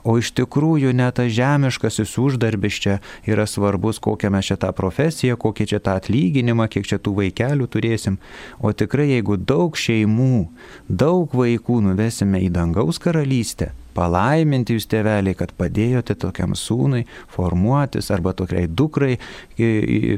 O 0.00 0.16
iš 0.16 0.30
tikrųjų 0.36 0.94
net 0.96 1.18
tas 1.18 1.32
žemiškasis 1.36 2.14
uždarbis 2.20 2.78
čia 2.80 2.94
yra 3.28 3.44
svarbus, 3.48 4.00
kokią 4.00 4.30
mes 4.32 4.48
čia 4.48 4.56
tą 4.60 4.70
profesiją, 4.76 5.36
kokį 5.40 5.66
čia 5.74 5.80
tą 5.84 5.98
atlyginimą, 6.00 6.70
kiek 6.72 6.88
čia 6.88 6.96
tų 7.02 7.18
vaikelių 7.18 7.68
turėsim. 7.68 8.16
O 8.64 8.72
tikrai 8.72 9.10
jeigu 9.10 9.36
daug 9.36 9.76
šeimų, 9.76 10.46
daug 10.88 11.36
vaikų 11.36 11.82
nuvesime 11.90 12.40
į 12.46 12.50
dangaus 12.56 13.00
karalystę, 13.02 13.74
palaiminti 13.92 14.78
jūs 14.78 14.88
tėveliai, 14.88 15.36
kad 15.36 15.52
padėjote 15.58 16.16
tokiam 16.16 16.56
sūnui 16.56 17.04
formuotis 17.34 18.08
arba 18.14 18.32
tokiai 18.36 18.70
dukrai 18.70 19.18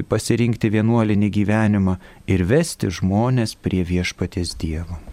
pasirinkti 0.07 0.71
vienuolinį 0.77 1.33
gyvenimą 1.41 1.97
ir 2.31 2.45
vesti 2.47 2.93
žmonės 2.93 3.57
prie 3.59 3.83
viešpaties 3.83 4.55
Dievo. 4.61 5.12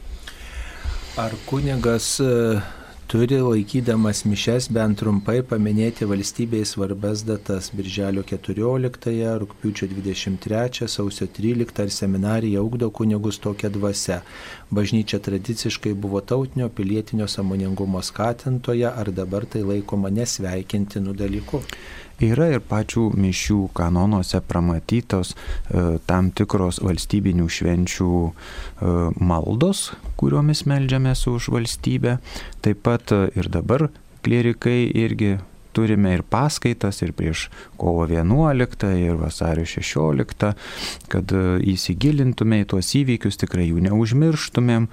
Ar 1.16 1.32
kunigas 1.46 2.20
e, 2.20 2.60
turi 3.08 3.40
laikydamas 3.42 4.20
mišes 4.30 4.68
bent 4.70 5.00
trumpai 5.00 5.40
paminėti 5.42 6.06
valstybėje 6.06 6.68
svarbes 6.70 7.24
datas- 7.26 7.70
Birželio 7.76 8.22
14, 8.22 9.32
rūpiučio 9.42 9.88
23, 9.90 10.86
sausio 10.86 11.26
13 11.26 11.82
ar 11.82 11.90
seminarija 11.90 12.60
augdo 12.62 12.90
kunigus 12.90 13.40
tokia 13.42 13.72
dvasia. 13.74 14.20
Bažnyčia 14.70 15.18
tradiciškai 15.18 15.94
buvo 15.94 16.20
tautinio 16.20 16.68
pilietinio 16.68 17.26
samoningumo 17.26 18.02
skatintoja, 18.02 18.94
ar 18.94 19.10
dabar 19.10 19.46
tai 19.46 19.66
laikoma 19.66 20.14
nesveikintinų 20.14 21.16
dalykų? 21.24 21.64
Yra 22.20 22.50
ir 22.52 22.60
pačių 22.68 23.10
mišių 23.16 23.58
kanonuose 23.76 24.42
pramatytos 24.44 25.32
e, 25.32 25.98
tam 26.04 26.28
tikros 26.36 26.82
valstybinių 26.84 27.46
švenčių 27.48 28.10
e, 28.28 28.32
maldos, 29.24 29.86
kuriomis 30.20 30.66
melžiamės 30.68 31.24
už 31.30 31.48
valstybę. 31.54 32.18
Taip 32.60 32.84
pat 32.84 33.14
e, 33.16 33.22
ir 33.40 33.48
dabar 33.48 33.88
klierikai 34.20 34.90
irgi 35.00 35.38
turime 35.72 36.12
ir 36.18 36.26
paskaitas, 36.26 37.00
ir 37.00 37.14
prieš 37.16 37.46
kovo 37.80 38.04
11, 38.10 38.88
ir 39.00 39.16
vasario 39.16 39.64
16, 39.64 40.52
kad 41.08 41.34
įsigilintume 41.72 42.64
į 42.64 42.70
tuos 42.74 42.90
įvykius, 42.98 43.38
tikrai 43.40 43.70
jų 43.70 43.86
neužmirštumėm. 43.86 44.90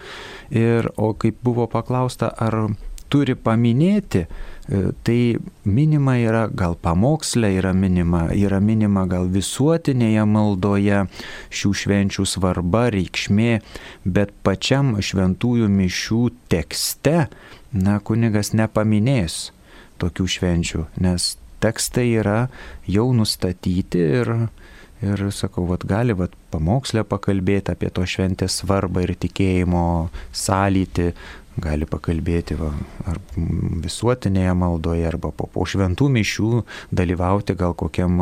Ir, 0.53 0.91
o 0.95 1.11
kaip 1.17 1.41
buvo 1.43 1.65
paklausta, 1.71 2.29
ar 2.29 2.69
turi 3.11 3.35
paminėti, 3.35 4.27
tai 4.67 5.37
minima 5.63 6.17
yra 6.19 6.47
gal 6.51 6.75
pamokslė, 6.83 7.53
yra 7.61 7.71
minima, 7.71 8.25
yra 8.35 8.59
minima 8.59 9.05
gal 9.07 9.29
visuotinėje 9.31 10.25
maldoje 10.27 11.05
šių 11.55 11.71
švenčių 11.81 12.25
svarba, 12.27 12.87
reikšmė, 12.91 13.61
bet 14.03 14.33
pačiam 14.43 14.97
šventųjų 14.99 15.69
mišių 15.71 16.21
tekste, 16.51 17.27
na, 17.71 17.99
kunigas 18.03 18.51
nepaminės 18.57 19.53
tokių 20.01 20.27
švenčių, 20.35 20.85
nes 21.03 21.35
tekstai 21.63 22.09
yra 22.19 22.39
jau 22.91 23.07
nustatyti 23.15 24.03
ir, 24.19 24.33
ir 25.01 25.27
sakau, 25.33 25.63
vat, 25.71 25.87
gali 25.87 26.15
vat, 26.17 26.35
pamokslę 26.51 27.05
pakalbėti 27.07 27.73
apie 27.73 27.89
to 27.93 28.05
šventės 28.07 28.59
svarbą 28.61 29.07
ir 29.07 29.15
tikėjimo 29.15 29.87
sąlytį, 30.35 31.11
gali 31.61 31.87
pakalbėti 31.89 32.57
va, 32.59 32.71
ar 33.09 33.19
visuotinėje 33.35 34.53
maldoje, 34.57 35.05
arba 35.09 35.31
po, 35.35 35.47
po 35.51 35.65
šventų 35.67 36.09
mišių 36.13 36.51
dalyvauti 36.95 37.55
gal 37.57 37.75
kokiam 37.77 38.21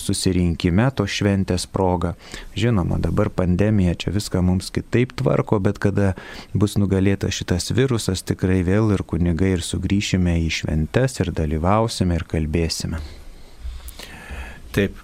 susirinkime 0.00 0.88
to 0.96 1.06
šventės 1.08 1.66
proga. 1.70 2.14
Žinoma, 2.58 3.00
dabar 3.02 3.30
pandemija 3.34 3.96
čia 4.00 4.14
viską 4.14 4.42
mums 4.46 4.72
kitaip 4.74 5.14
tvarko, 5.20 5.60
bet 5.62 5.80
kada 5.82 6.14
bus 6.54 6.78
nugalėtas 6.80 7.36
šitas 7.36 7.70
virusas, 7.76 8.24
tikrai 8.26 8.62
vėl 8.66 8.92
ir 8.96 9.04
kunigai 9.04 9.54
ir 9.58 9.64
sugrįšime 9.66 10.38
į 10.46 10.50
šventes 10.60 11.20
ir 11.20 11.32
dalyvausime 11.36 12.18
ir 12.18 12.26
kalbėsime. 12.30 13.00
Taip, 14.70 14.98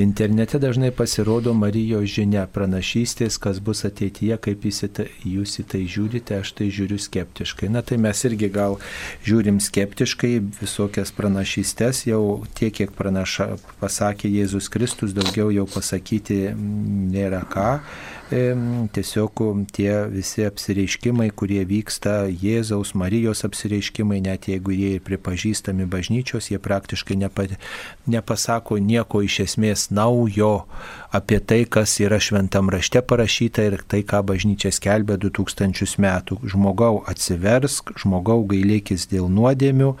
Internete 0.00 0.58
dažnai 0.58 0.88
pasirodo 0.96 1.52
Marijos 1.52 2.08
žinia 2.08 2.46
pranašystės, 2.48 3.36
kas 3.42 3.58
bus 3.60 3.84
ateityje, 3.84 4.38
kaip 4.40 4.64
ta, 4.96 5.04
jūs 5.28 5.58
į 5.60 5.64
tai 5.72 5.80
žiūrite, 5.84 6.38
aš 6.40 6.52
tai 6.56 6.70
žiūriu 6.72 6.96
skeptiškai. 6.96 7.68
Na 7.68 7.82
tai 7.82 7.98
mes 8.00 8.24
irgi 8.24 8.48
gal 8.48 8.78
žiūrim 9.26 9.60
skeptiškai 9.60 10.32
visokias 10.60 11.12
pranašystės, 11.12 12.06
jau 12.08 12.46
tiek, 12.56 12.72
kiek 12.72 12.94
pranaša, 12.96 13.58
pasakė 13.82 14.32
Jėzus 14.32 14.70
Kristus, 14.72 15.12
daugiau 15.12 15.50
jau 15.52 15.66
pasakyti 15.68 16.46
nėra 16.56 17.44
ką 17.50 17.70
tiesiog 18.30 19.42
tie 19.74 19.92
visi 20.12 20.44
apsireiškimai, 20.46 21.30
kurie 21.34 21.64
vyksta, 21.66 22.28
Jėzaus, 22.30 22.92
Marijos 22.94 23.42
apsireiškimai, 23.46 24.20
net 24.22 24.46
jeigu 24.50 24.74
jie 24.74 24.94
ir 24.98 25.04
pripažįstami 25.06 25.88
bažnyčios, 25.90 26.50
jie 26.52 26.60
praktiškai 26.62 27.18
nepa, 27.18 27.48
nepasako 28.06 28.78
nieko 28.78 29.24
iš 29.26 29.40
esmės 29.48 29.88
naujo 29.90 30.66
apie 31.10 31.40
tai, 31.40 31.64
kas 31.66 31.98
yra 32.00 32.20
šventam 32.22 32.70
rašte 32.70 33.02
parašyta 33.02 33.66
ir 33.66 33.80
tai, 33.90 34.02
ką 34.06 34.22
bažnyčia 34.30 34.70
skelbė 34.74 35.18
2000 35.22 35.98
metų. 36.02 36.40
Žmogau 36.54 37.02
atsiversk, 37.10 37.94
žmogau 37.98 38.44
gailėkis 38.50 39.08
dėl 39.10 39.26
nuodėmių, 39.32 39.94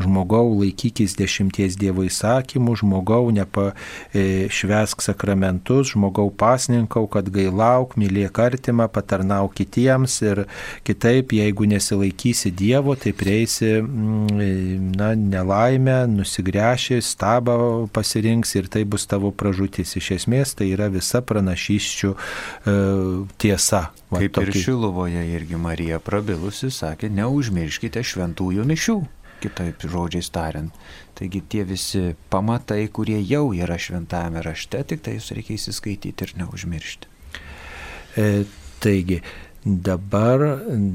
žmogau 0.00 0.48
laikykis 0.58 1.14
dešimties 1.18 1.76
Dievo 1.80 2.04
įsakymų, 2.06 2.76
žmogau 2.80 3.28
nepašvesk 3.34 5.04
sakramentus, 5.04 5.92
žmogau 5.94 6.28
pasninkau, 6.32 7.06
kad 7.10 7.28
gailauk, 7.32 7.96
mylėk 8.00 8.40
artimą, 8.42 8.88
patarnauk 8.92 9.54
kitiems 9.58 10.20
ir 10.24 10.44
kitaip, 10.86 11.34
jeigu 11.36 11.68
nesilaikysi 11.70 12.52
Dievo, 12.56 12.96
tai 12.96 13.12
prieisi 13.16 13.76
mm, 13.80 14.92
na, 14.96 15.12
nelaimę, 15.14 16.02
nusigręši, 16.10 17.00
stabą 17.04 17.88
pasirinks 17.94 18.56
ir 18.56 18.70
tai 18.72 18.84
bus 18.88 19.06
tavo 19.10 19.32
pražutis. 19.32 19.96
Iš 20.00 20.12
esmės 20.20 20.49
tai 20.58 20.70
yra 20.74 20.90
visa 20.92 21.22
pranašyščių 21.26 22.10
e, 22.12 22.74
tiesa. 23.40 23.86
Va, 24.10 24.18
Kaip 24.18 24.36
tokį... 24.38 24.52
ir 24.52 24.66
Šiluvoje 24.66 25.24
irgi 25.36 25.60
Marija 25.60 26.00
prabilusi 26.02 26.72
sakė, 26.74 27.12
neužmirškite 27.20 28.04
šventųjų 28.12 28.66
mišių 28.70 28.98
kitaip 29.40 29.84
žodžiais 29.88 30.28
tariant. 30.32 30.74
Taigi 31.16 31.42
tie 31.48 31.64
visi 31.68 32.02
pamatai, 32.32 32.82
kurie 32.92 33.18
jau 33.24 33.50
yra 33.56 33.78
šventame 33.80 34.42
rašte, 34.44 34.82
tik 34.92 35.04
tai 35.04 35.16
jūs 35.16 35.32
reikia 35.36 35.56
įsiskaityti 35.56 36.26
ir 36.26 36.34
neužmiršti. 36.42 37.10
E, 38.20 38.26
taigi, 38.84 39.20
dabar 39.64 40.44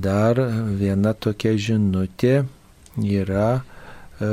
dar 0.02 0.42
viena 0.80 1.14
tokia 1.14 1.56
žinutė 1.58 2.44
yra. 3.02 3.50
E, 4.20 4.32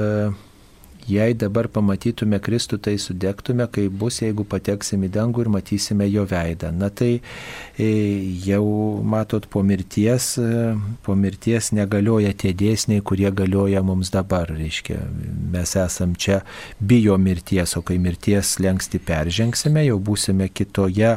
Jei 1.11 1.35
dabar 1.35 1.66
pamatytume 1.73 2.39
Kristų, 2.43 2.79
tai 2.83 2.95
sudegtume, 3.01 3.66
kai 3.73 3.89
bus, 3.91 4.20
jeigu 4.23 4.45
pateksim 4.47 5.03
į 5.03 5.11
dangų 5.16 5.45
ir 5.45 5.51
matysime 5.51 6.07
jo 6.07 6.23
veidą. 6.31 6.70
Na 6.70 6.93
tai 6.95 7.16
e, 7.74 7.89
jau 8.47 8.62
matot, 9.03 9.49
po 9.51 9.65
mirties, 9.66 10.37
e, 10.39 10.74
po 11.03 11.16
mirties 11.19 11.73
negalioja 11.74 12.31
tie 12.39 12.53
dėsniai, 12.55 13.03
kurie 13.03 13.33
galioja 13.35 13.83
mums 13.83 14.12
dabar. 14.15 14.53
Reiškia, 14.55 15.01
mes 15.53 15.74
esam 15.83 16.15
čia 16.15 16.43
bijo 16.79 17.19
mirties, 17.19 17.74
o 17.77 17.83
kai 17.83 17.99
mirties 18.03 18.57
lengsti 18.62 19.03
peržengsime, 19.03 19.83
jau 19.89 19.99
būsime 19.99 20.53
kitoje, 20.55 21.16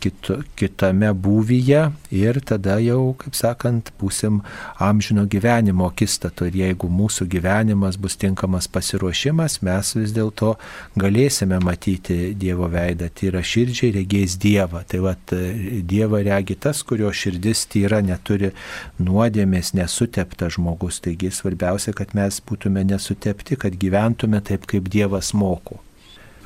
kito, 0.00 0.38
kitame 0.56 1.10
būvyje 1.12 1.80
ir 2.14 2.38
tada 2.46 2.78
jau, 2.80 3.14
kaip 3.20 3.36
sakant, 3.36 3.90
būsim 4.00 4.40
amžino 4.80 5.26
gyvenimo 5.28 5.88
akistato. 5.90 6.46
Ir 6.48 6.56
jeigu 6.62 6.88
mūsų 6.88 7.26
gyvenimas 7.34 7.98
bus 8.00 8.16
tinkamas, 8.16 8.68
pasiruošimas, 8.72 9.60
mes 9.66 9.92
vis 9.98 10.14
dėlto 10.16 10.54
galėsime 10.96 11.60
matyti 11.64 12.32
Dievo 12.38 12.70
veidą. 12.72 13.10
Tyra 13.12 13.44
širdžiai 13.44 13.92
regės 13.98 14.38
Dievą. 14.40 14.84
Tai 14.88 15.02
vad 15.04 15.36
Dievą 15.36 16.22
regi 16.24 16.56
tas, 16.56 16.82
kurio 16.86 17.12
širdis 17.12 17.66
tyra 17.72 18.00
neturi 18.04 18.54
nuodėmės, 18.98 19.74
nesutepta 19.76 20.48
žmogus. 20.52 21.02
Taigi 21.04 21.32
svarbiausia, 21.34 21.92
kad 21.96 22.16
mes 22.16 22.40
būtume 22.40 22.86
nesutepti, 22.88 23.60
kad 23.60 23.76
gyventume 23.76 24.40
taip, 24.40 24.64
kaip 24.70 24.88
Dievas 24.92 25.34
moko. 25.36 25.82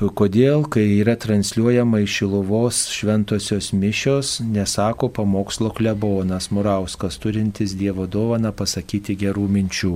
Kodėl, 0.01 0.63
kai 0.65 0.87
yra 1.03 1.13
transliuojama 1.21 1.99
iš 2.01 2.15
Šilovos 2.23 2.79
šventosios 2.89 3.67
mišios, 3.77 4.39
nesako 4.41 5.11
pamokslo 5.13 5.69
klebonas 5.77 6.47
Murauskas, 6.57 7.19
turintis 7.21 7.75
Dievo 7.77 8.07
dovaną 8.09 8.55
pasakyti 8.57 9.13
gerų 9.21 9.45
minčių. 9.53 9.93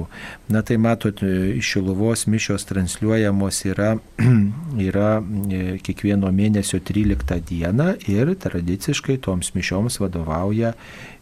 Na 0.52 0.60
tai 0.60 0.76
matot, 0.76 1.22
iš 1.24 1.70
Šilovos 1.72 2.26
mišios 2.28 2.68
transliuojamos 2.68 3.62
yra, 3.70 3.94
yra 4.88 5.08
e, 5.22 5.78
kiekvieno 5.80 6.28
mėnesio 6.36 6.82
13 6.84 7.40
dieną 7.48 7.94
ir 8.04 8.34
tradiciškai 8.44 9.16
toms 9.24 9.54
mišioms 9.56 10.02
vadovauja 10.04 10.74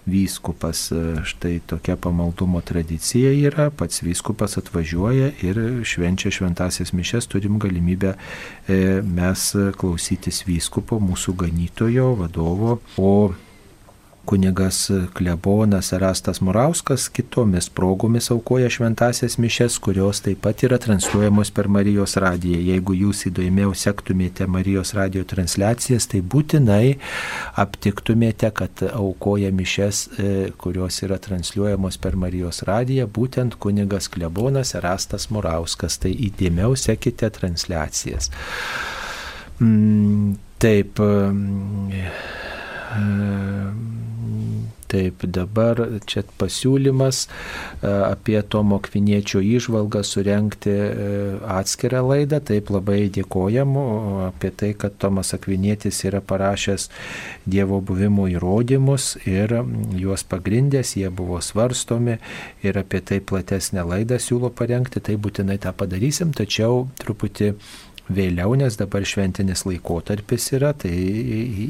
vyskupas. 0.07 0.89
Štai 1.25 1.61
tokia 1.67 1.97
pamaldumo 1.97 2.61
tradicija 2.61 3.33
yra, 3.49 3.71
pats 3.71 4.03
vyskupas 4.03 4.59
atvažiuoja 4.59 5.31
ir 5.47 5.61
švenčia 5.87 6.33
šventasias 6.35 6.93
mišes, 6.97 7.29
turim 7.31 7.59
galimybę 7.63 8.15
e, 8.15 9.01
mes 9.03 9.47
klausytis 9.79 10.43
vyskupo, 10.49 10.99
mūsų 11.03 11.37
ganytojo, 11.45 12.13
vadovo, 12.19 12.79
o 12.99 13.33
kunigas 14.25 14.91
klebonas 15.15 15.93
Erastas 15.93 16.41
Murauskas 16.41 17.09
kitomis 17.09 17.69
progomis 17.69 18.31
aukoja 18.31 18.71
šventasias 18.71 19.39
mišes, 19.39 19.79
kurios 19.79 20.21
taip 20.23 20.41
pat 20.45 20.63
yra 20.63 20.79
transliuojamos 20.79 21.51
per 21.51 21.69
Marijos 21.69 22.17
radiją. 22.17 22.61
Jeigu 22.63 22.95
jūs 22.95 23.27
įdomiau 23.31 23.75
sektumėte 23.75 24.47
Marijos 24.47 24.95
radijo 24.95 25.25
transliacijas, 25.29 26.07
tai 26.13 26.23
būtinai 26.23 26.97
aptiktumėte, 27.59 28.53
kad 28.55 28.85
aukoja 28.93 29.51
mišes, 29.53 30.03
e, 30.19 30.31
kurios 30.59 31.03
yra 31.03 31.19
transliuojamos 31.23 31.99
per 32.03 32.17
Marijos 32.17 32.63
radiją, 32.69 33.09
būtent 33.11 33.59
kunigas 33.59 34.09
klebonas 34.13 34.75
Erastas 34.79 35.29
Murauskas. 35.35 35.99
Tai 36.03 36.13
įdėmiau 36.15 36.77
sekite 36.79 37.31
transliacijas. 37.31 38.31
Mm, 39.61 40.39
taip. 40.63 41.01
E, 41.03 42.07
Taip, 44.93 45.25
dabar 45.25 45.79
čia 46.05 46.21
pasiūlymas 46.37 47.23
e, 47.25 47.31
apie 47.89 48.37
Tomo 48.45 48.77
Kviniečio 48.85 49.41
įžvalgą 49.41 50.03
surenkti 50.05 50.73
e, 50.73 50.89
atskirą 51.55 52.03
laidą. 52.11 52.43
Taip, 52.45 52.69
labai 52.75 53.07
dėkojam 53.15 53.73
apie 54.27 54.51
tai, 54.53 54.73
kad 54.77 54.99
Tomas 55.01 55.33
Akvinietis 55.33 56.03
yra 56.05 56.21
parašęs 56.21 56.91
Dievo 57.49 57.81
buvimo 57.81 58.27
įrodymus 58.29 59.15
ir 59.25 59.55
juos 59.97 60.27
pagrindęs, 60.29 60.93
jie 61.01 61.09
buvo 61.09 61.41
svarstomi 61.41 62.19
ir 62.61 62.81
apie 62.83 63.01
tai 63.01 63.23
platesnę 63.25 63.87
laidą 63.89 64.21
siūlo 64.21 64.53
parengti. 64.53 65.01
Tai 65.01 65.17
būtinai 65.17 65.57
tą 65.63 65.73
padarysim, 65.73 66.37
tačiau 66.37 66.85
truputį 67.01 67.55
vėliau, 68.11 68.55
nes 68.59 68.77
dabar 68.79 69.05
šventinis 69.07 69.65
laikotarpis 69.69 70.49
yra, 70.57 70.73
tai 70.75 70.93
į, 70.93 71.67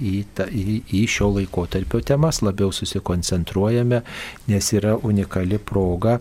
į, 0.49 0.77
į, 0.81 1.03
šio 1.11 1.29
laikotarpio 1.37 2.01
temas 2.07 2.41
labiau 2.43 2.73
susikoncentruojame, 2.75 4.03
nes 4.49 4.73
yra 4.77 4.97
unikali 4.97 5.59
proga 5.59 6.19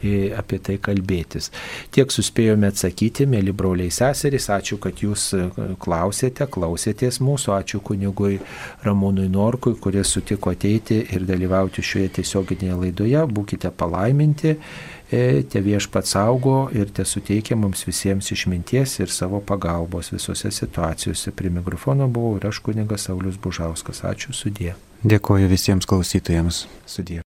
apie 0.00 0.58
tai 0.64 0.78
kalbėtis. 0.80 1.50
Tiek 1.92 2.12
suspėjome 2.12 2.70
atsakyti, 2.70 3.26
mėly 3.28 3.52
broliai 3.52 3.92
seserys, 3.92 4.48
ačiū, 4.54 4.78
kad 4.80 5.02
jūs 5.02 5.26
e, 5.36 5.42
klausėte, 5.82 6.46
klausėtės 6.48 7.20
mūsų, 7.20 7.52
ačiū 7.58 7.82
kunigui 7.84 8.38
Ramūnui 8.86 9.28
Norkui, 9.28 9.74
kuris 9.82 10.14
sutiko 10.16 10.54
ateiti 10.54 11.02
ir 11.12 11.26
dalyvauti 11.28 11.84
šioje 11.84 12.14
tiesioginėje 12.20 12.80
laidoje, 12.80 13.26
būkite 13.34 13.74
palaiminti 13.76 14.56
E, 14.56 14.99
te 15.10 15.60
viešpats 15.64 16.14
saugo 16.14 16.68
ir 16.76 16.92
te 16.94 17.04
suteikia 17.04 17.56
mums 17.58 17.82
visiems 17.86 18.30
išminties 18.30 18.98
ir 19.00 19.10
savo 19.10 19.40
pagalbos 19.40 20.12
visose 20.14 20.50
situacijose. 20.54 21.34
Prie 21.34 21.50
mikrofono 21.50 22.08
buvau 22.08 22.36
ir 22.38 22.46
aš 22.46 22.62
kunigas 22.66 23.08
Saulis 23.08 23.40
Bužauskas. 23.42 24.04
Ačiū 24.06 24.36
sudė. 24.36 24.76
Dėkoju 25.02 25.48
visiems 25.50 25.88
klausytojams. 25.88 26.66
Sudė. 26.86 27.22